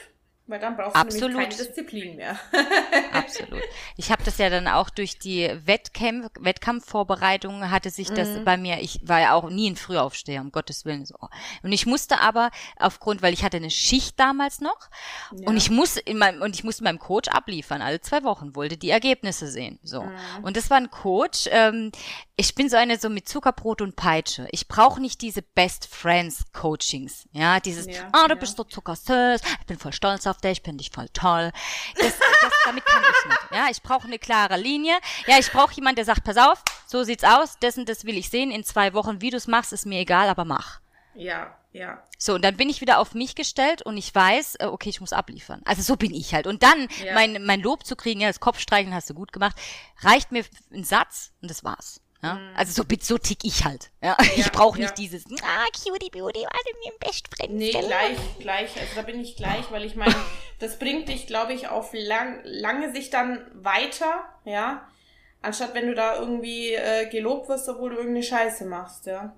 Weil 0.47 0.59
dann 0.59 0.75
brauchst 0.75 0.95
Absolut. 0.95 1.29
du 1.29 1.37
nämlich 1.37 1.57
keine 1.57 1.67
Disziplin 1.67 2.15
mehr. 2.15 2.37
Absolut. 3.13 3.61
Ich 3.95 4.11
habe 4.11 4.23
das 4.23 4.37
ja 4.37 4.49
dann 4.49 4.67
auch 4.67 4.89
durch 4.89 5.17
die 5.17 5.49
Wettkämpf 5.65 6.29
Wettkampfvorbereitungen 6.39 7.71
hatte 7.71 7.89
sich 7.89 8.09
das 8.09 8.27
mhm. 8.29 8.43
bei 8.43 8.57
mir, 8.57 8.81
ich 8.81 8.99
war 9.03 9.21
ja 9.21 9.33
auch 9.33 9.49
nie 9.49 9.69
ein 9.69 9.75
Frühaufsteher, 9.75 10.41
um 10.41 10.51
Gottes 10.51 10.83
Willen. 10.83 11.05
So. 11.05 11.15
Und 11.63 11.71
ich 11.71 11.85
musste 11.85 12.19
aber 12.19 12.51
aufgrund, 12.77 13.21
weil 13.21 13.33
ich 13.33 13.43
hatte 13.43 13.57
eine 13.57 13.69
Schicht 13.69 14.19
damals 14.19 14.59
noch 14.59 14.89
ja. 15.31 15.47
und 15.47 15.57
ich 15.57 15.69
muss 15.69 15.97
in 15.97 16.17
meinem, 16.17 16.41
und 16.41 16.55
ich 16.55 16.63
musste 16.63 16.83
meinem 16.83 16.99
Coach 16.99 17.29
abliefern, 17.29 17.81
alle 17.81 18.01
zwei 18.01 18.23
Wochen, 18.23 18.55
wollte 18.55 18.77
die 18.77 18.89
Ergebnisse 18.89 19.47
sehen. 19.47 19.79
So. 19.83 20.03
Mhm. 20.03 20.43
Und 20.43 20.57
das 20.57 20.69
war 20.69 20.77
ein 20.77 20.91
Coach, 20.91 21.47
ähm, 21.51 21.91
ich 22.35 22.55
bin 22.55 22.69
so 22.69 22.77
eine 22.77 22.97
so 22.97 23.09
mit 23.09 23.29
Zuckerbrot 23.29 23.81
und 23.81 23.95
Peitsche. 23.95 24.47
Ich 24.51 24.67
brauche 24.67 24.99
nicht 24.99 25.21
diese 25.21 25.43
Best 25.43 25.85
Friends 25.85 26.45
Coachings. 26.53 27.27
Ja, 27.33 27.59
dieses, 27.59 27.87
ah, 27.87 27.91
ja, 27.91 28.11
oh, 28.15 28.27
du 28.27 28.33
ja. 28.33 28.39
bist 28.39 28.57
so 28.57 28.63
zuckersüß, 28.63 29.41
ich 29.59 29.65
bin 29.67 29.77
voll 29.77 29.93
stolz 29.93 30.25
auf 30.25 30.30
dich, 30.37 30.51
ich 30.51 30.63
bin 30.63 30.77
dich 30.77 30.91
voll 30.91 31.09
toll. 31.13 31.51
Das, 31.95 32.17
das, 32.41 32.53
damit 32.65 32.85
kann 32.85 33.01
ich 33.03 33.29
nicht. 33.29 33.51
Ja, 33.51 33.67
ich 33.69 33.81
brauche 33.81 34.07
eine 34.07 34.19
klare 34.19 34.57
Linie. 34.57 34.95
Ja, 35.27 35.37
ich 35.39 35.51
brauche 35.51 35.73
jemand, 35.73 35.97
der 35.97 36.05
sagt, 36.05 36.23
pass 36.23 36.37
auf, 36.37 36.63
so 36.87 37.03
sieht's 37.03 37.23
aus, 37.23 37.57
das 37.59 37.77
und 37.77 37.89
das 37.89 38.05
will 38.05 38.17
ich 38.17 38.29
sehen 38.29 38.51
in 38.51 38.63
zwei 38.63 38.93
Wochen. 38.93 39.21
Wie 39.21 39.29
du's 39.29 39.47
machst, 39.47 39.73
ist 39.73 39.85
mir 39.85 39.99
egal, 39.99 40.29
aber 40.29 40.45
mach. 40.45 40.79
Ja, 41.13 41.55
ja. 41.73 42.01
So, 42.17 42.35
und 42.35 42.43
dann 42.43 42.57
bin 42.57 42.69
ich 42.69 42.81
wieder 42.81 42.99
auf 42.99 43.13
mich 43.13 43.35
gestellt 43.35 43.81
und 43.81 43.97
ich 43.97 44.13
weiß, 44.13 44.55
äh, 44.55 44.65
okay, 44.65 44.89
ich 44.89 45.01
muss 45.01 45.13
abliefern. 45.13 45.61
Also 45.65 45.81
so 45.81 45.95
bin 45.95 46.13
ich 46.13 46.33
halt. 46.33 46.47
Und 46.47 46.63
dann 46.63 46.87
ja. 47.03 47.13
mein, 47.13 47.43
mein 47.45 47.61
Lob 47.61 47.85
zu 47.85 47.95
kriegen, 47.95 48.21
ja, 48.21 48.27
das 48.27 48.39
Kopfstreicheln 48.39 48.93
hast 48.93 49.09
du 49.09 49.13
gut 49.13 49.31
gemacht, 49.31 49.55
reicht 50.01 50.31
mir 50.31 50.43
ein 50.71 50.83
Satz 50.83 51.31
und 51.41 51.49
das 51.49 51.63
war's. 51.63 52.01
Ja? 52.21 52.35
Mhm. 52.35 52.55
Also 52.55 52.83
so, 52.83 52.95
so 53.01 53.17
tick 53.17 53.43
ich 53.43 53.65
halt. 53.65 53.91
Ja? 54.01 54.15
ja 54.19 54.27
ich 54.35 54.51
brauche 54.51 54.77
nicht 54.77 54.89
ja. 54.89 54.95
dieses, 54.95 55.25
ah, 55.25 55.65
cutie 55.73 56.09
beauty, 56.09 56.41
warte 56.41 56.77
mir 56.83 56.91
im 56.91 56.99
Best 56.99 57.27
Friend. 57.35 57.53
Nee, 57.53 57.71
gleich, 57.71 58.17
gleich. 58.39 58.79
Also 58.79 58.95
da 58.95 59.01
bin 59.01 59.19
ich 59.19 59.35
gleich, 59.35 59.71
weil 59.71 59.85
ich 59.85 59.95
meine, 59.95 60.15
das 60.59 60.77
bringt 60.79 61.09
dich, 61.09 61.27
glaube 61.27 61.53
ich, 61.53 61.67
auf 61.67 61.91
lang, 61.93 62.41
lange 62.43 62.91
Sicht 62.91 63.13
dann 63.13 63.45
weiter, 63.53 64.25
ja. 64.45 64.87
Anstatt 65.41 65.73
wenn 65.73 65.87
du 65.87 65.95
da 65.95 66.17
irgendwie 66.17 66.73
äh, 66.73 67.09
gelobt 67.09 67.49
wirst, 67.49 67.67
obwohl 67.67 67.91
du 67.91 67.97
irgendeine 67.97 68.23
Scheiße 68.23 68.65
machst, 68.65 69.07
ja. 69.07 69.35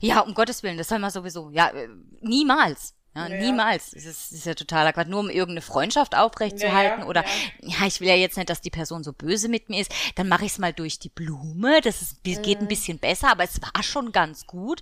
Ja, 0.00 0.20
um 0.20 0.32
Gottes 0.32 0.62
Willen, 0.62 0.78
das 0.78 0.88
soll 0.88 0.98
man 0.98 1.10
sowieso. 1.10 1.50
Ja, 1.50 1.68
äh, 1.68 1.88
niemals. 2.20 2.94
Ja, 3.14 3.26
ja, 3.26 3.36
niemals. 3.36 3.90
Das 3.90 4.04
ist, 4.04 4.32
das 4.32 4.38
ist 4.38 4.46
ja 4.46 4.54
totaler 4.54 4.92
Quatsch. 4.92 5.08
Nur 5.08 5.20
um 5.20 5.28
irgendeine 5.28 5.60
Freundschaft 5.60 6.16
aufrechtzuerhalten 6.16 7.00
ja, 7.02 7.06
oder 7.06 7.24
ja. 7.60 7.86
ich 7.86 8.00
will 8.00 8.08
ja 8.08 8.14
jetzt 8.14 8.36
nicht, 8.36 8.48
dass 8.48 8.60
die 8.62 8.70
Person 8.70 9.04
so 9.04 9.12
böse 9.12 9.48
mit 9.48 9.68
mir 9.68 9.80
ist. 9.82 9.92
Dann 10.14 10.28
mache 10.28 10.46
ich 10.46 10.52
es 10.52 10.58
mal 10.58 10.72
durch 10.72 10.98
die 10.98 11.10
Blume. 11.10 11.80
Das 11.82 12.00
ist, 12.00 12.24
geht 12.24 12.58
ein 12.58 12.64
mhm. 12.64 12.68
bisschen 12.68 12.98
besser, 12.98 13.30
aber 13.30 13.44
es 13.44 13.60
war 13.60 13.82
schon 13.82 14.12
ganz 14.12 14.46
gut. 14.46 14.80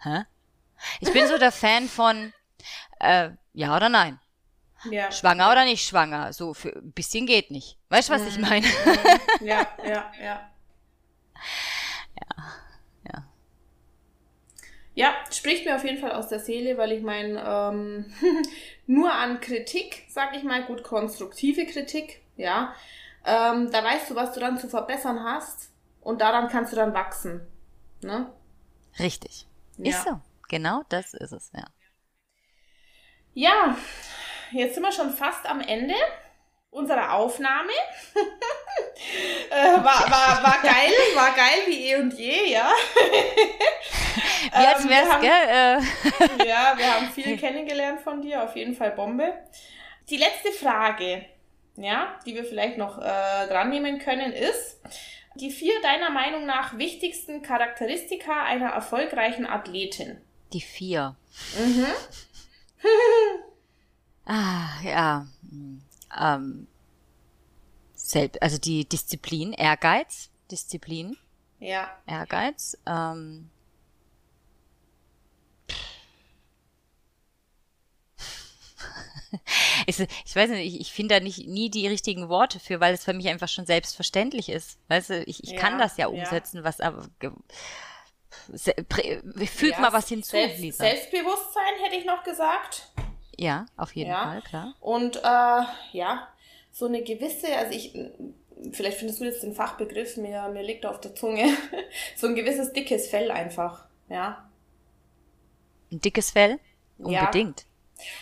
Hä? 0.00 0.24
Ich 1.00 1.12
bin 1.12 1.26
so 1.26 1.38
der 1.38 1.52
Fan 1.52 1.88
von 1.88 2.32
äh, 3.00 3.30
ja 3.52 3.76
oder 3.76 3.88
nein. 3.88 4.20
Ja. 4.90 5.10
Schwanger 5.10 5.50
oder 5.50 5.64
nicht 5.64 5.86
schwanger. 5.86 6.32
So 6.32 6.54
für 6.54 6.76
ein 6.76 6.92
bisschen 6.92 7.26
geht 7.26 7.50
nicht. 7.50 7.78
Weißt 7.88 8.08
du, 8.08 8.12
was 8.12 8.22
mhm. 8.22 8.28
ich 8.28 8.38
meine? 8.38 8.66
Ja, 9.40 9.66
ja, 9.84 10.12
ja. 10.22 10.50
Ja. 12.18 12.44
Ja, 14.96 15.14
spricht 15.30 15.66
mir 15.66 15.76
auf 15.76 15.84
jeden 15.84 15.98
Fall 15.98 16.12
aus 16.12 16.28
der 16.28 16.40
Seele, 16.40 16.78
weil 16.78 16.90
ich 16.90 17.02
meine, 17.02 17.38
ähm, 17.46 18.10
nur 18.86 19.12
an 19.12 19.40
Kritik, 19.40 20.06
sag 20.08 20.34
ich 20.34 20.42
mal, 20.42 20.64
gut 20.64 20.82
konstruktive 20.82 21.66
Kritik, 21.66 22.22
ja, 22.38 22.74
ähm, 23.26 23.70
da 23.70 23.84
weißt 23.84 24.08
du, 24.08 24.14
was 24.14 24.32
du 24.32 24.40
dann 24.40 24.56
zu 24.56 24.70
verbessern 24.70 25.22
hast 25.22 25.70
und 26.00 26.22
daran 26.22 26.48
kannst 26.48 26.72
du 26.72 26.76
dann 26.76 26.94
wachsen. 26.94 27.46
Ne? 28.00 28.32
Richtig. 28.98 29.46
Ja. 29.76 29.90
Ist 29.90 30.04
so. 30.04 30.18
Genau 30.48 30.82
das 30.88 31.12
ist 31.12 31.32
es, 31.32 31.50
ja. 31.52 31.64
Ja, 33.34 33.76
jetzt 34.52 34.76
sind 34.76 34.82
wir 34.82 34.92
schon 34.92 35.10
fast 35.10 35.44
am 35.44 35.60
Ende 35.60 35.94
unserer 36.76 37.14
Aufnahme. 37.14 37.72
äh, 39.50 39.76
war, 39.76 40.10
war, 40.10 40.42
war 40.42 40.62
geil, 40.62 40.92
war 41.14 41.34
geil 41.34 41.66
wie 41.66 41.90
eh 41.90 41.96
und 41.96 42.12
je, 42.12 42.52
ja. 42.52 42.70
wie 44.52 44.66
als 44.66 44.84
ähm, 44.84 44.90
wär's, 44.90 45.14
ähm, 45.14 45.20
gell? 45.22 46.46
Ja, 46.46 46.74
wir 46.76 46.94
haben 46.94 47.10
viel 47.10 47.36
kennengelernt 47.38 48.00
von 48.00 48.20
dir, 48.20 48.44
auf 48.44 48.54
jeden 48.56 48.74
Fall 48.74 48.92
Bombe. 48.92 49.32
Die 50.10 50.18
letzte 50.18 50.52
Frage, 50.52 51.24
ja, 51.76 52.18
die 52.26 52.34
wir 52.34 52.44
vielleicht 52.44 52.76
noch 52.76 52.98
äh, 52.98 53.46
dran 53.48 53.70
nehmen 53.70 53.98
können, 53.98 54.32
ist, 54.32 54.78
die 55.34 55.50
vier 55.50 55.80
deiner 55.82 56.10
Meinung 56.10 56.46
nach 56.46 56.76
wichtigsten 56.78 57.42
Charakteristika 57.42 58.44
einer 58.44 58.70
erfolgreichen 58.70 59.46
Athletin. 59.46 60.20
Die 60.52 60.60
vier. 60.60 61.16
Mhm. 61.58 61.86
ah, 64.26 64.68
ja. 64.84 65.26
Hm 65.50 65.85
ähm, 66.18 66.66
selb 67.94 68.36
also 68.40 68.58
die 68.58 68.88
Disziplin, 68.88 69.52
Ehrgeiz, 69.52 70.30
Disziplin. 70.50 71.16
Ja. 71.58 71.90
Ehrgeiz. 72.06 72.76
Ähm, 72.86 73.50
ich, 79.86 80.00
ich 80.00 80.36
weiß 80.36 80.50
nicht, 80.50 80.74
ich, 80.74 80.80
ich 80.80 80.92
finde 80.92 81.16
da 81.16 81.20
nicht 81.20 81.46
nie 81.46 81.70
die 81.70 81.86
richtigen 81.86 82.28
Worte 82.28 82.60
für, 82.60 82.80
weil 82.80 82.94
es 82.94 83.04
für 83.04 83.14
mich 83.14 83.28
einfach 83.28 83.48
schon 83.48 83.66
selbstverständlich 83.66 84.48
ist. 84.48 84.78
Weißt 84.88 85.10
du, 85.10 85.22
ich, 85.24 85.42
ich 85.42 85.50
ja, 85.52 85.60
kann 85.60 85.78
das 85.78 85.96
ja 85.96 86.08
umsetzen, 86.08 86.58
ja. 86.58 86.64
was 86.64 86.80
aber 86.80 87.08
fügt 89.46 89.72
ja, 89.72 89.80
mal 89.80 89.92
was 89.92 90.08
hinzu, 90.08 90.32
Selbst, 90.32 90.58
Lisa. 90.60 90.84
Selbstbewusstsein 90.84 91.74
hätte 91.82 91.96
ich 91.96 92.04
noch 92.04 92.22
gesagt. 92.22 92.90
Ja, 93.38 93.66
auf 93.76 93.94
jeden 93.94 94.10
ja. 94.10 94.24
Fall, 94.24 94.42
klar. 94.42 94.74
Und 94.80 95.16
äh, 95.16 95.62
ja, 95.92 96.28
so 96.72 96.86
eine 96.86 97.02
gewisse, 97.02 97.54
also 97.56 97.72
ich, 97.72 97.94
vielleicht 98.72 98.98
findest 98.98 99.20
du 99.20 99.24
jetzt 99.24 99.42
den 99.42 99.54
Fachbegriff, 99.54 100.16
mir, 100.16 100.48
mir 100.48 100.62
liegt 100.62 100.86
auf 100.86 101.00
der 101.00 101.14
Zunge, 101.14 101.44
so 102.16 102.26
ein 102.26 102.34
gewisses 102.34 102.72
dickes 102.72 103.08
Fell 103.08 103.30
einfach, 103.30 103.86
ja. 104.08 104.48
Ein 105.92 106.00
dickes 106.00 106.30
Fell? 106.30 106.58
Unbedingt. 106.98 107.66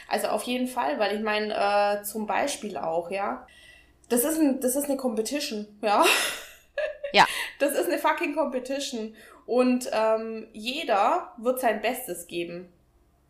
Also 0.08 0.28
auf 0.28 0.42
jeden 0.44 0.68
Fall, 0.68 0.98
weil 0.98 1.16
ich 1.16 1.22
meine, 1.22 1.54
äh, 1.54 2.02
zum 2.02 2.26
Beispiel 2.26 2.76
auch, 2.76 3.10
ja. 3.10 3.46
Das 4.08 4.24
ist, 4.24 4.38
ein, 4.38 4.60
das 4.60 4.76
ist 4.76 4.84
eine 4.84 4.96
Competition, 4.96 5.66
ja. 5.82 6.04
Ja. 7.12 7.26
Das 7.60 7.72
ist 7.72 7.88
eine 7.88 7.98
fucking 7.98 8.34
Competition. 8.34 9.14
Und 9.46 9.88
ähm, 9.92 10.48
jeder 10.52 11.32
wird 11.38 11.60
sein 11.60 11.80
Bestes 11.80 12.26
geben. 12.26 12.72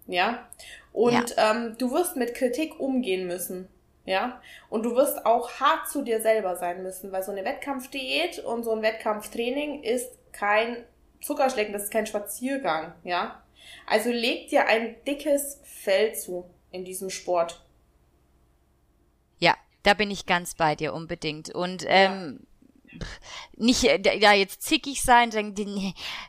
Ja. 0.06 0.48
Und 0.92 1.36
ja. 1.36 1.50
Ähm, 1.50 1.76
du 1.78 1.92
wirst 1.92 2.16
mit 2.16 2.34
Kritik 2.34 2.78
umgehen 2.78 3.26
müssen. 3.26 3.68
Ja. 4.04 4.40
Und 4.68 4.82
du 4.84 4.94
wirst 4.94 5.24
auch 5.24 5.60
hart 5.60 5.88
zu 5.88 6.02
dir 6.02 6.20
selber 6.20 6.56
sein 6.56 6.82
müssen, 6.82 7.10
weil 7.12 7.22
so 7.22 7.32
eine 7.32 7.44
Wettkampfdiät 7.44 8.38
und 8.40 8.64
so 8.64 8.72
ein 8.72 8.82
Wettkampftraining 8.82 9.82
ist 9.82 10.10
kein 10.32 10.84
Zuckerschlecken, 11.22 11.72
das 11.72 11.84
ist 11.84 11.92
kein 11.92 12.06
Spaziergang. 12.06 12.94
Ja. 13.02 13.42
Also 13.86 14.10
leg 14.10 14.48
dir 14.48 14.66
ein 14.66 14.96
dickes 15.06 15.60
Fell 15.64 16.14
zu 16.14 16.44
in 16.70 16.84
diesem 16.84 17.08
Sport. 17.08 17.64
Ja, 19.38 19.56
da 19.82 19.94
bin 19.94 20.10
ich 20.10 20.26
ganz 20.26 20.54
bei 20.54 20.74
dir 20.74 20.92
unbedingt. 20.92 21.54
Und 21.54 21.84
ähm, 21.88 22.40
ja 22.40 22.46
nicht 23.56 23.84
äh, 23.84 24.18
ja 24.18 24.32
jetzt 24.32 24.62
zickig 24.62 25.02
sein, 25.02 25.30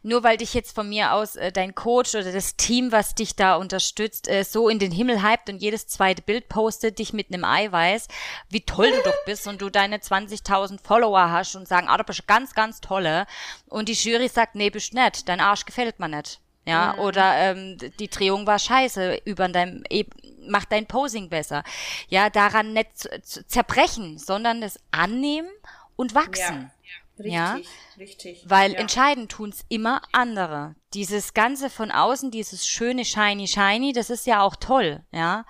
nur 0.03 0.23
weil 0.23 0.37
dich 0.37 0.53
jetzt 0.53 0.75
von 0.75 0.89
mir 0.89 1.13
aus 1.13 1.35
äh, 1.35 1.51
dein 1.51 1.75
Coach 1.75 2.15
oder 2.15 2.31
das 2.31 2.55
Team, 2.55 2.91
was 2.91 3.15
dich 3.15 3.35
da 3.35 3.55
unterstützt, 3.55 4.27
äh, 4.27 4.43
so 4.43 4.69
in 4.69 4.79
den 4.79 4.91
Himmel 4.91 5.23
hypt 5.23 5.49
und 5.49 5.61
jedes 5.61 5.87
zweite 5.87 6.21
Bild 6.21 6.49
postet 6.49 6.99
dich 6.99 7.13
mit 7.13 7.33
einem 7.33 7.43
Eiweiß, 7.43 8.07
wie 8.49 8.61
toll 8.61 8.91
du 8.91 9.01
doch 9.03 9.25
bist 9.25 9.47
und 9.47 9.61
du 9.61 9.69
deine 9.69 9.97
20.000 9.97 10.79
Follower 10.83 11.31
hast 11.31 11.55
und 11.55 11.67
sagen, 11.67 11.87
ah, 11.87 11.97
du 11.97 12.03
bist 12.03 12.27
ganz, 12.27 12.53
ganz 12.53 12.81
tolle 12.81 13.25
und 13.67 13.89
die 13.89 13.93
Jury 13.93 14.27
sagt, 14.27 14.55
nee, 14.55 14.69
bist 14.69 14.93
nett, 14.93 15.27
dein 15.27 15.39
Arsch 15.39 15.65
gefällt 15.65 15.99
mir 15.99 16.09
nicht. 16.09 16.39
Ja, 16.67 16.93
mhm. 16.93 16.99
oder 16.99 17.35
ähm, 17.37 17.77
die 17.99 18.09
Drehung 18.09 18.47
war 18.47 18.57
scheiße, 18.57 19.21
über 19.25 19.47
deinem 19.47 19.83
e 19.89 20.05
macht 20.47 20.71
dein 20.71 20.85
Posing 20.85 21.29
besser. 21.29 21.63
Ja, 22.07 22.29
daran 22.29 22.73
nicht 22.73 23.09
zerbrechen, 23.47 24.19
sondern 24.19 24.61
es 24.61 24.79
annehmen 24.91 25.49
und 25.95 26.15
wachsen. 26.15 26.71
Ja, 27.17 27.23
richtig, 27.23 27.33
ja? 27.33 27.59
richtig. 27.97 28.45
Weil 28.47 28.73
ja. 28.73 28.79
entscheidend 28.79 29.31
tun's 29.31 29.65
immer 29.69 30.01
andere. 30.11 30.75
Dieses 30.93 31.33
Ganze 31.33 31.69
von 31.69 31.91
außen, 31.91 32.31
dieses 32.31 32.67
schöne 32.67 33.05
shiny 33.05 33.47
shiny, 33.47 33.93
das 33.93 34.09
ist 34.09 34.25
ja 34.25 34.41
auch 34.41 34.55
toll, 34.55 35.03
ja. 35.11 35.45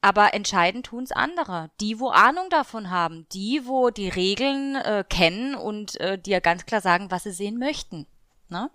Aber 0.00 0.32
entscheidend 0.32 0.86
tun's 0.86 1.10
andere. 1.10 1.70
Die, 1.80 1.98
wo 1.98 2.10
Ahnung 2.10 2.50
davon 2.50 2.90
haben, 2.90 3.26
die, 3.32 3.62
wo 3.64 3.90
die 3.90 4.08
Regeln 4.08 4.76
äh, 4.76 5.04
kennen 5.08 5.56
und 5.56 6.00
äh, 6.00 6.18
dir 6.18 6.40
ganz 6.40 6.66
klar 6.66 6.80
sagen, 6.80 7.10
was 7.10 7.24
sie 7.24 7.32
sehen 7.32 7.58
möchten. 7.58 8.06
Ne? 8.48 8.70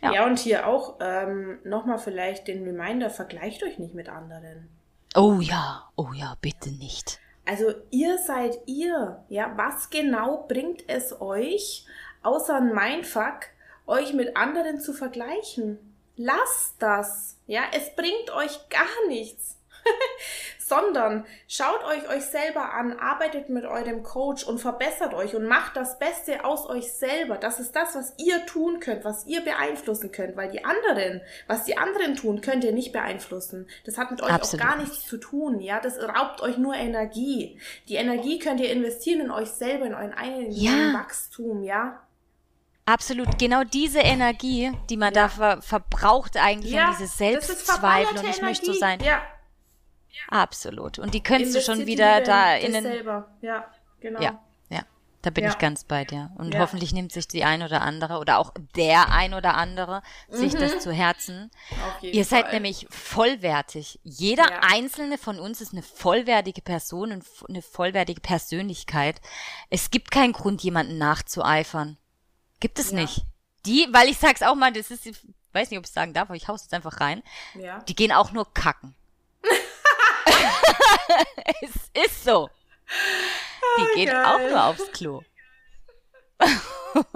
Ja. 0.00 0.12
ja, 0.12 0.26
und 0.26 0.38
hier 0.38 0.66
auch 0.66 0.96
ähm, 1.00 1.58
nochmal 1.64 1.98
vielleicht 1.98 2.48
den 2.48 2.64
Reminder, 2.64 3.10
vergleicht 3.10 3.62
euch 3.62 3.78
nicht 3.78 3.94
mit 3.94 4.08
anderen. 4.08 4.70
Oh 5.14 5.40
ja, 5.40 5.90
oh 5.96 6.12
ja, 6.14 6.36
bitte 6.40 6.70
nicht. 6.70 7.18
Also 7.48 7.72
ihr 7.90 8.18
seid 8.18 8.58
ihr. 8.66 9.24
Ja, 9.30 9.54
was 9.56 9.88
genau 9.88 10.44
bringt 10.46 10.86
es 10.86 11.18
euch, 11.18 11.86
außer 12.22 12.56
ein 12.56 12.74
Mindfuck, 12.74 13.40
euch 13.86 14.12
mit 14.12 14.36
anderen 14.36 14.80
zu 14.80 14.92
vergleichen? 14.92 15.78
Lasst 16.16 16.74
das. 16.78 17.38
Ja, 17.46 17.62
es 17.72 17.96
bringt 17.96 18.30
euch 18.36 18.68
gar 18.68 19.06
nichts. 19.08 19.57
sondern 20.68 21.24
schaut 21.46 21.82
euch 21.84 22.08
euch 22.08 22.24
selber 22.24 22.74
an, 22.74 22.98
arbeitet 22.98 23.48
mit 23.48 23.64
eurem 23.64 24.02
Coach 24.02 24.44
und 24.44 24.58
verbessert 24.58 25.14
euch 25.14 25.34
und 25.34 25.46
macht 25.46 25.76
das 25.76 25.98
Beste 25.98 26.44
aus 26.44 26.68
euch 26.68 26.92
selber. 26.92 27.38
Das 27.38 27.58
ist 27.58 27.74
das, 27.74 27.94
was 27.94 28.12
ihr 28.18 28.44
tun 28.46 28.80
könnt, 28.80 29.04
was 29.04 29.26
ihr 29.26 29.40
beeinflussen 29.40 30.12
könnt, 30.12 30.36
weil 30.36 30.50
die 30.50 30.64
anderen, 30.64 31.22
was 31.46 31.64
die 31.64 31.78
anderen 31.78 32.16
tun, 32.16 32.40
könnt 32.40 32.64
ihr 32.64 32.72
nicht 32.72 32.92
beeinflussen. 32.92 33.66
Das 33.84 33.96
hat 33.96 34.10
mit 34.10 34.22
euch 34.22 34.30
Absolut. 34.30 34.64
auch 34.64 34.68
gar 34.68 34.78
nichts 34.78 35.06
zu 35.06 35.16
tun, 35.16 35.60
ja. 35.60 35.80
Das 35.80 35.98
raubt 35.98 36.42
euch 36.42 36.58
nur 36.58 36.74
Energie. 36.74 37.58
Die 37.88 37.94
Energie 37.94 38.38
könnt 38.38 38.60
ihr 38.60 38.70
investieren 38.70 39.20
in 39.20 39.30
euch 39.30 39.48
selber, 39.48 39.86
in 39.86 39.94
euren 39.94 40.12
eigenen 40.12 40.52
ja. 40.52 40.92
Wachstum, 40.92 41.62
ja. 41.62 42.02
Absolut, 42.84 43.38
genau 43.38 43.64
diese 43.64 44.00
Energie, 44.00 44.72
die 44.88 44.96
man 44.96 45.12
ja. 45.12 45.22
da 45.22 45.28
ver 45.28 45.62
verbraucht 45.62 46.38
eigentlich, 46.38 46.72
ja, 46.72 46.90
diese 46.90 47.06
Selbstzweifel 47.06 48.18
und 48.18 48.26
ich 48.26 48.40
möchte 48.40 48.66
so 48.66 48.72
sein. 48.72 48.98
Ja, 49.00 49.20
Absolut. 50.28 50.98
Und 50.98 51.14
die 51.14 51.22
könntest 51.22 51.54
du 51.54 51.60
schon 51.60 51.86
wieder 51.86 52.20
da 52.20 52.56
in 52.56 52.72
den. 52.72 52.82
Selber. 52.82 53.28
Ja, 53.40 53.70
genau. 54.00 54.20
Ja, 54.20 54.40
ja. 54.68 54.82
Da 55.22 55.30
bin 55.30 55.44
ja. 55.44 55.50
ich 55.50 55.58
ganz 55.58 55.84
bei 55.84 56.04
dir. 56.04 56.30
Und 56.36 56.54
ja. 56.54 56.60
hoffentlich 56.60 56.92
nimmt 56.92 57.12
sich 57.12 57.26
die 57.26 57.44
ein 57.44 57.62
oder 57.62 57.82
andere 57.82 58.18
oder 58.18 58.38
auch 58.38 58.52
der 58.76 59.10
ein 59.10 59.34
oder 59.34 59.54
andere 59.54 60.02
mhm. 60.28 60.36
sich 60.36 60.54
das 60.54 60.76
mhm. 60.76 60.80
zu 60.80 60.92
Herzen. 60.92 61.50
Ihr 62.02 62.24
seid 62.24 62.44
Fall. 62.44 62.54
nämlich 62.54 62.86
vollwertig. 62.90 63.98
Jeder 64.04 64.50
ja. 64.50 64.60
einzelne 64.62 65.18
von 65.18 65.40
uns 65.40 65.60
ist 65.60 65.72
eine 65.72 65.82
vollwertige 65.82 66.62
Person 66.62 67.12
und 67.12 67.24
eine 67.48 67.62
vollwertige 67.62 68.20
Persönlichkeit. 68.20 69.20
Es 69.70 69.90
gibt 69.90 70.10
keinen 70.10 70.32
Grund, 70.32 70.62
jemanden 70.62 70.98
nachzueifern. 70.98 71.98
Gibt 72.60 72.78
es 72.78 72.92
nicht. 72.92 73.24
Die, 73.66 73.86
weil 73.90 74.08
ich 74.08 74.18
sag's 74.18 74.42
auch 74.42 74.54
mal, 74.54 74.72
das 74.72 74.90
ist, 74.90 75.04
ich 75.06 75.16
weiß 75.52 75.70
nicht, 75.70 75.78
ob 75.78 75.84
ich 75.84 75.90
sagen 75.90 76.14
darf, 76.14 76.28
aber 76.28 76.36
ich 76.36 76.48
hau's 76.48 76.62
jetzt 76.62 76.74
einfach 76.74 77.00
rein. 77.00 77.22
Ja. 77.54 77.80
Die 77.80 77.96
gehen 77.96 78.12
auch 78.12 78.32
nur 78.32 78.52
kacken. 78.54 78.94
es 81.62 82.04
ist 82.04 82.24
so. 82.24 82.50
Die 83.78 83.82
ah, 83.82 83.94
geht 83.94 84.10
geil. 84.10 84.24
auch 84.24 84.50
nur 84.50 84.64
aufs 84.64 84.92
Klo. 84.92 85.22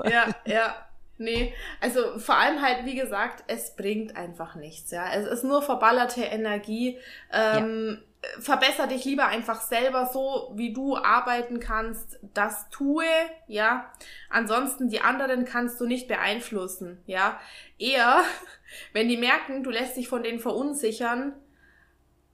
ja, 0.04 0.28
ja. 0.44 0.86
Nee, 1.18 1.54
also 1.80 2.18
vor 2.18 2.36
allem 2.36 2.60
halt, 2.62 2.84
wie 2.84 2.96
gesagt, 2.96 3.44
es 3.46 3.76
bringt 3.76 4.16
einfach 4.16 4.56
nichts, 4.56 4.90
ja. 4.90 5.12
Es 5.12 5.26
ist 5.26 5.44
nur 5.44 5.62
verballerte 5.62 6.22
Energie. 6.22 6.98
Ähm, 7.32 7.98
ja. 8.00 8.40
Verbessere 8.40 8.88
dich 8.88 9.04
lieber 9.04 9.26
einfach 9.26 9.60
selber 9.60 10.06
so, 10.12 10.52
wie 10.54 10.72
du 10.72 10.96
arbeiten 10.96 11.60
kannst. 11.60 12.18
Das 12.34 12.68
tue, 12.70 13.04
ja. 13.46 13.92
Ansonsten 14.30 14.88
die 14.88 15.00
anderen 15.00 15.44
kannst 15.44 15.80
du 15.80 15.86
nicht 15.86 16.08
beeinflussen, 16.08 17.00
ja. 17.06 17.38
Eher, 17.78 18.22
wenn 18.92 19.08
die 19.08 19.16
merken, 19.16 19.62
du 19.62 19.70
lässt 19.70 19.96
dich 19.96 20.08
von 20.08 20.24
denen 20.24 20.40
verunsichern, 20.40 21.34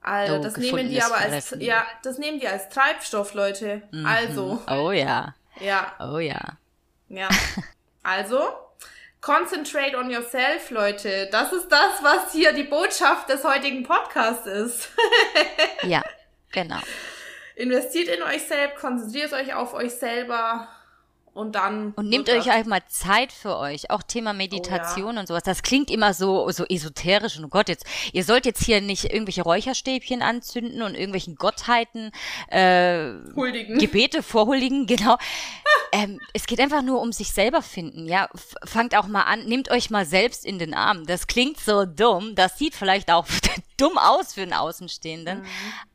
also, 0.09 0.35
oh, 0.35 0.39
das 0.41 0.57
nehmen 0.57 0.89
die 0.89 1.01
aber 1.01 1.17
als, 1.17 1.55
ja, 1.59 1.85
das 2.01 2.17
nehmen 2.17 2.39
die 2.39 2.47
als 2.47 2.69
Treibstoff, 2.69 3.35
Leute. 3.35 3.83
Mhm. 3.91 4.05
Also. 4.05 4.61
Oh 4.67 4.91
ja. 4.91 5.35
Ja. 5.59 5.93
Oh 5.99 6.17
ja. 6.17 6.39
Ja. 7.09 7.29
Also, 8.01 8.41
concentrate 9.21 9.95
on 9.97 10.09
yourself, 10.09 10.71
Leute. 10.71 11.27
Das 11.31 11.51
ist 11.51 11.67
das, 11.69 12.01
was 12.01 12.31
hier 12.31 12.53
die 12.53 12.63
Botschaft 12.63 13.29
des 13.29 13.43
heutigen 13.43 13.83
Podcasts 13.83 14.47
ist. 14.47 14.89
ja, 15.83 16.01
genau. 16.51 16.79
Investiert 17.55 18.07
in 18.07 18.23
euch 18.23 18.47
selbst, 18.47 18.77
konzentriert 18.77 19.33
euch 19.33 19.53
auf 19.53 19.73
euch 19.73 19.93
selber 19.93 20.69
und 21.39 21.53
dann. 21.53 21.93
Und 21.95 22.09
nehmt 22.09 22.29
euch 22.29 22.51
einfach 22.51 22.69
mal 22.69 22.83
Zeit 22.87 23.31
für 23.31 23.57
euch. 23.57 23.89
Auch 23.89 24.03
Thema 24.03 24.33
Meditation 24.33 25.11
oh, 25.11 25.13
ja. 25.13 25.19
und 25.21 25.27
sowas. 25.27 25.43
Das 25.43 25.63
klingt 25.63 25.89
immer 25.89 26.13
so, 26.13 26.51
so 26.51 26.65
esoterisch. 26.65 27.37
Und 27.37 27.45
oh 27.45 27.49
Gott, 27.49 27.69
jetzt, 27.69 27.85
ihr 28.13 28.23
sollt 28.23 28.45
jetzt 28.45 28.63
hier 28.63 28.81
nicht 28.81 29.05
irgendwelche 29.05 29.43
Räucherstäbchen 29.43 30.21
anzünden 30.21 30.81
und 30.81 30.95
irgendwelchen 30.95 31.35
Gottheiten, 31.35 32.11
äh, 32.49 33.13
Huldigen. 33.35 33.79
Gebete 33.79 34.21
vorhuldigen, 34.21 34.85
genau. 34.85 35.17
ähm, 35.91 36.19
es 36.33 36.45
geht 36.45 36.59
einfach 36.59 36.81
nur 36.81 37.01
um 37.01 37.11
sich 37.11 37.31
selber 37.31 37.61
finden, 37.61 38.07
ja. 38.07 38.29
Fangt 38.65 38.95
auch 38.95 39.07
mal 39.07 39.23
an, 39.23 39.45
nehmt 39.45 39.71
euch 39.71 39.89
mal 39.89 40.05
selbst 40.05 40.45
in 40.45 40.59
den 40.59 40.73
Arm. 40.73 41.05
Das 41.05 41.27
klingt 41.27 41.59
so 41.59 41.85
dumm. 41.85 42.35
Das 42.35 42.57
sieht 42.57 42.75
vielleicht 42.75 43.11
auch 43.11 43.25
dumm 43.77 43.97
aus 43.97 44.33
für 44.33 44.41
einen 44.41 44.53
Außenstehenden. 44.53 45.39
Mhm. 45.39 45.45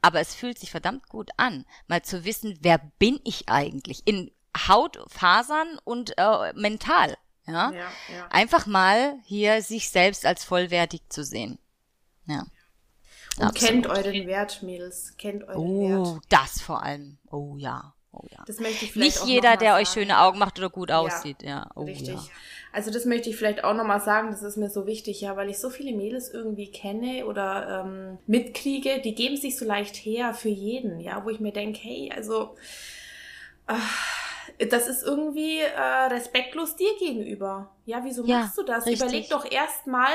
Aber 0.01 0.21
es 0.21 0.35
fühlt 0.35 0.59
sich 0.59 0.71
verdammt 0.71 1.09
gut 1.09 1.31
an, 1.37 1.67
mal 1.87 2.03
zu 2.03 2.25
wissen, 2.25 2.59
wer 2.63 2.81
bin 2.99 3.21
ich 3.25 3.49
eigentlich? 3.49 4.03
In 4.07 4.31
Hautfasern 4.57 5.79
und 5.85 6.15
äh, 6.17 6.53
mental. 6.55 7.17
Ja? 7.47 7.73
Ja, 7.73 7.73
ja? 7.73 8.29
Einfach 8.31 8.67
mal 8.67 9.19
hier 9.25 9.63
sich 9.63 9.91
selbst 9.91 10.25
als 10.25 10.45
vollwertig 10.45 11.03
zu 11.09 11.25
sehen. 11.25 11.59
Ja. 12.27 12.47
Und 13.37 13.45
Absolut. 13.45 13.59
kennt 13.59 13.87
euren 13.89 14.27
Wert, 14.27 14.63
Mädels. 14.63 15.15
Kennt 15.19 15.45
euren 15.45 15.59
oh, 15.59 15.89
Wert. 15.89 16.07
Oh, 16.07 16.21
das 16.29 16.61
vor 16.61 16.83
allem. 16.83 17.19
Oh 17.31 17.57
ja. 17.59 17.95
Oh 18.13 18.25
ja. 18.31 18.45
Das 18.47 18.61
möchte 18.61 18.85
ich 18.85 18.93
vielleicht 18.93 19.25
Nicht 19.25 19.27
jeder, 19.27 19.57
der 19.57 19.73
sagen. 19.73 19.83
euch 19.83 19.89
schöne 19.89 20.21
Augen 20.21 20.39
macht 20.39 20.57
oder 20.59 20.71
gut 20.71 20.93
aussieht, 20.93 21.43
ja. 21.43 21.69
Oh, 21.75 21.83
richtig. 21.83 22.15
Ja. 22.15 22.23
Also 22.73 22.93
das 22.93 23.07
möchte 23.07 23.29
ich 23.29 23.37
vielleicht 23.37 23.65
auch 23.65 23.75
nochmal 23.75 24.01
sagen, 24.01 24.31
das 24.31 24.43
ist 24.43 24.57
mir 24.57 24.71
so 24.71 24.87
wichtig, 24.87 25.21
ja, 25.21 25.37
weil 25.37 25.51
ich 25.51 25.59
so 25.59 25.69
viele 25.69 25.97
Mädels 25.97 26.29
irgendwie 26.29 26.71
kenne 26.71 27.27
oder 27.27 27.85
ähm, 27.85 28.19
mitkriege, 28.27 29.01
die 29.01 29.17
geben 29.17 29.37
sich 29.37 29.59
so 29.59 29.65
leicht 29.65 29.97
her 29.97 30.33
für 30.33 30.49
jeden, 30.49 31.01
ja, 31.01 31.25
wo 31.25 31.31
ich 31.31 31.41
mir 31.41 31.53
denke, 31.53 31.81
hey, 31.83 32.13
also 32.15 32.55
äh, 33.67 33.75
das 34.59 34.87
ist 34.87 35.03
irgendwie 35.03 35.59
äh, 35.59 35.81
respektlos 35.81 36.77
dir 36.77 36.97
gegenüber. 36.99 37.71
Ja, 37.85 38.01
wieso 38.05 38.25
ja, 38.25 38.41
machst 38.41 38.59
du 38.59 38.63
das? 38.63 38.87
Richtig. 38.87 39.01
Überleg 39.01 39.29
doch 39.31 39.51
erstmal, 39.51 40.13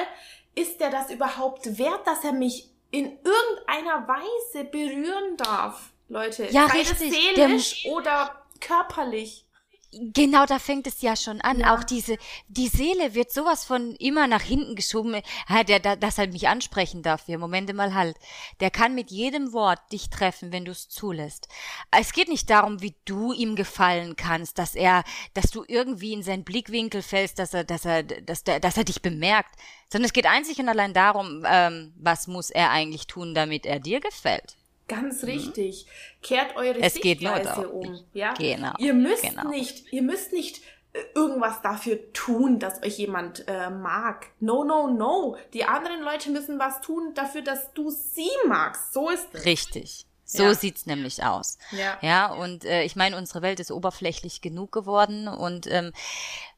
ist 0.56 0.80
der 0.80 0.90
das 0.90 1.12
überhaupt 1.12 1.78
wert, 1.78 2.06
dass 2.06 2.24
er 2.24 2.34
mich 2.34 2.70
in 2.92 3.06
irgendeiner 3.06 4.08
Weise 4.08 4.66
berühren 4.66 5.38
darf, 5.38 5.92
Leute? 6.08 6.46
Ja, 6.52 6.68
Sei 6.68 6.80
richtig. 6.80 7.14
seelisch 7.14 7.84
Der, 7.84 7.92
oder 7.92 8.46
körperlich. 8.60 9.46
Genau, 9.92 10.46
da 10.46 10.60
fängt 10.60 10.86
es 10.86 11.02
ja 11.02 11.16
schon 11.16 11.42
an. 11.42 11.62
Ja. 11.62 11.74
Auch 11.74 11.84
diese, 11.84 12.18
die 12.48 12.68
Seele 12.68 13.16
wird 13.16 13.32
sowas 13.32 13.66
von 13.66 13.96
immer 13.96 14.28
nach 14.28 14.44
hinten 14.44 14.76
geschoben. 14.76 15.20
Ja, 15.50 15.64
der, 15.64 15.80
der, 15.80 15.96
dass 15.96 16.20
er 16.20 16.28
mich 16.28 16.48
ansprechen 16.48 17.02
darf. 17.02 17.28
Wir 17.28 17.40
Momente 17.40 17.74
mal 17.74 17.96
halt. 17.96 18.16
Der 18.60 18.70
kann 18.70 18.94
mit 18.94 19.10
jedem 19.10 19.52
Wort 19.52 19.80
dich 19.92 20.12
treffen, 20.12 20.52
wenn 20.52 20.66
du 20.66 20.72
es 20.72 20.90
zulässt. 20.90 21.48
Es 21.90 22.14
geht 22.14 22.28
nicht 22.30 22.52
darum, 22.52 22.84
wie 22.84 22.94
du 23.06 23.34
ihm 23.34 23.56
gefallen 23.56 24.16
kannst, 24.16 24.60
dass 24.60 24.76
er, 24.76 25.04
dass 25.34 25.50
du 25.50 25.64
irgendwie 25.68 26.14
in 26.14 26.22
seinen 26.22 26.44
Blickwinkel 26.44 27.02
fällst, 27.02 27.40
dass 27.40 27.56
er, 27.56 27.64
dass 27.64 27.84
er, 27.86 28.04
dass 28.04 28.44
der, 28.44 28.60
dass 28.60 28.78
er 28.78 28.84
dich 28.84 29.02
bemerkt. 29.02 29.56
Sondern 29.92 30.06
es 30.06 30.14
geht 30.14 30.28
einzig 30.28 30.60
und 30.60 30.70
allein 30.70 30.94
darum, 30.94 31.44
ähm, 31.48 31.94
was 31.98 32.28
muss 32.28 32.52
er 32.52 32.70
eigentlich 32.70 33.08
tun, 33.08 33.34
damit 33.34 33.66
er 33.66 33.80
dir 33.80 34.02
gefällt. 34.02 34.59
Ganz 34.90 35.22
mhm. 35.22 35.30
richtig. 35.30 35.86
Mhm. 35.86 36.22
Kehrt 36.22 36.56
eure 36.58 36.80
es 36.80 36.96
Sichtweise 36.96 37.70
um. 37.70 38.04
Ja? 38.14 38.34
Genau. 38.34 38.74
Ihr 38.80 38.94
müsst 38.94 39.24
genau. 39.24 39.50
nicht, 39.50 39.94
ihr 39.94 40.02
müsst 40.02 40.34
nicht 40.34 40.62
äh, 40.92 41.00
irgendwas 41.16 41.62
dafür 41.62 42.12
tun, 42.12 42.60
dass 42.60 42.84
euch 42.84 42.98
jemand 42.98 43.48
äh, 43.48 43.70
mag. 43.70 44.28
No, 44.42 44.66
no, 44.66 44.88
no. 44.88 45.38
Die 45.54 45.64
anderen 45.64 46.02
Leute 46.02 46.32
müssen 46.32 46.60
was 46.60 46.82
tun 46.82 47.14
dafür, 47.14 47.42
dass 47.42 47.72
du 47.74 47.90
sie 47.90 48.30
magst. 48.48 48.94
So 48.94 49.10
ist 49.10 49.28
es. 49.32 49.46
Richtig. 49.46 50.06
So 50.26 50.44
ja. 50.44 50.54
sieht's 50.54 50.86
nämlich 50.86 51.24
aus. 51.24 51.58
Ja. 51.72 51.98
Ja, 52.02 52.34
und 52.34 52.66
äh, 52.66 52.84
ich 52.84 52.96
meine, 52.96 53.18
unsere 53.18 53.42
Welt 53.42 53.60
ist 53.60 53.72
oberflächlich 53.72 54.42
genug 54.42 54.72
geworden 54.72 55.28
und 55.28 55.66
ähm, 55.66 55.92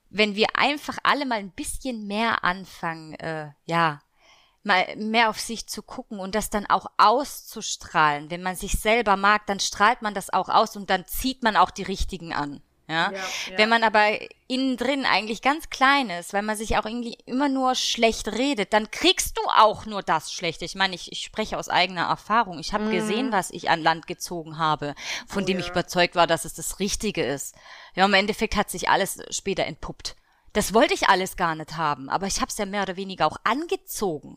wenn 0.09 0.35
wir 0.35 0.47
einfach 0.55 0.97
alle 1.03 1.25
mal 1.25 1.39
ein 1.39 1.51
bisschen 1.51 2.05
mehr 2.05 2.43
anfangen, 2.43 3.13
äh, 3.13 3.51
ja, 3.65 4.01
mal 4.63 4.95
mehr 4.95 5.29
auf 5.29 5.39
sich 5.39 5.67
zu 5.67 5.81
gucken 5.81 6.19
und 6.19 6.35
das 6.35 6.49
dann 6.49 6.65
auch 6.65 6.85
auszustrahlen. 6.97 8.29
Wenn 8.29 8.43
man 8.43 8.55
sich 8.55 8.73
selber 8.73 9.17
mag, 9.17 9.45
dann 9.47 9.59
strahlt 9.59 10.01
man 10.01 10.13
das 10.13 10.31
auch 10.31 10.49
aus 10.49 10.75
und 10.75 10.89
dann 10.89 11.05
zieht 11.05 11.43
man 11.43 11.55
auch 11.55 11.71
die 11.71 11.83
richtigen 11.83 12.33
an. 12.33 12.61
Ja? 12.91 13.11
ja. 13.11 13.57
Wenn 13.57 13.69
man 13.69 13.83
aber 13.83 14.19
innen 14.47 14.75
drin 14.75 15.05
eigentlich 15.05 15.41
ganz 15.41 15.69
klein 15.69 16.09
ist, 16.09 16.33
weil 16.33 16.41
man 16.41 16.57
sich 16.57 16.77
auch 16.77 16.85
irgendwie 16.85 17.17
immer 17.25 17.47
nur 17.47 17.73
schlecht 17.75 18.27
redet, 18.27 18.73
dann 18.73 18.91
kriegst 18.91 19.38
du 19.38 19.41
auch 19.55 19.85
nur 19.85 20.03
das 20.03 20.33
Schlechte. 20.33 20.65
Ich 20.65 20.75
meine, 20.75 20.93
ich, 20.93 21.11
ich 21.11 21.21
spreche 21.21 21.57
aus 21.57 21.69
eigener 21.69 22.07
Erfahrung. 22.07 22.59
Ich 22.59 22.73
habe 22.73 22.85
mhm. 22.85 22.91
gesehen, 22.91 23.31
was 23.31 23.49
ich 23.49 23.69
an 23.69 23.81
Land 23.81 24.07
gezogen 24.07 24.57
habe, 24.57 24.93
von 25.25 25.43
oh, 25.43 25.45
dem 25.45 25.59
ja. 25.59 25.65
ich 25.65 25.71
überzeugt 25.71 26.15
war, 26.15 26.27
dass 26.27 26.43
es 26.43 26.53
das 26.53 26.79
Richtige 26.79 27.23
ist. 27.23 27.55
Ja, 27.95 28.05
im 28.05 28.13
Endeffekt 28.13 28.57
hat 28.57 28.69
sich 28.69 28.89
alles 28.89 29.19
später 29.29 29.65
entpuppt. 29.65 30.17
Das 30.53 30.73
wollte 30.73 30.93
ich 30.93 31.07
alles 31.07 31.38
gar 31.38 31.55
nicht 31.55 31.77
haben, 31.77 32.09
aber 32.09 32.27
ich 32.27 32.41
habe 32.41 32.49
es 32.49 32.57
ja 32.57 32.65
mehr 32.65 32.83
oder 32.83 32.97
weniger 32.97 33.25
auch 33.25 33.38
angezogen. 33.45 34.35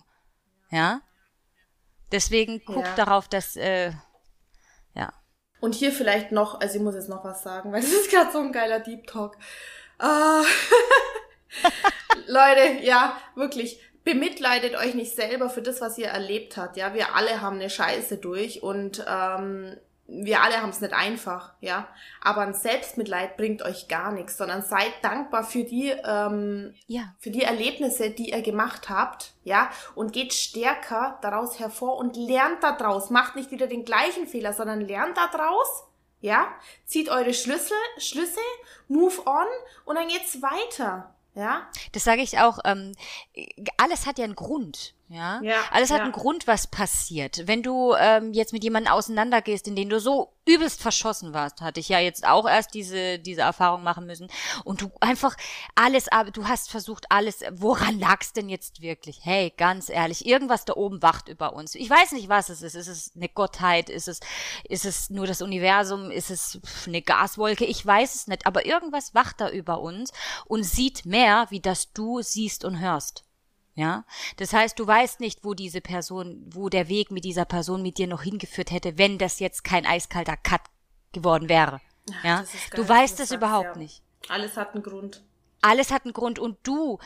Ja. 0.70 1.00
Deswegen 2.12 2.62
guck 2.64 2.84
ja. 2.84 2.94
darauf, 2.94 3.28
dass, 3.28 3.56
äh, 3.56 3.92
ja. 4.94 5.12
Und 5.60 5.74
hier 5.74 5.92
vielleicht 5.92 6.32
noch, 6.32 6.60
also 6.60 6.76
ich 6.76 6.82
muss 6.82 6.94
jetzt 6.94 7.08
noch 7.08 7.24
was 7.24 7.42
sagen, 7.42 7.72
weil 7.72 7.80
das 7.80 7.92
ist 7.92 8.10
gerade 8.10 8.30
so 8.32 8.38
ein 8.38 8.52
geiler 8.52 8.80
Deep 8.80 9.06
Talk. 9.06 9.36
Uh, 10.02 10.44
Leute, 12.26 12.82
ja, 12.82 13.16
wirklich, 13.34 13.80
bemitleidet 14.04 14.76
euch 14.76 14.94
nicht 14.94 15.14
selber 15.14 15.48
für 15.48 15.62
das, 15.62 15.80
was 15.80 15.98
ihr 15.98 16.08
erlebt 16.08 16.56
habt. 16.56 16.76
Ja, 16.76 16.94
wir 16.94 17.14
alle 17.14 17.40
haben 17.40 17.56
eine 17.56 17.70
Scheiße 17.70 18.18
durch 18.18 18.62
und 18.62 19.04
ähm, 19.08 19.76
wir 20.06 20.42
alle 20.42 20.60
haben 20.60 20.70
es 20.70 20.80
nicht 20.80 20.92
einfach, 20.92 21.54
ja. 21.60 21.88
Aber 22.20 22.42
ein 22.42 22.54
Selbstmitleid 22.54 23.36
bringt 23.36 23.62
euch 23.62 23.88
gar 23.88 24.12
nichts, 24.12 24.36
sondern 24.36 24.62
seid 24.62 24.92
dankbar 25.02 25.44
für 25.44 25.64
die, 25.64 25.88
ähm, 25.88 26.74
ja. 26.86 27.14
für 27.18 27.30
die 27.30 27.42
Erlebnisse, 27.42 28.10
die 28.10 28.30
ihr 28.30 28.42
gemacht 28.42 28.90
habt, 28.90 29.32
ja, 29.44 29.70
und 29.94 30.12
geht 30.12 30.34
stärker 30.34 31.18
daraus 31.22 31.58
hervor 31.58 31.96
und 31.96 32.16
lernt 32.16 32.62
daraus. 32.62 33.10
Macht 33.10 33.34
nicht 33.36 33.50
wieder 33.50 33.66
den 33.66 33.84
gleichen 33.84 34.26
Fehler, 34.26 34.52
sondern 34.52 34.82
lernt 34.82 35.16
daraus, 35.16 35.84
ja. 36.20 36.48
Zieht 36.84 37.08
eure 37.08 37.32
Schlüssel, 37.32 37.76
Schlüsse, 37.96 38.40
move 38.88 39.26
on 39.26 39.46
und 39.86 39.96
dann 39.96 40.08
geht's 40.08 40.42
weiter, 40.42 41.14
ja. 41.34 41.66
Das 41.92 42.04
sage 42.04 42.22
ich 42.22 42.38
auch. 42.38 42.58
Ähm, 42.64 42.92
alles 43.78 44.06
hat 44.06 44.18
ja 44.18 44.24
einen 44.24 44.36
Grund. 44.36 44.94
Ja, 45.08 45.40
ja 45.42 45.56
alles 45.70 45.90
hat 45.90 45.98
ja. 45.98 46.04
einen 46.04 46.12
Grund, 46.12 46.46
was 46.46 46.66
passiert. 46.66 47.46
Wenn 47.46 47.62
du 47.62 47.94
ähm, 47.94 48.32
jetzt 48.32 48.52
mit 48.54 48.64
jemandem 48.64 48.92
auseinandergehst, 48.92 49.68
in 49.68 49.76
den 49.76 49.90
du 49.90 50.00
so 50.00 50.32
übelst 50.46 50.80
verschossen 50.80 51.34
warst, 51.34 51.60
hatte 51.60 51.80
ich 51.80 51.88
ja 51.88 51.98
jetzt 51.98 52.26
auch 52.26 52.48
erst 52.48 52.74
diese 52.74 53.18
diese 53.18 53.42
Erfahrung 53.42 53.82
machen 53.82 54.06
müssen 54.06 54.28
und 54.64 54.80
du 54.80 54.90
einfach 55.00 55.36
alles, 55.74 56.10
aber 56.10 56.30
du 56.30 56.48
hast 56.48 56.70
versucht 56.70 57.06
alles. 57.10 57.40
Woran 57.52 57.98
lag's 57.98 58.32
denn 58.32 58.48
jetzt 58.48 58.80
wirklich? 58.80 59.20
Hey, 59.22 59.52
ganz 59.56 59.90
ehrlich, 59.90 60.24
irgendwas 60.26 60.64
da 60.64 60.74
oben 60.74 61.02
wacht 61.02 61.28
über 61.28 61.52
uns. 61.52 61.74
Ich 61.74 61.90
weiß 61.90 62.12
nicht, 62.12 62.30
was 62.30 62.48
es 62.48 62.62
ist. 62.62 62.74
Ist 62.74 62.88
es 62.88 63.12
eine 63.14 63.28
Gottheit? 63.28 63.90
Ist 63.90 64.08
es 64.08 64.20
ist 64.68 64.86
es 64.86 65.10
nur 65.10 65.26
das 65.26 65.42
Universum? 65.42 66.10
Ist 66.10 66.30
es 66.30 66.60
eine 66.86 67.02
Gaswolke? 67.02 67.66
Ich 67.66 67.84
weiß 67.84 68.14
es 68.14 68.26
nicht. 68.26 68.46
Aber 68.46 68.64
irgendwas 68.64 69.14
wacht 69.14 69.40
da 69.40 69.50
über 69.50 69.80
uns 69.80 70.12
und 70.46 70.64
sieht 70.64 71.04
mehr, 71.04 71.46
wie 71.50 71.60
das 71.60 71.92
du 71.92 72.22
siehst 72.22 72.64
und 72.64 72.80
hörst. 72.80 73.24
Ja, 73.76 74.04
das 74.36 74.52
heißt, 74.52 74.78
du 74.78 74.86
weißt 74.86 75.18
nicht, 75.18 75.44
wo 75.44 75.54
diese 75.54 75.80
Person, 75.80 76.44
wo 76.52 76.68
der 76.68 76.88
Weg 76.88 77.10
mit 77.10 77.24
dieser 77.24 77.44
Person 77.44 77.82
mit 77.82 77.98
dir 77.98 78.06
noch 78.06 78.22
hingeführt 78.22 78.70
hätte, 78.70 78.98
wenn 78.98 79.18
das 79.18 79.40
jetzt 79.40 79.64
kein 79.64 79.84
eiskalter 79.84 80.36
Cut 80.36 80.60
geworden 81.12 81.48
wäre. 81.48 81.80
Ja, 82.22 82.44
du 82.74 82.88
weißt 82.88 83.18
es 83.20 83.32
überhaupt 83.32 83.76
ja. 83.76 83.76
nicht. 83.76 84.02
Alles 84.28 84.56
hat 84.56 84.74
einen 84.74 84.82
Grund. 84.82 85.24
Alles 85.60 85.90
hat 85.90 86.04
einen 86.04 86.12
Grund 86.12 86.38
und 86.38 86.58
du 86.62 86.98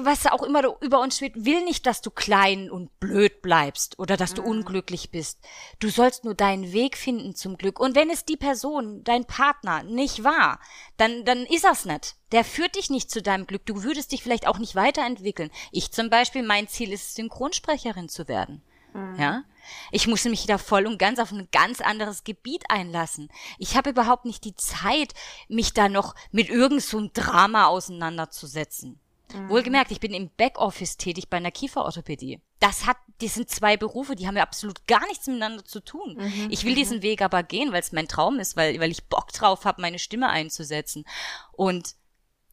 was 0.00 0.26
auch 0.26 0.42
immer 0.42 0.62
über 0.80 1.00
uns 1.00 1.16
steht, 1.16 1.44
will 1.44 1.64
nicht, 1.64 1.86
dass 1.86 2.00
du 2.00 2.10
klein 2.10 2.70
und 2.70 2.98
blöd 3.00 3.42
bleibst 3.42 3.98
oder 3.98 4.16
dass 4.16 4.34
du 4.34 4.42
mhm. 4.42 4.48
unglücklich 4.48 5.10
bist. 5.10 5.38
Du 5.78 5.88
sollst 5.88 6.24
nur 6.24 6.34
deinen 6.34 6.72
Weg 6.72 6.96
finden 6.96 7.34
zum 7.34 7.56
Glück. 7.56 7.80
Und 7.80 7.94
wenn 7.94 8.10
es 8.10 8.24
die 8.24 8.36
Person, 8.36 9.04
dein 9.04 9.24
Partner, 9.24 9.82
nicht 9.82 10.24
war, 10.24 10.60
dann, 10.96 11.24
dann 11.24 11.44
ist 11.46 11.64
das 11.64 11.84
nicht. 11.84 12.16
Der 12.32 12.44
führt 12.44 12.76
dich 12.76 12.90
nicht 12.90 13.10
zu 13.10 13.22
deinem 13.22 13.46
Glück. 13.46 13.66
Du 13.66 13.82
würdest 13.82 14.12
dich 14.12 14.22
vielleicht 14.22 14.46
auch 14.46 14.58
nicht 14.58 14.74
weiterentwickeln. 14.74 15.50
Ich 15.70 15.92
zum 15.92 16.10
Beispiel, 16.10 16.42
mein 16.42 16.68
Ziel 16.68 16.92
ist, 16.92 17.14
Synchronsprecherin 17.14 18.08
zu 18.08 18.28
werden. 18.28 18.62
Mhm. 18.94 19.18
Ja? 19.18 19.44
Ich 19.90 20.06
musste 20.06 20.30
mich 20.30 20.46
da 20.46 20.58
voll 20.58 20.86
und 20.86 20.98
ganz 20.98 21.18
auf 21.18 21.30
ein 21.32 21.48
ganz 21.52 21.80
anderes 21.80 22.24
Gebiet 22.24 22.64
einlassen. 22.68 23.28
Ich 23.58 23.76
habe 23.76 23.90
überhaupt 23.90 24.24
nicht 24.24 24.44
die 24.44 24.56
Zeit, 24.56 25.14
mich 25.48 25.72
da 25.72 25.88
noch 25.88 26.14
mit 26.30 26.48
irgend 26.48 26.82
so 26.82 26.98
einem 26.98 27.12
Drama 27.12 27.66
auseinanderzusetzen. 27.66 28.98
Mhm. 29.34 29.48
Wohlgemerkt, 29.48 29.90
ich 29.90 30.00
bin 30.00 30.14
im 30.14 30.30
Backoffice 30.36 30.96
tätig 30.96 31.28
bei 31.28 31.36
einer 31.36 31.50
Kieferorthopädie. 31.50 32.40
Das 32.60 32.86
hat, 32.86 32.96
die 33.20 33.28
sind 33.28 33.50
zwei 33.50 33.76
Berufe, 33.76 34.14
die 34.14 34.26
haben 34.26 34.36
ja 34.36 34.42
absolut 34.42 34.86
gar 34.86 35.06
nichts 35.06 35.26
miteinander 35.26 35.64
zu 35.64 35.80
tun. 35.80 36.16
Mhm. 36.18 36.48
Ich 36.50 36.64
will 36.64 36.72
mhm. 36.72 36.76
diesen 36.76 37.02
Weg 37.02 37.22
aber 37.22 37.42
gehen, 37.42 37.72
weil 37.72 37.80
es 37.80 37.92
mein 37.92 38.08
Traum 38.08 38.38
ist, 38.38 38.56
weil, 38.56 38.78
weil 38.80 38.90
ich 38.90 39.04
Bock 39.08 39.32
drauf 39.32 39.64
habe, 39.64 39.80
meine 39.80 39.98
Stimme 39.98 40.28
einzusetzen. 40.28 41.04
Und 41.52 41.96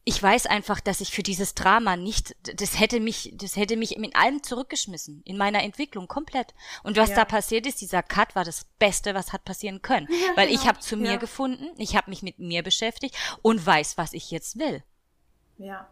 ich 0.04 0.22
weiß 0.22 0.46
einfach, 0.46 0.80
dass 0.80 1.00
ich 1.00 1.12
für 1.12 1.22
dieses 1.22 1.54
Drama 1.54 1.96
nicht, 1.96 2.34
das 2.42 2.80
hätte 2.80 3.00
mich, 3.00 3.32
das 3.34 3.56
hätte 3.56 3.76
mich 3.76 3.96
in 3.96 4.14
allem 4.14 4.42
zurückgeschmissen, 4.42 5.22
in 5.24 5.36
meiner 5.36 5.62
Entwicklung 5.62 6.08
komplett. 6.08 6.54
Und 6.82 6.96
was 6.96 7.10
ja. 7.10 7.16
da 7.16 7.24
passiert 7.24 7.66
ist, 7.66 7.80
dieser 7.80 8.02
Cut 8.02 8.34
war 8.34 8.44
das 8.44 8.64
Beste, 8.78 9.14
was 9.14 9.32
hat 9.32 9.44
passieren 9.44 9.82
können, 9.82 10.08
ja, 10.10 10.36
weil 10.36 10.48
genau. 10.48 10.60
ich 10.60 10.66
habe 10.66 10.80
zu 10.80 10.96
mir 10.96 11.12
ja. 11.12 11.16
gefunden, 11.16 11.68
ich 11.76 11.96
habe 11.96 12.10
mich 12.10 12.22
mit 12.22 12.38
mir 12.38 12.62
beschäftigt 12.62 13.14
und 13.42 13.64
weiß, 13.64 13.98
was 13.98 14.14
ich 14.14 14.30
jetzt 14.30 14.58
will. 14.58 14.82
Ja. 15.58 15.88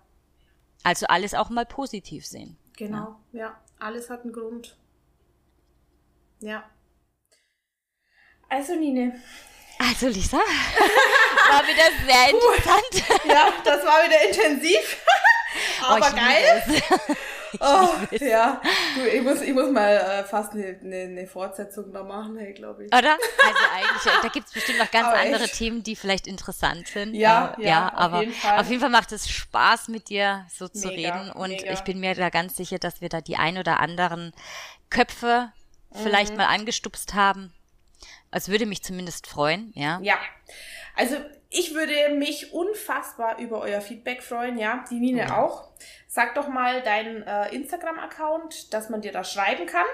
Also 0.84 1.06
alles 1.06 1.34
auch 1.34 1.50
mal 1.50 1.66
positiv 1.66 2.26
sehen. 2.26 2.56
Genau, 2.76 3.16
ja. 3.32 3.40
ja. 3.40 3.60
Alles 3.78 4.10
hat 4.10 4.22
einen 4.22 4.32
Grund. 4.32 4.76
Ja. 6.40 6.68
Also 8.48 8.74
Nine. 8.74 9.20
Also 9.78 10.08
Lisa, 10.08 10.38
war 11.50 11.62
wieder 11.62 11.84
sehr 12.04 12.30
interessant. 12.30 13.24
ja, 13.26 13.52
das 13.64 13.84
war 13.84 14.04
wieder 14.04 14.28
intensiv. 14.28 15.04
Aber 15.82 16.08
oh, 16.10 16.16
geil. 16.16 17.16
Oh, 17.60 17.88
ja, 18.20 18.60
du, 18.94 19.06
ich 19.06 19.22
muss, 19.22 19.40
ich 19.40 19.52
muss 19.52 19.70
mal 19.70 19.96
äh, 19.96 20.24
fast 20.24 20.52
eine, 20.52 20.78
eine, 20.82 20.96
eine 20.96 21.26
Fortsetzung 21.26 21.92
da 21.92 22.02
machen, 22.02 22.36
hey, 22.36 22.52
glaube 22.52 22.84
ich. 22.84 22.88
Oder? 22.94 23.12
Also 23.12 23.64
eigentlich, 23.74 24.22
da 24.22 24.28
gibt 24.28 24.48
es 24.48 24.52
bestimmt 24.52 24.78
noch 24.78 24.90
ganz 24.90 25.08
aber 25.08 25.18
andere 25.18 25.44
echt. 25.44 25.54
Themen, 25.54 25.82
die 25.82 25.96
vielleicht 25.96 26.26
interessant 26.26 26.88
sind. 26.88 27.14
Ja, 27.14 27.54
äh, 27.58 27.62
ja, 27.62 27.68
ja, 27.68 27.92
aber 27.94 28.18
auf 28.18 28.22
jeden, 28.22 28.34
Fall. 28.34 28.58
auf 28.58 28.68
jeden 28.68 28.80
Fall 28.80 28.90
macht 28.90 29.12
es 29.12 29.28
Spaß, 29.28 29.88
mit 29.88 30.08
dir 30.08 30.46
so 30.52 30.66
mega, 30.66 30.78
zu 30.78 30.88
reden. 30.88 31.30
Und 31.32 31.50
mega. 31.50 31.72
ich 31.72 31.80
bin 31.80 32.00
mir 32.00 32.14
da 32.14 32.30
ganz 32.30 32.56
sicher, 32.56 32.78
dass 32.78 33.00
wir 33.00 33.08
da 33.08 33.20
die 33.20 33.36
ein 33.36 33.58
oder 33.58 33.80
anderen 33.80 34.32
Köpfe 34.90 35.52
vielleicht 35.92 36.32
mhm. 36.32 36.38
mal 36.38 36.46
angestupst 36.46 37.14
haben. 37.14 37.52
Es 38.30 38.48
würde 38.48 38.66
mich 38.66 38.82
zumindest 38.82 39.26
freuen, 39.26 39.72
ja. 39.74 39.98
Ja. 40.02 40.18
Also 40.94 41.16
ich 41.50 41.74
würde 41.74 42.14
mich 42.14 42.52
unfassbar 42.52 43.38
über 43.38 43.60
euer 43.60 43.80
Feedback 43.80 44.22
freuen, 44.22 44.58
ja. 44.58 44.84
Die 44.90 45.00
Nine 45.00 45.24
mhm. 45.24 45.30
auch. 45.30 45.70
Sag 46.06 46.34
doch 46.34 46.48
mal 46.48 46.82
deinen 46.82 47.22
äh, 47.22 47.54
Instagram-Account, 47.54 48.72
dass 48.74 48.90
man 48.90 49.00
dir 49.00 49.12
da 49.12 49.24
schreiben 49.24 49.66
kann. 49.66 49.86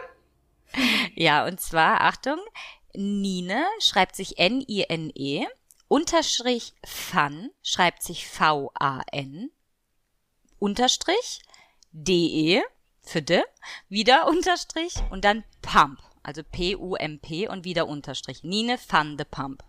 Ja, 1.15 1.47
und 1.47 1.61
zwar, 1.61 2.01
Achtung, 2.01 2.41
Nine 2.95 3.65
schreibt 3.79 4.17
sich 4.17 4.39
N-I-N-E, 4.39 5.47
Unterstrich 5.87 6.75
Fun 6.85 7.51
schreibt 7.63 8.03
sich 8.03 8.27
V-A-N, 8.27 9.51
Unterstrich 10.59 11.43
D-E 11.93 12.63
für 13.03 13.23
de, 13.23 13.43
wieder 13.89 14.27
Unterstrich 14.27 14.95
und 15.11 15.25
dann 15.25 15.45
Pump, 15.63 16.01
also 16.25 16.43
P-U-M-P 16.43 17.49
und 17.49 17.65
wieder 17.65 17.87
Unterstrich. 17.87 18.43
Nine 18.43 18.79
Fun 18.79 19.17
the 19.19 19.25
Pump. 19.25 19.63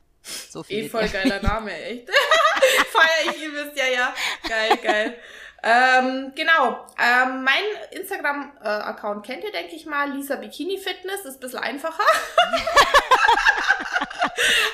So 0.50 0.64
viel. 0.64 0.86
Eh 0.86 0.90
voll 0.90 1.08
geiler 1.08 1.40
Name, 1.44 1.72
echt. 1.72 2.10
Feier 2.92 3.32
ich, 3.34 3.42
ihr 3.44 3.54
wisst 3.54 3.78
ja, 3.78 3.86
ja. 3.86 4.14
Geil, 4.48 4.78
geil. 4.82 5.18
Ähm, 5.64 6.32
genau. 6.36 6.86
Ähm, 7.00 7.44
mein 7.44 7.64
Instagram-Account 7.92 9.26
kennt 9.26 9.44
ihr, 9.44 9.52
denke 9.52 9.76
ich 9.76 9.86
mal. 9.88 10.12
Lisa 10.12 10.36
Bikini 10.36 10.78
Fitness 10.78 11.26
ist 11.26 11.38
ein 11.38 11.40
bisschen 11.40 11.60
einfacher. 11.60 12.04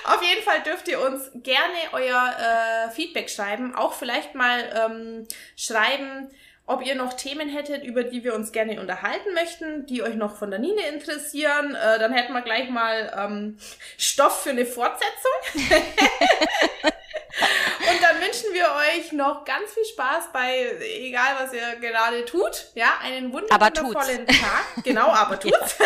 Auf 0.03 0.21
jeden 0.21 0.43
Fall 0.43 0.61
dürft 0.63 0.87
ihr 0.89 0.99
uns 0.99 1.31
gerne 1.35 1.77
euer 1.93 2.35
äh, 2.37 2.91
Feedback 2.91 3.29
schreiben. 3.29 3.73
Auch 3.73 3.93
vielleicht 3.93 4.35
mal 4.35 4.63
ähm, 4.75 5.27
schreiben, 5.55 6.29
ob 6.71 6.85
ihr 6.85 6.95
noch 6.95 7.13
Themen 7.13 7.49
hättet, 7.49 7.83
über 7.83 8.03
die 8.03 8.23
wir 8.23 8.33
uns 8.33 8.51
gerne 8.51 8.79
unterhalten 8.79 9.33
möchten, 9.33 9.85
die 9.85 10.01
euch 10.03 10.15
noch 10.15 10.37
von 10.37 10.49
der 10.49 10.59
Nine 10.59 10.81
interessieren. 10.93 11.75
Äh, 11.75 11.99
dann 11.99 12.13
hätten 12.13 12.33
wir 12.33 12.41
gleich 12.41 12.69
mal 12.69 13.11
ähm, 13.17 13.57
Stoff 13.97 14.43
für 14.43 14.51
eine 14.51 14.65
Fortsetzung. 14.65 15.11
Und 17.91 18.01
dann 18.01 18.21
wünschen 18.21 18.53
wir 18.53 18.65
euch 18.65 19.11
noch 19.11 19.43
ganz 19.43 19.73
viel 19.73 19.85
Spaß 19.85 20.31
bei, 20.31 20.77
egal 20.99 21.35
was 21.39 21.53
ihr 21.53 21.75
gerade 21.79 22.23
tut, 22.25 22.67
ja, 22.75 22.99
einen 23.01 23.33
wundervollen 23.33 24.27
Tag. 24.27 24.83
Genau, 24.83 25.07
aber 25.07 25.39
tut's. 25.39 25.77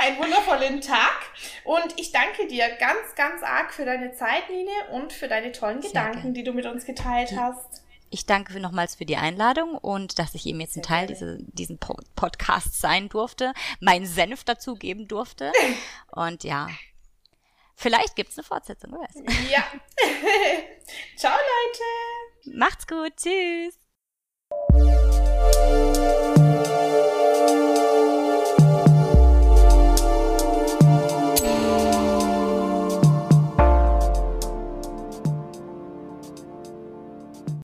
einen 0.00 0.18
wundervollen 0.18 0.80
Tag. 0.80 1.18
Und 1.64 1.98
ich 1.98 2.12
danke 2.12 2.46
dir 2.46 2.68
ganz, 2.78 3.14
ganz 3.16 3.42
arg 3.42 3.74
für 3.74 3.84
deine 3.84 4.12
Zeit, 4.12 4.48
Nine, 4.48 4.70
und 4.92 5.12
für 5.12 5.28
deine 5.28 5.52
tollen 5.52 5.82
Sehr 5.82 5.90
Gedanken, 5.90 6.22
gern. 6.22 6.34
die 6.34 6.44
du 6.44 6.52
mit 6.52 6.66
uns 6.66 6.84
geteilt 6.86 7.32
hast. 7.36 7.79
Ich 8.10 8.26
danke 8.26 8.58
nochmals 8.58 8.96
für 8.96 9.06
die 9.06 9.16
Einladung 9.16 9.78
und 9.78 10.18
dass 10.18 10.34
ich 10.34 10.44
eben 10.46 10.60
jetzt 10.60 10.76
ein 10.76 10.82
Teil 10.82 11.06
diese, 11.06 11.38
diesen 11.40 11.78
Podcasts 11.78 12.80
sein 12.80 13.08
durfte, 13.08 13.52
meinen 13.78 14.04
Senf 14.04 14.42
dazu 14.44 14.74
geben 14.74 15.06
durfte. 15.06 15.52
Und 16.10 16.42
ja, 16.42 16.68
Vielleicht 17.80 18.14
gibt 18.14 18.28
es 18.28 18.36
eine 18.36 18.44
Fortsetzung, 18.44 18.92
wer 18.92 19.00
weiß. 19.00 19.50
Ja. 19.50 19.64
Ciao, 21.16 21.32
Leute. 21.32 22.58
Macht's 22.58 22.86
gut. 22.86 23.14
Tschüss. 23.16 23.78